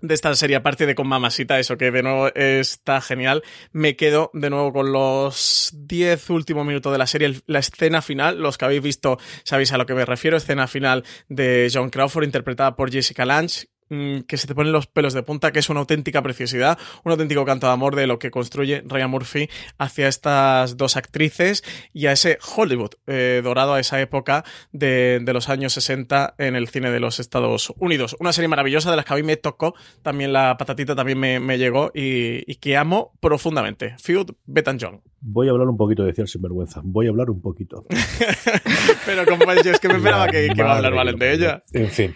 de 0.00 0.14
esta 0.14 0.34
serie, 0.34 0.56
aparte 0.56 0.86
de 0.86 0.94
con 0.94 1.08
Mamasita, 1.08 1.58
eso 1.58 1.76
que 1.76 1.90
de 1.90 2.02
nuevo 2.02 2.28
está 2.34 3.00
genial, 3.00 3.42
me 3.72 3.96
quedo 3.96 4.30
de 4.32 4.50
nuevo 4.50 4.72
con 4.72 4.92
los 4.92 5.72
10 5.74 6.30
últimos 6.30 6.66
minutos 6.66 6.92
de 6.92 6.98
la 6.98 7.06
serie, 7.06 7.40
la 7.46 7.58
escena 7.58 8.02
final, 8.02 8.38
los 8.38 8.58
que 8.58 8.64
habéis 8.64 8.82
visto 8.82 9.18
sabéis 9.44 9.72
a 9.72 9.78
lo 9.78 9.86
que 9.86 9.94
me 9.94 10.04
refiero, 10.04 10.36
escena 10.36 10.66
final 10.68 11.04
de 11.28 11.70
John 11.72 11.90
Crawford 11.90 12.24
interpretada 12.24 12.76
por 12.76 12.90
Jessica 12.90 13.24
Lange, 13.24 13.68
que 13.88 14.36
se 14.36 14.46
te 14.46 14.54
ponen 14.54 14.72
los 14.72 14.86
pelos 14.86 15.14
de 15.14 15.22
punta, 15.22 15.52
que 15.52 15.58
es 15.58 15.68
una 15.70 15.80
auténtica 15.80 16.22
preciosidad, 16.22 16.78
un 17.04 17.12
auténtico 17.12 17.44
canto 17.44 17.66
de 17.66 17.72
amor 17.72 17.96
de 17.96 18.06
lo 18.06 18.18
que 18.18 18.30
construye 18.30 18.82
Ryan 18.86 19.10
Murphy 19.10 19.48
hacia 19.78 20.08
estas 20.08 20.76
dos 20.76 20.96
actrices 20.96 21.64
y 21.92 22.06
a 22.06 22.12
ese 22.12 22.38
Hollywood 22.56 22.92
eh, 23.06 23.40
dorado, 23.42 23.74
a 23.74 23.80
esa 23.80 24.00
época 24.00 24.44
de, 24.72 25.22
los 25.28 25.48
años 25.48 25.72
60 25.74 26.34
en 26.38 26.56
el 26.56 26.68
cine 26.68 26.90
de 26.90 27.00
los 27.00 27.20
Estados 27.20 27.72
Unidos. 27.78 28.16
Una 28.18 28.32
serie 28.32 28.48
maravillosa 28.48 28.90
de 28.90 28.96
las 28.96 29.04
que 29.04 29.12
a 29.12 29.16
mí 29.16 29.22
me 29.22 29.36
tocó, 29.36 29.74
también 30.02 30.32
la 30.32 30.56
patatita 30.56 30.94
también 30.94 31.18
me, 31.18 31.58
llegó 31.58 31.90
y, 31.94 32.54
que 32.56 32.76
amo 32.76 33.12
profundamente. 33.20 33.94
Feud, 33.98 34.30
Betan 34.46 34.78
John. 34.80 35.00
Voy 35.20 35.48
a 35.48 35.50
hablar 35.50 35.68
un 35.68 35.76
poquito, 35.76 36.04
decía 36.04 36.22
el 36.22 36.28
sinvergüenza. 36.28 36.80
Voy 36.84 37.06
a 37.06 37.10
hablar 37.10 37.30
un 37.30 37.40
poquito. 37.40 37.84
Pero 39.06 39.26
como 39.26 39.50
es 39.50 39.80
que 39.80 39.88
me 39.88 39.96
esperaba 39.96 40.28
que, 40.28 40.46
iba 40.46 40.72
a 40.72 40.76
hablar 40.76 40.94
Valen 40.94 41.18
de 41.18 41.32
ella. 41.32 41.62
En 41.72 41.88
fin. 41.88 42.14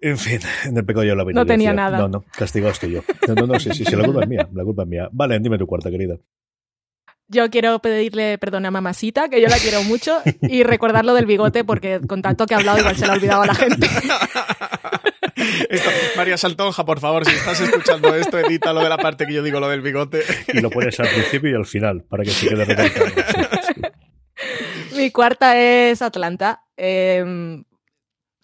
En 0.00 0.18
fin, 0.18 0.40
en 0.78 0.82
el 0.82 0.86
pecado 0.86 1.04
yo 1.04 1.14
la 1.14 1.24
No 1.24 1.46
tenía 1.46 1.72
nada. 1.72 1.98
No, 1.98 2.08
no, 2.08 2.24
castigado 2.36 2.72
estoy 2.72 2.92
yo. 2.92 3.02
No, 3.26 3.46
no, 3.46 3.58
sí, 3.58 3.70
sí, 3.72 3.84
sí, 3.84 3.96
la 3.96 4.04
culpa 4.04 4.22
es 4.22 4.28
mía. 4.28 4.48
La 4.52 4.64
culpa 4.64 4.82
es 4.82 4.88
mía. 4.88 5.08
Vale, 5.12 5.38
dime 5.40 5.58
tu 5.58 5.66
cuarta, 5.66 5.90
querida. 5.90 6.16
Yo 7.30 7.50
quiero 7.50 7.78
pedirle 7.80 8.38
perdón 8.38 8.64
a 8.64 8.70
mamacita, 8.70 9.28
que 9.28 9.42
yo 9.42 9.48
la 9.48 9.58
quiero 9.58 9.82
mucho, 9.82 10.22
y 10.42 10.62
recordar 10.62 11.04
lo 11.04 11.12
del 11.12 11.26
bigote, 11.26 11.62
porque 11.62 12.00
con 12.06 12.22
tanto 12.22 12.46
que 12.46 12.54
he 12.54 12.56
hablado 12.56 12.78
igual 12.78 12.96
se 12.96 13.06
lo 13.06 13.12
ha 13.12 13.16
olvidado 13.16 13.42
a 13.42 13.46
la 13.46 13.54
gente. 13.54 13.86
María 16.16 16.38
Saltonja, 16.38 16.86
por 16.86 17.00
favor, 17.00 17.26
si 17.26 17.34
estás 17.34 17.60
escuchando 17.60 18.14
esto, 18.14 18.38
edita 18.38 18.72
lo 18.72 18.80
de 18.80 18.88
la 18.88 18.96
parte 18.96 19.26
que 19.26 19.34
yo 19.34 19.42
digo, 19.42 19.60
lo 19.60 19.68
del 19.68 19.82
bigote. 19.82 20.22
Y 20.52 20.60
lo 20.60 20.70
pones 20.70 20.98
al 21.00 21.08
principio 21.08 21.50
y 21.50 21.54
al 21.54 21.66
final, 21.66 22.04
para 22.08 22.24
que 22.24 22.30
se 22.30 22.48
quede 22.48 22.64
recalcado. 22.64 23.06
Mi 24.96 25.10
cuarta 25.10 25.58
es 25.58 26.00
Atlanta. 26.00 26.62
Eh, 26.76 27.22
es 27.22 27.67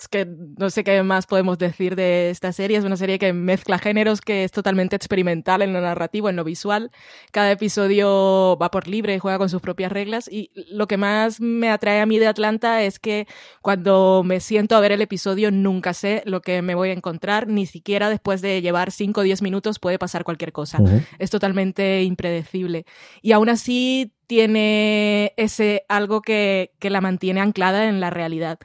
que 0.09 0.27
no 0.27 0.71
sé 0.71 0.85
qué 0.85 1.03
más 1.03 1.27
podemos 1.27 1.59
decir 1.59 1.97
de 1.97 2.31
esta 2.31 2.53
serie. 2.53 2.79
Es 2.79 2.85
una 2.85 2.97
serie 2.97 3.19
que 3.19 3.33
mezcla 3.33 3.79
géneros, 3.79 4.21
que 4.21 4.45
es 4.45 4.53
totalmente 4.53 4.97
experimental 4.97 5.63
en 5.63 5.73
lo 5.73 5.81
narrativo, 5.81 6.29
en 6.29 6.37
lo 6.37 6.45
visual. 6.45 6.91
Cada 7.33 7.51
episodio 7.51 8.57
va 8.61 8.71
por 8.71 8.89
libre 8.89 9.19
juega 9.19 9.39
con 9.39 9.49
sus 9.49 9.61
propias 9.61 9.91
reglas. 9.91 10.29
Y 10.31 10.51
lo 10.71 10.87
que 10.87 10.97
más 10.97 11.41
me 11.41 11.71
atrae 11.71 12.01
a 12.01 12.07
mí 12.07 12.19
de 12.19 12.27
Atlanta 12.27 12.83
es 12.83 12.99
que 12.99 13.27
cuando 13.63 14.23
me 14.25 14.41
siento 14.41 14.77
a 14.77 14.81
ver 14.81 14.93
el 14.93 15.03
episodio 15.03 15.51
nunca 15.51 15.95
sé 15.95 16.23
lo 16.27 16.43
que 16.43 16.63
me 16.63 16.75
voy 16.75 16.91
a 16.91 16.93
encontrar, 16.93 17.49
ni 17.49 17.67
siquiera 17.67 18.11
después 18.11 18.43
de 18.43 18.61
llevar 18.61 18.91
5 18.91 19.21
o 19.21 19.25
10 19.25 19.43
minutos 19.43 19.79
puede 19.79 19.99
pasar 19.99 20.25
cualquier 20.25 20.53
cosa. 20.53 20.79
Es 21.19 21.31
totalmente 21.31 22.03
impredecible. 22.03 22.85
Y 23.23 23.33
aún 23.33 23.49
así 23.49 24.13
tiene 24.27 25.35
ese 25.37 25.85
algo 25.89 26.23
que, 26.23 26.73
que 26.79 26.91
la 26.91 27.01
mantiene 27.01 27.41
anclada 27.41 27.89
en 27.89 28.01
la 28.01 28.11
realidad 28.11 28.59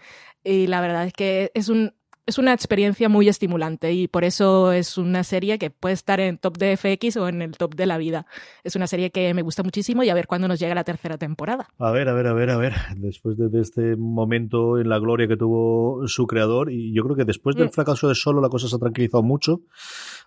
y 0.44 0.68
la 0.68 0.82
verdad 0.82 1.06
es 1.06 1.14
que 1.14 1.52
es 1.54 1.70
un 1.70 1.94
es 2.30 2.38
una 2.38 2.54
experiencia 2.54 3.10
muy 3.10 3.28
estimulante 3.28 3.92
y 3.92 4.08
por 4.08 4.24
eso 4.24 4.72
es 4.72 5.00
una 5.00 5.24
serie 5.24 5.58
que 5.58 5.72
puede 5.72 5.94
estar 5.94 6.20
en 6.20 6.38
top 6.38 6.58
de 6.58 6.78
FX 6.78 7.18
o 7.18 7.28
en 7.28 7.42
el 7.42 7.58
top 7.58 7.74
de 7.74 7.88
la 7.88 7.98
vida. 7.98 8.28
Es 8.64 8.76
una 8.76 8.86
serie 8.86 9.10
que 9.10 9.34
me 9.34 9.42
gusta 9.42 9.64
muchísimo 9.64 10.04
y 10.04 10.10
a 10.10 10.14
ver 10.14 10.28
cuándo 10.28 10.48
nos 10.48 10.60
llega 10.60 10.76
la 10.76 10.84
tercera 10.84 11.18
temporada. 11.18 11.68
A 11.80 11.92
ver, 11.92 12.08
a 12.08 12.14
ver, 12.14 12.28
a 12.28 12.34
ver, 12.34 12.52
a 12.52 12.58
ver. 12.58 12.74
Después 12.98 13.36
de, 13.36 13.50
este 13.60 13.96
momento 13.96 14.80
en 14.80 14.90
la 14.90 15.00
gloria 15.00 15.28
que 15.28 15.38
tuvo 15.38 16.08
su 16.08 16.28
creador, 16.28 16.72
y 16.72 16.94
yo 16.94 17.04
creo 17.04 17.16
que 17.16 17.26
después 17.26 17.56
del 17.56 17.70
mm. 17.70 17.72
fracaso 17.72 18.08
de 18.08 18.14
Solo 18.14 18.42
la 18.42 18.50
cosa 18.50 18.68
se 18.68 18.76
ha 18.76 18.80
tranquilizado 18.80 19.24
mucho. 19.24 19.62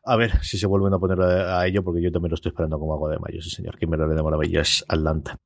A 0.04 0.16
ver 0.16 0.42
si 0.42 0.58
se 0.58 0.66
vuelven 0.66 0.92
a 0.92 0.98
poner 0.98 1.20
a, 1.20 1.64
ello, 1.68 1.84
porque 1.84 2.02
yo 2.02 2.10
también 2.10 2.30
lo 2.30 2.34
estoy 2.34 2.50
esperando 2.50 2.80
como 2.80 2.94
agua 2.94 3.12
de 3.12 3.20
mayo, 3.20 3.40
sí 3.40 3.50
señor. 3.50 3.78
Que 3.78 3.86
me 3.86 3.96
de 3.96 4.22
maravilla 4.22 4.62
es 4.62 4.84
Atlanta. 4.88 5.38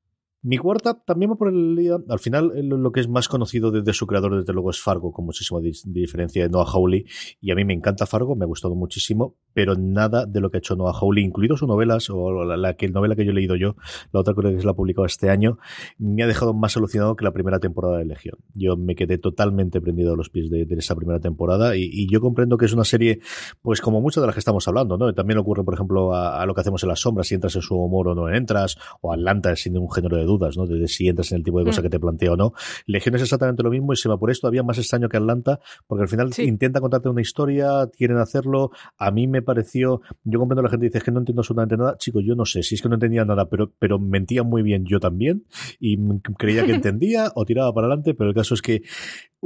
Mi 0.46 0.58
cuarta 0.58 0.94
también 1.04 1.32
va 1.32 1.34
por 1.34 1.48
el 1.48 1.74
día. 1.74 1.96
Al 2.08 2.20
final, 2.20 2.52
eh, 2.54 2.62
lo 2.62 2.92
que 2.92 3.00
es 3.00 3.08
más 3.08 3.26
conocido 3.26 3.72
de, 3.72 3.92
su 3.92 4.06
creador, 4.06 4.38
desde 4.38 4.52
luego, 4.52 4.70
es 4.70 4.80
Fargo, 4.80 5.10
con 5.10 5.24
muchísima 5.24 5.58
diferencia 5.60 6.44
de 6.44 6.48
Noah 6.48 6.70
Hawley. 6.72 7.04
Y 7.40 7.50
a 7.50 7.56
mí 7.56 7.64
me 7.64 7.74
encanta 7.74 8.06
Fargo, 8.06 8.36
me 8.36 8.44
ha 8.44 8.46
gustado 8.46 8.76
muchísimo, 8.76 9.34
pero 9.56 9.74
nada 9.74 10.26
de 10.26 10.42
lo 10.42 10.50
que 10.50 10.58
ha 10.58 10.60
hecho 10.60 10.76
Noah 10.76 10.92
Hawley, 10.92 11.24
incluido 11.24 11.56
sus 11.56 11.66
novelas, 11.66 12.10
o 12.10 12.44
la, 12.44 12.74
que, 12.74 12.88
novela 12.88 13.16
que 13.16 13.24
yo 13.24 13.30
he 13.30 13.34
leído 13.34 13.56
yo, 13.56 13.74
la 14.12 14.20
otra 14.20 14.34
creo 14.34 14.52
que 14.52 14.60
se 14.60 14.66
la 14.66 14.72
ha 14.72 14.74
publicado 14.74 15.06
este 15.06 15.30
año, 15.30 15.56
me 15.96 16.22
ha 16.22 16.26
dejado 16.26 16.52
más 16.52 16.76
alucinado 16.76 17.16
que 17.16 17.24
la 17.24 17.32
primera 17.32 17.58
temporada 17.58 17.96
de 17.96 18.04
Legión. 18.04 18.36
Yo 18.52 18.76
me 18.76 18.94
quedé 18.94 19.16
totalmente 19.16 19.80
prendido 19.80 20.12
a 20.12 20.16
los 20.16 20.28
pies 20.28 20.50
de, 20.50 20.66
esa 20.76 20.94
primera 20.94 21.20
temporada 21.20 21.74
y, 21.74 22.06
yo 22.06 22.20
comprendo 22.20 22.58
que 22.58 22.66
es 22.66 22.74
una 22.74 22.84
serie, 22.84 23.20
pues 23.62 23.80
como 23.80 24.02
muchas 24.02 24.20
de 24.20 24.26
las 24.26 24.34
que 24.34 24.40
estamos 24.40 24.68
hablando, 24.68 24.98
¿no? 24.98 25.14
También 25.14 25.38
ocurre, 25.38 25.64
por 25.64 25.72
ejemplo, 25.72 26.14
a, 26.14 26.44
lo 26.44 26.54
que 26.54 26.60
hacemos 26.60 26.82
en 26.82 26.90
las 26.90 27.00
sombras, 27.00 27.26
si 27.26 27.34
entras 27.34 27.56
en 27.56 27.62
su 27.62 27.76
humor 27.76 28.08
o 28.08 28.14
no 28.14 28.28
entras, 28.28 28.76
o 29.00 29.10
Atlanta 29.10 29.56
sin 29.56 29.72
ningún 29.72 29.90
género 29.90 30.18
de 30.18 30.24
duda 30.24 30.50
¿no? 30.54 30.66
De, 30.66 30.86
si 30.86 31.08
entras 31.08 31.32
en 31.32 31.38
el 31.38 31.44
tipo 31.44 31.60
de 31.60 31.64
cosa 31.64 31.80
mm. 31.80 31.84
que 31.84 31.88
te 31.88 31.98
planteo 31.98 32.34
o 32.34 32.36
no. 32.36 32.52
Legión 32.84 33.14
es 33.14 33.22
exactamente 33.22 33.62
lo 33.62 33.70
mismo 33.70 33.94
y 33.94 33.96
se 33.96 34.10
me 34.10 34.18
por 34.18 34.30
esto 34.30 34.48
había 34.48 34.62
más 34.62 34.76
extraño 34.76 35.08
que 35.08 35.16
Atlanta, 35.16 35.60
porque 35.86 36.02
al 36.02 36.08
final 36.08 36.30
intenta 36.36 36.82
contarte 36.82 37.08
una 37.08 37.22
historia, 37.22 37.88
quieren 37.96 38.18
hacerlo. 38.18 38.70
A 38.98 39.10
mí 39.10 39.26
me 39.26 39.45
pareció, 39.46 40.02
yo 40.24 40.38
comprendo 40.38 40.60
a 40.60 40.64
la 40.64 40.68
gente 40.68 40.84
dice 40.84 41.00
que 41.00 41.10
no 41.10 41.20
entiendo 41.20 41.40
absolutamente 41.40 41.78
nada. 41.78 41.96
Chicos, 41.96 42.22
yo 42.26 42.34
no 42.34 42.44
sé 42.44 42.62
si 42.62 42.74
es 42.74 42.82
que 42.82 42.88
no 42.90 42.96
entendía 42.96 43.24
nada, 43.24 43.48
pero, 43.48 43.72
pero 43.78 43.98
mentía 43.98 44.42
muy 44.42 44.62
bien 44.62 44.84
yo 44.84 45.00
también 45.00 45.44
y 45.80 45.96
creía 46.36 46.66
que 46.66 46.74
entendía 46.74 47.32
o 47.34 47.46
tiraba 47.46 47.72
para 47.72 47.86
adelante, 47.86 48.12
pero 48.12 48.28
el 48.28 48.36
caso 48.36 48.52
es 48.52 48.60
que 48.60 48.82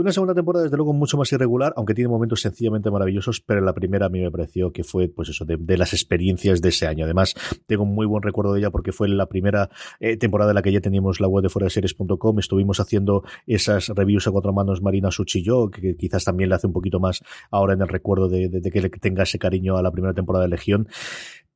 una 0.01 0.13
segunda 0.13 0.35
temporada, 0.35 0.63
desde 0.63 0.77
luego, 0.77 0.93
mucho 0.93 1.19
más 1.19 1.33
irregular, 1.33 1.75
aunque 1.77 1.95
tiene 1.95 2.09
momentos 2.09 2.41
sencillamente 2.41 2.91
maravillosos, 2.91 3.41
pero 3.41 3.61
la 3.61 3.75
primera 3.75 4.07
a 4.07 4.09
mí 4.09 4.21
me 4.21 4.31
pareció 4.31 4.73
que 4.73 4.85
fue, 4.85 5.09
pues 5.09 5.29
eso, 5.29 5.45
de, 5.45 5.77
las 5.77 5.93
experiencias 5.93 6.63
de 6.63 6.69
ese 6.69 6.87
año. 6.87 7.05
Además, 7.05 7.35
tengo 7.67 7.83
un 7.83 7.95
muy 7.95 8.07
buen 8.07 8.23
recuerdo 8.23 8.53
de 8.53 8.61
ella 8.61 8.71
porque 8.71 8.93
fue 8.93 9.09
la 9.09 9.27
primera 9.27 9.69
eh, 9.99 10.17
temporada 10.17 10.53
en 10.53 10.55
la 10.55 10.63
que 10.63 10.73
ya 10.73 10.81
teníamos 10.81 11.21
la 11.21 11.27
web 11.27 11.43
de 11.43 11.49
fuera 11.49 11.67
de 11.67 11.71
series.com. 11.71 12.39
Estuvimos 12.39 12.79
haciendo 12.79 13.25
esas 13.47 13.89
reviews 13.89 14.27
a 14.29 14.31
cuatro 14.31 14.53
manos 14.53 14.81
Marina 14.81 15.11
Suchi 15.11 15.41
y 15.41 15.43
yo, 15.43 15.71
que, 15.71 15.97
quizás 15.97 16.25
también 16.25 16.51
le 16.51 16.55
hace 16.55 16.69
un 16.69 16.73
poquito 16.73 17.01
más 17.01 17.23
ahora 17.51 17.75
en 17.75 17.83
el 17.83 17.89
recuerdo 17.89 18.29
de, 18.29 18.49
de 18.49 18.71
que 18.71 18.81
le 18.81 18.91
tenga 18.91 19.25
ese 19.25 19.39
cariño 19.39 19.77
a 19.77 19.83
la 19.83 19.90
primera 19.91 20.15
temporada 20.15 20.45
de 20.45 20.51
Legión 20.51 20.89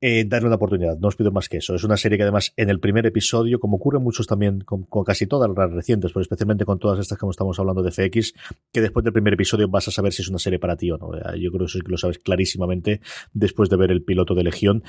eh, 0.07 0.27
darle 0.27 0.49
una 0.49 0.57
oportunidad. 0.57 0.99
No 0.99 1.09
os 1.09 1.17
pido 1.17 1.33
más 1.33 1.49
que 1.49 1.57
eso. 1.57 1.75
Es 1.75 1.83
una 1.83 1.97
serie 1.97 2.19
que 2.19 2.25
además 2.25 2.53
en 2.59 2.69
el 2.69 2.79
primer 2.79 3.07
episodio, 3.07 3.59
como 3.59 3.79
ocurre 3.79 3.99
muchos 4.01 4.27
también 4.27 4.61
con, 4.61 4.85
casi 5.03 5.27
todas 5.27 5.51
las 5.57 5.73
recientes, 5.73 6.13
pero 6.13 6.21
especialmente 6.21 6.67
con 6.67 6.79
todas 6.79 6.99
estas 6.99 7.17
que 7.17 7.27
estamos 7.27 7.59
hablando 7.59 7.83
de 7.83 7.91
FX, 7.91 8.35
que 8.71 8.83
después 8.83 9.03
del 9.03 9.15
primer 9.15 9.33
episodio 9.33 9.67
vas 9.67 9.89
a 9.89 9.91
saber 9.91 10.13
si 10.13 10.21
es 10.21 10.29
una 10.29 10.39
serie 10.39 10.59
para 10.59 10.77
ti 10.77 10.91
o 10.91 10.99
no. 10.99 11.13
Yo 11.37 11.51
creo 11.51 11.61
que 11.61 11.65
eso 11.65 11.79
que 11.79 11.91
lo 11.91 11.97
sabes 11.97 12.19
clarísimamente 12.19 13.01
después 13.33 13.71
de 13.71 13.79
ver 13.79 13.91
el 13.91 14.05
piloto 14.05 14.35
de 14.35 14.45
Legión. 14.45 14.83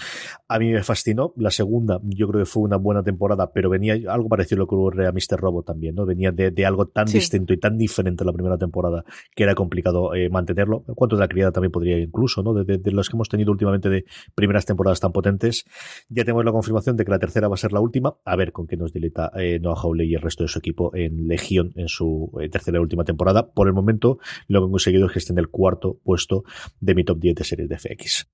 A 0.50 0.60
mí 0.60 0.70
me 0.70 0.84
fascinó. 0.84 1.32
La 1.38 1.50
segunda, 1.50 2.02
yo 2.04 2.28
creo 2.28 2.42
que 2.42 2.46
fue 2.46 2.64
una 2.64 2.76
buena 2.76 3.02
temporada, 3.02 3.54
pero 3.54 3.70
venía 3.70 3.94
algo 4.12 4.28
parecido 4.28 4.58
a 4.58 4.64
lo 4.64 4.68
que 4.68 4.76
ocurre 4.76 5.08
a 5.08 5.14
Mr. 5.14 5.40
Robot 5.40 5.66
también, 5.66 5.96
¿no? 5.96 6.06
Venía 6.06 6.34
de, 6.34 6.66
algo 6.66 6.88
tan 6.88 7.06
distinto 7.06 7.54
y 7.54 7.58
tan 7.58 7.78
diferente 7.78 8.26
a 8.26 8.26
la 8.26 8.34
primera 8.34 8.58
temporada 8.58 9.06
que 9.34 9.44
era 9.44 9.56
complicado 9.56 10.14
eh, 10.14 10.30
mantenerlo. 10.30 10.84
En 10.90 10.94
cuanto 10.94 11.16
a 11.16 11.20
la 11.20 11.30
criada 11.30 11.54
también 11.54 11.72
podría 11.72 11.98
incluso, 12.00 12.44
¿no? 12.44 12.54
De, 12.54 12.80
de 12.80 12.92
los 12.92 13.08
que 13.08 13.16
hemos 13.16 13.30
tenido 13.30 13.54
últimamente 13.54 13.88
de 13.88 14.04
primeras 14.36 14.66
temporadas 14.66 15.00
tan 15.06 15.12
potentes. 15.12 15.66
Ya 16.10 16.24
tenemos 16.24 16.44
la 16.44 16.52
confirmación 16.52 16.98
de 16.98 17.06
que 17.06 17.12
la 17.12 17.20
tercera 17.20 17.48
va 17.48 17.56
a 17.56 17.58
ser 17.58 17.72
la 17.72 17.80
última. 17.80 18.16
A 18.26 18.36
ver 18.36 18.52
con 18.52 18.68
qué 18.68 18.76
nos 18.76 18.92
dileta 18.92 19.32
eh, 19.36 19.60
Noah 19.60 19.80
Hawley 19.82 20.10
y 20.10 20.16
el 20.16 20.22
resto 20.22 20.44
de 20.44 20.50
su 20.50 20.60
equipo 20.60 20.96
en 20.96 21.28
Legión 21.28 21.72
en 21.76 21.88
su 21.88 22.32
eh, 22.42 22.50
tercera 22.50 22.78
y 22.78 22.82
última 22.82 23.04
temporada. 23.04 23.52
Por 23.52 23.68
el 23.68 23.74
momento, 23.74 24.20
lo 24.48 24.62
que 24.62 24.66
han 24.66 24.72
conseguido 24.72 25.08
es 25.08 25.14
que 25.14 25.20
esté 25.20 25.34
en 25.34 25.40
el 25.40 25.50
cuarto 25.50 26.00
puesto 26.04 26.44
de 26.80 26.96
mi 26.96 27.04
top 27.04 27.20
10 27.20 27.36
de 27.36 27.44
series 27.44 27.70
de 27.70 27.78
FX. 27.78 28.28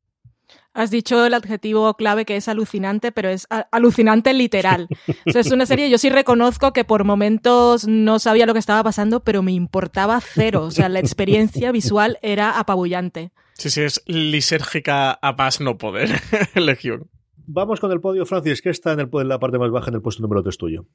Has 0.74 0.90
dicho 0.90 1.26
el 1.26 1.34
adjetivo 1.34 1.94
clave 1.96 2.24
que 2.24 2.38
es 2.38 2.48
alucinante, 2.48 3.12
pero 3.12 3.30
es 3.30 3.46
alucinante 3.72 4.34
literal. 4.34 4.88
es 5.26 5.52
una 5.52 5.66
serie, 5.66 5.90
yo 5.90 5.98
sí 5.98 6.10
reconozco 6.10 6.72
que 6.72 6.86
por 6.86 7.04
momentos 7.04 7.88
no 7.88 8.20
sabía 8.20 8.46
lo 8.46 8.54
que 8.54 8.60
estaba 8.60 8.82
pasando, 8.82 9.22
pero 9.22 9.42
me 9.42 9.52
importaba 9.52 10.20
cero. 10.22 10.64
O 10.64 10.72
sea, 10.72 10.88
la 10.88 11.00
experiencia 11.00 11.74
visual 11.74 12.18
era 12.22 12.58
apabullante. 12.58 13.32
Sí, 13.62 13.70
sí, 13.70 13.82
es 13.82 14.02
lisérgica 14.08 15.20
a 15.22 15.34
más 15.34 15.62
no 15.62 15.78
poder, 15.78 16.10
Legión. 16.56 17.12
Vamos 17.46 17.80
con 17.80 17.92
el 17.92 18.02
podio, 18.02 18.26
Francis, 18.26 18.60
que 18.60 18.72
está 18.72 18.94
en, 18.94 19.02
el, 19.02 19.10
en 19.14 19.28
la 19.28 19.38
parte 19.38 19.60
más 19.60 19.70
baja 19.70 19.90
en 19.90 19.98
el 19.98 20.02
puesto 20.02 20.24
número 20.24 20.42
3 20.42 20.58
tuyo. 20.58 20.88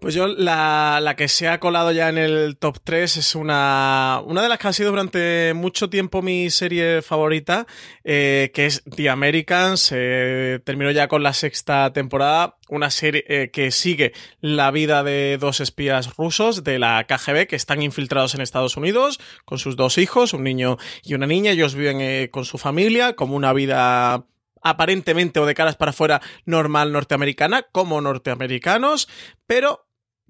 Pues 0.00 0.14
yo, 0.14 0.26
la, 0.26 1.00
la, 1.02 1.16
que 1.16 1.26
se 1.26 1.48
ha 1.48 1.58
colado 1.58 1.90
ya 1.90 2.10
en 2.10 2.18
el 2.18 2.58
top 2.58 2.78
3 2.84 3.16
es 3.16 3.34
una, 3.34 4.20
una 4.26 4.42
de 4.42 4.48
las 4.48 4.58
que 4.58 4.68
ha 4.68 4.72
sido 4.72 4.90
durante 4.90 5.54
mucho 5.54 5.88
tiempo 5.88 6.20
mi 6.20 6.50
serie 6.50 7.00
favorita, 7.00 7.66
eh, 8.04 8.50
que 8.52 8.66
es 8.66 8.84
The 8.84 9.08
Americans. 9.08 9.90
Eh, 9.94 10.60
terminó 10.64 10.90
ya 10.90 11.08
con 11.08 11.22
la 11.22 11.32
sexta 11.32 11.92
temporada, 11.94 12.58
una 12.68 12.90
serie 12.90 13.24
eh, 13.26 13.50
que 13.50 13.70
sigue 13.70 14.12
la 14.40 14.70
vida 14.70 15.02
de 15.02 15.38
dos 15.40 15.60
espías 15.60 16.14
rusos 16.16 16.62
de 16.62 16.78
la 16.78 17.04
KGB 17.04 17.46
que 17.46 17.56
están 17.56 17.80
infiltrados 17.80 18.34
en 18.34 18.42
Estados 18.42 18.76
Unidos 18.76 19.18
con 19.46 19.58
sus 19.58 19.76
dos 19.76 19.96
hijos, 19.96 20.34
un 20.34 20.44
niño 20.44 20.76
y 21.04 21.14
una 21.14 21.26
niña. 21.26 21.52
Ellos 21.52 21.74
viven 21.74 22.28
con 22.28 22.44
su 22.44 22.58
familia 22.58 23.14
como 23.14 23.34
una 23.34 23.54
vida 23.54 24.26
aparentemente 24.62 25.38
o 25.38 25.46
de 25.46 25.54
caras 25.54 25.76
para 25.76 25.90
afuera 25.90 26.20
normal 26.44 26.92
norteamericana 26.92 27.62
como 27.70 28.00
norteamericanos, 28.00 29.08
pero 29.46 29.85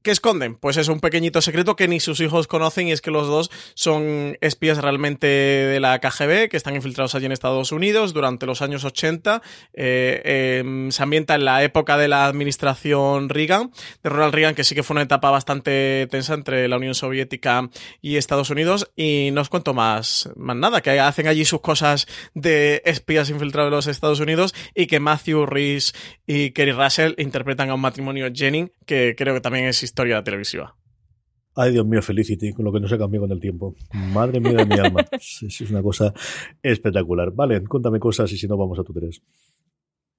¿Qué 0.06 0.12
esconden? 0.12 0.54
Pues 0.54 0.76
es 0.76 0.86
un 0.86 1.00
pequeñito 1.00 1.42
secreto 1.42 1.74
que 1.74 1.88
ni 1.88 1.98
sus 1.98 2.20
hijos 2.20 2.46
conocen 2.46 2.86
y 2.86 2.92
es 2.92 3.00
que 3.00 3.10
los 3.10 3.26
dos 3.26 3.50
son 3.74 4.38
espías 4.40 4.78
realmente 4.78 5.26
de 5.26 5.80
la 5.80 5.98
KGB 5.98 6.48
que 6.48 6.56
están 6.56 6.76
infiltrados 6.76 7.16
allí 7.16 7.26
en 7.26 7.32
Estados 7.32 7.72
Unidos 7.72 8.14
durante 8.14 8.46
los 8.46 8.62
años 8.62 8.84
80. 8.84 9.42
Eh, 9.72 10.60
em, 10.60 10.92
se 10.92 11.02
ambienta 11.02 11.34
en 11.34 11.44
la 11.44 11.64
época 11.64 11.96
de 11.96 12.06
la 12.06 12.26
administración 12.26 13.28
Reagan, 13.28 13.72
de 14.04 14.10
Ronald 14.10 14.32
Reagan, 14.32 14.54
que 14.54 14.62
sí 14.62 14.76
que 14.76 14.84
fue 14.84 14.94
una 14.94 15.02
etapa 15.02 15.28
bastante 15.32 16.06
tensa 16.08 16.34
entre 16.34 16.68
la 16.68 16.76
Unión 16.76 16.94
Soviética 16.94 17.68
y 18.00 18.14
Estados 18.14 18.50
Unidos. 18.50 18.88
Y 18.94 19.30
no 19.32 19.40
os 19.40 19.48
cuento 19.48 19.74
más, 19.74 20.30
más 20.36 20.54
nada, 20.54 20.82
que 20.82 21.00
hacen 21.00 21.26
allí 21.26 21.44
sus 21.44 21.62
cosas 21.62 22.06
de 22.32 22.80
espías 22.84 23.28
infiltrados 23.28 23.70
en 23.70 23.74
los 23.74 23.86
Estados 23.88 24.20
Unidos 24.20 24.54
y 24.72 24.86
que 24.86 25.00
Matthew 25.00 25.46
Rhys 25.46 25.94
y 26.28 26.52
Kerry 26.52 26.70
Russell 26.70 27.14
interpretan 27.18 27.70
a 27.70 27.74
un 27.74 27.80
matrimonio 27.80 28.28
Jennings, 28.32 28.70
que 28.86 29.16
creo 29.18 29.34
que 29.34 29.40
también 29.40 29.64
es 29.64 29.82
historia 29.96 30.22
televisiva. 30.22 30.76
Ay, 31.54 31.72
Dios 31.72 31.86
mío, 31.86 32.02
Felicity, 32.02 32.52
con 32.52 32.66
lo 32.66 32.72
que 32.72 32.80
no 32.80 32.86
se 32.86 32.98
cambió 32.98 33.22
con 33.22 33.32
el 33.32 33.40
tiempo. 33.40 33.74
Madre 33.94 34.40
mía 34.40 34.52
de 34.52 34.66
mi 34.66 34.78
alma. 34.78 35.06
Es, 35.12 35.42
es 35.42 35.70
una 35.70 35.82
cosa 35.82 36.12
espectacular. 36.62 37.32
Vale, 37.32 37.64
cuéntame 37.64 37.98
cosas 37.98 38.30
y 38.30 38.36
si 38.36 38.46
no, 38.46 38.58
vamos 38.58 38.78
a 38.78 38.84
tu 38.84 38.92
tres. 38.92 39.22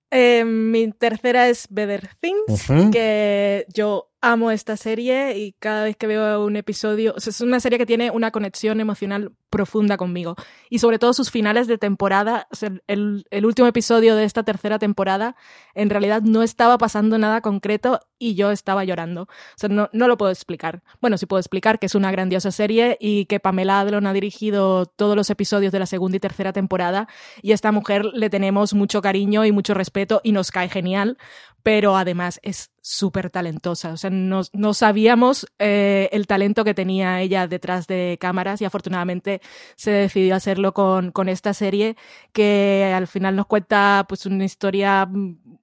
Eh, 0.10 0.44
mi 0.46 0.92
tercera 0.94 1.48
es 1.48 1.68
Better 1.70 2.10
Things, 2.20 2.92
que 2.92 3.68
yo 3.72 4.10
amo 4.22 4.52
esta 4.52 4.78
serie 4.78 5.38
y 5.38 5.54
cada 5.54 5.84
vez 5.84 5.96
que 5.96 6.08
veo 6.08 6.44
un 6.44 6.56
episodio, 6.56 7.14
o 7.16 7.20
sea, 7.20 7.32
es 7.32 7.42
una 7.42 7.60
serie 7.60 7.78
que 7.78 7.86
tiene 7.86 8.12
una 8.12 8.32
conexión 8.32 8.80
emocional 8.80 9.32
profunda 9.50 9.98
conmigo. 9.98 10.36
Y 10.70 10.80
sobre 10.80 11.00
todo 11.00 11.14
sus 11.14 11.32
finales 11.32 11.68
de 11.68 11.78
temporada, 11.78 12.48
o 12.52 12.56
sea, 12.56 12.72
el, 12.88 13.26
el 13.30 13.46
último 13.46 13.68
episodio 13.68 14.16
de 14.16 14.24
esta 14.26 14.44
tercera 14.44 14.80
temporada, 14.80 15.36
en 15.74 15.90
realidad 15.90 16.22
no 16.24 16.44
estaba 16.44 16.78
pasando 16.78 17.18
nada 17.18 17.42
concreto 17.42 18.02
y 18.20 18.36
yo 18.36 18.52
estaba 18.52 18.84
llorando. 18.84 19.24
O 19.24 19.28
sea, 19.56 19.70
no, 19.70 19.90
no 19.94 20.08
lo 20.08 20.18
puedo 20.18 20.32
explicar. 20.32 20.82
Bueno, 21.02 21.18
sí 21.18 21.26
puedo 21.26 21.40
explicar 21.40 21.80
que 21.80 21.86
es 21.86 21.96
una 21.96 22.12
grandiosa 22.12 22.52
serie 22.52 22.98
y 23.00 23.26
que 23.26 23.40
Pamela 23.40 23.80
Adlon 23.80 24.08
ha 24.08 24.14
dirigido 24.14 24.86
todos 24.86 25.16
los 25.16 25.30
episodios 25.30 25.72
de 25.72 25.80
la 25.80 25.86
segunda 25.86 26.18
y 26.18 26.20
tercera 26.20 26.54
temporada 26.54 27.08
y 27.42 27.52
a 27.52 27.56
esta 27.56 27.72
mujer 27.72 28.06
le 28.06 28.30
tenemos 28.30 28.74
mucho 28.74 29.02
cariño 29.02 29.46
y 29.46 29.52
mucho 29.52 29.74
respeto 29.74 30.22
y 30.24 30.32
nos 30.32 30.52
cae 30.52 30.70
genial, 30.70 31.18
pero 31.68 31.98
además 31.98 32.40
es 32.44 32.72
súper 32.82 33.30
talentosa. 33.30 33.92
O 33.92 33.98
sea, 33.98 34.10
no, 34.10 34.44
no 34.54 34.74
sabíamos 34.74 35.46
eh, 35.60 36.08
el 36.14 36.26
talento 36.26 36.64
que 36.64 36.74
tenía 36.74 37.20
ella 37.20 37.46
detrás 37.46 37.88
de 37.88 38.18
cámaras 38.22 38.62
y 38.62 38.66
afortunadamente 38.66 39.42
se 39.76 39.92
decidió 39.92 40.38
hacerlo 40.38 40.74
con, 40.74 41.12
con 41.12 41.28
esta 41.28 41.54
serie 41.54 41.98
que 42.32 42.90
al 42.96 43.06
final 43.06 43.36
nos 43.36 43.48
cuenta 43.48 44.06
pues 44.08 44.26
una 44.26 44.46
historia 44.46 45.08
mm, 45.08 45.58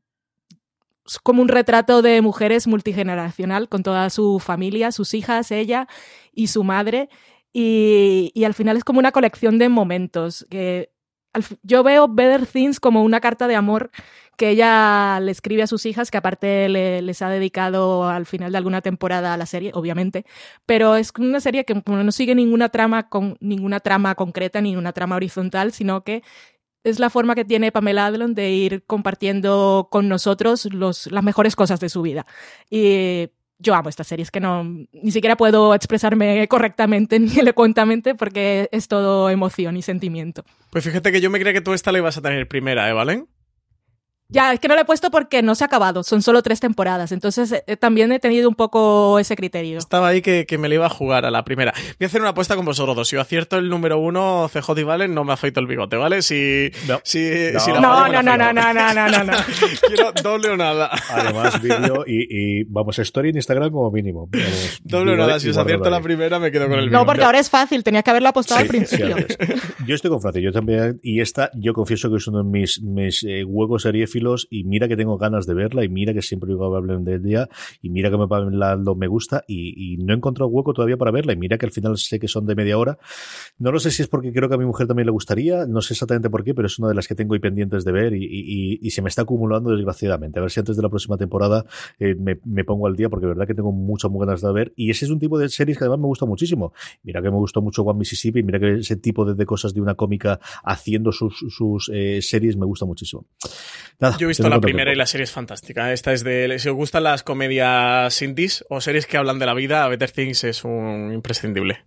como 1.23 1.41
un 1.41 1.49
retrato 1.49 2.03
de 2.03 2.21
mujeres 2.21 2.67
multigeneracional 2.67 3.71
con 3.71 3.83
toda 3.83 4.11
su 4.11 4.41
familia, 4.41 4.93
sus 4.93 5.15
hijas, 5.15 5.51
ella 5.53 5.89
y 6.35 6.49
su 6.49 6.65
madre. 6.65 7.09
Y, 7.51 8.31
y 8.35 8.45
al 8.45 8.53
final 8.53 8.77
es 8.77 8.85
como 8.85 8.99
una 8.99 9.13
colección 9.13 9.57
de 9.57 9.71
momentos. 9.71 10.47
Que 10.51 10.91
yo 11.63 11.83
veo 11.83 12.09
Better 12.09 12.47
Things 12.47 12.79
como 12.79 13.03
una 13.03 13.21
carta 13.21 13.49
de 13.49 13.57
amor 13.57 13.91
que 14.37 14.51
ella 14.51 15.21
le 15.21 15.31
escribe 15.31 15.63
a 15.63 15.67
sus 15.67 15.87
hijas, 15.87 16.11
que 16.11 16.19
aparte 16.19 16.69
le- 16.69 17.03
les 17.03 17.23
ha 17.23 17.29
dedicado 17.29 18.09
al 18.09 18.27
final 18.27 18.53
de 18.53 18.59
alguna 18.59 18.81
temporada 18.83 19.35
a 19.35 19.37
la 19.37 19.47
serie, 19.47 19.71
obviamente. 19.75 20.25
Pero 20.67 20.97
es 20.97 21.13
una 21.19 21.41
serie 21.41 21.65
que 21.65 21.83
no 21.87 22.13
sigue 22.13 22.35
ninguna 22.35 22.69
trama 22.69 23.09
con 23.09 23.37
ninguna 23.41 23.81
trama 23.81 24.15
concreta, 24.15 24.61
ni 24.61 24.77
una 24.77 24.93
trama 24.93 25.17
horizontal, 25.17 25.73
sino 25.73 26.05
que 26.05 26.23
es 26.85 26.99
la 26.99 27.09
forma 27.11 27.35
que 27.35 27.45
tiene 27.47 27.73
Pamela 27.73 28.07
Adlon 28.07 28.35
de 28.35 28.51
ir 28.51 28.85
compartiendo 28.87 29.89
con 29.91 30.09
nosotros 30.09 30.67
los, 30.73 31.11
las 31.11 31.25
mejores 31.25 31.57
cosas 31.57 31.81
de 31.81 31.89
su 31.89 32.03
vida. 32.03 32.27
Y 32.69 33.31
yo 33.59 33.75
amo 33.75 33.89
esta 33.89 34.05
serie, 34.05 34.25
es 34.25 34.31
que 34.31 34.41
no, 34.41 34.65
ni 34.65 35.11
siquiera 35.11 35.37
puedo 35.37 35.75
expresarme 35.75 36.47
correctamente 36.49 37.19
ni 37.21 37.39
elocuentemente 37.39 38.15
porque 38.15 38.69
es 38.73 38.89
todo 38.89 39.31
emoción 39.31 39.77
y 39.79 39.83
sentimiento. 39.83 40.45
Pues 40.71 40.85
fíjate 40.85 41.13
que 41.13 41.21
yo 41.23 41.31
me 41.31 41.39
creía 41.39 41.55
que 41.55 41.61
tú 41.63 41.73
esta 41.73 41.91
la 41.93 41.99
ibas 41.99 42.19
a 42.19 42.23
tener 42.23 42.49
primera, 42.49 42.89
¿eh, 42.91 42.93
Valen? 42.93 43.29
Ya, 44.31 44.53
es 44.55 44.59
que 44.59 44.69
no 44.69 44.75
lo 44.75 44.81
he 44.81 44.85
puesto 44.87 45.11
porque 45.11 45.43
no 45.43 45.55
se 45.55 45.65
ha 45.65 45.67
acabado, 45.67 46.03
son 46.03 46.23
solo 46.23 46.43
tres 46.43 46.59
temporadas, 46.59 47.13
entonces 47.13 47.53
eh, 47.67 47.77
también 47.77 48.11
he 48.11 48.19
tenido 48.19 48.49
un 48.49 48.55
poco 48.55 49.19
ese 49.19 49.37
criterio. 49.37 49.79
Estaba 49.79 50.09
ahí 50.09 50.23
que, 50.23 50.47
que 50.47 50.57
me 50.57 50.69
la 50.69 50.77
iba 50.77 50.87
a 50.87 50.89
jugar 50.89 51.27
a 51.27 51.31
la 51.31 51.45
primera. 51.45 51.73
Voy 51.99 52.05
a 52.05 52.07
hacer 52.07 52.21
una 52.23 52.31
apuesta 52.31 52.57
con 52.57 52.65
vosotros 52.65 52.97
dos. 52.97 53.09
Si 53.09 53.17
yo 53.17 53.21
acierto 53.23 53.59
el 53.59 53.69
número 53.69 53.99
uno, 53.99 54.51
CJ 54.53 54.81
y 54.81 54.83
Valen, 54.83 55.15
no 55.15 55.25
me 55.25 55.35
afeito 55.35 55.61
el 55.61 55.67
bigote, 55.67 55.97
¿vale? 55.97 56.23
Si, 56.23 56.71
No. 56.89 57.01
si, 57.05 57.21
No. 57.53 57.61
si 57.61 57.71
la 57.73 57.81
No, 57.81 57.95
fallo, 57.95 58.23
no, 58.23 58.37
no, 58.37 58.53
no, 58.53 58.73
no, 58.73 58.75
no, 58.75 58.95
no, 58.95 59.09
no, 59.09 59.25
no. 59.25 59.33
Quiero 59.87 60.13
doble 60.23 60.49
o 60.51 60.57
nada. 60.57 60.91
Además, 61.11 61.61
vídeo 61.63 62.05
y, 62.07 62.61
y 62.61 62.65
vamos, 62.65 62.99
story 62.99 63.29
en 63.29 63.37
Instagram 63.37 63.71
como 63.71 63.91
mínimo. 63.91 64.29
Vamos, 64.33 64.81
Doble 64.85 65.13
o 65.13 65.17
nada. 65.17 65.39
Si 65.39 65.51
os 65.51 65.57
acierto 65.59 65.91
la 65.91 66.01
primera, 66.01 66.39
me 66.39 66.51
quedo 66.51 66.65
con 66.69 66.79
el 66.79 66.87
No, 66.87 67.01
bigote. 67.01 67.07
porque 67.07 67.25
ahora 67.25 67.39
es 67.41 67.51
fácil, 67.51 67.85
tenía 67.85 68.03
que 68.03 68.11
haberlo 68.11 68.31
apostado 68.31 68.61
al 68.61 68.67
Sí, 68.67 68.71
principio. 68.71 69.17
sí. 69.19 69.37
Yo 69.87 69.95
estoy 69.95 70.11
con 70.11 70.21
Francis, 70.23 70.43
yo 70.43 70.51
también, 70.53 70.99
y 71.03 71.21
esta 71.21 71.51
yo 71.55 71.75
confieso 71.75 72.11
que 72.11 72.17
es 72.17 72.27
uno 72.27 72.39
de 72.43 72.45
mis, 72.51 72.81
mis 72.83 73.23
eh, 73.25 73.45
huecos 73.45 73.85
y 74.51 74.65
mira 74.65 74.89
que 74.89 74.97
tengo 74.97 75.19
ganas 75.19 75.47
de 75.47 75.55
verla 75.55 75.85
y 75.85 75.89
mira 75.89 76.13
que 76.15 76.23
siempre 76.23 76.49
digo 76.51 76.75
hablen 76.77 77.05
del 77.05 77.23
día 77.23 77.49
y 77.83 77.91
mira 77.91 78.11
que 78.11 78.17
me, 78.19 78.27
la- 78.57 78.77
lo 78.77 78.95
me 78.95 79.07
gusta 79.09 79.45
y, 79.49 79.95
y 79.95 79.97
no 79.99 80.13
he 80.13 80.17
encontrado 80.17 80.49
hueco 80.49 80.73
todavía 80.73 80.97
para 80.97 81.11
verla 81.11 81.33
y 81.33 81.37
mira 81.37 81.59
que 81.59 81.67
al 81.67 81.73
final 81.73 81.97
sé 81.99 82.19
que 82.21 82.29
son 82.29 82.47
de 82.47 82.55
media 82.55 82.79
hora. 82.79 82.99
No 83.59 83.73
lo 83.73 83.79
sé 83.81 83.91
si 83.91 84.03
es 84.03 84.09
porque 84.09 84.33
creo 84.33 84.49
que 84.49 84.55
a 84.55 84.59
mi 84.59 84.65
mujer 84.65 84.87
también 84.87 85.07
le 85.07 85.13
gustaría, 85.13 85.67
no 85.67 85.81
sé 85.81 85.95
exactamente 85.95 86.31
por 86.31 86.45
qué, 86.45 86.55
pero 86.55 86.67
es 86.67 86.79
una 86.79 86.89
de 86.89 86.95
las 86.95 87.09
que 87.09 87.15
tengo 87.15 87.35
ahí 87.35 87.41
pendientes 87.41 87.85
de 87.85 87.93
ver 87.93 88.15
y, 88.15 88.25
y- 88.25 88.75
y- 88.75 88.79
y 88.83 88.91
se 88.91 89.03
me 89.03 89.09
está 89.09 89.23
acumulando 89.23 89.71
desgraciadamente. 89.71 90.39
A 90.39 90.43
ver 90.43 90.51
si 90.51 90.61
antes 90.61 90.77
de 90.77 90.83
la 90.83 90.89
próxima 90.89 91.17
temporada 91.17 91.65
eh, 91.99 92.15
me, 92.15 92.39
me 92.45 92.65
pongo 92.65 92.87
al 92.87 92.97
día 92.97 93.09
porque 93.09 93.27
de 93.27 93.33
verdad 93.33 93.47
que 93.47 93.55
tengo 93.55 93.73
muchas 93.73 94.11
muy 94.11 94.25
ganas 94.25 94.41
de 94.43 94.53
ver 94.53 94.73
y 94.77 94.91
ese 94.91 95.05
es 95.05 95.11
un 95.11 95.19
tipo 95.19 95.39
de 95.39 95.49
series 95.49 95.79
que 95.79 95.85
además 95.85 96.01
me 96.01 96.07
gusta 96.07 96.27
muchísimo. 96.27 96.73
Mira 97.03 97.21
que 97.23 97.31
me 97.31 97.37
gustó 97.37 97.63
mucho 97.63 97.83
One 97.83 97.99
Mississippi, 97.99 98.43
mira 98.43 98.59
que 98.61 98.75
ese 98.79 98.97
tipo 98.97 99.25
de, 99.25 99.35
de 99.35 99.47
cosas 99.47 99.75
de 99.75 99.81
una 99.81 99.95
cómica 99.95 100.41
haciendo 100.65 101.13
sus, 101.13 101.35
sus 101.49 101.91
eh, 101.93 102.21
series 102.23 102.57
me 102.57 102.67
gusta 102.67 102.85
muchísimo. 102.87 103.27
Nada, 104.05 104.17
Yo 104.19 104.27
he 104.27 104.29
visto 104.29 104.49
la 104.49 104.61
primera 104.61 104.93
y 104.93 104.97
la 104.97 105.07
serie 105.07 105.25
es 105.25 105.33
fantástica. 105.33 105.93
Esta 105.93 106.13
es 106.13 106.25
de. 106.25 106.59
Si 106.59 106.69
os 106.69 106.75
gustan 106.75 107.05
las 107.05 107.23
comedias 107.23 108.21
indies 108.23 108.65
o 108.69 108.81
series 108.81 109.07
que 109.07 109.17
hablan 109.17 109.39
de 109.39 109.47
la 109.47 109.55
vida, 109.55 109.89
Better 109.89 110.11
Things 110.11 110.45
es 110.45 110.65
un 110.65 111.13
imprescindible. 111.13 111.85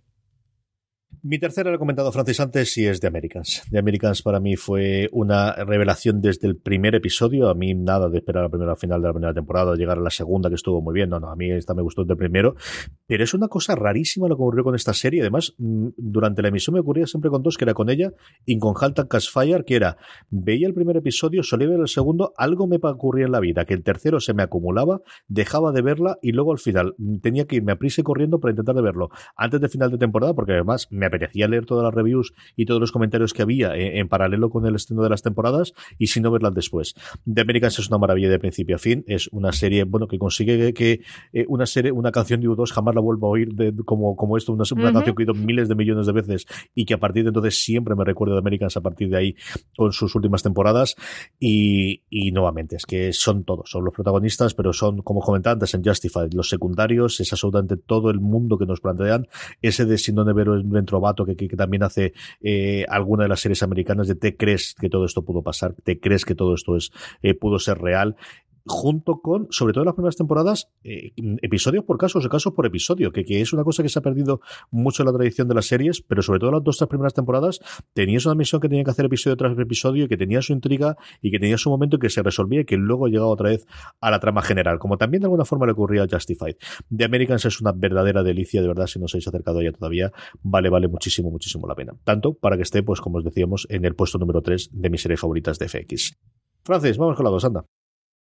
Mi 1.22 1.38
tercera, 1.38 1.70
lo 1.70 1.76
he 1.76 1.78
comentado 1.78 2.12
Francis 2.12 2.38
antes, 2.40 2.76
y 2.78 2.86
es 2.86 3.00
The 3.00 3.06
Americans. 3.06 3.62
The 3.70 3.78
Americans 3.78 4.22
para 4.22 4.40
mí 4.40 4.56
fue 4.56 5.08
una 5.12 5.52
revelación 5.52 6.20
desde 6.20 6.46
el 6.46 6.56
primer 6.56 6.94
episodio. 6.94 7.48
A 7.48 7.54
mí 7.54 7.74
nada 7.74 8.08
de 8.08 8.18
esperar 8.18 8.42
a 8.42 8.46
la 8.46 8.50
primera 8.50 8.76
final 8.76 9.00
de 9.00 9.08
la 9.08 9.12
primera 9.12 9.34
temporada, 9.34 9.74
llegar 9.74 9.98
a 9.98 10.00
la 10.00 10.10
segunda 10.10 10.48
que 10.48 10.54
estuvo 10.54 10.80
muy 10.80 10.94
bien. 10.94 11.10
No, 11.10 11.18
no, 11.18 11.30
a 11.30 11.36
mí 11.36 11.50
esta 11.50 11.74
me 11.74 11.82
gustó 11.82 12.02
desde 12.02 12.12
el 12.12 12.18
primero. 12.18 12.54
Pero 13.06 13.24
es 13.24 13.34
una 13.34 13.48
cosa 13.48 13.74
rarísima 13.74 14.28
lo 14.28 14.36
que 14.36 14.42
ocurrió 14.42 14.64
con 14.64 14.74
esta 14.74 14.92
serie. 14.92 15.20
Además, 15.22 15.54
mm, 15.58 15.88
durante 15.96 16.42
la 16.42 16.48
emisión 16.48 16.74
me 16.74 16.80
ocurría 16.80 17.06
siempre 17.06 17.30
con 17.30 17.42
dos, 17.42 17.56
que 17.56 17.64
era 17.64 17.74
con 17.74 17.90
ella 17.90 18.12
y 18.44 18.58
con 18.58 18.74
Haltan 18.80 19.08
Cashfire, 19.08 19.64
que 19.64 19.76
era, 19.76 19.96
veía 20.30 20.68
el 20.68 20.74
primer 20.74 20.96
episodio, 20.96 21.42
solía 21.42 21.68
ver 21.68 21.80
el 21.80 21.88
segundo, 21.88 22.32
algo 22.36 22.66
me 22.66 22.78
ocurría 22.80 23.26
en 23.26 23.32
la 23.32 23.40
vida, 23.40 23.64
que 23.64 23.74
el 23.74 23.82
tercero 23.82 24.20
se 24.20 24.34
me 24.34 24.42
acumulaba, 24.42 25.00
dejaba 25.26 25.72
de 25.72 25.82
verla 25.82 26.18
y 26.22 26.32
luego 26.32 26.52
al 26.52 26.58
final 26.58 26.94
mm, 26.98 27.18
tenía 27.18 27.46
que 27.46 27.56
irme 27.56 27.72
a 27.72 27.76
prisa 27.76 28.02
y 28.02 28.04
corriendo 28.04 28.38
para 28.38 28.52
intentar 28.52 28.74
de 28.74 28.82
verlo 28.82 29.10
antes 29.36 29.60
de 29.60 29.68
final 29.68 29.90
de 29.90 29.98
temporada, 29.98 30.34
porque 30.34 30.52
además 30.52 30.86
me 30.90 31.07
apetecía 31.08 31.48
leer 31.48 31.66
todas 31.66 31.84
las 31.84 31.94
reviews 31.94 32.32
y 32.56 32.64
todos 32.64 32.80
los 32.80 32.92
comentarios 32.92 33.32
que 33.32 33.42
había 33.42 33.74
en, 33.74 33.98
en 33.98 34.08
paralelo 34.08 34.50
con 34.50 34.66
el 34.66 34.74
estreno 34.74 35.02
de 35.02 35.10
las 35.10 35.22
temporadas 35.22 35.74
y 35.98 36.08
si 36.08 36.20
no 36.20 36.30
verlas 36.30 36.54
después. 36.54 36.94
The 37.32 37.40
Americans 37.40 37.78
es 37.78 37.88
una 37.88 37.98
maravilla 37.98 38.28
de 38.28 38.38
principio 38.38 38.76
a 38.76 38.78
fin, 38.78 39.04
es 39.06 39.28
una 39.32 39.52
serie, 39.52 39.84
bueno, 39.84 40.08
que 40.08 40.18
consigue 40.18 40.58
que, 40.58 40.74
que, 40.74 41.00
eh, 41.32 41.44
una 41.48 41.66
serie, 41.66 41.92
una 41.92 42.12
canción 42.12 42.40
de 42.40 42.48
U2 42.48 42.72
jamás 42.72 42.94
la 42.94 43.00
vuelva 43.00 43.28
a 43.28 43.30
oír 43.30 43.54
de, 43.54 43.74
como, 43.84 44.16
como 44.16 44.36
esto, 44.36 44.52
una, 44.52 44.64
canción 44.64 45.14
que 45.14 45.22
he 45.22 45.26
oído 45.26 45.34
miles 45.34 45.68
de 45.68 45.74
millones 45.74 46.06
de 46.06 46.12
veces 46.12 46.46
y 46.74 46.84
que 46.84 46.94
a 46.94 46.98
partir 46.98 47.24
de 47.24 47.28
entonces 47.28 47.62
siempre 47.62 47.94
me 47.94 48.04
recuerdo 48.04 48.34
de 48.34 48.40
Americans 48.40 48.76
a 48.76 48.80
partir 48.80 49.08
de 49.10 49.16
ahí 49.16 49.36
con 49.76 49.92
sus 49.92 50.14
últimas 50.14 50.42
temporadas. 50.42 50.96
Y, 51.38 52.02
y 52.10 52.32
nuevamente 52.32 52.76
es 52.76 52.86
que 52.86 53.12
son 53.12 53.44
todos, 53.44 53.70
son 53.70 53.84
los 53.84 53.94
protagonistas, 53.94 54.54
pero 54.54 54.72
son, 54.72 55.02
como 55.02 55.20
comentaba 55.20 55.54
antes 55.54 55.74
en 55.74 55.84
Justified, 55.84 56.32
los 56.32 56.48
secundarios, 56.48 57.20
es 57.20 57.32
absolutamente 57.32 57.76
todo 57.76 58.10
el 58.10 58.20
mundo 58.20 58.58
que 58.58 58.66
nos 58.66 58.80
plantean, 58.80 59.28
ese 59.62 59.84
de 59.84 59.98
Sindone 59.98 60.32
Vero 60.32 60.54
el 60.54 60.64
Ventrovato 60.64 60.97
que, 61.24 61.36
que, 61.36 61.56
también 61.56 61.82
hace 61.82 62.12
eh, 62.42 62.84
alguna 62.88 63.24
de 63.24 63.28
las 63.28 63.40
series 63.40 63.62
americanas 63.62 64.08
de 64.08 64.14
te 64.14 64.36
crees 64.36 64.74
que 64.78 64.88
todo 64.88 65.04
esto 65.04 65.22
pudo 65.22 65.42
pasar, 65.42 65.74
te 65.84 65.98
crees 65.98 66.24
que 66.24 66.34
todo 66.34 66.54
esto 66.54 66.76
es 66.76 66.90
eh, 67.22 67.34
pudo 67.34 67.58
ser 67.58 67.78
real 67.78 68.16
junto 68.68 69.20
con, 69.20 69.48
sobre 69.50 69.72
todo 69.72 69.82
en 69.82 69.86
las 69.86 69.94
primeras 69.94 70.16
temporadas, 70.16 70.70
eh, 70.84 71.12
episodios 71.42 71.84
por 71.84 71.98
casos 71.98 72.24
o 72.24 72.28
casos 72.28 72.52
por 72.52 72.66
episodio, 72.66 73.12
que, 73.12 73.24
que, 73.24 73.40
es 73.40 73.52
una 73.52 73.64
cosa 73.64 73.82
que 73.82 73.88
se 73.88 73.98
ha 73.98 74.02
perdido 74.02 74.40
mucho 74.70 75.02
en 75.02 75.06
la 75.06 75.12
tradición 75.12 75.48
de 75.48 75.54
las 75.54 75.66
series, 75.66 76.02
pero 76.02 76.22
sobre 76.22 76.38
todo 76.38 76.50
en 76.50 76.56
las 76.56 76.64
dos 76.64 76.76
tres 76.76 76.88
primeras 76.88 77.14
temporadas 77.14 77.60
tenías 77.92 78.26
una 78.26 78.34
misión 78.34 78.60
que 78.60 78.68
tenía 78.68 78.84
que 78.84 78.90
hacer 78.90 79.06
episodio 79.06 79.36
tras 79.36 79.58
episodio 79.58 80.04
y 80.04 80.08
que 80.08 80.16
tenía 80.16 80.42
su 80.42 80.52
intriga 80.52 80.96
y 81.20 81.30
que 81.30 81.38
tenía 81.38 81.58
su 81.58 81.70
momento 81.70 81.96
en 81.96 82.00
que 82.00 82.10
se 82.10 82.22
resolvía 82.22 82.60
y 82.60 82.64
que 82.64 82.76
luego 82.76 83.08
llegaba 83.08 83.28
otra 83.28 83.50
vez 83.50 83.66
a 84.00 84.10
la 84.10 84.20
trama 84.20 84.42
general, 84.42 84.78
como 84.78 84.96
también 84.98 85.22
de 85.22 85.26
alguna 85.26 85.44
forma 85.44 85.66
le 85.66 85.72
ocurría 85.72 86.02
a 86.02 86.06
Justified. 86.10 86.56
The 86.94 87.04
Americans 87.04 87.44
es 87.44 87.60
una 87.60 87.72
verdadera 87.72 88.22
delicia, 88.22 88.60
de 88.62 88.68
verdad, 88.68 88.86
si 88.86 88.98
no 88.98 89.06
os 89.06 89.14
habéis 89.14 89.28
acercado 89.28 89.60
a 89.60 89.72
todavía, 89.72 90.12
vale, 90.42 90.70
vale 90.70 90.88
muchísimo, 90.88 91.30
muchísimo 91.30 91.66
la 91.66 91.74
pena. 91.74 91.94
Tanto 92.04 92.34
para 92.34 92.56
que 92.56 92.62
esté, 92.62 92.82
pues 92.82 93.00
como 93.00 93.18
os 93.18 93.24
decíamos, 93.24 93.66
en 93.70 93.84
el 93.84 93.94
puesto 93.94 94.18
número 94.18 94.42
3 94.42 94.70
de 94.72 94.90
mis 94.90 95.02
series 95.02 95.20
favoritas 95.20 95.58
de 95.58 95.68
FX. 95.68 96.16
Francis, 96.62 96.98
vamos 96.98 97.16
con 97.16 97.24
la 97.24 97.30
dos, 97.30 97.44
anda. 97.44 97.64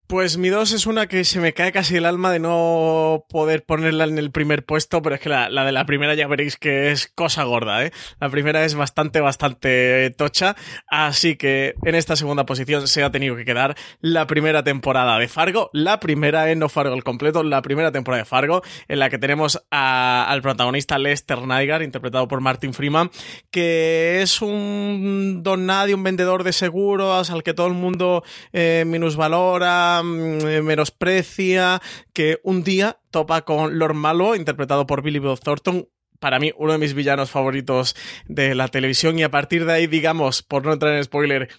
Pues 0.07 0.37
mi 0.37 0.47
dos 0.47 0.71
es 0.71 0.85
una 0.85 1.07
que 1.07 1.25
se 1.25 1.41
me 1.41 1.53
cae 1.53 1.73
casi 1.73 1.97
el 1.97 2.05
alma 2.05 2.31
de 2.31 2.39
no 2.39 3.25
poder 3.27 3.65
ponerla 3.65 4.05
en 4.05 4.17
el 4.17 4.31
primer 4.31 4.63
puesto, 4.65 5.01
pero 5.01 5.15
es 5.15 5.21
que 5.21 5.27
la, 5.27 5.49
de 5.49 5.71
la 5.73 5.85
primera 5.85 6.15
ya 6.15 6.27
veréis 6.27 6.55
que 6.55 6.91
es 6.91 7.07
cosa 7.13 7.43
gorda, 7.43 7.83
¿eh? 7.83 7.91
La 8.21 8.29
primera 8.29 8.63
es 8.63 8.73
bastante, 8.73 9.19
bastante 9.19 10.11
tocha, 10.11 10.55
así 10.87 11.35
que 11.35 11.75
en 11.83 11.93
esta 11.93 12.15
segunda 12.15 12.45
posición 12.45 12.87
se 12.87 13.03
ha 13.03 13.11
tenido 13.11 13.35
que 13.35 13.43
quedar 13.43 13.75
la 13.99 14.27
primera 14.27 14.63
temporada 14.63 15.19
de 15.19 15.27
Fargo, 15.27 15.69
la 15.73 15.99
primera, 15.99 16.49
en 16.51 16.59
no 16.59 16.69
Fargo 16.69 16.95
el 16.95 17.03
completo, 17.03 17.43
la 17.43 17.61
primera 17.61 17.91
temporada 17.91 18.23
de 18.23 18.29
Fargo, 18.29 18.61
en 18.87 18.99
la 18.99 19.09
que 19.09 19.17
tenemos 19.17 19.61
al 19.71 20.41
protagonista 20.41 20.97
Lester 20.97 21.41
Nygaard, 21.41 21.81
interpretado 21.81 22.29
por 22.29 22.39
Martin 22.39 22.73
Freeman, 22.73 23.11
que 23.51 24.21
es 24.21 24.41
un 24.41 25.41
don 25.43 25.65
nadie, 25.65 25.95
un 25.95 26.03
vendedor 26.03 26.45
de 26.45 26.53
seguros 26.53 27.29
al 27.29 27.43
que 27.43 27.53
todo 27.53 27.67
el 27.67 27.73
mundo 27.73 28.23
eh, 28.53 28.85
minusvalora, 28.87 29.96
Mm, 30.03 30.63
menosprecia, 30.63 31.81
que 32.13 32.39
un 32.43 32.63
día 32.63 32.99
topa 33.11 33.43
con 33.43 33.77
Lord 33.79 33.95
Malo, 33.95 34.35
interpretado 34.35 34.85
por 34.85 35.01
Billy 35.01 35.19
Bob 35.19 35.39
Thornton, 35.39 35.89
para 36.19 36.39
mí 36.39 36.51
uno 36.57 36.73
de 36.73 36.79
mis 36.79 36.93
villanos 36.93 37.31
favoritos 37.31 37.95
de 38.25 38.55
la 38.55 38.67
televisión. 38.67 39.19
Y 39.19 39.23
a 39.23 39.31
partir 39.31 39.65
de 39.65 39.73
ahí, 39.73 39.87
digamos, 39.87 40.43
por 40.43 40.65
no 40.65 40.73
entrar 40.73 40.95
en 40.95 41.03
spoiler, 41.03 41.49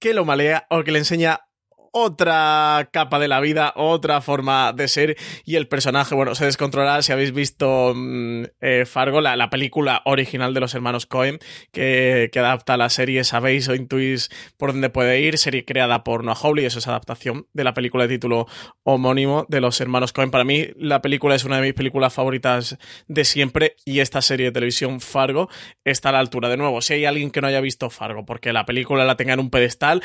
que 0.00 0.14
lo 0.14 0.24
malea 0.24 0.66
o 0.70 0.84
que 0.84 0.92
le 0.92 0.98
enseña 1.00 1.47
otra 1.92 2.88
capa 2.92 3.18
de 3.18 3.28
la 3.28 3.40
vida, 3.40 3.72
otra 3.76 4.20
forma 4.20 4.72
de 4.72 4.88
ser 4.88 5.16
y 5.44 5.56
el 5.56 5.68
personaje, 5.68 6.14
bueno, 6.14 6.34
se 6.34 6.44
descontrolará 6.44 7.02
si 7.02 7.12
habéis 7.12 7.32
visto 7.32 7.92
mm, 7.94 8.44
eh, 8.60 8.84
Fargo, 8.86 9.20
la, 9.20 9.50
película 9.50 10.02
original 10.04 10.52
de 10.52 10.60
los 10.60 10.74
hermanos 10.74 11.06
Cohen 11.06 11.38
que, 11.72 12.30
adapta 12.34 12.76
la 12.76 12.90
serie, 12.90 13.24
sabéis 13.24 13.68
o 13.68 13.74
intuís 13.74 14.30
por 14.56 14.72
dónde 14.72 14.90
puede 14.90 15.20
ir, 15.20 15.38
serie 15.38 15.64
creada 15.64 16.04
por 16.04 16.22
Noah 16.22 16.36
Hawley, 16.36 16.66
eso 16.66 16.78
es 16.78 16.86
adaptación 16.86 17.46
de 17.52 17.64
la 17.64 17.74
película 17.74 18.06
de 18.06 18.14
título 18.14 18.46
homónimo 18.82 19.46
de 19.48 19.60
los 19.60 19.80
hermanos 19.80 20.12
Cohen. 20.12 20.30
Para 20.30 20.44
mí 20.44 20.66
la 20.76 21.02
película 21.02 21.34
es 21.34 21.44
una 21.44 21.56
de 21.56 21.62
mis 21.62 21.74
películas 21.74 22.12
favoritas 22.12 22.78
de 23.06 23.24
siempre 23.24 23.76
y 23.84 24.00
esta 24.00 24.22
serie 24.22 24.46
de 24.46 24.52
televisión 24.52 25.00
Fargo 25.00 25.48
está 25.84 26.10
a 26.10 26.12
la 26.12 26.20
altura. 26.20 26.48
De 26.48 26.56
nuevo, 26.56 26.80
si 26.80 26.94
hay 26.94 27.04
alguien 27.04 27.30
que 27.30 27.40
no 27.40 27.48
haya 27.48 27.60
visto 27.60 27.90
Fargo 27.90 28.24
porque 28.24 28.52
la 28.52 28.66
película 28.66 29.04
la 29.04 29.16
tenga 29.16 29.34
en 29.34 29.40
un 29.40 29.50
pedestal, 29.50 30.02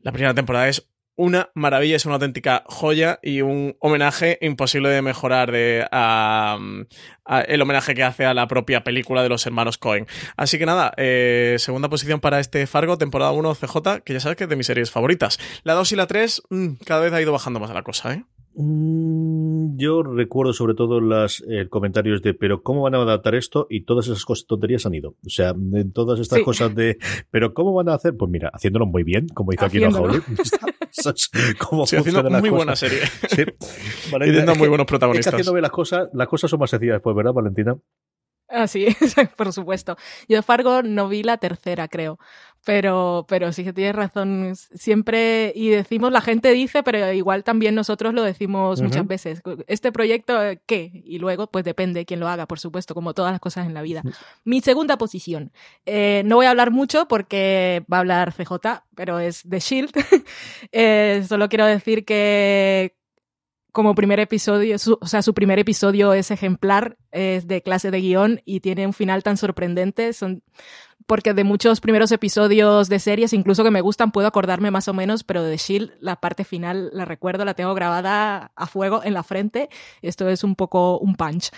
la 0.00 0.12
primera 0.12 0.34
temporada 0.34 0.68
es 0.68 0.91
una 1.16 1.50
maravilla, 1.54 1.96
es 1.96 2.06
una 2.06 2.14
auténtica 2.14 2.64
joya 2.66 3.18
y 3.22 3.42
un 3.42 3.76
homenaje 3.80 4.38
imposible 4.40 4.88
de 4.88 5.02
mejorar 5.02 5.52
de 5.52 5.86
el 7.46 7.62
homenaje 7.62 7.94
que 7.94 8.02
hace 8.02 8.24
a 8.24 8.34
la 8.34 8.48
propia 8.48 8.84
película 8.84 9.22
de 9.22 9.28
los 9.28 9.46
hermanos 9.46 9.78
Cohen. 9.78 10.06
Así 10.36 10.58
que 10.58 10.66
nada, 10.66 10.92
eh, 10.96 11.56
segunda 11.58 11.88
posición 11.88 12.20
para 12.20 12.40
este 12.40 12.66
Fargo, 12.66 12.98
temporada 12.98 13.32
1 13.32 13.54
CJ, 13.54 14.00
que 14.04 14.12
ya 14.12 14.20
sabes 14.20 14.36
que 14.36 14.44
es 14.44 14.50
de 14.50 14.56
mis 14.56 14.66
series 14.66 14.90
favoritas. 14.90 15.38
La 15.62 15.74
2 15.74 15.92
y 15.92 15.96
la 15.96 16.06
3, 16.06 16.42
mm, 16.50 16.68
cada 16.84 17.00
vez 17.00 17.12
ha 17.12 17.20
ido 17.20 17.32
bajando 17.32 17.60
más 17.60 17.70
la 17.70 17.82
cosa, 17.82 18.14
¿eh? 18.14 18.24
Mm, 18.54 19.76
yo 19.76 20.02
recuerdo 20.02 20.52
sobre 20.52 20.74
todo 20.74 21.00
los 21.00 21.42
eh, 21.48 21.68
comentarios 21.68 22.22
de 22.22 22.34
pero 22.34 22.62
cómo 22.62 22.82
van 22.82 22.94
a 22.94 22.98
adaptar 23.02 23.34
esto 23.34 23.66
y 23.70 23.84
todas 23.84 24.06
esas 24.06 24.24
cosas 24.24 24.46
tonterías 24.46 24.84
han 24.84 24.94
ido. 24.94 25.16
O 25.24 25.30
sea, 25.30 25.50
en 25.50 25.92
todas 25.92 26.20
estas 26.20 26.42
cosas 26.42 26.74
de 26.74 26.98
pero 27.30 27.54
cómo 27.54 27.72
van 27.72 27.88
a 27.88 27.94
hacer, 27.94 28.16
pues 28.16 28.30
mira, 28.30 28.50
haciéndolo 28.52 28.86
muy 28.86 29.04
bien, 29.04 29.28
como 29.28 29.52
hizo 29.52 29.64
aquí 29.64 29.82
en 29.82 29.94
Hollywood. 29.94 30.22
como 31.58 31.86
sí, 31.86 31.96
haciendo 31.96 32.28
muy 32.30 32.50
buena 32.50 32.76
serie. 32.76 33.00
Sí. 33.28 33.42
y 34.08 34.18
teniendo 34.18 34.54
muy 34.54 34.68
buenos 34.68 34.86
protagonistas. 34.86 35.26
Es 35.26 35.30
que 35.30 35.36
haciendo 35.36 35.54
bien 35.54 35.62
las 35.62 35.72
cosas, 35.72 36.08
las 36.12 36.28
cosas 36.28 36.50
son 36.50 36.60
más 36.60 36.70
sencillas 36.70 36.96
después, 36.96 37.16
¿verdad, 37.16 37.32
Valentina? 37.32 37.76
Ah, 38.52 38.66
sí, 38.66 38.86
por 39.36 39.52
supuesto. 39.52 39.96
Yo 40.28 40.36
de 40.36 40.42
Fargo 40.42 40.82
no 40.82 41.08
vi 41.08 41.22
la 41.22 41.38
tercera, 41.38 41.88
creo. 41.88 42.18
Pero, 42.64 43.26
pero 43.28 43.52
sí 43.52 43.64
que 43.64 43.72
tienes 43.72 43.96
razón. 43.96 44.54
Siempre, 44.54 45.52
y 45.54 45.70
decimos, 45.70 46.12
la 46.12 46.20
gente 46.20 46.52
dice, 46.52 46.82
pero 46.82 47.12
igual 47.12 47.42
también 47.42 47.74
nosotros 47.74 48.14
lo 48.14 48.22
decimos 48.22 48.80
muchas 48.80 49.06
veces. 49.06 49.42
¿Este 49.66 49.90
proyecto 49.90 50.38
qué? 50.66 50.90
Y 51.04 51.18
luego, 51.18 51.48
pues 51.48 51.64
depende 51.64 52.00
de 52.00 52.06
quién 52.06 52.20
lo 52.20 52.28
haga, 52.28 52.46
por 52.46 52.60
supuesto, 52.60 52.94
como 52.94 53.14
todas 53.14 53.32
las 53.32 53.40
cosas 53.40 53.66
en 53.66 53.74
la 53.74 53.82
vida. 53.82 54.02
Mi 54.44 54.60
segunda 54.60 54.96
posición. 54.96 55.52
Eh, 55.86 56.22
no 56.24 56.36
voy 56.36 56.46
a 56.46 56.50
hablar 56.50 56.70
mucho 56.70 57.08
porque 57.08 57.84
va 57.92 57.96
a 57.96 58.00
hablar 58.00 58.32
CJ, 58.32 58.84
pero 58.94 59.18
es 59.18 59.42
The 59.48 59.58
Shield. 59.58 59.92
eh, 60.72 61.24
solo 61.28 61.48
quiero 61.48 61.66
decir 61.66 62.04
que 62.04 62.96
como 63.72 63.94
primer 63.94 64.20
episodio, 64.20 64.76
o 65.00 65.06
sea, 65.06 65.22
su 65.22 65.32
primer 65.32 65.58
episodio 65.58 66.12
es 66.12 66.30
ejemplar, 66.30 66.98
es 67.10 67.48
de 67.48 67.62
clase 67.62 67.90
de 67.90 68.00
guion 68.00 68.42
y 68.44 68.60
tiene 68.60 68.86
un 68.86 68.92
final 68.92 69.22
tan 69.22 69.38
sorprendente. 69.38 70.12
Son, 70.12 70.42
porque 71.12 71.34
de 71.34 71.44
muchos 71.44 71.82
primeros 71.82 72.10
episodios 72.10 72.88
de 72.88 72.98
series, 72.98 73.34
incluso 73.34 73.62
que 73.62 73.70
me 73.70 73.82
gustan, 73.82 74.12
puedo 74.12 74.26
acordarme 74.26 74.70
más 74.70 74.88
o 74.88 74.94
menos, 74.94 75.24
pero 75.24 75.42
de 75.42 75.58
Shield, 75.58 75.92
la 76.00 76.16
parte 76.16 76.42
final 76.42 76.88
la 76.94 77.04
recuerdo, 77.04 77.44
la 77.44 77.52
tengo 77.52 77.74
grabada 77.74 78.50
a 78.56 78.66
fuego 78.66 79.04
en 79.04 79.12
la 79.12 79.22
frente. 79.22 79.68
Esto 80.00 80.30
es 80.30 80.42
un 80.42 80.56
poco 80.56 80.98
un 81.00 81.14
punch. 81.14 81.50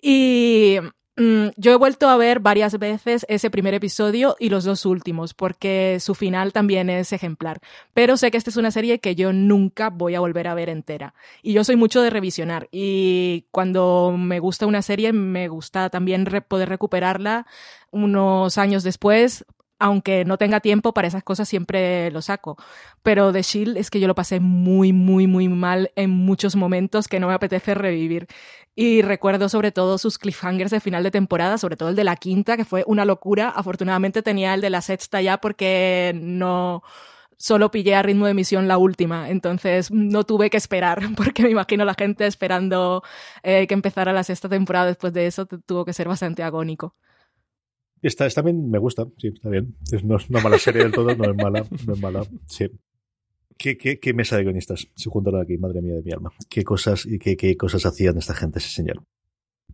Y 0.00 0.78
Mm, 1.16 1.48
yo 1.56 1.72
he 1.72 1.76
vuelto 1.76 2.08
a 2.08 2.16
ver 2.16 2.40
varias 2.40 2.78
veces 2.78 3.26
ese 3.28 3.50
primer 3.50 3.74
episodio 3.74 4.34
y 4.38 4.48
los 4.48 4.64
dos 4.64 4.86
últimos, 4.86 5.34
porque 5.34 5.98
su 6.00 6.14
final 6.14 6.54
también 6.54 6.88
es 6.88 7.12
ejemplar. 7.12 7.60
Pero 7.92 8.16
sé 8.16 8.30
que 8.30 8.38
esta 8.38 8.48
es 8.48 8.56
una 8.56 8.70
serie 8.70 8.98
que 8.98 9.14
yo 9.14 9.32
nunca 9.32 9.90
voy 9.90 10.14
a 10.14 10.20
volver 10.20 10.48
a 10.48 10.54
ver 10.54 10.70
entera. 10.70 11.14
Y 11.42 11.52
yo 11.52 11.64
soy 11.64 11.76
mucho 11.76 12.00
de 12.00 12.08
revisionar. 12.08 12.68
Y 12.72 13.46
cuando 13.50 14.14
me 14.18 14.40
gusta 14.40 14.66
una 14.66 14.80
serie, 14.80 15.12
me 15.12 15.48
gusta 15.48 15.90
también 15.90 16.24
poder 16.48 16.70
recuperarla 16.70 17.46
unos 17.90 18.56
años 18.56 18.82
después 18.82 19.44
aunque 19.82 20.24
no 20.24 20.38
tenga 20.38 20.60
tiempo 20.60 20.94
para 20.94 21.08
esas 21.08 21.24
cosas, 21.24 21.48
siempre 21.48 22.12
lo 22.12 22.22
saco. 22.22 22.56
Pero 23.02 23.32
The 23.32 23.42
Shield 23.42 23.76
es 23.76 23.90
que 23.90 23.98
yo 23.98 24.06
lo 24.06 24.14
pasé 24.14 24.38
muy, 24.38 24.92
muy, 24.92 25.26
muy 25.26 25.48
mal 25.48 25.90
en 25.96 26.10
muchos 26.10 26.54
momentos 26.54 27.08
que 27.08 27.18
no 27.18 27.26
me 27.26 27.34
apetece 27.34 27.74
revivir. 27.74 28.28
Y 28.76 29.02
recuerdo 29.02 29.48
sobre 29.48 29.72
todo 29.72 29.98
sus 29.98 30.18
cliffhangers 30.18 30.70
de 30.70 30.78
final 30.78 31.02
de 31.02 31.10
temporada, 31.10 31.58
sobre 31.58 31.76
todo 31.76 31.88
el 31.88 31.96
de 31.96 32.04
la 32.04 32.14
quinta, 32.14 32.56
que 32.56 32.64
fue 32.64 32.84
una 32.86 33.04
locura. 33.04 33.48
Afortunadamente 33.48 34.22
tenía 34.22 34.54
el 34.54 34.60
de 34.60 34.70
la 34.70 34.82
sexta 34.82 35.20
ya 35.20 35.38
porque 35.38 36.12
no 36.14 36.84
solo 37.36 37.72
pillé 37.72 37.96
a 37.96 38.02
ritmo 38.02 38.26
de 38.26 38.32
emisión 38.32 38.68
la 38.68 38.78
última, 38.78 39.30
entonces 39.30 39.90
no 39.90 40.24
tuve 40.24 40.48
que 40.48 40.56
esperar, 40.56 41.00
porque 41.16 41.42
me 41.42 41.50
imagino 41.50 41.84
la 41.84 41.94
gente 41.94 42.26
esperando 42.26 43.02
eh, 43.42 43.66
que 43.66 43.74
empezara 43.74 44.12
la 44.12 44.22
sexta 44.22 44.48
temporada 44.48 44.86
después 44.86 45.12
de 45.12 45.26
eso 45.26 45.46
tuvo 45.46 45.84
que 45.84 45.92
ser 45.92 46.08
bastante 46.08 46.44
agónico. 46.44 46.94
Esta, 48.02 48.26
esta 48.26 48.42
también 48.42 48.68
me 48.68 48.78
gusta, 48.78 49.06
sí, 49.16 49.28
está 49.28 49.48
bien. 49.48 49.76
no 50.02 50.16
es 50.16 50.28
una 50.28 50.40
mala 50.40 50.58
serie 50.58 50.82
del 50.82 50.92
todo, 50.92 51.14
no 51.14 51.24
es 51.24 51.36
mala, 51.36 51.64
no 51.86 51.92
es 51.94 52.00
mala, 52.00 52.26
sí. 52.46 52.68
¿Qué, 53.56 53.76
qué, 53.76 54.00
qué 54.00 54.12
mesa 54.12 54.36
de 54.36 54.42
guionistas 54.42 54.88
se 54.96 55.08
juntaron 55.08 55.40
aquí, 55.40 55.56
madre 55.56 55.80
mía 55.80 55.94
de 55.94 56.02
mi 56.02 56.10
alma? 56.10 56.32
¿Qué 56.48 56.64
cosas, 56.64 57.06
y 57.06 57.20
qué, 57.20 57.36
qué 57.36 57.56
cosas 57.56 57.86
hacían 57.86 58.18
esta 58.18 58.34
gente, 58.34 58.58
ese 58.58 58.70
señor? 58.70 59.04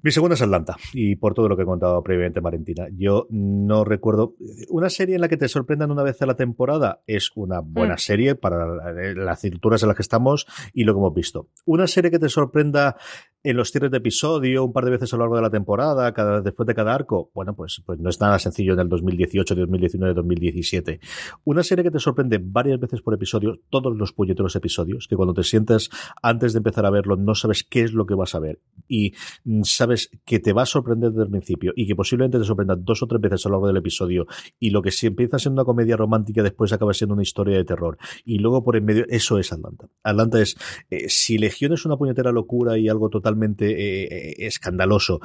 Mi 0.01 0.12
segunda 0.12 0.35
es 0.35 0.43
Atlanta, 0.43 0.76
y 0.93 1.16
por 1.16 1.35
todo 1.35 1.49
lo 1.49 1.57
que 1.57 1.64
he 1.64 1.66
contado 1.66 2.01
previamente, 2.05 2.39
Valentina. 2.39 2.87
Yo 2.93 3.26
no 3.31 3.85
recuerdo. 3.85 4.37
Una 4.68 4.91
serie 4.91 5.16
en 5.16 5.20
la 5.20 5.29
que 5.29 5.37
te 5.37 5.49
sorprendan 5.49 5.91
una 5.91 6.05
vez 6.05 6.22
a 6.22 6.26
la 6.26 6.37
temporada 6.37 7.03
es 7.07 7.33
una 7.35 7.61
buena 7.61 7.95
mm. 7.95 7.99
serie 7.99 8.35
para 8.37 8.66
las 9.14 9.41
cinturas 9.41 9.83
en 9.83 9.89
las 9.89 9.97
que 9.97 10.03
estamos 10.03 10.47
y 10.72 10.85
lo 10.85 10.95
que 10.95 10.99
hemos 10.99 11.14
visto. 11.14 11.49
Una 11.64 11.89
serie 11.89 12.12
que 12.12 12.20
te 12.20 12.29
sorprenda 12.29 12.97
en 13.43 13.57
los 13.57 13.70
cierres 13.70 13.91
de 13.91 13.99
episodio, 13.99 14.64
un 14.64 14.72
par 14.72 14.84
de 14.84 14.91
veces 14.91 15.12
a 15.12 15.16
lo 15.16 15.22
largo 15.22 15.36
de 15.36 15.43
la 15.43 15.51
temporada, 15.51 16.12
cada, 16.12 16.41
después 16.41 16.66
de 16.66 16.74
cada 16.74 16.95
arco, 16.95 17.30
bueno, 17.34 17.55
pues, 17.55 17.82
pues 17.86 17.99
no 17.99 18.11
es 18.11 18.20
nada 18.20 18.39
sencillo 18.39 18.74
en 18.74 18.80
el 18.80 18.89
2018, 18.89 19.55
2019, 19.55 20.14
2017. 20.14 21.01
Una 21.45 21.62
serie 21.62 21.84
que 21.84 21.91
te 21.91 21.99
sorprende 21.99 22.41
varias 22.43 22.80
veces 22.80 23.01
por 23.01 23.14
episodio, 23.14 23.61
todos 23.70 23.97
los 23.97 24.12
puñeteros 24.12 24.57
episodios, 24.57 25.07
que 25.09 25.16
cuando 25.16 25.34
te 25.34 25.43
sientes 25.43 25.91
antes 26.22 26.53
de 26.53 26.59
empezar 26.59 26.86
a 26.86 26.91
verlo 26.91 27.16
no 27.16 27.34
sabes 27.34 27.64
qué 27.64 27.82
es 27.82 27.93
lo 27.93 28.07
que 28.07 28.14
vas 28.14 28.34
a 28.34 28.39
ver 28.39 28.61
y 28.86 29.12
mm, 29.45 29.62
sabes 29.62 30.11
que 30.24 30.41
te 30.41 30.53
va 30.53 30.62
a 30.62 30.66
sorprender 30.66 31.11
desde 31.11 31.24
el 31.24 31.30
principio 31.30 31.72
y 31.76 31.86
que 31.86 31.95
posiblemente 31.95 32.39
te 32.39 32.45
sorprenda 32.45 32.74
dos 32.76 33.03
o 33.03 33.07
tres 33.07 33.20
veces 33.20 33.45
a 33.45 33.49
lo 33.49 33.57
largo 33.57 33.66
del 33.68 33.76
episodio 33.76 34.26
y 34.59 34.70
lo 34.70 34.82
que 34.82 34.91
si 34.91 35.07
empieza 35.07 35.39
siendo 35.39 35.61
una 35.61 35.66
comedia 35.66 35.97
romántica 35.97 36.43
después 36.43 36.72
acaba 36.72 36.93
siendo 36.95 37.14
una 37.14 37.22
historia 37.22 37.57
de 37.57 37.64
terror 37.64 37.99
y 38.24 38.39
luego 38.39 38.62
por 38.64 38.76
en 38.76 38.84
medio, 38.84 39.05
eso 39.09 39.39
es 39.39 39.53
Atlanta. 39.53 39.89
Atlanta 40.03 40.41
es, 40.41 40.57
eh, 40.91 41.09
si 41.09 41.39
Legión 41.39 41.72
es 41.72 41.84
una 41.84 41.97
puñetera 41.97 42.32
locura 42.32 42.78
y 42.78 42.89
algo 42.89 43.11
total 43.11 43.28
totalmente 43.29 43.70
eh, 43.70 44.05
eh, 44.05 44.47
escandaloso. 44.47 45.20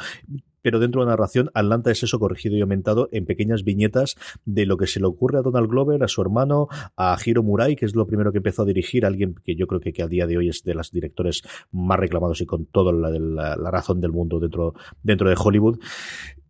Pero 0.61 0.79
dentro 0.79 1.01
de 1.01 1.07
la 1.07 1.11
narración, 1.11 1.49
Atlanta 1.53 1.91
es 1.91 2.03
eso 2.03 2.19
corregido 2.19 2.55
y 2.55 2.61
aumentado 2.61 3.09
en 3.11 3.25
pequeñas 3.25 3.63
viñetas 3.63 4.15
de 4.45 4.65
lo 4.65 4.77
que 4.77 4.87
se 4.87 5.01
le 5.01 5.07
ocurre 5.07 5.39
a 5.39 5.41
Donald 5.41 5.69
Glover, 5.69 6.03
a 6.03 6.07
su 6.07 6.21
hermano, 6.21 6.69
a 6.95 7.17
Hiro 7.23 7.43
Murai, 7.43 7.75
que 7.75 7.85
es 7.85 7.95
lo 7.95 8.07
primero 8.07 8.31
que 8.31 8.37
empezó 8.37 8.61
a 8.61 8.65
dirigir, 8.65 9.05
alguien 9.05 9.35
que 9.43 9.55
yo 9.55 9.67
creo 9.67 9.81
que, 9.81 10.01
a 10.01 10.07
día 10.07 10.25
de 10.25 10.37
hoy 10.37 10.47
es 10.47 10.63
de 10.63 10.73
los 10.73 10.89
directores 10.91 11.43
más 11.71 11.99
reclamados 11.99 12.39
y 12.39 12.45
con 12.45 12.65
toda 12.65 12.93
la, 12.93 13.71
razón 13.71 13.99
del 13.99 14.13
mundo 14.13 14.39
dentro, 14.39 14.73
dentro 15.01 15.27
de 15.29 15.35
Hollywood 15.37 15.79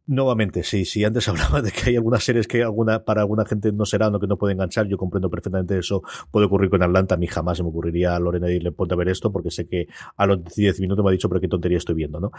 Nuevamente, 0.06 0.64
sí, 0.64 0.84
sí, 0.84 1.06
antes 1.06 1.28
hablaba 1.30 1.62
de 1.62 1.72
que 1.72 1.90
hay 1.90 1.96
algunas 1.96 2.24
series 2.24 2.46
que 2.46 2.62
alguna, 2.62 3.06
para 3.06 3.22
alguna 3.22 3.46
gente 3.46 3.72
no 3.72 3.86
serán 3.86 4.14
o 4.14 4.20
que 4.20 4.28
no 4.28 4.38
puede 4.38 4.54
enganchar, 4.54 4.86
yo 4.88 4.98
comprendo 4.98 5.30
perfectamente 5.30 5.78
eso, 5.78 6.04
puede 6.30 6.48
ocurrir 6.48 6.70
con 6.70 6.84
Atlanta, 6.84 7.16
a 7.16 7.18
mí 7.18 7.28
jamás 7.28 7.58
se 7.58 7.64
me 7.64 7.70
ocurriría 7.70 8.14
a 8.14 8.20
Lorena 8.20 8.48
decirle 8.48 8.74
ponte 8.74 8.96
a 8.96 8.98
ver 8.98 9.08
esto, 9.08 9.32
porque 9.32 9.50
sé 9.50 9.66
que 9.66 9.88
a 10.18 10.26
los 10.26 10.44
10 10.44 10.82
minutos 10.82 11.06
me 11.06 11.10
ha 11.10 11.14
dicho, 11.14 11.30
pero 11.30 11.40
qué 11.40 11.48
tontería 11.48 11.78
estoy 11.78 11.96
viendo, 11.96 12.20
¿no? 12.20 12.32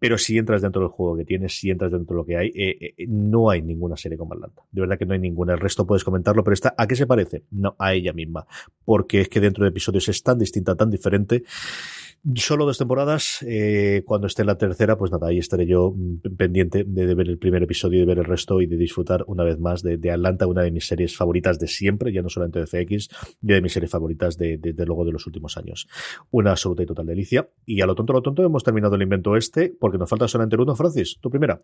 Pero 0.00 0.18
si 0.18 0.36
entras 0.36 0.62
dentro 0.62 0.82
del 0.82 0.90
juego 0.90 1.16
que 1.16 1.24
tienes, 1.24 1.56
si 1.56 1.70
entras 1.70 1.92
dentro 1.92 2.16
de 2.16 2.22
lo 2.22 2.26
que 2.26 2.36
hay, 2.36 2.48
eh, 2.48 2.94
eh, 2.98 3.06
no 3.06 3.50
hay 3.50 3.62
ninguna 3.62 3.96
serie 3.96 4.18
como 4.18 4.34
Atlanta, 4.34 4.62
de 4.72 4.80
verdad 4.80 4.98
que 4.98 5.06
no 5.06 5.14
hay 5.14 5.20
ninguna, 5.20 5.52
el 5.52 5.60
resto 5.60 5.86
puedes 5.86 6.02
comentarlo, 6.02 6.42
pero 6.42 6.54
esta, 6.54 6.74
¿a 6.76 6.88
qué 6.88 6.96
se 6.96 7.06
parece? 7.06 7.44
No, 7.52 7.76
a 7.78 7.94
ella 7.94 8.12
misma, 8.12 8.46
porque 8.84 9.20
es 9.20 9.28
que 9.28 9.38
dentro 9.38 9.64
de 9.64 9.70
episodios 9.70 10.08
es 10.08 10.20
tan 10.24 10.38
distinta, 10.38 10.74
tan 10.74 10.90
diferente, 10.90 11.44
Solo 12.36 12.66
dos 12.66 12.78
temporadas. 12.78 13.44
Eh, 13.48 14.04
cuando 14.06 14.28
esté 14.28 14.42
en 14.42 14.46
la 14.46 14.56
tercera, 14.56 14.96
pues 14.96 15.10
nada, 15.10 15.26
ahí 15.26 15.38
estaré 15.38 15.66
yo 15.66 15.92
mm, 15.96 16.36
pendiente 16.36 16.84
de, 16.86 17.14
ver 17.16 17.28
el 17.28 17.38
primer 17.38 17.64
episodio, 17.64 17.98
de 17.98 18.06
ver 18.06 18.18
el 18.18 18.24
resto 18.24 18.60
y 18.60 18.66
de 18.66 18.76
disfrutar 18.76 19.24
una 19.26 19.42
vez 19.42 19.58
más 19.58 19.82
de, 19.82 19.98
Atlanta, 20.08 20.46
una 20.46 20.62
de 20.62 20.70
mis 20.70 20.86
series 20.86 21.16
favoritas 21.16 21.58
de 21.58 21.66
siempre, 21.66 22.12
ya 22.12 22.22
no 22.22 22.28
solamente 22.28 22.60
de 22.60 22.66
FX, 22.66 23.08
ya 23.40 23.56
de 23.56 23.60
mis 23.60 23.72
series 23.72 23.90
favoritas 23.90 24.38
de, 24.38 24.56
de, 24.58 24.86
luego 24.86 25.04
de 25.04 25.10
los 25.10 25.26
últimos 25.26 25.56
años. 25.56 25.88
Una 26.30 26.52
absoluta 26.52 26.84
y 26.84 26.86
total 26.86 27.06
delicia. 27.06 27.48
Y 27.66 27.80
a 27.80 27.86
lo 27.86 27.96
tonto, 27.96 28.12
a 28.12 28.16
lo 28.16 28.22
tonto, 28.22 28.44
hemos 28.44 28.62
terminado 28.62 28.94
el 28.94 29.02
invento 29.02 29.36
este, 29.36 29.74
porque 29.78 29.98
nos 29.98 30.08
falta 30.08 30.28
solamente 30.28 30.56
uno. 30.56 30.76
Francis, 30.76 31.18
tu 31.20 31.28
primera. 31.28 31.60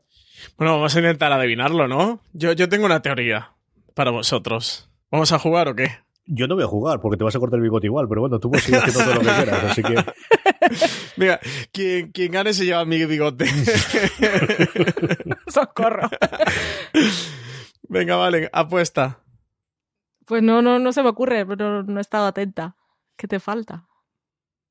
Bueno, 0.57 0.75
vamos 0.75 0.95
a 0.97 0.99
intentar 0.99 1.31
adivinarlo, 1.31 1.87
¿no? 1.87 2.21
Yo, 2.33 2.53
yo 2.53 2.69
tengo 2.69 2.87
una 2.87 3.01
teoría 3.01 3.53
para 3.95 4.11
vosotros. 4.11 4.91
¿Vamos 5.11 5.31
a 5.31 5.39
jugar 5.39 5.69
o 5.69 5.77
qué? 5.77 5.89
Yo 6.27 6.47
no 6.47 6.57
voy 6.57 6.65
a 6.65 6.67
jugar 6.67 7.01
porque 7.01 7.17
te 7.17 7.25
vas 7.25 7.35
a 7.37 7.39
cortar 7.39 7.59
el 7.59 7.63
bigote 7.63 7.87
igual, 7.87 8.07
pero 8.09 8.21
bueno, 8.21 8.39
tú 8.39 8.51
puedes 8.51 8.65
seguir 8.65 8.81
haciendo 8.81 9.05
todo 9.05 9.15
lo 9.15 9.21
que 9.21 9.37
quieras, 9.37 9.65
así 9.65 9.83
que. 9.83 9.95
Mira, 11.17 11.41
quien, 11.73 12.13
quien 12.13 12.33
gane 12.33 12.53
se 12.53 12.65
lleva 12.65 12.85
mi 12.85 13.05
bigote. 13.05 13.47
Socorro. 15.49 16.09
Venga, 17.89 18.17
vale, 18.17 18.49
apuesta. 18.53 19.23
Pues 20.27 20.43
no, 20.43 20.61
no, 20.61 20.79
no 20.79 20.93
se 20.93 21.03
me 21.03 21.09
ocurre, 21.09 21.47
pero 21.47 21.83
no 21.83 21.99
he 21.99 22.03
estado 22.03 22.27
atenta. 22.27 22.77
¿Qué 23.17 23.27
te 23.27 23.41
falta? 23.41 23.89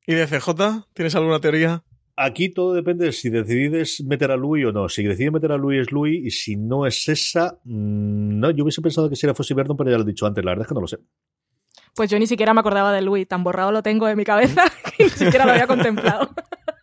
¿Y 0.06 0.14
de 0.14 0.28
CJ? 0.28 0.50
¿Tienes 0.94 1.16
alguna 1.16 1.40
teoría? 1.40 1.84
Aquí 2.16 2.50
todo 2.50 2.74
depende 2.74 3.06
de 3.06 3.12
si 3.12 3.30
decides 3.30 4.04
meter 4.04 4.32
a 4.32 4.38
Louis 4.38 4.66
o 4.66 4.72
no. 4.72 4.90
Si 4.90 5.04
decides 5.04 5.32
meter 5.32 5.52
a 5.52 5.58
Louis 5.58 5.82
es 5.82 5.92
Louis 5.92 6.26
y 6.26 6.32
si 6.32 6.56
no 6.56 6.88
es 6.88 7.08
esa, 7.10 7.60
mm, 7.64 8.40
no, 8.40 8.52
yo 8.52 8.64
hubiese 8.64 8.82
pensado 8.82 9.10
que 9.10 9.16
sería 9.16 9.36
Fossi 9.36 9.54
Verdon, 9.54 9.78
pero 9.78 9.92
ya 9.92 9.98
lo 9.98 10.04
he 10.04 10.08
dicho 10.08 10.26
antes, 10.26 10.44
la 10.44 10.52
verdad 10.52 10.64
es 10.64 10.68
que 10.68 10.74
no 10.74 10.82
lo 10.82 10.88
sé. 10.88 10.98
Pues 11.98 12.12
yo 12.12 12.20
ni 12.20 12.28
siquiera 12.28 12.54
me 12.54 12.60
acordaba 12.60 12.94
de 12.94 13.02
Louis, 13.02 13.28
tan 13.28 13.44
borrado 13.44 13.72
lo 13.72 13.82
tengo 13.82 14.06
de 14.06 14.16
mi 14.16 14.24
cabeza 14.24 14.62
que 14.98 15.06
ni 15.06 15.10
siquiera 15.10 15.48
lo 15.48 15.54
había 15.54 15.66
contemplado. 15.66 16.30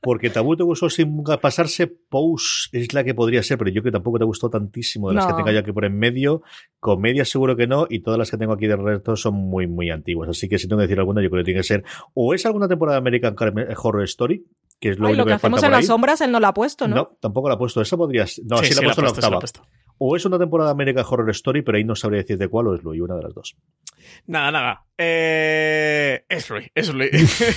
Porque 0.02 0.28
Tabú 0.28 0.56
te 0.56 0.64
gustó 0.64 0.90
sin 0.90 1.22
pasarse, 1.40 1.86
Pose 1.86 2.68
es 2.72 2.92
la 2.92 3.04
que 3.04 3.14
podría 3.14 3.42
ser, 3.44 3.56
pero 3.56 3.70
yo 3.70 3.82
que 3.82 3.92
tampoco 3.92 4.18
te 4.18 4.24
gustó 4.24 4.50
tantísimo 4.50 5.08
de 5.08 5.14
las 5.14 5.26
que 5.26 5.32
tenga 5.34 5.52
yo 5.52 5.60
aquí 5.60 5.72
por 5.72 5.84
en 5.84 5.96
medio. 5.96 6.42
Comedia 6.80 7.24
seguro 7.24 7.56
que 7.56 7.68
no, 7.68 7.86
y 7.88 8.00
todas 8.00 8.18
las 8.18 8.28
que 8.28 8.36
tengo 8.36 8.52
aquí 8.52 8.66
de 8.66 8.76
resto 8.76 9.14
son 9.14 9.34
muy, 9.34 9.68
muy 9.68 9.88
antiguas. 9.88 10.28
Así 10.28 10.48
que 10.48 10.58
si 10.58 10.68
tengo 10.68 10.80
que 10.80 10.88
decir 10.88 10.98
alguna, 10.98 11.22
yo 11.22 11.30
creo 11.30 11.42
que 11.42 11.46
tiene 11.46 11.60
que 11.60 11.64
ser 11.64 11.84
o 12.12 12.34
es 12.34 12.44
alguna 12.44 12.66
temporada 12.66 12.96
de 12.96 12.98
American 12.98 13.36
Horror 13.38 14.04
Story, 14.04 14.44
que 14.80 14.90
es 14.90 14.98
lo, 14.98 15.12
lo 15.14 15.24
que, 15.24 15.32
hacemos 15.32 15.62
en 15.62 15.70
las 15.70 15.86
sombras, 15.86 16.20
él 16.22 16.32
no 16.32 16.40
la 16.40 16.48
ha 16.48 16.54
puesto, 16.54 16.88
¿no? 16.88 16.96
No, 16.96 17.16
tampoco 17.20 17.48
la 17.48 17.54
ha 17.54 17.58
puesto. 17.58 17.80
Esa 17.80 17.96
podría 17.96 18.24
No, 18.44 18.58
sí, 18.58 18.74
la 18.74 18.80
ha 18.80 18.94
puesto 18.94 19.00
en 19.00 19.30
la 19.30 19.38
octava. 19.38 19.40
O 20.06 20.16
es 20.16 20.26
una 20.26 20.38
temporada 20.38 20.68
de 20.68 20.72
American 20.72 21.02
Horror 21.08 21.30
Story, 21.30 21.62
pero 21.62 21.78
ahí 21.78 21.84
no 21.84 21.96
sabría 21.96 22.20
decir 22.20 22.36
de 22.36 22.46
cuál 22.48 22.66
o 22.66 22.74
es 22.74 22.84
lo 22.84 22.94
y 22.94 23.00
una 23.00 23.14
de 23.14 23.22
las 23.22 23.32
dos. 23.32 23.56
Nada, 24.26 24.50
nada. 24.50 24.84
Eh, 24.98 26.26
es 26.28 26.50
Luis, 26.50 26.68
es 26.74 26.92
Luis. 26.92 27.10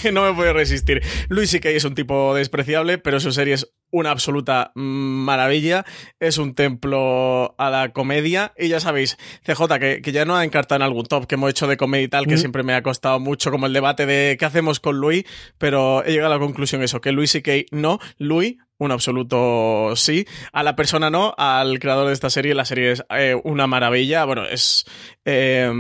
no 0.14 0.24
me 0.24 0.34
puedo 0.34 0.54
resistir. 0.54 1.04
Luis 1.28 1.50
sí 1.50 1.60
que 1.60 1.76
es 1.76 1.84
un 1.84 1.94
tipo 1.94 2.34
despreciable, 2.34 3.00
pero 3.00 3.20
su 3.20 3.34
serie 3.34 3.56
es 3.56 3.74
una 3.92 4.12
absoluta 4.12 4.72
maravilla. 4.76 5.84
Es 6.22 6.38
un 6.38 6.56
templo 6.56 7.54
a 7.58 7.70
la 7.70 7.92
comedia. 7.92 8.54
Y 8.58 8.70
ya 8.70 8.80
sabéis, 8.80 9.18
CJ, 9.44 10.02
que, 10.02 10.12
ya 10.14 10.24
no 10.24 10.38
ha 10.38 10.46
encartado 10.46 10.78
en 10.78 10.84
algún 10.84 11.06
top 11.06 11.28
que 11.28 11.36
hemos 11.36 11.50
hecho 11.50 11.68
de 11.68 11.76
comedia 11.76 12.06
y 12.06 12.08
tal, 12.08 12.28
que 12.28 12.38
siempre 12.38 12.64
me 12.64 12.76
ha 12.76 12.82
costado 12.82 13.20
mucho, 13.20 13.52
como 13.52 13.66
el 13.66 13.74
debate 13.74 14.06
de 14.06 14.38
qué 14.40 14.46
hacemos 14.46 14.80
con 14.80 14.98
Luis, 15.02 15.26
pero 15.58 16.02
he 16.06 16.12
llegado 16.12 16.32
a 16.32 16.38
la 16.38 16.44
conclusión 16.44 16.82
eso, 16.82 17.02
que 17.02 17.12
Luis 17.12 17.32
sí 17.32 17.42
que 17.42 17.66
no. 17.72 18.00
Luis 18.18 18.56
un 18.78 18.92
absoluto 18.92 19.96
sí. 19.96 20.26
A 20.52 20.64
la 20.64 20.76
persona 20.76 21.10
no, 21.10 21.34
al 21.38 21.80
creador 21.80 22.08
de 22.08 22.14
esta 22.14 22.30
serie, 22.30 22.54
la 22.54 22.66
serie 22.66 22.92
es 22.92 23.04
eh, 23.10 23.40
una 23.44 23.68
maravilla. 23.68 24.26
Bueno, 24.26 24.46
es 24.46 24.86
eh, 25.26 25.72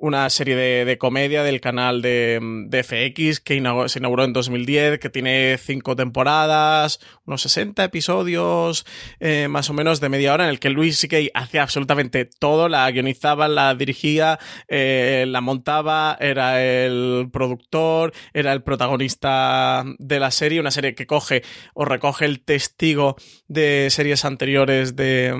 una 0.00 0.28
serie 0.30 0.56
de, 0.56 0.98
comedia 0.98 1.42
del 1.42 1.60
canal 1.60 2.02
de, 2.02 2.40
FX 2.70 3.40
que 3.40 3.62
se 3.86 3.98
inauguró 3.98 4.24
en 4.24 4.32
2010, 4.32 4.98
que 4.98 5.10
tiene 5.10 5.58
cinco 5.58 5.94
temporadas, 5.94 7.00
unos 7.26 7.42
60 7.42 7.84
episodios, 7.84 8.86
eh, 9.20 9.48
más 9.48 9.70
o 9.70 9.74
menos 9.74 10.00
de 10.00 10.08
media 10.08 10.32
hora, 10.32 10.44
en 10.44 10.50
el 10.50 10.58
que 10.58 10.70
Luis 10.70 10.98
C.K. 10.98 11.16
hacía 11.34 11.62
absolutamente 11.62 12.24
todo, 12.24 12.68
la 12.68 12.90
guionizaba, 12.90 13.46
la 13.48 13.74
dirigía, 13.74 14.38
eh, 14.68 15.26
la 15.28 15.40
montaba, 15.40 16.16
era 16.18 16.64
el 16.64 17.28
productor, 17.32 18.12
era 18.32 18.52
el 18.52 18.62
protagonista 18.62 19.84
de 19.98 20.20
la 20.20 20.30
serie, 20.30 20.60
una 20.60 20.70
serie 20.70 20.94
que 20.94 21.06
coge 21.06 21.42
o 21.74 21.84
recoge 21.84 22.24
el 22.24 22.40
testigo 22.40 23.16
de 23.48 23.88
series 23.90 24.24
anteriores 24.24 24.96
de, 24.96 25.34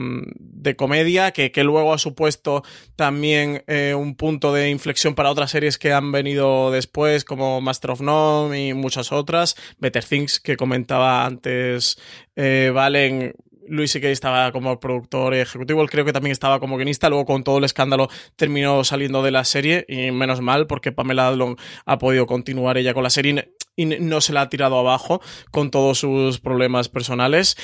comedia, 0.77 1.33
que, 1.33 1.51
que, 1.51 1.65
luego 1.65 1.93
ha 1.93 1.99
supuesto 1.99 2.63
también 2.95 3.65
eh, 3.67 3.95
un 3.95 4.15
punto 4.15 4.50
de 4.53 4.71
inflexión 4.71 5.15
para 5.15 5.31
otras 5.31 5.51
series 5.51 5.79
que 5.79 5.93
han 5.93 6.13
venido 6.13 6.71
después, 6.71 7.25
como 7.25 7.61
Master 7.61 7.93
of 7.93 8.01
None 8.01 8.69
y 8.69 8.75
muchas 8.75 9.13
otras. 9.13 9.57
Better 9.79 10.05
Things, 10.05 10.41
que 10.41 10.57
comentaba 10.57 11.25
antes 11.25 11.99
eh, 12.37 12.71
Valen. 12.75 13.35
Luis 13.69 13.93
que 13.93 14.11
estaba 14.11 14.51
como 14.51 14.81
productor 14.81 15.33
ejecutivo, 15.33 15.87
creo 15.87 16.05
que 16.05 16.13
también 16.13 16.33
estaba 16.33 16.59
como 16.59 16.77
guionista, 16.77 17.09
luego 17.09 17.25
con 17.25 17.45
todo 17.45 17.59
el 17.59 17.65
escándalo 17.65 18.09
terminó 18.35 18.83
saliendo 18.83 19.23
de 19.23 19.31
la 19.31 19.45
serie 19.45 19.85
y 19.89 20.11
menos 20.11 20.41
mal 20.41 20.67
porque 20.67 20.91
Pamela 20.91 21.29
Adlon 21.29 21.57
ha 21.85 21.99
podido 21.99 22.27
continuar 22.27 22.79
ella 22.79 22.95
con 22.95 23.05
la 23.05 23.11
serie 23.11 23.53
y 23.77 23.87
no 23.87 24.21
se 24.21 24.33
la 24.33 24.41
ha 24.41 24.49
tirado 24.49 24.77
abajo 24.77 25.23
con 25.53 25.71
todos 25.71 25.99
sus 25.99 26.41
problemas 26.41 26.89
personales. 26.89 27.57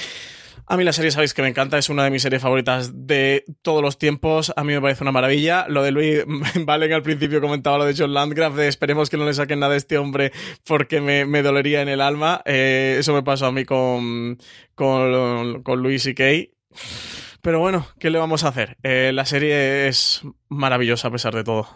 A 0.66 0.76
mí 0.76 0.84
la 0.84 0.92
serie 0.92 1.10
sabéis 1.10 1.34
que 1.34 1.42
me 1.42 1.48
encanta, 1.48 1.78
es 1.78 1.88
una 1.88 2.04
de 2.04 2.10
mis 2.10 2.22
series 2.22 2.42
favoritas 2.42 3.06
de 3.06 3.44
todos 3.62 3.82
los 3.82 3.98
tiempos. 3.98 4.52
A 4.56 4.64
mí 4.64 4.72
me 4.72 4.80
parece 4.80 5.04
una 5.04 5.12
maravilla. 5.12 5.66
Lo 5.68 5.82
de 5.82 5.90
Luis 5.92 6.24
Valen 6.64 6.92
al 6.92 7.02
principio 7.02 7.40
comentaba 7.40 7.78
lo 7.78 7.84
de 7.84 7.94
John 7.96 8.14
Landgraf, 8.14 8.54
de 8.54 8.68
esperemos 8.68 9.10
que 9.10 9.16
no 9.16 9.24
le 9.24 9.34
saquen 9.34 9.60
nada 9.60 9.74
a 9.74 9.76
este 9.76 9.98
hombre 9.98 10.32
porque 10.64 11.00
me, 11.00 11.42
dolería 11.42 11.82
en 11.82 11.88
el 11.88 12.00
alma. 12.00 12.42
Eh, 12.44 12.96
eso 12.98 13.12
me 13.12 13.22
pasó 13.22 13.46
a 13.46 13.52
mí 13.52 13.64
con, 13.64 14.38
con, 14.74 15.82
Luis 15.82 16.06
y 16.06 16.14
Kay. 16.14 16.52
Pero 17.42 17.60
bueno, 17.60 17.86
¿qué 17.98 18.10
le 18.10 18.18
vamos 18.18 18.44
a 18.44 18.48
hacer? 18.48 18.76
Eh, 18.82 19.12
la 19.14 19.24
serie 19.24 19.86
es 19.86 20.22
maravillosa 20.48 21.08
a 21.08 21.12
pesar 21.12 21.34
de 21.34 21.44
todo. 21.44 21.68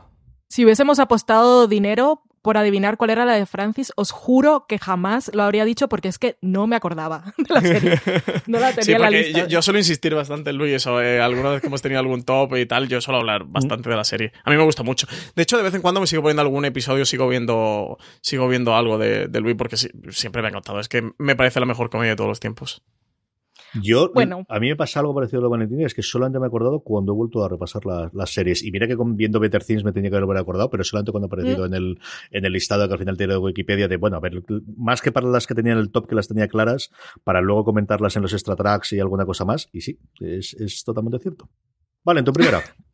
Si 0.48 0.64
hubiésemos 0.64 0.98
apostado 0.98 1.68
dinero, 1.68 2.24
por 2.42 2.56
adivinar 2.56 2.96
cuál 2.96 3.10
era 3.10 3.24
la 3.24 3.34
de 3.34 3.46
Francis, 3.46 3.92
os 3.96 4.10
juro 4.10 4.66
que 4.68 4.78
jamás 4.78 5.30
lo 5.34 5.42
habría 5.42 5.64
dicho 5.64 5.88
porque 5.88 6.08
es 6.08 6.18
que 6.18 6.38
no 6.40 6.66
me 6.66 6.76
acordaba 6.76 7.34
de 7.38 7.54
la 7.54 7.60
serie. 7.60 8.00
No 8.46 8.58
la 8.58 8.72
tenía 8.72 8.96
en 8.96 9.02
la 9.02 9.10
lista. 9.10 9.46
Yo, 9.46 9.62
suelo 9.62 9.78
insistir 9.78 10.14
bastante 10.14 10.50
en 10.50 10.56
Luis, 10.56 10.86
eh, 10.86 11.20
alguna 11.20 11.50
vez 11.50 11.60
que 11.60 11.66
hemos 11.66 11.82
tenido 11.82 12.00
algún 12.00 12.22
top 12.22 12.56
y 12.56 12.66
tal, 12.66 12.88
yo 12.88 13.00
suelo 13.00 13.18
hablar 13.18 13.44
bastante 13.44 13.88
de 13.88 13.96
la 13.96 14.04
serie. 14.04 14.32
A 14.44 14.50
mí 14.50 14.56
me 14.56 14.64
gusta 14.64 14.82
mucho. 14.82 15.06
De 15.34 15.42
hecho, 15.42 15.56
de 15.56 15.62
vez 15.62 15.74
en 15.74 15.82
cuando 15.82 16.00
me 16.00 16.06
sigo 16.06 16.22
poniendo 16.22 16.42
algún 16.42 16.64
episodio, 16.64 17.04
sigo 17.04 17.28
viendo, 17.28 17.98
sigo 18.22 18.48
viendo 18.48 18.74
algo 18.74 18.98
de, 18.98 19.28
de 19.28 19.40
Luis 19.40 19.56
porque 19.56 19.76
siempre 19.76 20.42
me 20.42 20.48
ha 20.48 20.50
encantado. 20.50 20.80
Es 20.80 20.88
que 20.88 21.10
me 21.18 21.36
parece 21.36 21.60
la 21.60 21.66
mejor 21.66 21.90
comedia 21.90 22.12
de 22.12 22.16
todos 22.16 22.28
los 22.28 22.40
tiempos. 22.40 22.82
Yo, 23.74 24.10
bueno. 24.12 24.44
a 24.48 24.60
mí 24.60 24.68
me 24.68 24.76
pasa 24.76 25.00
algo 25.00 25.14
parecido 25.14 25.38
a 25.38 25.42
lo 25.42 25.48
de 25.48 25.50
Valentina, 25.52 25.86
es 25.86 25.94
que 25.94 26.02
solamente 26.02 26.38
me 26.38 26.46
he 26.46 26.48
acordado 26.48 26.80
cuando 26.80 27.12
he 27.12 27.14
vuelto 27.14 27.44
a 27.44 27.48
repasar 27.48 27.82
las 28.12 28.30
series. 28.32 28.62
Y 28.62 28.70
mira 28.70 28.86
que 28.86 28.96
viendo 28.98 29.40
Better 29.40 29.64
Things 29.64 29.84
me 29.84 29.92
tenía 29.92 30.10
que 30.10 30.16
haber 30.16 30.36
acordado, 30.36 30.70
pero 30.70 30.84
solamente 30.84 31.12
cuando 31.12 31.26
ha 31.26 31.28
aparecido 31.28 31.62
mm. 31.62 31.66
en, 31.66 31.74
el, 31.74 32.00
en 32.30 32.44
el 32.44 32.52
listado 32.52 32.86
que 32.86 32.94
al 32.94 32.98
final 32.98 33.16
tiene 33.16 33.34
de 33.34 33.38
Wikipedia 33.38 33.88
de, 33.88 33.96
bueno, 33.96 34.16
a 34.16 34.20
ver, 34.20 34.42
más 34.76 35.02
que 35.02 35.12
para 35.12 35.28
las 35.28 35.46
que 35.46 35.54
tenían 35.54 35.78
el 35.78 35.90
top 35.90 36.08
que 36.08 36.14
las 36.14 36.28
tenía 36.28 36.48
claras, 36.48 36.90
para 37.24 37.40
luego 37.40 37.64
comentarlas 37.64 38.16
en 38.16 38.22
los 38.22 38.32
extra 38.32 38.56
tracks 38.56 38.92
y 38.92 39.00
alguna 39.00 39.24
cosa 39.24 39.44
más. 39.44 39.68
Y 39.72 39.80
sí, 39.82 39.98
es, 40.20 40.54
es 40.54 40.84
totalmente 40.84 41.18
cierto. 41.18 41.48
Vale, 42.04 42.20
en 42.20 42.24
tu 42.24 42.32
primera. 42.32 42.62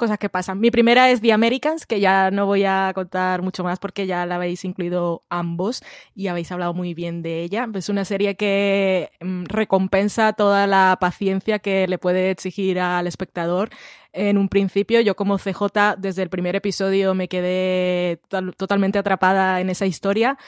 cosas 0.00 0.18
que 0.18 0.30
pasan. 0.30 0.58
Mi 0.58 0.70
primera 0.70 1.10
es 1.10 1.20
The 1.20 1.32
Americans, 1.32 1.84
que 1.84 2.00
ya 2.00 2.30
no 2.30 2.46
voy 2.46 2.64
a 2.64 2.90
contar 2.94 3.42
mucho 3.42 3.62
más 3.62 3.78
porque 3.78 4.06
ya 4.06 4.24
la 4.24 4.36
habéis 4.36 4.64
incluido 4.64 5.24
ambos 5.28 5.82
y 6.14 6.28
habéis 6.28 6.50
hablado 6.50 6.72
muy 6.72 6.94
bien 6.94 7.20
de 7.20 7.42
ella. 7.42 7.68
Es 7.74 7.90
una 7.90 8.06
serie 8.06 8.34
que 8.34 9.10
mm, 9.20 9.44
recompensa 9.44 10.32
toda 10.32 10.66
la 10.66 10.96
paciencia 10.98 11.58
que 11.58 11.86
le 11.86 11.98
puede 11.98 12.30
exigir 12.30 12.80
al 12.80 13.06
espectador. 13.06 13.68
En 14.14 14.38
un 14.38 14.48
principio, 14.48 15.02
yo 15.02 15.14
como 15.14 15.36
CJ, 15.36 15.96
desde 15.98 16.22
el 16.22 16.30
primer 16.30 16.56
episodio 16.56 17.14
me 17.14 17.28
quedé 17.28 18.20
totalmente 18.56 18.98
atrapada 18.98 19.60
en 19.60 19.68
esa 19.68 19.84
historia 19.84 20.38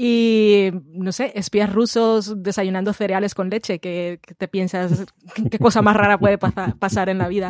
y 0.00 0.70
no 0.92 1.10
sé, 1.10 1.32
espías 1.34 1.72
rusos 1.72 2.40
desayunando 2.40 2.92
cereales 2.92 3.34
con 3.34 3.50
leche, 3.50 3.80
que, 3.80 4.20
te 4.38 4.46
piensas 4.46 5.06
qué 5.50 5.58
cosa 5.58 5.82
más 5.82 5.96
rara 5.96 6.18
puede 6.18 6.38
pasar 6.38 7.08
en 7.08 7.18
la 7.18 7.26
vida. 7.26 7.48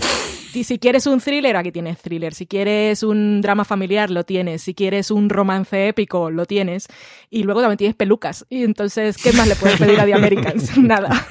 Y 0.55 0.65
si 0.65 0.79
quieres 0.79 1.07
un 1.07 1.21
thriller, 1.21 1.57
aquí 1.57 1.73
tienes 1.73 1.99
thriller. 2.01 2.33
Si 2.33 2.47
quieres 2.47 3.03
un 3.03 3.43
drama 3.43 3.67
familiar, 3.67 4.11
lo 4.11 4.25
tienes. 4.25 4.63
Si 4.63 4.73
quieres 4.73 5.11
un 5.11 5.29
romance 5.29 5.89
épico, 5.89 6.31
lo 6.31 6.47
tienes. 6.47 6.89
Y 7.29 7.43
luego 7.43 7.61
también 7.61 7.77
tienes 7.77 7.97
pelucas. 7.97 8.47
Y 8.49 8.65
entonces, 8.65 9.19
¿qué 9.19 9.35
más 9.35 9.47
le 9.47 9.55
puedes 9.55 9.79
pedir 9.79 10.01
a 10.01 10.07
The 10.07 10.15
Americans? 10.15 10.79
Nada. 10.83 11.27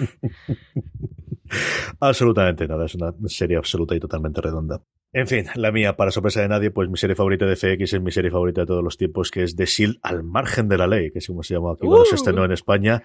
Absolutamente 1.99 2.67
nada, 2.67 2.85
es 2.85 2.93
una 2.93 3.11
serie 3.25 3.57
absoluta 3.57 3.95
y 3.95 3.99
totalmente 3.99 4.39
redonda. 4.39 4.83
En 5.13 5.25
fin, 5.25 5.45
la 5.55 5.71
mía, 5.71 5.95
para 5.95 6.11
sorpresa 6.11 6.41
de 6.41 6.49
nadie, 6.49 6.69
pues 6.69 6.89
mi 6.89 6.97
serie 6.97 7.15
favorita 7.15 7.45
de 7.45 7.55
FX 7.55 7.93
es 7.93 8.01
mi 8.01 8.11
serie 8.11 8.29
favorita 8.29 8.61
de 8.61 8.67
todos 8.67 8.83
los 8.83 8.97
tiempos, 8.97 9.31
que 9.31 9.41
es 9.43 9.55
The 9.55 9.65
Shield 9.65 9.99
al 10.01 10.21
margen 10.23 10.67
de 10.67 10.77
la 10.77 10.85
ley, 10.85 11.11
que 11.11 11.19
es 11.19 11.27
como 11.27 11.43
se 11.43 11.53
llama 11.53 11.71
aquí 11.71 11.87
cuando 11.87 12.03
se 12.03 12.15
uh. 12.15 12.15
estrenó 12.15 12.43
en 12.43 12.51
España. 12.51 13.03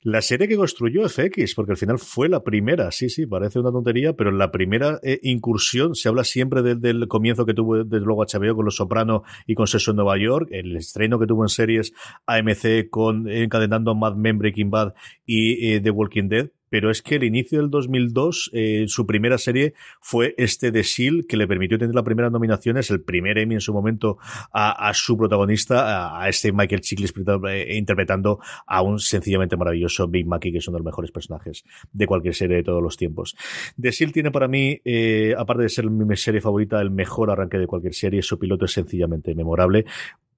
La 0.00 0.22
serie 0.22 0.48
que 0.48 0.56
construyó 0.56 1.06
FX, 1.06 1.54
porque 1.54 1.72
al 1.72 1.76
final 1.76 1.98
fue 1.98 2.30
la 2.30 2.42
primera, 2.42 2.90
sí, 2.90 3.10
sí, 3.10 3.26
parece 3.26 3.60
una 3.60 3.70
tontería, 3.70 4.14
pero 4.14 4.30
la 4.30 4.50
primera 4.50 4.98
eh, 5.02 5.20
incursión, 5.22 5.94
se 5.94 6.08
habla 6.08 6.24
siempre 6.24 6.62
del, 6.62 7.06
comienzo 7.06 7.44
que 7.44 7.52
tuvo 7.52 7.84
desde 7.84 8.04
luego 8.04 8.24
HBO 8.24 8.56
con 8.56 8.64
Los 8.64 8.76
Soprano 8.76 9.22
y 9.46 9.54
con 9.54 9.66
Session 9.66 9.92
en 9.92 9.96
Nueva 9.98 10.18
York, 10.18 10.48
el 10.52 10.74
estreno 10.74 11.18
que 11.18 11.26
tuvo 11.26 11.44
en 11.44 11.50
series 11.50 11.92
AMC 12.26 12.88
con 12.90 13.28
encadenando 13.28 13.94
Mad 13.94 14.16
Men, 14.16 14.38
Breaking 14.38 14.70
Bad 14.70 14.94
y 15.26 15.74
eh, 15.74 15.80
The 15.80 15.90
Walking 15.90 16.28
Dead, 16.28 16.50
pero 16.72 16.90
es 16.90 17.02
que 17.02 17.16
el 17.16 17.24
inicio 17.24 17.60
del 17.60 17.68
2002, 17.68 18.50
eh, 18.54 18.86
su 18.88 19.04
primera 19.06 19.36
serie 19.36 19.74
fue 20.00 20.34
este 20.38 20.70
de 20.70 20.80
S.H.I.E.L.D., 20.80 21.26
que 21.26 21.36
le 21.36 21.46
permitió 21.46 21.76
tener 21.76 21.94
las 21.94 22.02
primeras 22.02 22.32
nominaciones, 22.32 22.90
el 22.90 23.02
primer 23.02 23.36
Emmy 23.36 23.56
en 23.56 23.60
su 23.60 23.74
momento 23.74 24.16
a, 24.54 24.90
su 24.94 25.18
protagonista, 25.18 26.18
a, 26.18 26.26
este 26.30 26.50
Michael 26.50 26.80
Chiklis 26.80 27.12
eh, 27.50 27.76
interpretando 27.76 28.38
a 28.66 28.80
un 28.80 29.00
sencillamente 29.00 29.54
maravilloso 29.54 30.08
Big 30.08 30.26
Mackey, 30.26 30.50
que 30.50 30.58
es 30.58 30.68
uno 30.68 30.76
de 30.76 30.78
los 30.78 30.86
mejores 30.86 31.10
personajes 31.10 31.62
de 31.92 32.06
cualquier 32.06 32.34
serie 32.34 32.56
de 32.56 32.62
todos 32.62 32.82
los 32.82 32.96
tiempos. 32.96 33.36
The 33.78 33.90
S.H.I.E.L.D. 33.90 34.14
tiene 34.14 34.30
para 34.30 34.48
mí, 34.48 34.80
eh, 34.82 35.34
aparte 35.36 35.64
de 35.64 35.68
ser 35.68 35.90
mi 35.90 36.16
serie 36.16 36.40
favorita, 36.40 36.80
el 36.80 36.90
mejor 36.90 37.30
arranque 37.30 37.58
de 37.58 37.66
cualquier 37.66 37.92
serie, 37.92 38.22
su 38.22 38.38
piloto 38.38 38.64
es 38.64 38.72
sencillamente 38.72 39.34
memorable 39.34 39.84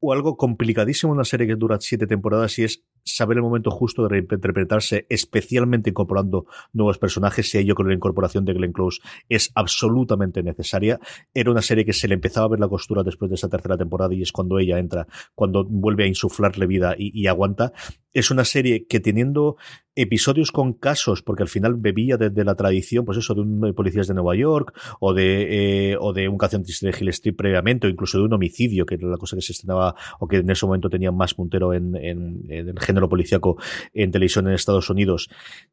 o 0.01 0.13
algo 0.13 0.37
complicadísimo 0.37 1.13
en 1.13 1.19
una 1.19 1.25
serie 1.25 1.47
que 1.47 1.55
dura 1.55 1.79
siete 1.81 2.07
temporadas 2.07 2.59
y 2.59 2.65
es 2.65 2.83
saber 3.05 3.37
el 3.37 3.43
momento 3.43 3.71
justo 3.71 4.03
de 4.03 4.09
reinterpretarse, 4.09 5.07
especialmente 5.09 5.91
incorporando 5.91 6.47
nuevos 6.73 6.99
personajes. 6.99 7.55
Y 7.55 7.65
yo 7.65 7.75
creo 7.75 7.87
que 7.87 7.91
la 7.91 7.97
incorporación 7.97 8.45
de 8.45 8.55
Glenn 8.55 8.73
Close 8.73 9.01
es 9.29 9.51
absolutamente 9.55 10.43
necesaria. 10.43 10.99
Era 11.33 11.51
una 11.51 11.63
serie 11.63 11.85
que 11.85 11.93
se 11.93 12.09
le 12.09 12.15
empezaba 12.15 12.47
a 12.47 12.51
ver 12.51 12.61
la 12.61 12.69
costura 12.69 13.03
después 13.03 13.29
de 13.31 13.37
esa 13.37 13.49
tercera 13.49 13.77
temporada 13.77 14.15
y 14.15 14.23
es 14.23 14.33
cuando 14.33 14.59
ella 14.59 14.79
entra, 14.79 15.07
cuando 15.35 15.65
vuelve 15.65 16.05
a 16.05 16.07
insuflarle 16.07 16.67
vida 16.67 16.95
y, 16.97 17.27
aguanta. 17.27 17.73
Es 18.13 18.31
una 18.31 18.45
serie 18.45 18.87
que 18.87 19.01
teniendo 19.01 19.57
episodios 19.97 20.53
con 20.53 20.73
casos, 20.75 21.23
porque 21.23 21.43
al 21.43 21.49
final 21.49 21.75
bebía 21.75 22.17
desde 22.17 22.45
la 22.45 22.55
tradición, 22.55 23.05
pues 23.05 23.19
eso, 23.19 23.35
de 23.35 23.41
un 23.41 23.75
policías 23.75 24.07
de 24.07 24.15
Nueva 24.15 24.37
York, 24.37 24.73
o 25.01 25.15
de, 25.15 25.93
eh, 25.93 25.97
o 25.99 26.13
de 26.13 26.29
un 26.29 26.39
canción 26.39 26.63
de 26.63 26.95
Hill 26.99 27.09
Street 27.09 27.35
previamente, 27.37 27.87
o 27.87 27.91
incluso 27.91 28.19
de 28.19 28.25
un 28.25 28.33
homicidio, 28.33 28.87
que 28.87 28.95
era 28.97 29.09
la 29.09 29.17
cosa 29.17 29.37
que 29.37 29.43
se 29.43 29.53
estrenaba, 29.53 29.97
o 30.21 30.29
que 30.29 30.39
en 30.39 30.51
ese 30.51 30.65
momento 30.65 30.89
tenía 30.89 31.11
más 31.11 31.35
puntero 31.35 31.75
en, 31.75 31.97
en, 31.97 32.45
en 32.49 32.69
el 32.69 32.79
género 32.79 32.94
policíaco 33.09 33.57
en 33.93 34.11
televisión 34.11 34.47
en 34.49 34.55
Estados 34.55 34.91
Unidos, 34.91 35.29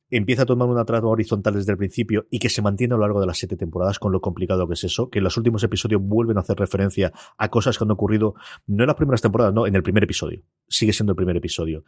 empieza 0.10 0.44
a 0.44 0.46
tomar 0.46 0.68
una 0.68 0.86
trama 0.86 1.08
horizontal 1.08 1.56
desde 1.56 1.72
el 1.72 1.78
principio 1.78 2.28
y 2.30 2.40
que 2.40 2.50
se 2.50 2.62
mantiene 2.62 2.94
a 2.94 2.98
lo 2.98 3.04
largo 3.04 3.20
de 3.20 3.28
las 3.28 3.38
siete 3.38 3.56
temporadas 3.56 4.00
con 4.00 4.12
lo 4.12 4.22
complicado 4.22 4.68
que 4.68 4.74
es 4.74 4.84
eso, 4.84 5.10
que 5.10 5.20
en 5.20 5.24
los 5.24 5.38
últimos 5.38 5.64
episodios 5.64 6.02
vuelven 6.04 6.38
a 6.38 6.42
hacer 6.42 6.58
referencia 6.58 7.12
a 7.38 7.50
cosas 7.50 7.78
que 7.78 7.84
han 7.84 7.92
ocurrido 7.92 8.36
no 8.68 8.84
en 8.84 8.88
las 8.88 8.96
primeras 8.96 9.22
temporadas, 9.22 9.54
no, 9.54 9.68
en 9.68 9.76
el 9.76 9.84
primer 9.84 10.04
episodio. 10.04 10.44
Sigue 10.68 10.94
siendo 10.94 11.12
el 11.12 11.16
primer 11.16 11.38
episodio 11.38 11.84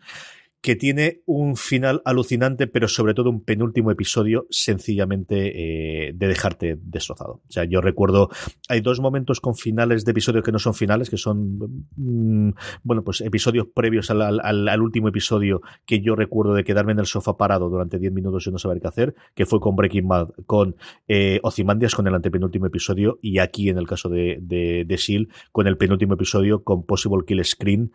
que 0.64 0.78
tiene 0.78 1.22
un 1.26 1.58
final 1.58 2.02
alucinante, 2.06 2.68
pero 2.68 2.88
sobre 2.88 3.14
todo 3.14 3.30
un 3.30 3.44
penúltimo 3.44 3.92
episodio 3.92 4.48
sencillamente 4.50 6.08
eh, 6.08 6.14
de 6.16 6.28
dejarte 6.28 6.80
destrozado. 6.82 7.42
O 7.46 7.52
sea, 7.52 7.66
yo 7.66 7.82
recuerdo, 7.82 8.30
hay 8.70 8.80
dos 8.80 9.02
momentos 9.02 9.42
con 9.42 9.56
finales 9.56 10.06
de 10.06 10.12
episodios 10.12 10.42
que 10.42 10.54
no 10.54 10.60
son 10.60 10.74
finales, 10.74 11.10
que 11.10 11.18
son, 11.18 11.60
mm, 11.98 12.52
bueno, 12.82 13.04
pues 13.04 13.20
episodios 13.20 13.68
previos 13.76 14.10
al, 14.10 14.22
al, 14.22 14.82
último 14.82 15.10
episodio 15.10 15.62
que 15.86 16.00
yo 16.00 16.16
recuerdo 16.16 16.54
de 16.54 16.64
quedarme 16.64 16.94
en 16.94 17.00
el 17.00 17.08
sofá 17.08 17.36
parado 17.36 17.70
durante 17.70 18.00
10 18.00 18.14
minutos 18.14 18.48
y 18.48 18.52
no 18.52 18.58
saber 18.58 18.80
qué 18.80 18.88
hacer, 18.88 19.16
que 19.36 19.46
fue 19.46 19.60
con 19.60 19.76
Breaking 19.76 20.08
Bad, 20.08 20.30
con 20.46 20.78
eh, 21.10 21.42
Ozymandias, 21.44 21.94
con 21.94 22.08
el 22.08 22.16
antepenúltimo 22.16 22.68
episodio, 22.68 23.20
y 23.22 23.40
aquí 23.40 23.68
en 23.68 23.78
el 23.78 23.86
caso 23.86 24.08
de, 24.08 24.38
de, 24.40 24.86
de 24.88 24.98
Seal, 24.98 25.28
con 25.52 25.68
el 25.68 25.76
penúltimo 25.76 26.14
episodio, 26.14 26.64
con 26.64 26.86
Possible 26.86 27.26
Kill 27.28 27.44
Screen 27.44 27.92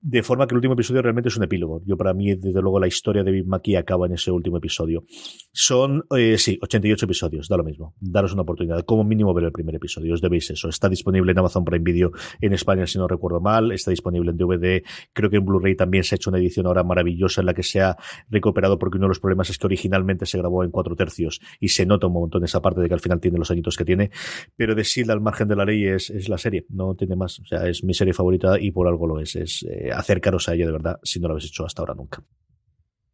de 0.00 0.22
forma 0.22 0.46
que 0.46 0.54
el 0.54 0.56
último 0.56 0.74
episodio 0.74 1.02
realmente 1.02 1.28
es 1.28 1.36
un 1.36 1.44
epílogo. 1.44 1.82
Yo 1.84 1.96
para 1.96 2.14
mí, 2.14 2.34
desde 2.34 2.60
luego, 2.60 2.78
la 2.78 2.86
historia 2.86 3.22
de 3.22 3.32
Big 3.32 3.46
Mackey 3.46 3.76
acaba 3.76 4.06
en 4.06 4.12
ese 4.12 4.30
último 4.30 4.58
episodio. 4.58 5.04
Son, 5.52 6.04
eh, 6.16 6.38
sí, 6.38 6.58
88 6.60 7.06
episodios, 7.06 7.48
da 7.48 7.56
lo 7.56 7.64
mismo. 7.64 7.94
Daros 8.00 8.32
una 8.32 8.42
oportunidad, 8.42 8.84
como 8.84 9.04
mínimo 9.04 9.32
ver 9.34 9.44
el 9.44 9.52
primer 9.52 9.74
episodio, 9.74 10.14
os 10.14 10.20
debéis 10.20 10.50
eso. 10.50 10.68
Está 10.68 10.88
disponible 10.88 11.32
en 11.32 11.38
Amazon 11.38 11.64
Prime 11.64 11.84
Video 11.84 12.12
en 12.40 12.52
España, 12.52 12.86
si 12.86 12.98
no 12.98 13.08
recuerdo 13.08 13.40
mal, 13.40 13.72
está 13.72 13.90
disponible 13.90 14.30
en 14.30 14.36
DVD, 14.36 14.82
creo 15.12 15.30
que 15.30 15.36
en 15.36 15.44
Blu-ray 15.44 15.76
también 15.76 16.04
se 16.04 16.14
ha 16.14 16.16
hecho 16.16 16.30
una 16.30 16.38
edición 16.38 16.66
ahora 16.66 16.84
maravillosa 16.84 17.40
en 17.40 17.46
la 17.46 17.54
que 17.54 17.62
se 17.62 17.80
ha 17.80 17.96
recuperado, 18.28 18.78
porque 18.78 18.98
uno 18.98 19.06
de 19.06 19.10
los 19.10 19.20
problemas 19.20 19.50
es 19.50 19.58
que 19.58 19.66
originalmente 19.66 20.26
se 20.26 20.38
grabó 20.38 20.64
en 20.64 20.70
cuatro 20.70 20.94
tercios 20.94 21.40
y 21.60 21.68
se 21.68 21.86
nota 21.86 22.06
un 22.06 22.14
montón 22.14 22.44
esa 22.44 22.60
parte 22.60 22.80
de 22.80 22.88
que 22.88 22.94
al 22.94 23.00
final 23.00 23.20
tiene 23.20 23.38
los 23.38 23.50
añitos 23.50 23.76
que 23.76 23.84
tiene, 23.84 24.10
pero 24.56 24.74
de 24.74 24.82
Shield 24.82 25.10
al 25.10 25.20
margen 25.20 25.48
de 25.48 25.56
la 25.56 25.64
ley 25.64 25.86
es, 25.86 26.10
es 26.10 26.28
la 26.28 26.38
serie, 26.38 26.66
no 26.70 26.94
tiene 26.94 27.16
más, 27.16 27.40
o 27.40 27.46
sea, 27.46 27.66
es 27.66 27.82
mi 27.82 27.94
serie 27.94 28.12
favorita 28.12 28.58
y 28.60 28.70
por 28.70 28.86
algo 28.86 29.06
lo 29.06 29.20
es, 29.20 29.36
es 29.36 29.64
eh, 29.68 29.90
acercaros 29.96 30.48
a 30.48 30.54
ella 30.54 30.66
de 30.66 30.72
verdad 30.72 31.00
si 31.02 31.20
no 31.20 31.28
lo 31.28 31.34
habéis 31.34 31.48
hecho 31.48 31.64
hasta 31.64 31.82
ahora 31.82 31.94
nunca. 31.94 32.22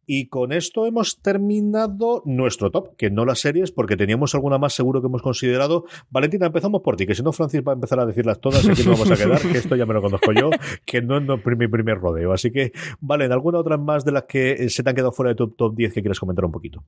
Y 0.05 0.27
con 0.27 0.51
esto 0.51 0.85
hemos 0.85 1.21
terminado 1.21 2.23
nuestro 2.25 2.71
top, 2.71 2.97
que 2.97 3.09
no 3.09 3.23
las 3.23 3.39
series, 3.39 3.71
porque 3.71 3.95
teníamos 3.95 4.35
alguna 4.35 4.57
más 4.57 4.73
seguro 4.73 4.99
que 4.99 5.07
hemos 5.07 5.21
considerado. 5.21 5.85
Valentina, 6.09 6.47
empezamos 6.47 6.81
por 6.81 6.97
ti, 6.97 7.05
que 7.05 7.15
si 7.15 7.23
no 7.23 7.31
Francis 7.31 7.61
va 7.65 7.71
a 7.71 7.75
empezar 7.75 8.01
a 8.01 8.05
decirlas 8.05 8.41
todas, 8.41 8.67
aquí 8.67 8.83
no 8.83 8.91
vamos 8.91 9.11
a 9.11 9.15
quedar, 9.15 9.41
que 9.41 9.57
esto 9.57 9.77
ya 9.77 9.85
me 9.85 9.93
lo 9.93 10.01
conozco 10.01 10.33
yo, 10.33 10.49
que 10.85 11.01
no 11.01 11.17
es 11.17 11.57
mi 11.57 11.67
primer 11.69 11.99
rodeo. 11.99 12.33
Así 12.33 12.51
que, 12.51 12.73
Valen, 12.99 13.31
¿alguna 13.31 13.59
otra 13.59 13.77
más 13.77 14.03
de 14.03 14.11
las 14.11 14.23
que 14.23 14.69
se 14.69 14.83
te 14.83 14.89
han 14.89 14.95
quedado 14.95 15.13
fuera 15.13 15.29
de 15.29 15.35
tu 15.35 15.47
top 15.51 15.73
10 15.73 15.93
que 15.93 16.01
quieres 16.01 16.19
comentar 16.19 16.43
un 16.43 16.51
poquito? 16.51 16.83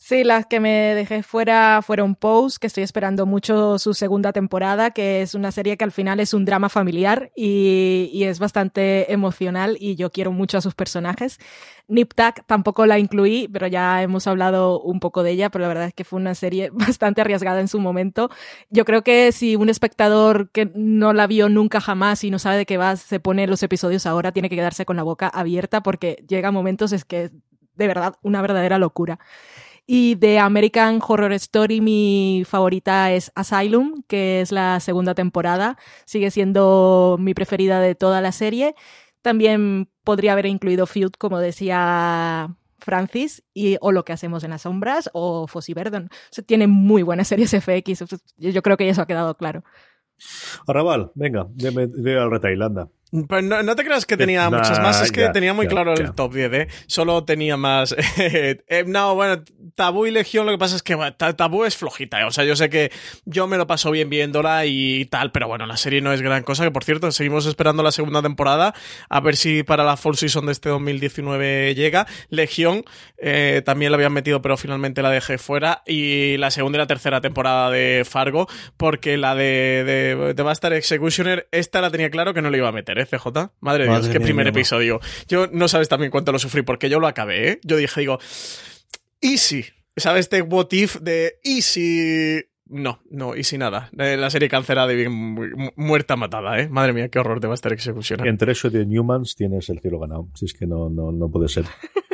Sí, 0.00 0.22
las 0.22 0.46
que 0.46 0.60
me 0.60 0.94
dejé 0.94 1.24
fuera 1.24 1.82
fueron 1.82 2.14
Pose, 2.14 2.58
que 2.60 2.68
estoy 2.68 2.84
esperando 2.84 3.26
mucho 3.26 3.80
su 3.80 3.94
segunda 3.94 4.32
temporada, 4.32 4.92
que 4.92 5.22
es 5.22 5.34
una 5.34 5.50
serie 5.50 5.76
que 5.76 5.82
al 5.82 5.90
final 5.90 6.20
es 6.20 6.34
un 6.34 6.44
drama 6.44 6.68
familiar 6.68 7.32
y, 7.34 8.22
es 8.22 8.38
bastante 8.38 9.12
emocional 9.12 9.76
y 9.80 9.96
yo 9.96 10.10
quiero 10.12 10.30
mucho 10.30 10.56
a 10.56 10.60
sus 10.60 10.76
personajes. 10.76 11.40
Nip 11.88 12.14
Tuck 12.14 12.46
tampoco 12.46 12.86
la 12.86 13.00
incluí, 13.00 13.48
pero 13.52 13.66
ya 13.66 14.00
hemos 14.00 14.28
hablado 14.28 14.80
un 14.80 15.00
poco 15.00 15.24
de 15.24 15.32
ella, 15.32 15.50
pero 15.50 15.62
la 15.62 15.68
verdad 15.68 15.86
es 15.88 15.94
que 15.94 16.04
fue 16.04 16.20
una 16.20 16.36
serie 16.36 16.70
bastante 16.72 17.20
arriesgada 17.20 17.60
en 17.60 17.68
su 17.68 17.80
momento. 17.80 18.30
Yo 18.70 18.84
creo 18.84 19.02
que 19.02 19.32
si 19.32 19.56
un 19.56 19.68
espectador 19.68 20.50
que 20.52 20.70
no 20.76 21.12
la 21.12 21.26
vio 21.26 21.48
nunca 21.48 21.80
jamás 21.80 22.22
y 22.22 22.30
no 22.30 22.38
sabe 22.38 22.58
de 22.58 22.66
qué 22.66 22.76
va, 22.76 22.94
se 22.94 23.18
pone 23.18 23.48
los 23.48 23.64
episodios 23.64 24.06
ahora, 24.06 24.30
tiene 24.30 24.48
que 24.48 24.56
quedarse 24.56 24.86
con 24.86 24.96
la 24.96 25.02
boca 25.02 25.26
abierta 25.26 25.82
porque 25.82 26.24
llega 26.28 26.52
momentos 26.52 26.92
es 26.92 27.04
que 27.04 27.30
de 27.74 27.86
verdad 27.88 28.14
una 28.22 28.42
verdadera 28.42 28.78
locura. 28.78 29.18
Y 29.90 30.16
de 30.16 30.38
American 30.38 31.00
Horror 31.00 31.32
Story 31.32 31.80
mi 31.80 32.42
favorita 32.46 33.10
es 33.10 33.32
Asylum, 33.34 34.02
que 34.06 34.42
es 34.42 34.52
la 34.52 34.80
segunda 34.80 35.14
temporada. 35.14 35.78
Sigue 36.04 36.30
siendo 36.30 37.16
mi 37.18 37.32
preferida 37.32 37.80
de 37.80 37.94
toda 37.94 38.20
la 38.20 38.32
serie. 38.32 38.74
También 39.22 39.88
podría 40.04 40.32
haber 40.32 40.44
incluido 40.44 40.84
Feud, 40.84 41.12
como 41.12 41.38
decía 41.38 42.54
Francis, 42.80 43.42
y, 43.54 43.78
o 43.80 43.90
Lo 43.90 44.04
que 44.04 44.12
hacemos 44.12 44.44
en 44.44 44.50
las 44.50 44.62
sombras, 44.62 45.08
o 45.14 45.46
Fossi 45.46 45.72
Verdon. 45.72 46.10
Tiene 46.44 46.66
muy 46.66 47.02
buenas 47.02 47.28
series 47.28 47.52
FX. 47.52 48.04
Yo 48.36 48.60
creo 48.60 48.76
que 48.76 48.90
eso 48.90 49.00
ha 49.00 49.06
quedado 49.06 49.36
claro. 49.36 49.64
Arrabal, 50.66 51.12
venga, 51.14 51.46
ve 51.48 52.18
al 52.18 52.30
Retailanda. 52.30 52.90
Pues 53.10 53.42
no, 53.42 53.74
te 53.74 53.84
creas 53.84 54.04
que 54.04 54.16
tenía 54.18 54.50
muchas 54.50 54.80
más, 54.80 55.00
es 55.00 55.12
que 55.12 55.28
tenía 55.30 55.54
muy 55.54 55.66
claro 55.66 55.94
el 55.94 56.12
top 56.12 56.34
10, 56.34 56.52
¿eh? 56.52 56.68
Solo 56.86 57.24
tenía 57.24 57.56
más. 57.56 57.94
Eh, 58.70 58.84
no, 58.86 59.14
bueno, 59.14 59.42
Tabú 59.74 60.06
y 60.06 60.10
Legión, 60.10 60.44
lo 60.44 60.52
que 60.52 60.58
pasa 60.58 60.76
es 60.76 60.82
que 60.82 60.96
Tabú 61.36 61.64
es 61.64 61.76
flojita, 61.76 62.20
¿eh? 62.20 62.24
O 62.24 62.30
sea, 62.30 62.44
yo 62.44 62.56
sé 62.56 62.68
que 62.68 62.90
yo 63.24 63.46
me 63.46 63.56
lo 63.56 63.66
paso 63.66 63.90
bien 63.90 64.10
viéndola 64.10 64.66
y 64.66 65.06
tal, 65.06 65.32
pero 65.32 65.48
bueno, 65.48 65.66
la 65.66 65.76
serie 65.76 66.00
no 66.00 66.12
es 66.12 66.20
gran 66.20 66.42
cosa. 66.42 66.64
Que 66.64 66.70
por 66.70 66.84
cierto, 66.84 67.10
seguimos 67.12 67.46
esperando 67.46 67.82
la 67.82 67.92
segunda 67.92 68.20
temporada, 68.20 68.74
a 69.08 69.20
ver 69.20 69.36
si 69.36 69.62
para 69.62 69.84
la 69.84 69.96
Fall 69.96 70.16
Season 70.16 70.46
de 70.46 70.52
este 70.52 70.68
2019 70.68 71.74
llega. 71.74 72.06
Legión 72.28 72.84
eh, 73.16 73.62
también 73.64 73.92
la 73.92 73.96
habían 73.96 74.12
metido, 74.12 74.42
pero 74.42 74.56
finalmente 74.56 75.02
la 75.02 75.10
dejé 75.10 75.38
fuera. 75.38 75.82
Y 75.86 76.36
la 76.38 76.50
segunda 76.50 76.76
y 76.76 76.80
la 76.80 76.86
tercera 76.86 77.20
temporada 77.20 77.70
de 77.70 78.04
Fargo, 78.08 78.48
porque 78.76 79.16
la 79.16 79.34
de, 79.34 80.34
de, 80.34 80.44
Master 80.44 80.72
Executioner, 80.72 81.48
esta 81.52 81.80
la 81.80 81.90
tenía 81.90 82.10
claro 82.10 82.34
que 82.34 82.42
no 82.42 82.50
le 82.50 82.58
iba 82.58 82.68
a 82.68 82.72
meter. 82.72 82.97
CJ? 83.06 83.52
Madre, 83.60 83.84
de 83.84 83.90
Dios, 83.90 84.08
qué 84.08 84.20
primer 84.20 84.46
episodio. 84.46 85.00
Yo 85.28 85.46
no 85.48 85.68
sabes 85.68 85.88
también 85.88 86.10
cuánto 86.10 86.32
lo 86.32 86.38
sufrí, 86.38 86.62
porque 86.62 86.88
yo 86.88 87.00
lo 87.00 87.06
acabé, 87.06 87.50
¿eh? 87.50 87.60
Yo 87.64 87.76
dije, 87.76 88.00
digo, 88.00 88.18
easy. 89.20 89.64
¿Sabes 89.96 90.26
este 90.26 90.42
what 90.42 90.68
if 90.70 90.96
de 91.00 91.38
easy? 91.42 92.44
No, 92.66 93.00
no, 93.10 93.34
easy 93.34 93.58
nada. 93.58 93.90
Eh, 93.98 94.16
la 94.16 94.30
serie 94.30 94.48
cancelada 94.48 94.92
y 94.92 94.96
bien 94.96 95.12
muerta, 95.76 96.16
matada, 96.16 96.60
¿eh? 96.60 96.68
Madre 96.68 96.92
mía, 96.92 97.08
qué 97.08 97.18
horror 97.18 97.40
de 97.40 97.48
Master 97.48 97.72
Execution. 97.72 98.26
Entre 98.26 98.52
eso 98.52 98.68
y 98.68 98.70
de 98.70 98.86
Newmans 98.86 99.34
tienes 99.34 99.68
el 99.70 99.80
cielo 99.80 99.98
ganado. 99.98 100.28
Si 100.34 100.44
es 100.44 100.54
que 100.54 100.66
no, 100.66 100.88
no, 100.90 101.10
no 101.10 101.30
puede 101.30 101.48
ser. 101.48 101.64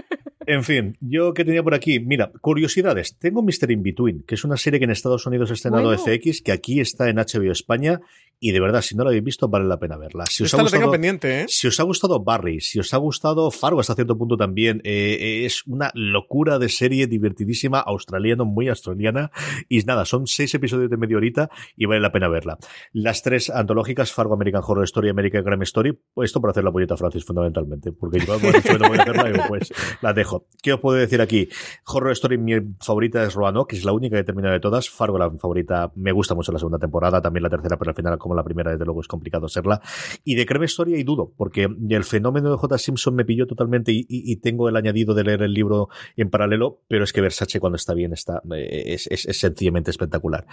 En 0.46 0.62
fin, 0.62 0.96
yo 1.00 1.32
que 1.32 1.44
tenía 1.44 1.62
por 1.62 1.74
aquí, 1.74 2.00
mira, 2.00 2.30
curiosidades. 2.40 3.16
Tengo 3.18 3.42
Mr. 3.42 3.70
In 3.70 3.82
Between, 3.82 4.24
que 4.24 4.34
es 4.34 4.44
una 4.44 4.56
serie 4.56 4.78
que 4.78 4.84
en 4.84 4.90
Estados 4.90 5.26
Unidos 5.26 5.50
ha 5.50 5.54
estrenado 5.54 5.96
FX, 5.96 6.42
que 6.42 6.52
aquí 6.52 6.80
está 6.80 7.08
en 7.08 7.16
HBO 7.16 7.50
España 7.50 8.00
y 8.44 8.52
de 8.52 8.60
verdad, 8.60 8.82
si 8.82 8.94
no 8.94 9.04
la 9.04 9.08
habéis 9.08 9.24
visto, 9.24 9.48
vale 9.48 9.64
la 9.64 9.78
pena 9.78 9.96
verla. 9.96 10.26
Si 10.26 10.42
os 10.42 10.48
Esta 10.48 10.60
ha 10.60 10.64
la 10.64 10.68
tengo 10.68 10.82
gustado, 10.82 10.92
pendiente, 10.92 11.40
¿eh? 11.40 11.44
si 11.48 11.66
os 11.66 11.80
ha 11.80 11.82
gustado 11.82 12.22
Barry, 12.22 12.60
si 12.60 12.78
os 12.78 12.92
ha 12.92 12.98
gustado 12.98 13.50
Fargo 13.50 13.80
hasta 13.80 13.94
cierto 13.94 14.18
punto 14.18 14.36
también, 14.36 14.82
eh, 14.84 15.46
es 15.46 15.66
una 15.66 15.90
locura 15.94 16.58
de 16.58 16.68
serie 16.68 17.06
divertidísima, 17.06 17.80
australiana, 17.80 18.44
muy 18.44 18.68
australiana. 18.68 19.30
Y 19.70 19.78
nada, 19.84 20.04
son 20.04 20.26
seis 20.26 20.54
episodios 20.54 20.90
de 20.90 20.98
media 20.98 21.16
horita 21.16 21.48
y 21.74 21.86
vale 21.86 22.02
la 22.02 22.12
pena 22.12 22.28
verla. 22.28 22.58
Las 22.92 23.22
tres 23.22 23.48
antológicas, 23.48 24.12
Fargo, 24.12 24.34
American 24.34 24.60
Horror 24.62 24.84
Story, 24.84 25.08
American 25.08 25.42
Crime 25.42 25.64
Story, 25.64 25.98
esto 26.16 26.42
para 26.42 26.50
hacer 26.50 26.64
la 26.64 26.70
pollita 26.70 26.98
Francis 26.98 27.24
fundamentalmente, 27.24 27.92
porque 27.92 28.18
yo 28.18 28.38
dicho 28.38 28.60
que 28.60 28.78
no 28.78 28.88
voy 28.90 28.98
a 28.98 29.02
hacerla, 29.04 29.24
digo, 29.24 29.44
pues 29.48 29.72
las 30.02 30.14
dejo. 30.14 30.48
¿Qué 30.62 30.74
os 30.74 30.80
puedo 30.80 30.98
decir 30.98 31.22
aquí? 31.22 31.48
Horror 31.86 32.12
Story, 32.12 32.36
mi 32.36 32.52
favorita 32.78 33.22
es 33.22 33.32
Roanoke, 33.32 33.70
que 33.70 33.76
es 33.78 33.86
la 33.86 33.92
única 33.92 34.16
que 34.16 34.20
he 34.20 34.24
terminado 34.24 34.52
de 34.52 34.60
todas. 34.60 34.90
Fargo, 34.90 35.16
la 35.16 35.30
favorita, 35.30 35.90
me 35.94 36.12
gusta 36.12 36.34
mucho 36.34 36.52
la 36.52 36.58
segunda 36.58 36.78
temporada, 36.78 37.22
también 37.22 37.42
la 37.42 37.48
tercera, 37.48 37.78
pero 37.78 37.92
al 37.92 37.96
final, 37.96 38.18
como 38.18 38.33
la 38.36 38.44
primera, 38.44 38.72
desde 38.72 38.84
luego 38.84 39.00
es 39.00 39.08
complicado 39.08 39.48
serla. 39.48 39.80
Y 40.24 40.34
de 40.34 40.46
Creme 40.46 40.66
Story 40.66 40.94
y 40.94 41.04
dudo, 41.04 41.32
porque 41.36 41.68
el 41.88 42.04
fenómeno 42.04 42.50
de 42.50 42.56
J. 42.56 42.78
Simpson 42.78 43.14
me 43.14 43.24
pilló 43.24 43.46
totalmente 43.46 43.92
y, 43.94 44.34
tengo 44.36 44.68
el 44.68 44.76
añadido 44.76 45.14
de 45.14 45.24
leer 45.24 45.42
el 45.42 45.54
libro 45.54 45.88
en 46.16 46.28
paralelo, 46.28 46.80
pero 46.88 47.04
es 47.04 47.12
que 47.12 47.20
Versace 47.20 47.60
cuando 47.60 47.76
está 47.76 47.94
bien 47.94 48.12
está, 48.12 48.42
eh, 48.54 48.96
es, 49.08 49.38
sencillamente 49.38 49.90
espectacular. 49.90 50.46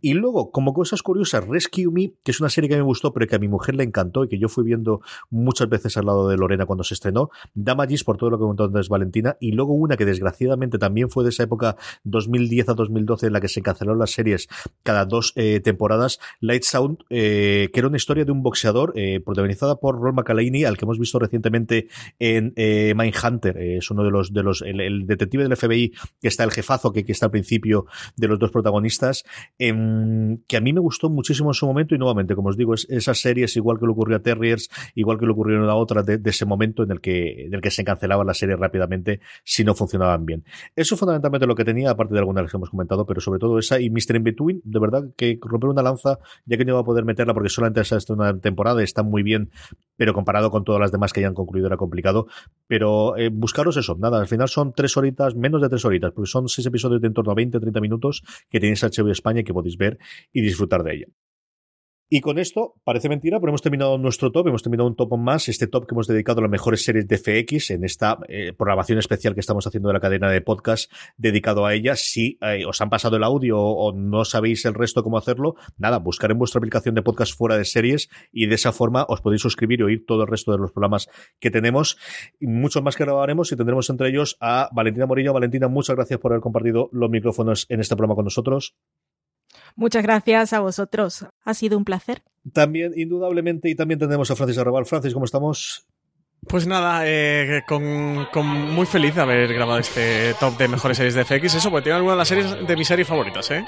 Y 0.00 0.14
luego, 0.14 0.50
como 0.50 0.74
cosas 0.74 1.02
curiosas, 1.02 1.46
Rescue 1.46 1.90
Me, 1.90 2.12
que 2.22 2.32
es 2.32 2.40
una 2.40 2.50
serie 2.50 2.68
que 2.68 2.76
me 2.76 2.82
gustó, 2.82 3.12
pero 3.12 3.26
que 3.26 3.36
a 3.36 3.38
mi 3.38 3.48
mujer 3.48 3.76
le 3.76 3.84
encantó 3.84 4.24
y 4.24 4.28
que 4.28 4.38
yo 4.38 4.48
fui 4.48 4.64
viendo 4.64 5.00
muchas 5.30 5.68
veces 5.68 5.96
al 5.96 6.06
lado 6.06 6.28
de 6.28 6.36
Lorena 6.36 6.66
cuando 6.66 6.84
se 6.84 6.94
estrenó, 6.94 7.30
Damages 7.54 8.04
por 8.04 8.16
todo 8.16 8.30
lo 8.30 8.38
que 8.38 8.42
comentó 8.42 8.64
antes 8.64 8.88
Valentina, 8.88 9.36
y 9.40 9.52
luego 9.52 9.72
una 9.72 9.96
que 9.96 10.04
desgraciadamente 10.04 10.78
también 10.78 11.10
fue 11.10 11.24
de 11.24 11.30
esa 11.30 11.44
época 11.44 11.76
2010 12.04 12.70
a 12.70 12.74
2012 12.74 13.26
en 13.26 13.32
la 13.32 13.40
que 13.40 13.48
se 13.48 13.62
cancelaron 13.62 13.98
las 13.98 14.10
series 14.10 14.48
cada 14.82 15.04
dos 15.04 15.32
eh, 15.36 15.60
temporadas, 15.60 16.18
Light 16.40 16.62
Sound, 16.62 16.98
eh, 17.10 17.17
que 17.18 17.78
era 17.78 17.88
una 17.88 17.96
historia 17.96 18.24
de 18.24 18.32
un 18.32 18.42
boxeador 18.42 18.92
eh, 18.94 19.20
protagonizada 19.20 19.76
por 19.76 20.00
Ron 20.00 20.14
McAlaney, 20.14 20.64
al 20.64 20.76
que 20.76 20.84
hemos 20.84 20.98
visto 20.98 21.18
recientemente 21.18 21.88
en 22.18 22.52
eh, 22.56 22.94
Mindhunter, 22.96 23.56
eh, 23.58 23.76
es 23.78 23.90
uno 23.90 24.04
de 24.04 24.10
los, 24.10 24.32
de 24.32 24.42
los 24.42 24.62
el, 24.62 24.80
el 24.80 25.06
detective 25.06 25.42
del 25.42 25.56
FBI 25.56 25.92
que 26.20 26.28
está 26.28 26.44
el 26.44 26.50
jefazo 26.50 26.92
que, 26.92 27.04
que 27.04 27.12
está 27.12 27.26
al 27.26 27.32
principio 27.32 27.86
de 28.16 28.28
los 28.28 28.38
dos 28.38 28.50
protagonistas, 28.50 29.24
em, 29.58 30.38
que 30.46 30.56
a 30.56 30.60
mí 30.60 30.72
me 30.72 30.80
gustó 30.80 31.10
muchísimo 31.10 31.50
en 31.50 31.54
su 31.54 31.66
momento 31.66 31.94
y 31.94 31.98
nuevamente, 31.98 32.34
como 32.34 32.48
os 32.48 32.56
digo, 32.56 32.74
es, 32.74 32.86
esas 32.90 33.20
series 33.20 33.56
igual 33.56 33.78
que 33.78 33.86
le 33.86 33.92
ocurrió 33.92 34.16
a 34.16 34.20
Terriers, 34.20 34.68
igual 34.94 35.18
que 35.18 35.26
le 35.26 35.32
ocurrió 35.32 35.56
en 35.56 35.66
la 35.66 35.74
otra 35.74 36.02
de, 36.02 36.18
de 36.18 36.30
ese 36.30 36.46
momento 36.46 36.82
en 36.82 36.90
el 36.92 37.00
que, 37.00 37.46
en 37.46 37.54
el 37.54 37.60
que 37.60 37.70
se 37.70 37.84
cancelaban 37.84 38.26
las 38.26 38.38
series 38.38 38.58
rápidamente 38.58 39.20
si 39.44 39.64
no 39.64 39.74
funcionaban 39.74 40.24
bien. 40.24 40.44
Eso 40.76 40.94
es 40.94 40.98
fundamentalmente 40.98 41.46
lo 41.46 41.54
que 41.54 41.64
tenía, 41.64 41.90
aparte 41.90 42.14
de 42.14 42.20
algunas 42.20 42.50
que 42.50 42.56
hemos 42.56 42.70
comentado, 42.70 43.06
pero 43.06 43.20
sobre 43.20 43.38
todo 43.38 43.58
esa 43.58 43.80
y 43.80 43.90
Mr. 43.90 44.16
In 44.16 44.24
Between, 44.24 44.60
de 44.64 44.78
verdad 44.78 45.04
que 45.16 45.38
romper 45.40 45.70
una 45.70 45.82
lanza, 45.82 46.18
ya 46.46 46.56
que 46.56 46.64
no 46.64 46.72
iba 46.72 46.80
a 46.80 46.84
poder 46.84 47.04
meterla 47.08 47.34
porque 47.34 47.48
solamente 47.48 47.80
es 47.80 48.10
una 48.10 48.38
temporada, 48.38 48.82
está 48.82 49.02
muy 49.02 49.24
bien, 49.24 49.50
pero 49.96 50.14
comparado 50.14 50.50
con 50.50 50.62
todas 50.62 50.80
las 50.80 50.92
demás 50.92 51.12
que 51.12 51.20
hayan 51.20 51.34
concluido 51.34 51.66
era 51.66 51.76
complicado. 51.76 52.28
Pero 52.68 53.16
eh, 53.16 53.30
buscaros 53.30 53.76
eso, 53.76 53.96
nada, 53.98 54.20
al 54.20 54.28
final 54.28 54.48
son 54.48 54.72
tres 54.72 54.96
horitas, 54.96 55.34
menos 55.34 55.60
de 55.60 55.68
tres 55.68 55.84
horitas, 55.84 56.12
porque 56.12 56.30
son 56.30 56.48
seis 56.48 56.66
episodios 56.66 57.00
de 57.00 57.08
en 57.08 57.14
torno 57.14 57.32
a 57.32 57.34
20-30 57.34 57.80
minutos 57.80 58.22
que 58.48 58.60
tenéis 58.60 58.82
HBO 58.82 59.10
España 59.10 59.40
y 59.40 59.44
que 59.44 59.52
podéis 59.52 59.76
ver 59.76 59.98
y 60.32 60.40
disfrutar 60.42 60.82
de 60.84 60.94
ella. 60.94 61.06
Y 62.10 62.22
con 62.22 62.38
esto, 62.38 62.74
parece 62.84 63.10
mentira, 63.10 63.38
pero 63.38 63.50
hemos 63.50 63.60
terminado 63.60 63.98
nuestro 63.98 64.32
top, 64.32 64.48
hemos 64.48 64.62
terminado 64.62 64.88
un 64.88 64.96
top 64.96 65.18
más, 65.18 65.50
este 65.50 65.66
top 65.66 65.86
que 65.86 65.94
hemos 65.94 66.06
dedicado 66.06 66.38
a 66.38 66.42
las 66.42 66.50
mejores 66.50 66.82
series 66.82 67.06
de 67.06 67.18
FX 67.18 67.70
en 67.70 67.84
esta 67.84 68.18
eh, 68.28 68.54
programación 68.56 68.98
especial 68.98 69.34
que 69.34 69.40
estamos 69.40 69.66
haciendo 69.66 69.90
de 69.90 69.92
la 69.92 70.00
cadena 70.00 70.30
de 70.30 70.40
podcast 70.40 70.90
dedicado 71.18 71.66
a 71.66 71.74
ellas. 71.74 72.00
Si 72.00 72.38
eh, 72.40 72.64
os 72.66 72.80
han 72.80 72.88
pasado 72.88 73.18
el 73.18 73.24
audio 73.24 73.60
o 73.60 73.92
no 73.92 74.24
sabéis 74.24 74.64
el 74.64 74.72
resto 74.72 75.02
cómo 75.02 75.18
hacerlo, 75.18 75.56
nada, 75.76 75.98
buscar 75.98 76.30
en 76.30 76.38
vuestra 76.38 76.60
aplicación 76.60 76.94
de 76.94 77.02
podcast 77.02 77.36
fuera 77.36 77.58
de 77.58 77.66
series 77.66 78.08
y 78.32 78.46
de 78.46 78.54
esa 78.54 78.72
forma 78.72 79.04
os 79.06 79.20
podéis 79.20 79.42
suscribir 79.42 79.80
y 79.80 79.82
oír 79.82 80.06
todo 80.06 80.22
el 80.22 80.28
resto 80.28 80.52
de 80.52 80.58
los 80.58 80.72
programas 80.72 81.10
que 81.38 81.50
tenemos. 81.50 81.98
Muchos 82.40 82.82
más 82.82 82.96
que 82.96 83.04
grabaremos 83.04 83.52
y 83.52 83.56
tendremos 83.56 83.90
entre 83.90 84.08
ellos 84.08 84.38
a 84.40 84.70
Valentina 84.72 85.04
Morillo. 85.04 85.34
Valentina, 85.34 85.68
muchas 85.68 85.94
gracias 85.94 86.18
por 86.18 86.32
haber 86.32 86.40
compartido 86.40 86.88
los 86.90 87.10
micrófonos 87.10 87.66
en 87.68 87.80
este 87.80 87.96
programa 87.96 88.14
con 88.14 88.24
nosotros. 88.24 88.76
Muchas 89.76 90.02
gracias 90.02 90.52
a 90.52 90.60
vosotros. 90.60 91.26
Ha 91.44 91.54
sido 91.54 91.78
un 91.78 91.84
placer. 91.84 92.22
También, 92.52 92.92
indudablemente, 92.96 93.68
y 93.68 93.74
también 93.74 93.98
tenemos 93.98 94.30
a 94.30 94.36
Francis 94.36 94.58
Arrabal. 94.58 94.86
Francis, 94.86 95.12
¿cómo 95.12 95.24
estamos? 95.24 95.86
Pues 96.46 96.66
nada, 96.66 97.02
eh, 97.04 97.62
con, 97.66 98.26
con 98.32 98.46
muy 98.46 98.86
feliz 98.86 99.14
de 99.14 99.22
haber 99.22 99.52
grabado 99.52 99.80
este 99.80 100.34
top 100.38 100.56
de 100.56 100.68
mejores 100.68 100.96
series 100.96 101.14
de 101.14 101.24
FX. 101.24 101.56
Eso, 101.56 101.70
porque 101.70 101.84
tiene 101.84 101.96
algunas 101.96 102.14
de 102.14 102.18
las 102.18 102.28
series 102.28 102.66
de 102.66 102.76
mis 102.76 102.86
series 102.86 103.08
favoritas, 103.08 103.50
¿eh? 103.50 103.64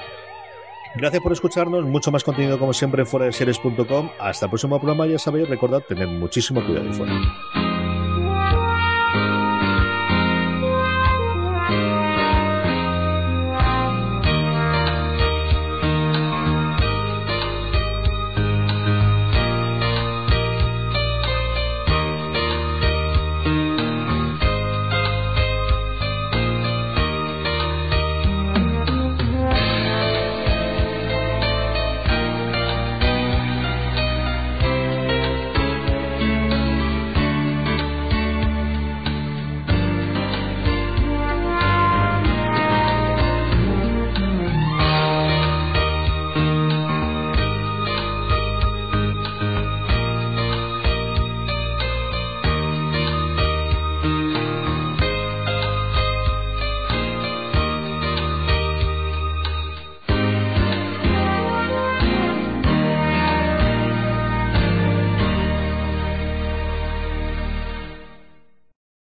Gracias 0.97 1.23
por 1.23 1.33
escucharnos. 1.33 1.85
Mucho 1.85 2.11
más 2.11 2.25
contenido, 2.25 2.59
como 2.59 2.73
siempre, 2.73 3.03
en 3.03 3.07
fuera 3.07 3.27
de 3.27 3.33
series.com. 3.33 4.11
Hasta 4.19 4.47
el 4.47 4.51
próximo 4.51 4.79
programa. 4.79 5.07
Ya 5.07 5.19
sabéis, 5.19 5.49
recordad, 5.49 5.83
tener 5.83 6.09
muchísimo 6.09 6.65
cuidado 6.65 6.89
y 6.89 6.93
fuera. 6.93 7.70